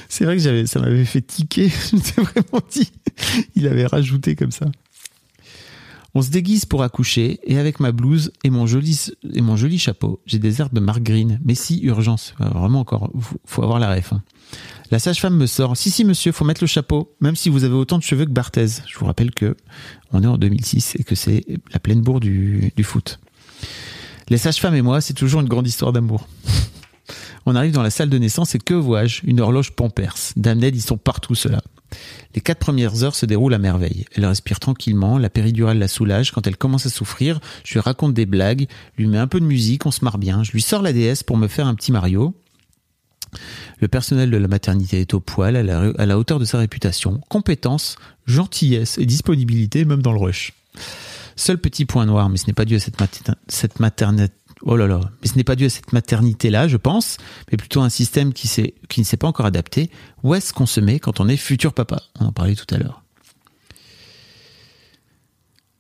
c'est 0.09 0.25
vrai 0.25 0.37
que 0.37 0.65
ça 0.65 0.79
m'avait 0.79 1.05
fait 1.05 1.21
tiquer, 1.21 1.69
je 1.91 1.95
m'étais 1.95 2.21
vraiment 2.21 2.65
dit, 2.71 2.91
il 3.55 3.67
avait 3.67 3.85
rajouté 3.85 4.35
comme 4.35 4.51
ça. 4.51 4.65
On 6.15 6.21
se 6.21 6.29
déguise 6.29 6.65
pour 6.65 6.83
accoucher 6.83 7.39
et 7.43 7.57
avec 7.57 7.79
ma 7.79 7.91
blouse 7.91 8.31
et 8.43 8.51
mon 8.51 8.67
joli, 8.67 9.79
chapeau, 9.79 10.21
j'ai 10.27 10.37
des 10.37 10.61
airs 10.61 10.69
de 10.69 10.79
Mark 10.79 11.01
Green. 11.01 11.39
Mais 11.43 11.55
si, 11.55 11.81
urgence. 11.81 12.35
Vraiment 12.39 12.81
encore, 12.81 13.11
faut 13.45 13.63
avoir 13.63 13.79
la 13.79 13.95
ref. 13.95 14.13
Hein. 14.13 14.21
La 14.91 14.99
sage-femme 14.99 15.35
me 15.35 15.47
sort. 15.47 15.75
Si, 15.75 15.89
si, 15.89 16.05
monsieur, 16.05 16.31
faut 16.31 16.45
mettre 16.45 16.61
le 16.61 16.67
chapeau, 16.67 17.15
même 17.19 17.35
si 17.35 17.49
vous 17.49 17.63
avez 17.63 17.73
autant 17.73 17.97
de 17.97 18.03
cheveux 18.03 18.25
que 18.25 18.31
Barthez. 18.31 18.67
Je 18.85 18.97
vous 18.99 19.05
rappelle 19.05 19.31
que 19.31 19.57
on 20.11 20.21
est 20.21 20.27
en 20.27 20.37
2006 20.37 20.97
et 20.99 21.03
que 21.03 21.15
c'est 21.15 21.45
la 21.71 21.79
pleine 21.79 22.01
bourre 22.01 22.19
du, 22.19 22.71
du 22.75 22.83
foot. 22.83 23.19
Les 24.29 24.37
sages-femmes 24.37 24.75
et 24.75 24.83
moi, 24.83 25.01
c'est 25.01 25.15
toujours 25.15 25.41
une 25.41 25.49
grande 25.49 25.67
histoire 25.67 25.93
d'amour. 25.93 26.27
On 27.45 27.55
arrive 27.55 27.73
dans 27.73 27.83
la 27.83 27.89
salle 27.89 28.09
de 28.09 28.17
naissance 28.17 28.55
et 28.55 28.59
que 28.59 28.73
vois-je? 28.73 29.21
Une 29.25 29.41
horloge 29.41 29.71
Pampers. 29.71 30.15
Damned, 30.37 30.75
ils 30.75 30.81
sont 30.81 30.97
partout 30.97 31.35
ceux-là. 31.35 31.61
Les 32.35 32.41
quatre 32.41 32.59
premières 32.59 33.03
heures 33.03 33.15
se 33.15 33.25
déroulent 33.25 33.53
à 33.53 33.59
merveille. 33.59 34.05
Elle 34.15 34.25
respire 34.25 34.59
tranquillement, 34.59 35.17
la 35.17 35.29
péridurale 35.29 35.77
la 35.77 35.87
soulage. 35.87 36.31
Quand 36.31 36.47
elle 36.47 36.57
commence 36.57 36.85
à 36.85 36.89
souffrir, 36.89 37.39
je 37.63 37.73
lui 37.73 37.79
raconte 37.79 38.13
des 38.13 38.25
blagues, 38.25 38.67
lui 38.97 39.07
mets 39.07 39.17
un 39.17 39.27
peu 39.27 39.39
de 39.39 39.45
musique, 39.45 39.85
on 39.85 39.91
se 39.91 40.03
marre 40.03 40.17
bien. 40.17 40.43
Je 40.43 40.51
lui 40.51 40.61
sors 40.61 40.81
la 40.81 40.93
DS 40.93 41.23
pour 41.25 41.37
me 41.37 41.47
faire 41.47 41.67
un 41.67 41.75
petit 41.75 41.91
Mario. 41.91 42.33
Le 43.79 43.87
personnel 43.87 44.29
de 44.29 44.37
la 44.37 44.47
maternité 44.47 45.01
est 45.01 45.13
au 45.13 45.19
poil, 45.19 45.55
à 45.55 46.05
la, 46.05 46.17
hauteur 46.17 46.39
de 46.39 46.45
sa 46.45 46.59
réputation. 46.59 47.19
Compétence, 47.29 47.97
gentillesse 48.25 48.97
et 48.97 49.05
disponibilité, 49.05 49.85
même 49.85 50.01
dans 50.01 50.13
le 50.13 50.19
rush. 50.19 50.53
Seul 51.35 51.57
petit 51.57 51.85
point 51.85 52.05
noir, 52.05 52.29
mais 52.29 52.37
ce 52.37 52.45
n'est 52.47 52.53
pas 52.53 52.65
dû 52.65 52.75
à 52.75 52.79
cette, 52.79 52.95
cette 53.47 53.79
maternité 53.79 54.31
Oh 54.65 54.77
là 54.77 54.87
là, 54.87 55.01
mais 55.21 55.27
ce 55.27 55.35
n'est 55.35 55.43
pas 55.43 55.57
dû 55.57 55.65
à 55.65 55.69
cette 55.69 55.91
maternité-là, 55.91 56.69
je 56.69 56.77
pense, 56.77 57.17
mais 57.51 57.57
plutôt 57.57 57.81
un 57.81 57.89
système 57.89 58.31
qui, 58.31 58.47
qui 58.87 58.99
ne 59.01 59.05
s'est 59.05 59.17
pas 59.17 59.27
encore 59.27 59.45
adapté. 59.45 59.91
Où 60.23 60.33
est-ce 60.35 60.53
qu'on 60.53 60.65
se 60.65 60.79
met 60.79 60.99
quand 60.99 61.19
on 61.19 61.27
est 61.27 61.35
futur 61.35 61.73
papa? 61.73 62.01
On 62.19 62.27
en 62.27 62.31
parlait 62.31 62.55
tout 62.55 62.73
à 62.73 62.77
l'heure. 62.77 63.03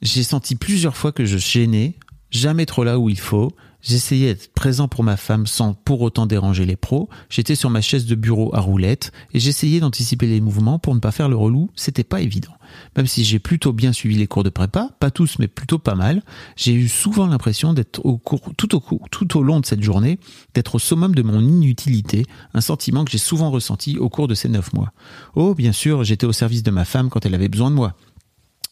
J'ai 0.01 0.23
senti 0.23 0.55
plusieurs 0.55 0.97
fois 0.97 1.13
que 1.13 1.23
je 1.23 1.37
gênais, 1.37 1.93
jamais 2.29 2.65
trop 2.65 2.83
là 2.83 2.99
où 2.99 3.09
il 3.09 3.19
faut, 3.19 3.53
J'essayais 3.83 4.33
d'être 4.33 4.53
présent 4.53 4.87
pour 4.87 5.03
ma 5.03 5.17
femme 5.17 5.45
sans 5.45 5.73
pour 5.73 6.01
autant 6.01 6.25
déranger 6.25 6.65
les 6.65 6.77
pros. 6.77 7.09
J'étais 7.29 7.53
sur 7.53 7.69
ma 7.69 7.81
chaise 7.81 8.05
de 8.05 8.15
bureau 8.15 8.55
à 8.55 8.61
roulette 8.61 9.11
et 9.33 9.41
j'essayais 9.41 9.81
d'anticiper 9.81 10.25
les 10.25 10.39
mouvements 10.39 10.79
pour 10.79 10.95
ne 10.95 11.01
pas 11.01 11.11
faire 11.11 11.27
le 11.27 11.35
relou. 11.35 11.69
C'était 11.75 12.05
pas 12.05 12.21
évident. 12.21 12.53
Même 12.95 13.07
si 13.07 13.25
j'ai 13.25 13.39
plutôt 13.39 13.73
bien 13.73 13.91
suivi 13.91 14.15
les 14.15 14.25
cours 14.25 14.43
de 14.43 14.49
prépa, 14.49 14.91
pas 15.01 15.11
tous 15.11 15.37
mais 15.37 15.49
plutôt 15.49 15.79
pas 15.79 15.95
mal, 15.95 16.23
j'ai 16.55 16.73
eu 16.73 16.87
souvent 16.87 17.27
l'impression 17.27 17.73
d'être 17.73 17.99
au 18.05 18.17
cours, 18.17 18.53
tout 18.55 19.37
au 19.37 19.43
long 19.43 19.59
de 19.59 19.65
cette 19.65 19.83
journée, 19.83 20.17
d'être 20.53 20.75
au 20.75 20.79
summum 20.79 21.13
de 21.13 21.21
mon 21.21 21.41
inutilité, 21.41 22.25
un 22.53 22.61
sentiment 22.61 23.03
que 23.03 23.11
j'ai 23.11 23.17
souvent 23.17 23.51
ressenti 23.51 23.97
au 23.97 24.07
cours 24.07 24.29
de 24.29 24.33
ces 24.33 24.47
neuf 24.47 24.71
mois. 24.71 24.93
Oh, 25.35 25.55
bien 25.55 25.73
sûr, 25.73 26.05
j'étais 26.05 26.25
au 26.25 26.31
service 26.31 26.63
de 26.63 26.71
ma 26.71 26.85
femme 26.85 27.09
quand 27.09 27.25
elle 27.25 27.35
avait 27.35 27.49
besoin 27.49 27.69
de 27.69 27.75
moi. 27.75 27.97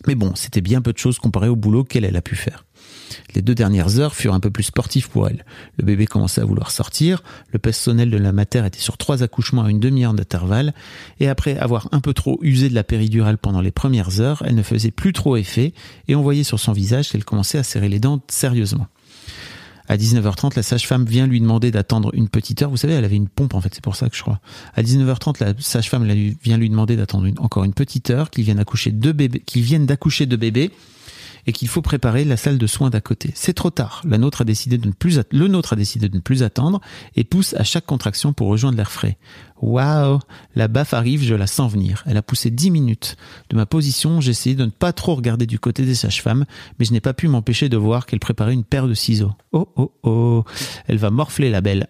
Mais 0.08 0.16
bon, 0.16 0.32
c'était 0.36 0.62
bien 0.62 0.82
peu 0.82 0.94
de 0.94 0.98
choses 0.98 1.20
comparé 1.20 1.50
au 1.50 1.58
boulot 1.58 1.84
qu'elle 1.84 2.06
elle 2.06 2.16
a 2.16 2.22
pu 2.22 2.36
faire. 2.36 2.66
Les 3.36 3.42
deux 3.42 3.56
dernières 3.56 4.00
heures 4.00 4.16
furent 4.16 4.34
un 4.34 4.40
peu 4.40 4.50
plus 4.50 4.64
sportives 4.64 5.10
pour 5.10 5.28
elle. 5.28 5.46
Le 5.78 5.86
bébé 5.86 6.06
commençait 6.06 6.42
à 6.42 6.46
vouloir 6.46 6.72
sortir, 6.72 7.24
le 7.52 7.60
personnel 7.60 8.10
de 8.10 8.18
la 8.18 8.32
mater 8.32 8.66
était 8.66 8.80
sur 8.80 8.98
trois 8.98 9.24
accouchements 9.24 9.64
à 9.64 9.70
une 9.70 9.80
demi-heure 9.80 10.14
d'intervalle, 10.14 10.74
et 11.20 11.28
après 11.28 11.58
avoir 11.58 11.90
un 11.92 12.00
peu 12.00 12.14
trop 12.14 12.40
usé 12.42 12.70
de 12.70 12.76
la 12.76 12.84
péridurale 12.84 13.38
pendant 13.38 13.62
les 13.62 13.72
premières 13.72 14.20
heures, 14.20 14.44
elle 14.46 14.56
ne 14.56 14.64
faisait 14.64 14.92
plus 14.92 15.14
trop 15.14 15.36
effet, 15.36 15.74
et 16.08 16.16
on 16.16 16.22
voyait 16.22 16.44
sur 16.44 16.60
son 16.60 16.74
visage 16.74 17.10
qu'elle 17.10 17.26
commençait 17.26 17.58
à 17.58 17.64
serrer 17.64 17.90
les 17.90 18.00
dents 18.00 18.22
sérieusement. 18.30 18.88
À 19.88 19.98
19h30, 19.98 20.56
la 20.56 20.64
sage-femme 20.64 21.06
vient 21.06 21.28
lui 21.28 21.42
demander 21.42 21.70
d'attendre 21.70 22.12
une 22.14 22.30
petite 22.30 22.62
heure. 22.62 22.70
Vous 22.70 22.78
savez, 22.78 22.94
elle 22.94 23.04
avait 23.04 23.18
une 23.18 23.28
pompe, 23.28 23.56
en 23.56 23.60
fait, 23.60 23.74
c'est 23.74 23.84
pour 23.84 23.98
ça 23.98 24.08
que 24.10 24.16
je 24.16 24.22
crois. 24.22 24.40
À 24.74 24.84
19h30, 24.84 25.44
la 25.44 25.54
sage-femme 25.60 26.08
vient 26.42 26.58
lui 26.58 26.70
demander 26.70 26.96
d'attendre 26.96 27.28
encore 27.40 27.66
une 27.66 27.74
petite 27.74 28.10
heure, 28.10 28.30
qu'ils 28.30 28.46
viennent 28.46 28.60
accoucher 28.60 28.92
deux 28.92 29.12
bébés, 29.12 29.42
d'accoucher 29.80 30.28
deux 30.28 30.38
bébés 30.38 30.72
et 31.47 31.53
qu'il 31.53 31.68
faut 31.68 31.81
préparer 31.81 32.23
la 32.26 32.38
salle 32.38 32.57
de 32.57 32.68
soins 32.68 32.89
d'à 32.89 33.01
côté. 33.01 33.31
C'est 33.35 33.53
trop 33.53 33.69
tard. 33.69 34.01
La 34.07 34.18
nôtre 34.18 34.41
a 34.41 34.45
décidé 34.45 34.77
de 34.77 34.88
ne 34.88 34.93
plus 34.93 35.19
le 35.31 35.47
nôtre 35.47 35.73
a 35.73 35.76
décidé 35.76 36.09
de 36.09 36.15
ne 36.15 36.22
plus 36.22 36.43
attendre 36.43 36.81
et 37.15 37.23
pousse 37.23 37.53
à 37.55 37.63
chaque 37.63 37.85
contraction 37.85 38.34
pour 38.34 38.47
rejoindre 38.47 38.77
l'air 38.77 38.91
frais. 38.91 39.18
Waouh, 39.61 40.19
la 40.55 40.68
baffe 40.68 40.93
arrive, 40.93 41.23
je 41.23 41.35
la 41.35 41.47
sens 41.47 41.72
venir. 41.72 42.03
Elle 42.07 42.18
a 42.18 42.23
poussé 42.23 42.49
dix 42.49 42.72
minutes. 42.72 43.15
De 43.49 43.55
ma 43.55 43.65
position, 43.65 44.19
j'ai 44.19 44.31
essayé 44.31 44.55
de 44.55 44.65
ne 44.65 44.72
pas 44.72 44.91
trop 44.91 45.15
regarder 45.15 45.45
du 45.45 45.59
côté 45.59 45.85
des 45.85 45.95
sages-femmes, 45.95 46.45
mais 46.80 46.85
je 46.85 46.93
n'ai 46.93 47.01
pas 47.01 47.13
pu 47.13 47.27
m'empêcher 47.27 47.69
de 47.69 47.77
voir 47.77 48.05
qu'elle 48.05 48.19
préparait 48.19 48.53
une 48.53 48.63
paire 48.63 48.88
de 48.88 48.93
ciseaux. 48.93 49.34
Oh 49.51 49.69
oh 49.76 49.91
oh, 50.03 50.43
elle 50.88 50.97
va 50.97 51.11
morfler 51.11 51.49
la 51.49 51.61
belle. 51.61 51.88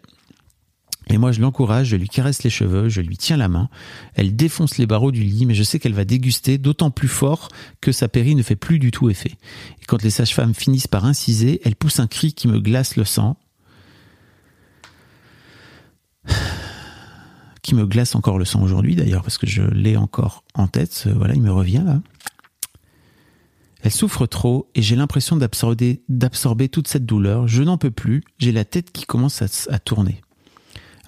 Et 1.07 1.17
moi, 1.17 1.31
je 1.31 1.41
l'encourage, 1.41 1.87
je 1.87 1.95
lui 1.95 2.07
caresse 2.07 2.43
les 2.43 2.49
cheveux, 2.49 2.87
je 2.87 3.01
lui 3.01 3.17
tiens 3.17 3.37
la 3.37 3.47
main. 3.47 3.69
Elle 4.13 4.35
défonce 4.35 4.77
les 4.77 4.85
barreaux 4.85 5.11
du 5.11 5.23
lit, 5.23 5.45
mais 5.45 5.55
je 5.55 5.63
sais 5.63 5.79
qu'elle 5.79 5.93
va 5.93 6.05
déguster 6.05 6.57
d'autant 6.57 6.91
plus 6.91 7.07
fort 7.07 7.49
que 7.81 7.91
sa 7.91 8.07
péri 8.07 8.35
ne 8.35 8.43
fait 8.43 8.55
plus 8.55 8.79
du 8.79 8.91
tout 8.91 9.09
effet. 9.09 9.35
Et 9.81 9.85
quand 9.85 10.03
les 10.03 10.09
sages-femmes 10.09 10.53
finissent 10.53 10.87
par 10.87 11.05
inciser, 11.05 11.59
elle 11.63 11.75
pousse 11.75 11.99
un 11.99 12.07
cri 12.07 12.33
qui 12.33 12.47
me 12.47 12.59
glace 12.59 12.95
le 12.95 13.05
sang. 13.05 13.37
Qui 17.63 17.75
me 17.75 17.85
glace 17.85 18.15
encore 18.15 18.39
le 18.39 18.45
sang 18.45 18.63
aujourd'hui 18.63 18.95
d'ailleurs, 18.95 19.21
parce 19.21 19.37
que 19.37 19.45
je 19.45 19.61
l'ai 19.61 19.95
encore 19.95 20.43
en 20.55 20.67
tête. 20.67 21.07
Voilà, 21.15 21.35
il 21.35 21.43
me 21.43 21.51
revient 21.51 21.83
là. 21.85 22.01
Elle 23.83 23.91
souffre 23.91 24.25
trop 24.25 24.67
et 24.73 24.81
j'ai 24.81 24.95
l'impression 24.95 25.37
d'absorber 25.37 26.69
toute 26.69 26.87
cette 26.87 27.05
douleur. 27.05 27.47
Je 27.47 27.61
n'en 27.61 27.77
peux 27.77 27.91
plus. 27.91 28.23
J'ai 28.39 28.51
la 28.51 28.65
tête 28.65 28.91
qui 28.91 29.05
commence 29.05 29.43
à 29.43 29.77
tourner. 29.77 30.21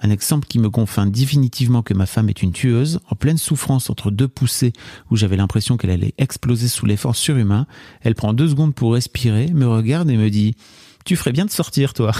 Un 0.04 0.10
exemple 0.10 0.46
qui 0.46 0.58
me 0.58 0.68
confirme 0.68 1.10
définitivement 1.10 1.82
que 1.82 1.94
ma 1.94 2.04
femme 2.04 2.28
est 2.28 2.42
une 2.42 2.52
tueuse, 2.52 3.00
en 3.08 3.16
pleine 3.16 3.38
souffrance 3.38 3.88
entre 3.88 4.10
deux 4.10 4.28
poussées 4.28 4.74
où 5.10 5.16
j'avais 5.16 5.38
l'impression 5.38 5.78
qu'elle 5.78 5.92
allait 5.92 6.12
exploser 6.18 6.68
sous 6.68 6.84
l'effort 6.84 7.16
surhumain. 7.16 7.66
Elle 8.02 8.14
prend 8.14 8.34
deux 8.34 8.50
secondes 8.50 8.74
pour 8.74 8.92
respirer, 8.92 9.46
me 9.54 9.66
regarde 9.66 10.10
et 10.10 10.18
me 10.18 10.28
dit 10.28 10.56
Tu 11.06 11.16
ferais 11.16 11.32
bien 11.32 11.46
de 11.46 11.50
sortir, 11.50 11.94
toi. 11.94 12.12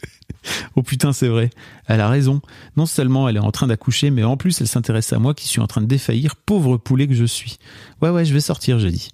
oh 0.76 0.84
putain, 0.84 1.12
c'est 1.12 1.26
vrai. 1.26 1.50
Elle 1.86 2.00
a 2.00 2.08
raison. 2.08 2.40
Non 2.76 2.86
seulement 2.86 3.28
elle 3.28 3.34
est 3.34 3.40
en 3.40 3.50
train 3.50 3.66
d'accoucher, 3.66 4.10
mais 4.10 4.22
en 4.22 4.36
plus 4.36 4.60
elle 4.60 4.68
s'intéresse 4.68 5.12
à 5.12 5.18
moi 5.18 5.34
qui 5.34 5.48
suis 5.48 5.60
en 5.60 5.66
train 5.66 5.80
de 5.80 5.86
défaillir, 5.86 6.36
pauvre 6.36 6.76
poulet 6.76 7.08
que 7.08 7.14
je 7.14 7.24
suis. 7.24 7.58
Ouais, 8.00 8.10
ouais, 8.10 8.26
je 8.26 8.32
vais 8.32 8.40
sortir, 8.40 8.78
j'ai 8.78 8.92
dit. 8.92 9.10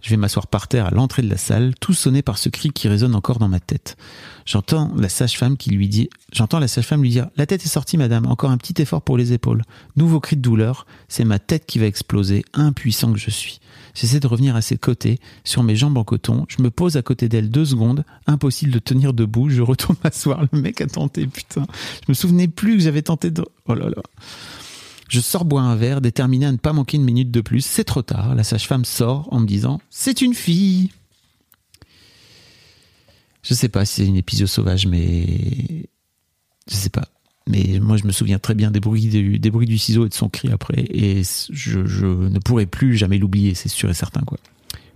Je 0.00 0.10
vais 0.10 0.16
m'asseoir 0.16 0.48
par 0.48 0.66
terre 0.66 0.86
à 0.86 0.90
l'entrée 0.90 1.22
de 1.22 1.30
la 1.30 1.36
salle, 1.36 1.74
tout 1.80 1.94
sonné 1.94 2.22
par 2.22 2.36
ce 2.36 2.48
cri 2.48 2.72
qui 2.72 2.88
résonne 2.88 3.14
encore 3.14 3.38
dans 3.38 3.48
ma 3.48 3.60
tête. 3.60 3.96
J'entends 4.46 4.92
la 4.94 5.08
sage-femme 5.08 5.56
qui 5.56 5.70
lui 5.70 5.88
dit, 5.88 6.10
j'entends 6.32 6.58
la 6.58 6.68
sage-femme 6.68 7.02
lui 7.02 7.10
dire, 7.10 7.28
la 7.36 7.46
tête 7.46 7.64
est 7.64 7.68
sortie, 7.68 7.96
madame, 7.96 8.26
encore 8.26 8.50
un 8.50 8.58
petit 8.58 8.80
effort 8.82 9.00
pour 9.00 9.16
les 9.16 9.32
épaules. 9.32 9.62
Nouveau 9.96 10.20
cri 10.20 10.36
de 10.36 10.42
douleur, 10.42 10.86
c'est 11.08 11.24
ma 11.24 11.38
tête 11.38 11.64
qui 11.66 11.78
va 11.78 11.86
exploser, 11.86 12.44
impuissant 12.52 13.12
que 13.12 13.18
je 13.18 13.30
suis. 13.30 13.60
J'essaie 13.94 14.20
de 14.20 14.26
revenir 14.26 14.54
à 14.54 14.60
ses 14.60 14.76
côtés, 14.76 15.18
sur 15.44 15.62
mes 15.62 15.76
jambes 15.76 15.96
en 15.96 16.04
coton, 16.04 16.44
je 16.48 16.62
me 16.62 16.70
pose 16.70 16.96
à 16.96 17.02
côté 17.02 17.28
d'elle 17.28 17.48
deux 17.48 17.64
secondes, 17.64 18.04
impossible 18.26 18.72
de 18.72 18.78
tenir 18.78 19.14
debout, 19.14 19.48
je 19.48 19.62
retourne 19.62 19.96
m'asseoir, 20.04 20.44
le 20.52 20.60
mec 20.60 20.80
a 20.80 20.86
tenté, 20.86 21.26
putain. 21.26 21.66
Je 22.06 22.10
me 22.10 22.14
souvenais 22.14 22.48
plus 22.48 22.76
que 22.76 22.82
j'avais 22.82 23.02
tenté 23.02 23.30
de, 23.30 23.44
oh 23.66 23.74
là 23.74 23.88
là. 23.88 24.02
Je 25.08 25.20
sors 25.20 25.44
boire 25.44 25.64
un 25.64 25.76
verre, 25.76 26.00
déterminé 26.00 26.46
à 26.46 26.52
ne 26.52 26.56
pas 26.56 26.72
manquer 26.72 26.96
une 26.96 27.04
minute 27.04 27.30
de 27.30 27.40
plus. 27.40 27.64
C'est 27.64 27.84
trop 27.84 28.02
tard. 28.02 28.34
La 28.34 28.42
sage-femme 28.42 28.84
sort 28.84 29.28
en 29.30 29.38
me 29.38 29.46
disant 29.46 29.80
C'est 29.90 30.22
une 30.22 30.34
fille. 30.34 30.90
Je 33.44 33.52
sais 33.54 33.68
pas 33.68 33.84
si 33.84 33.96
c'est 33.96 34.06
une 34.06 34.16
épisode 34.16 34.48
sauvage, 34.48 34.86
mais 34.86 35.86
je 36.68 36.74
sais 36.74 36.90
pas. 36.90 37.08
Mais 37.46 37.78
moi, 37.78 37.98
je 37.98 38.04
me 38.04 38.12
souviens 38.12 38.38
très 38.38 38.54
bien 38.54 38.70
des 38.70 38.80
bruits 38.80 39.06
du, 39.08 39.78
ciseau 39.78 40.06
et 40.06 40.08
de 40.08 40.14
son 40.14 40.30
cri 40.30 40.50
après. 40.50 40.86
Et 40.88 41.22
je, 41.50 41.84
je 41.84 42.06
ne 42.06 42.38
pourrai 42.38 42.64
plus 42.64 42.96
jamais 42.96 43.18
l'oublier, 43.18 43.54
c'est 43.54 43.68
sûr 43.68 43.90
et 43.90 43.94
certain, 43.94 44.22
quoi. 44.22 44.38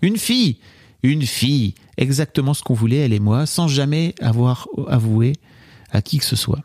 Une 0.01 0.17
fille 0.17 0.57
Une 1.03 1.23
fille 1.23 1.75
Exactement 1.99 2.55
ce 2.55 2.63
qu'on 2.63 2.75
voulait, 2.75 2.99
elle 2.99 3.13
et 3.13 3.21
moi, 3.21 3.45
sans 3.45 3.69
jamais 3.69 4.15
avoir 4.21 4.67
avoué 4.87 5.35
à 5.91 6.01
qui 6.01 6.19
que 6.19 6.25
ce 6.25 6.37
soit. 6.37 6.63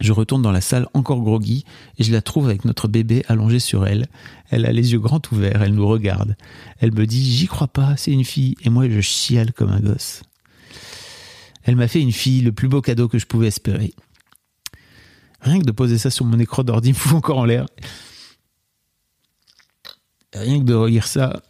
Je 0.00 0.12
retourne 0.12 0.42
dans 0.42 0.50
la 0.50 0.62
salle 0.62 0.88
encore 0.94 1.20
groggy 1.20 1.64
et 1.98 2.04
je 2.04 2.10
la 2.10 2.22
trouve 2.22 2.46
avec 2.46 2.64
notre 2.64 2.88
bébé 2.88 3.22
allongé 3.28 3.58
sur 3.60 3.86
elle. 3.86 4.08
Elle 4.48 4.64
a 4.64 4.72
les 4.72 4.92
yeux 4.92 4.98
grands 4.98 5.20
ouverts, 5.30 5.62
elle 5.62 5.74
nous 5.74 5.86
regarde. 5.86 6.36
Elle 6.80 6.92
me 6.92 7.06
dit 7.06 7.22
J'y 7.30 7.46
crois 7.46 7.68
pas, 7.68 7.96
c'est 7.96 8.10
une 8.10 8.24
fille. 8.24 8.56
Et 8.64 8.70
moi, 8.70 8.88
je 8.88 9.00
chiale 9.00 9.52
comme 9.52 9.70
un 9.70 9.80
gosse. 9.80 10.22
Elle 11.62 11.76
m'a 11.76 11.88
fait 11.88 12.00
une 12.00 12.12
fille, 12.12 12.40
le 12.40 12.52
plus 12.52 12.68
beau 12.68 12.80
cadeau 12.80 13.08
que 13.08 13.18
je 13.18 13.26
pouvais 13.26 13.48
espérer. 13.48 13.92
Rien 15.40 15.58
que 15.58 15.64
de 15.64 15.72
poser 15.72 15.98
ça 15.98 16.10
sur 16.10 16.24
mon 16.24 16.38
écran 16.38 16.64
d'ordi 16.64 16.88
me 16.92 16.94
fout 16.94 17.14
encore 17.14 17.38
en 17.38 17.44
l'air. 17.44 17.66
Rien 20.34 20.60
que 20.60 20.64
de 20.64 20.74
relire 20.74 21.06
ça. 21.06 21.42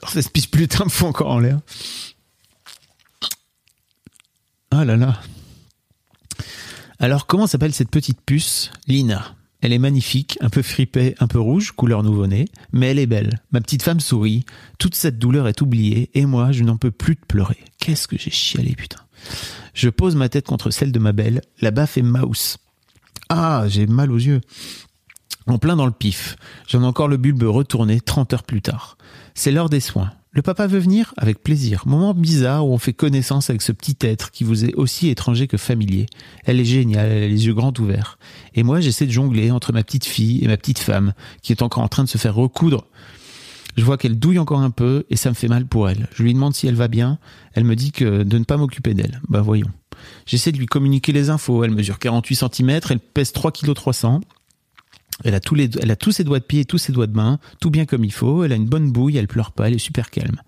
Genre, 0.00 0.10
ça 0.10 0.22
se 0.22 0.28
pisse 0.28 0.48
me 0.54 0.88
fout 0.88 1.08
encore 1.08 1.30
en 1.30 1.38
l'air. 1.38 1.60
Ah 4.70 4.84
là 4.84 4.96
là. 4.96 5.20
Alors, 6.98 7.26
comment 7.26 7.46
s'appelle 7.46 7.72
cette 7.72 7.90
petite 7.90 8.20
puce? 8.20 8.70
Lina. 8.86 9.34
Elle 9.62 9.72
est 9.72 9.78
magnifique, 9.78 10.38
un 10.40 10.48
peu 10.48 10.62
fripée, 10.62 11.14
un 11.18 11.26
peu 11.26 11.38
rouge, 11.38 11.72
couleur 11.72 12.02
nouveau-né, 12.02 12.46
mais 12.72 12.90
elle 12.90 12.98
est 12.98 13.06
belle. 13.06 13.42
Ma 13.52 13.60
petite 13.60 13.82
femme 13.82 14.00
sourit, 14.00 14.44
toute 14.78 14.94
cette 14.94 15.18
douleur 15.18 15.48
est 15.48 15.60
oubliée, 15.60 16.10
et 16.14 16.24
moi, 16.24 16.52
je 16.52 16.62
n'en 16.62 16.78
peux 16.78 16.90
plus 16.90 17.14
de 17.14 17.20
pleurer. 17.26 17.58
Qu'est-ce 17.80 18.06
que 18.06 18.18
j'ai 18.18 18.30
chialé, 18.30 18.74
putain. 18.74 19.00
Je 19.74 19.88
pose 19.88 20.14
ma 20.14 20.28
tête 20.28 20.46
contre 20.46 20.70
celle 20.70 20.92
de 20.92 20.98
ma 20.98 21.12
belle, 21.12 21.42
la 21.60 21.70
baffe 21.70 21.96
est 21.96 22.02
mouse. 22.02 22.58
Ah, 23.28 23.64
j'ai 23.68 23.86
mal 23.86 24.12
aux 24.12 24.18
yeux. 24.18 24.40
En 25.46 25.58
plein 25.58 25.76
dans 25.76 25.86
le 25.86 25.92
pif. 25.92 26.36
J'en 26.68 26.82
ai 26.82 26.86
encore 26.86 27.08
le 27.08 27.16
bulbe 27.16 27.42
retourné 27.42 28.00
30 28.00 28.34
heures 28.34 28.42
plus 28.42 28.62
tard. 28.62 28.98
C'est 29.34 29.50
l'heure 29.50 29.70
des 29.70 29.80
soins. 29.80 30.12
Le 30.32 30.42
papa 30.42 30.68
veut 30.68 30.78
venir 30.78 31.12
Avec 31.16 31.42
plaisir. 31.42 31.82
Moment 31.86 32.14
bizarre 32.14 32.66
où 32.66 32.72
on 32.72 32.78
fait 32.78 32.92
connaissance 32.92 33.50
avec 33.50 33.62
ce 33.62 33.72
petit 33.72 33.96
être 34.02 34.30
qui 34.30 34.44
vous 34.44 34.64
est 34.64 34.74
aussi 34.74 35.08
étranger 35.08 35.48
que 35.48 35.56
familier. 35.56 36.06
Elle 36.44 36.60
est 36.60 36.64
géniale, 36.64 37.10
elle 37.10 37.24
a 37.24 37.28
les 37.28 37.46
yeux 37.46 37.54
grands 37.54 37.72
ouverts. 37.78 38.18
Et 38.54 38.62
moi, 38.62 38.80
j'essaie 38.80 39.06
de 39.06 39.12
jongler 39.12 39.50
entre 39.50 39.72
ma 39.72 39.82
petite 39.82 40.04
fille 40.04 40.44
et 40.44 40.48
ma 40.48 40.56
petite 40.56 40.78
femme, 40.78 41.14
qui 41.42 41.52
est 41.52 41.62
encore 41.62 41.82
en 41.82 41.88
train 41.88 42.04
de 42.04 42.08
se 42.08 42.18
faire 42.18 42.34
recoudre. 42.34 42.86
Je 43.76 43.84
vois 43.84 43.98
qu'elle 43.98 44.18
douille 44.18 44.38
encore 44.38 44.60
un 44.60 44.70
peu 44.70 45.04
et 45.10 45.16
ça 45.16 45.30
me 45.30 45.34
fait 45.34 45.48
mal 45.48 45.66
pour 45.66 45.88
elle. 45.88 46.08
Je 46.14 46.22
lui 46.22 46.34
demande 46.34 46.54
si 46.54 46.66
elle 46.66 46.74
va 46.74 46.88
bien. 46.88 47.18
Elle 47.54 47.64
me 47.64 47.76
dit 47.76 47.92
que 47.92 48.22
de 48.22 48.38
ne 48.38 48.44
pas 48.44 48.56
m'occuper 48.56 48.94
d'elle. 48.94 49.20
Bah 49.28 49.40
voyons. 49.40 49.70
J'essaie 50.26 50.52
de 50.52 50.58
lui 50.58 50.66
communiquer 50.66 51.12
les 51.12 51.30
infos. 51.30 51.64
Elle 51.64 51.70
mesure 51.70 51.98
48 51.98 52.34
cm, 52.36 52.80
elle 52.90 53.00
pèse 53.00 53.32
3 53.32 53.52
kg 53.52 53.74
300. 53.74 54.20
Elle 55.22 55.34
a, 55.34 55.40
tous 55.40 55.54
les, 55.54 55.68
ses 56.12 56.24
doigts 56.24 56.38
de 56.38 56.44
pied 56.44 56.60
et 56.60 56.64
tous 56.64 56.78
ses 56.78 56.92
doigts 56.92 57.06
de 57.06 57.14
main, 57.14 57.38
tout 57.60 57.70
bien 57.70 57.84
comme 57.84 58.04
il 58.04 58.12
faut. 58.12 58.42
Elle 58.42 58.52
a 58.52 58.56
une 58.56 58.66
bonne 58.66 58.90
bouille, 58.90 59.18
elle 59.18 59.28
pleure 59.28 59.52
pas, 59.52 59.68
elle 59.68 59.74
est 59.74 59.78
super 59.78 60.10
calme. 60.10 60.40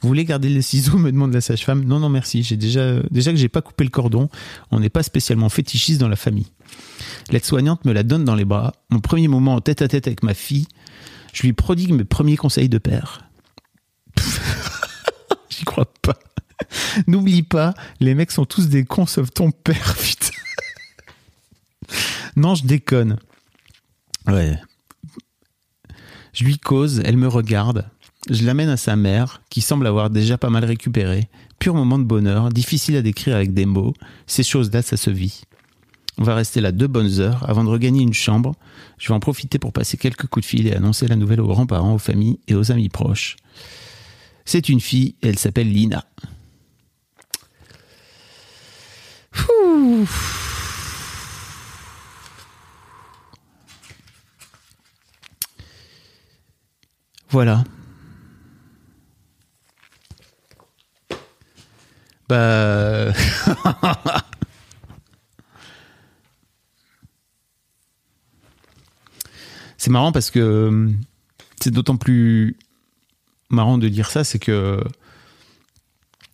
Vous 0.00 0.08
voulez 0.08 0.24
garder 0.24 0.48
les 0.48 0.62
ciseaux 0.62 0.96
me 0.98 1.12
demande 1.12 1.34
la 1.34 1.42
sage-femme. 1.42 1.84
Non, 1.84 1.98
non, 1.98 2.08
merci. 2.08 2.42
J'ai 2.42 2.56
déjà, 2.56 3.00
déjà 3.10 3.32
que 3.32 3.36
j'ai 3.36 3.48
pas 3.48 3.60
coupé 3.60 3.84
le 3.84 3.90
cordon. 3.90 4.30
On 4.70 4.80
n'est 4.80 4.88
pas 4.88 5.02
spécialement 5.02 5.48
fétichiste 5.48 6.00
dans 6.00 6.08
la 6.08 6.16
famille. 6.16 6.46
L'aide-soignante 7.30 7.84
me 7.84 7.92
la 7.92 8.02
donne 8.02 8.24
dans 8.24 8.34
les 8.34 8.44
bras. 8.44 8.72
Mon 8.90 9.00
premier 9.00 9.28
moment 9.28 9.54
en 9.54 9.60
tête 9.60 9.82
à 9.82 9.88
tête 9.88 10.06
avec 10.06 10.22
ma 10.22 10.34
fille, 10.34 10.66
je 11.34 11.42
lui 11.42 11.52
prodigue 11.52 11.92
mes 11.92 12.04
premiers 12.04 12.36
conseils 12.36 12.68
de 12.70 12.78
père. 12.78 13.28
J'y 15.50 15.64
crois 15.64 15.92
pas. 16.00 16.18
N'oublie 17.08 17.42
pas, 17.42 17.74
les 18.00 18.14
mecs 18.14 18.30
sont 18.30 18.46
tous 18.46 18.68
des 18.68 18.84
cons 18.84 19.06
sauf 19.06 19.30
ton 19.30 19.50
père, 19.50 19.96
putain. 20.00 20.30
non, 22.36 22.54
je 22.54 22.64
déconne. 22.64 23.18
Ouais. 24.28 24.58
Je 26.32 26.44
lui 26.44 26.58
cause, 26.58 27.02
elle 27.04 27.16
me 27.16 27.28
regarde. 27.28 27.90
Je 28.30 28.44
l'amène 28.44 28.70
à 28.70 28.76
sa 28.76 28.96
mère, 28.96 29.42
qui 29.50 29.60
semble 29.60 29.86
avoir 29.86 30.10
déjà 30.10 30.38
pas 30.38 30.50
mal 30.50 30.64
récupéré. 30.64 31.28
Pur 31.58 31.74
moment 31.74 31.98
de 31.98 32.04
bonheur, 32.04 32.48
difficile 32.50 32.96
à 32.96 33.02
décrire 33.02 33.34
avec 33.34 33.52
des 33.52 33.66
mots. 33.66 33.92
Ces 34.26 34.44
choses-là, 34.44 34.82
ça 34.82 34.96
se 34.96 35.10
vit. 35.10 35.42
On 36.18 36.22
va 36.22 36.34
rester 36.34 36.60
là 36.60 36.70
deux 36.70 36.86
bonnes 36.86 37.20
heures 37.20 37.48
avant 37.48 37.64
de 37.64 37.68
regagner 37.68 38.02
une 38.02 38.14
chambre. 38.14 38.54
Je 38.98 39.08
vais 39.08 39.14
en 39.14 39.20
profiter 39.20 39.58
pour 39.58 39.72
passer 39.72 39.96
quelques 39.96 40.26
coups 40.26 40.46
de 40.46 40.48
fil 40.48 40.66
et 40.66 40.74
annoncer 40.74 41.08
la 41.08 41.16
nouvelle 41.16 41.40
aux 41.40 41.48
grands-parents, 41.48 41.94
aux 41.94 41.98
familles 41.98 42.38
et 42.46 42.54
aux 42.54 42.70
amis 42.70 42.88
proches. 42.88 43.36
C'est 44.44 44.68
une 44.68 44.80
fille 44.80 45.16
elle 45.22 45.38
s'appelle 45.38 45.72
Lina. 45.72 46.04
Voilà. 57.30 57.64
Bah. 62.28 63.12
c'est 69.84 69.90
marrant 69.90 70.12
parce 70.12 70.30
que 70.30 70.88
c'est 71.60 71.70
d'autant 71.70 71.98
plus 71.98 72.56
marrant 73.50 73.76
de 73.76 73.86
dire 73.90 74.08
ça, 74.08 74.24
c'est 74.24 74.38
que 74.38 74.82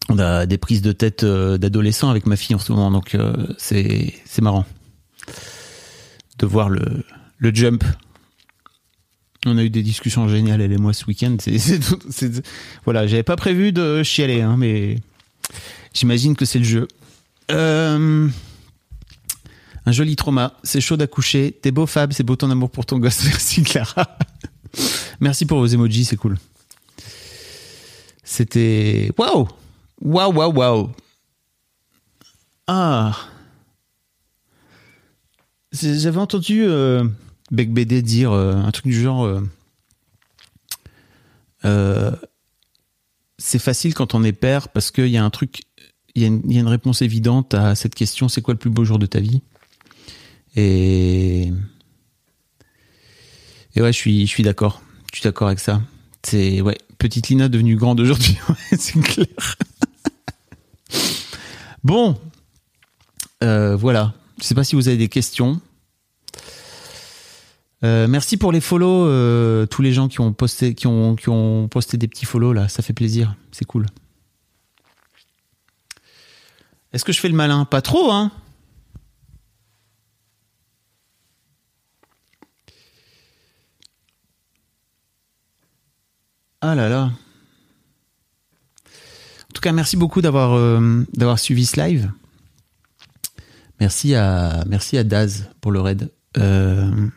on 0.09 0.21
a 0.21 0.47
des 0.47 0.57
prises 0.57 0.83
de 0.83 0.93
tête 0.93 1.25
euh, 1.25 1.59
d'adolescents 1.59 2.11
avec 2.11 2.27
ma 2.27 2.37
fille 2.37 2.55
en 2.55 2.61
ce 2.61 2.71
moment, 2.71 2.93
donc 2.93 3.17
euh, 3.17 3.49
c'est 3.59 4.15
marrant 4.41 4.65
de 6.39 6.47
voir 6.47 6.69
le, 6.69 7.03
le 7.39 7.53
jump 7.53 7.83
on 9.47 9.59
a 9.59 9.65
eu 9.65 9.71
des 9.71 9.83
discussions 9.83 10.29
géniales, 10.29 10.61
elle 10.61 10.71
et 10.71 10.79
moi, 10.79 10.93
ce 10.93 11.07
week-end. 11.07 11.37
Voilà, 12.85 13.09
j'avais 13.09 13.23
pas 13.25 13.37
prévu 13.37 13.73
de 13.73 14.05
chialer, 14.05 14.43
hein, 14.43 14.57
mais 14.59 15.01
j'imagine 15.93 16.37
que 16.37 16.45
c'est 16.45 16.59
le 16.59 16.65
jeu. 16.67 16.89
Euh, 17.51 18.29
un 19.87 19.93
joli 19.93 20.17
trauma. 20.17 20.55
C'est 20.63 20.81
chaud 20.81 20.97
d'accoucher. 20.97 21.59
T'es 21.63 21.71
beau, 21.71 21.87
Fab. 21.87 22.13
C'est 22.13 22.23
beau 22.23 22.37
ton 22.37 22.51
amour 22.51 22.71
pour 22.71 22.87
ton 22.87 22.99
gosse. 22.99 23.25
Merci, 23.25 23.63
Clara. 23.63 24.19
Merci 25.21 25.47
pour 25.47 25.59
vos 25.59 25.67
emojis, 25.67 26.05
c'est 26.05 26.17
cool. 26.17 26.39
C'était. 28.23 29.11
Waouh! 29.19 29.49
Waouh, 30.01 30.33
waouh, 30.33 30.53
waouh! 30.53 30.91
Ah! 32.67 33.17
J'avais 35.73 36.19
entendu. 36.19 36.65
Euh, 36.65 37.05
Bec 37.51 37.73
BD 37.73 38.01
dire 38.01 38.31
euh, 38.31 38.55
un 38.55 38.71
truc 38.71 38.87
du 38.87 39.01
genre 39.01 39.41
euh, 41.65 42.13
c'est 43.39 43.59
facile 43.59 43.95
quand 43.95 44.15
on 44.15 44.23
est 44.23 44.33
père 44.33 44.69
parce 44.69 44.91
qu'il 44.91 45.09
y 45.09 45.17
a 45.17 45.25
un 45.25 45.31
truc, 45.31 45.63
il 46.15 46.23
y, 46.23 46.27
a 46.27 46.61
une 46.61 46.69
réponse 46.69 47.03
évidente 47.03 47.55
à 47.55 47.75
cette 47.75 47.95
question 47.95 48.29
c'est 48.29 48.43
quoi 48.43 48.55
le 48.55 48.59
plus 48.59 48.71
beau 48.71 48.85
jour 48.85 48.99
de 48.99 49.07
ta 49.07 49.21
vie? 49.21 49.43
Et, 50.57 51.53
et 53.75 53.83
ouais, 53.83 53.93
je 53.93 53.99
suis, 53.99 54.27
je 54.27 54.31
suis 54.31 54.43
d'accord. 54.43 54.83
Je 55.13 55.19
suis 55.19 55.25
d'accord 55.25 55.49
avec 55.49 55.61
ça. 55.61 55.81
C'est 56.23 56.61
ouais, 56.61 56.79
petite 56.99 57.29
Lina 57.29 57.49
devenue 57.49 57.77
grande 57.77 58.01
aujourd'hui, 58.01 58.39
c'est 58.79 59.01
clair. 59.01 59.57
bon, 61.83 62.19
euh, 63.43 63.77
voilà. 63.77 64.15
Je 64.39 64.45
sais 64.45 64.55
pas 64.55 64.65
si 64.65 64.75
vous 64.75 64.89
avez 64.89 64.97
des 64.97 65.09
questions. 65.09 65.61
Euh, 67.83 68.07
merci 68.09 68.37
pour 68.37 68.53
les 68.53 68.61
follow, 68.61 69.07
euh, 69.07 69.65
tous 69.65 69.81
les 69.81 69.93
gens 69.93 70.09
qui 70.09 70.21
ont 70.21 70.35
posté, 70.35 70.75
qui 70.75 70.87
ont, 70.87 71.17
qui 71.17 71.31
ont 71.31 71.67
posté 71.69 71.97
des 71.97 72.09
petits 72.09 72.27
follow 72.27 72.53
là, 72.53 72.69
ça 72.69 72.83
fait 72.83 72.93
plaisir, 72.93 73.35
c'est 73.53 73.65
cool. 73.65 73.87
Est-ce 76.93 77.05
que 77.05 77.13
je 77.13 77.21
fais 77.21 77.29
le 77.29 77.35
malin? 77.35 77.65
Pas 77.65 77.81
trop, 77.81 78.11
hein 78.11 78.33
Ah 86.71 86.77
là 86.77 86.89
là. 86.89 87.11
En 88.87 89.53
tout 89.53 89.61
cas, 89.61 89.73
merci 89.73 89.97
beaucoup 89.97 90.23
d'avoir 90.23 90.53
euh, 90.53 91.05
d'avoir 91.15 91.41
suivi 91.41 91.67
ce 91.67 91.81
live. 91.81 92.13
Merci 93.81 94.15
à 94.15 94.63
merci 94.69 94.97
à 94.97 95.03
Daz 95.03 95.51
pour 95.61 95.73
le 95.73 95.81
raid. 95.81 96.13
Euh, 96.37 97.09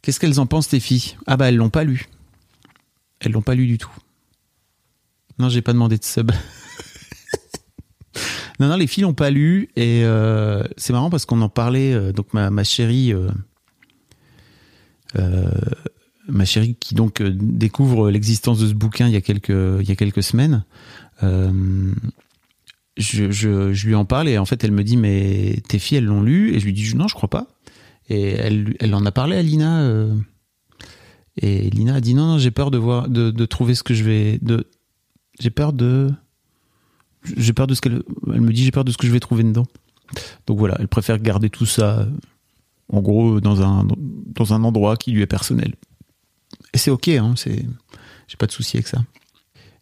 Qu'est-ce 0.00 0.20
qu'elles 0.20 0.38
en 0.38 0.46
pensent, 0.46 0.68
tes 0.68 0.78
filles? 0.78 1.16
Ah 1.26 1.36
bah, 1.36 1.48
elles 1.48 1.56
l'ont 1.56 1.70
pas 1.70 1.82
lu. 1.82 2.06
Elles 3.18 3.32
l'ont 3.32 3.42
pas 3.42 3.56
lu 3.56 3.66
du 3.66 3.78
tout. 3.78 3.90
Non, 5.40 5.48
j'ai 5.48 5.60
pas 5.60 5.72
demandé 5.72 5.98
de 5.98 6.04
sub. 6.04 6.30
non, 8.60 8.68
non, 8.68 8.76
les 8.76 8.86
filles 8.86 9.02
l'ont 9.02 9.12
pas 9.12 9.30
lu 9.30 9.70
et 9.74 10.04
euh, 10.04 10.62
c'est 10.76 10.92
marrant 10.92 11.10
parce 11.10 11.26
qu'on 11.26 11.40
en 11.40 11.48
parlait. 11.48 12.12
Donc 12.12 12.32
ma, 12.32 12.50
ma 12.50 12.62
chérie, 12.62 13.12
ma 16.30 16.44
chérie 16.44 16.76
qui 16.78 16.94
donc 16.94 17.20
euh, 17.20 17.30
découvre 17.34 18.10
l'existence 18.10 18.58
de 18.58 18.66
ce 18.66 18.74
bouquin 18.74 19.06
il 19.06 19.12
y 19.12 19.16
a 19.16 19.20
quelques 19.20 19.48
il 19.48 19.88
y 19.88 19.92
a 19.92 19.96
quelques 19.96 20.22
semaines. 20.22 20.64
je, 22.96 23.30
je, 23.30 23.72
je 23.72 23.86
lui 23.86 23.94
en 23.94 24.04
parle 24.04 24.28
et 24.28 24.38
en 24.38 24.44
fait, 24.44 24.62
elle 24.64 24.72
me 24.72 24.84
dit 24.84 24.96
mais 24.96 25.62
tes 25.68 25.78
filles 25.78 25.98
elles 25.98 26.04
l'ont 26.04 26.22
lu? 26.22 26.54
Et 26.54 26.60
je 26.60 26.64
lui 26.64 26.72
dis 26.72 26.94
non, 26.94 27.08
je 27.08 27.14
crois 27.14 27.30
pas. 27.30 27.46
Et 28.08 28.32
elle, 28.32 28.74
elle 28.80 28.94
en 28.94 29.06
a 29.06 29.12
parlé 29.12 29.36
à 29.36 29.42
Lina. 29.42 29.82
euh, 29.82 30.14
et 31.36 31.70
Lina 31.70 31.94
a 31.94 32.00
dit 32.00 32.14
non, 32.14 32.26
non, 32.26 32.38
j'ai 32.38 32.50
peur 32.50 32.70
de 32.70 32.78
voir, 32.78 33.08
de, 33.08 33.30
de 33.30 33.44
trouver 33.46 33.74
ce 33.74 33.82
que 33.82 33.94
je 33.94 34.04
vais, 34.04 34.38
de, 34.42 34.66
j'ai 35.38 35.50
peur 35.50 35.72
de, 35.72 36.10
j'ai 37.36 37.52
peur 37.52 37.66
de 37.66 37.74
ce 37.74 37.80
qu'elle, 37.80 38.02
elle 38.32 38.40
me 38.40 38.52
dit 38.52 38.64
j'ai 38.64 38.72
peur 38.72 38.84
de 38.84 38.90
ce 38.90 38.98
que 38.98 39.06
je 39.06 39.12
vais 39.12 39.20
trouver 39.20 39.44
dedans. 39.44 39.66
Donc 40.46 40.58
voilà, 40.58 40.76
elle 40.80 40.88
préfère 40.88 41.18
garder 41.20 41.48
tout 41.48 41.66
ça, 41.66 42.00
euh, 42.00 42.06
en 42.92 43.00
gros, 43.00 43.40
dans 43.40 43.62
un, 43.62 43.86
dans 43.86 44.52
un 44.54 44.64
endroit 44.64 44.96
qui 44.96 45.12
lui 45.12 45.22
est 45.22 45.26
personnel. 45.26 45.74
Et 46.72 46.78
c'est 46.78 46.90
ok, 46.90 47.08
hein, 47.08 47.34
j'ai 47.36 48.36
pas 48.38 48.46
de 48.46 48.52
souci 48.52 48.76
avec 48.76 48.86
ça. 48.86 49.00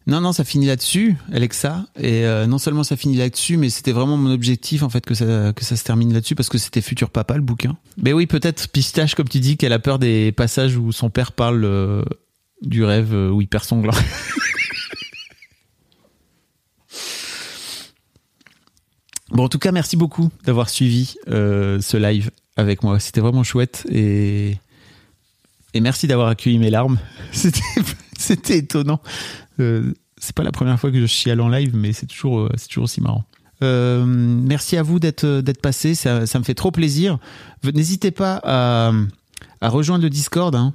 Non, 0.09 0.19
non, 0.21 0.31
ça 0.33 0.43
finit 0.43 0.65
là-dessus, 0.65 1.15
Alexa. 1.31 1.85
Et 1.99 2.25
euh, 2.25 2.47
non 2.47 2.57
seulement 2.57 2.83
ça 2.83 2.97
finit 2.97 3.15
là-dessus, 3.15 3.57
mais 3.57 3.69
c'était 3.69 3.91
vraiment 3.91 4.17
mon 4.17 4.33
objectif 4.33 4.81
en 4.81 4.89
fait 4.89 5.05
que 5.05 5.13
ça 5.13 5.53
que 5.53 5.63
ça 5.63 5.75
se 5.75 5.83
termine 5.83 6.11
là-dessus 6.11 6.33
parce 6.33 6.49
que 6.49 6.57
c'était 6.57 6.81
Futur 6.81 7.11
Papa 7.11 7.35
le 7.35 7.43
bouquin. 7.43 7.77
Mais 8.01 8.11
oui, 8.11 8.25
peut-être 8.25 8.69
Pistache, 8.69 9.13
comme 9.13 9.29
tu 9.29 9.39
dis, 9.39 9.55
qu'elle 9.55 9.73
a 9.73 9.77
peur 9.77 9.99
des 9.99 10.31
passages 10.31 10.77
où 10.77 10.91
son 10.91 11.11
père 11.11 11.31
parle 11.31 11.63
euh, 11.63 12.01
du 12.63 12.83
rêve 12.83 13.13
euh, 13.13 13.29
où 13.29 13.39
il 13.41 13.47
perd 13.47 13.65
son 13.65 13.81
gland. 13.81 13.93
bon, 19.29 19.43
en 19.43 19.49
tout 19.49 19.59
cas, 19.59 19.71
merci 19.71 19.95
beaucoup 19.95 20.31
d'avoir 20.43 20.71
suivi 20.71 21.17
ce 21.27 21.97
live 21.97 22.31
avec 22.57 22.81
moi. 22.81 22.99
C'était 22.99 23.21
vraiment 23.21 23.43
chouette 23.43 23.85
et 23.91 24.57
et 25.73 25.81
merci 25.81 26.07
d'avoir 26.07 26.27
accueilli 26.27 26.59
mes 26.59 26.69
larmes. 26.69 26.97
C'était 27.31 28.57
étonnant. 28.57 29.01
Euh, 29.59 29.93
c'est 30.17 30.35
pas 30.35 30.43
la 30.43 30.51
première 30.51 30.79
fois 30.79 30.91
que 30.91 30.99
je 30.99 31.05
chiale 31.05 31.39
en 31.41 31.49
live, 31.49 31.75
mais 31.75 31.93
c'est 31.93 32.05
toujours, 32.05 32.39
euh, 32.39 32.49
toujours 32.67 32.83
aussi 32.85 33.01
marrant. 33.01 33.25
Euh, 33.61 34.05
merci 34.05 34.77
à 34.77 34.83
vous 34.83 34.99
d'être 34.99 35.41
d'être 35.41 35.61
passé, 35.61 35.95
ça, 35.95 36.25
ça 36.25 36.39
me 36.39 36.43
fait 36.43 36.53
trop 36.53 36.71
plaisir. 36.71 37.19
N'hésitez 37.63 38.11
pas 38.11 38.39
à, 38.43 38.91
rejoindre 39.61 40.03
le 40.03 40.09
Discord. 40.09 40.55
Hein. 40.55 40.73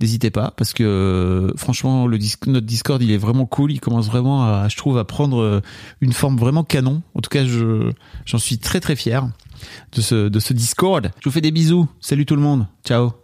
N'hésitez 0.00 0.30
pas, 0.30 0.52
parce 0.56 0.72
que 0.72 0.82
euh, 0.82 1.56
franchement, 1.56 2.06
le 2.06 2.18
notre 2.46 2.66
Discord, 2.66 3.00
il 3.02 3.10
est 3.10 3.16
vraiment 3.16 3.46
cool. 3.46 3.72
Il 3.72 3.80
commence 3.80 4.06
vraiment, 4.06 4.68
je 4.68 4.76
trouve, 4.76 4.98
à 4.98 5.04
prendre 5.04 5.40
euh, 5.40 5.60
une 6.00 6.12
forme 6.12 6.36
vraiment 6.36 6.64
canon. 6.64 7.02
En 7.14 7.20
tout 7.20 7.30
cas, 7.30 7.44
je 7.44 7.90
j'en 8.24 8.38
suis 8.38 8.58
très 8.58 8.80
très 8.80 8.96
fier 8.96 9.28
de 9.92 10.00
ce 10.00 10.28
de 10.28 10.40
ce 10.40 10.52
Discord. 10.52 11.10
Je 11.20 11.28
vous 11.28 11.32
fais 11.32 11.40
des 11.40 11.52
bisous. 11.52 11.88
Salut 12.00 12.26
tout 12.26 12.36
le 12.36 12.42
monde. 12.42 12.66
Ciao. 12.84 13.23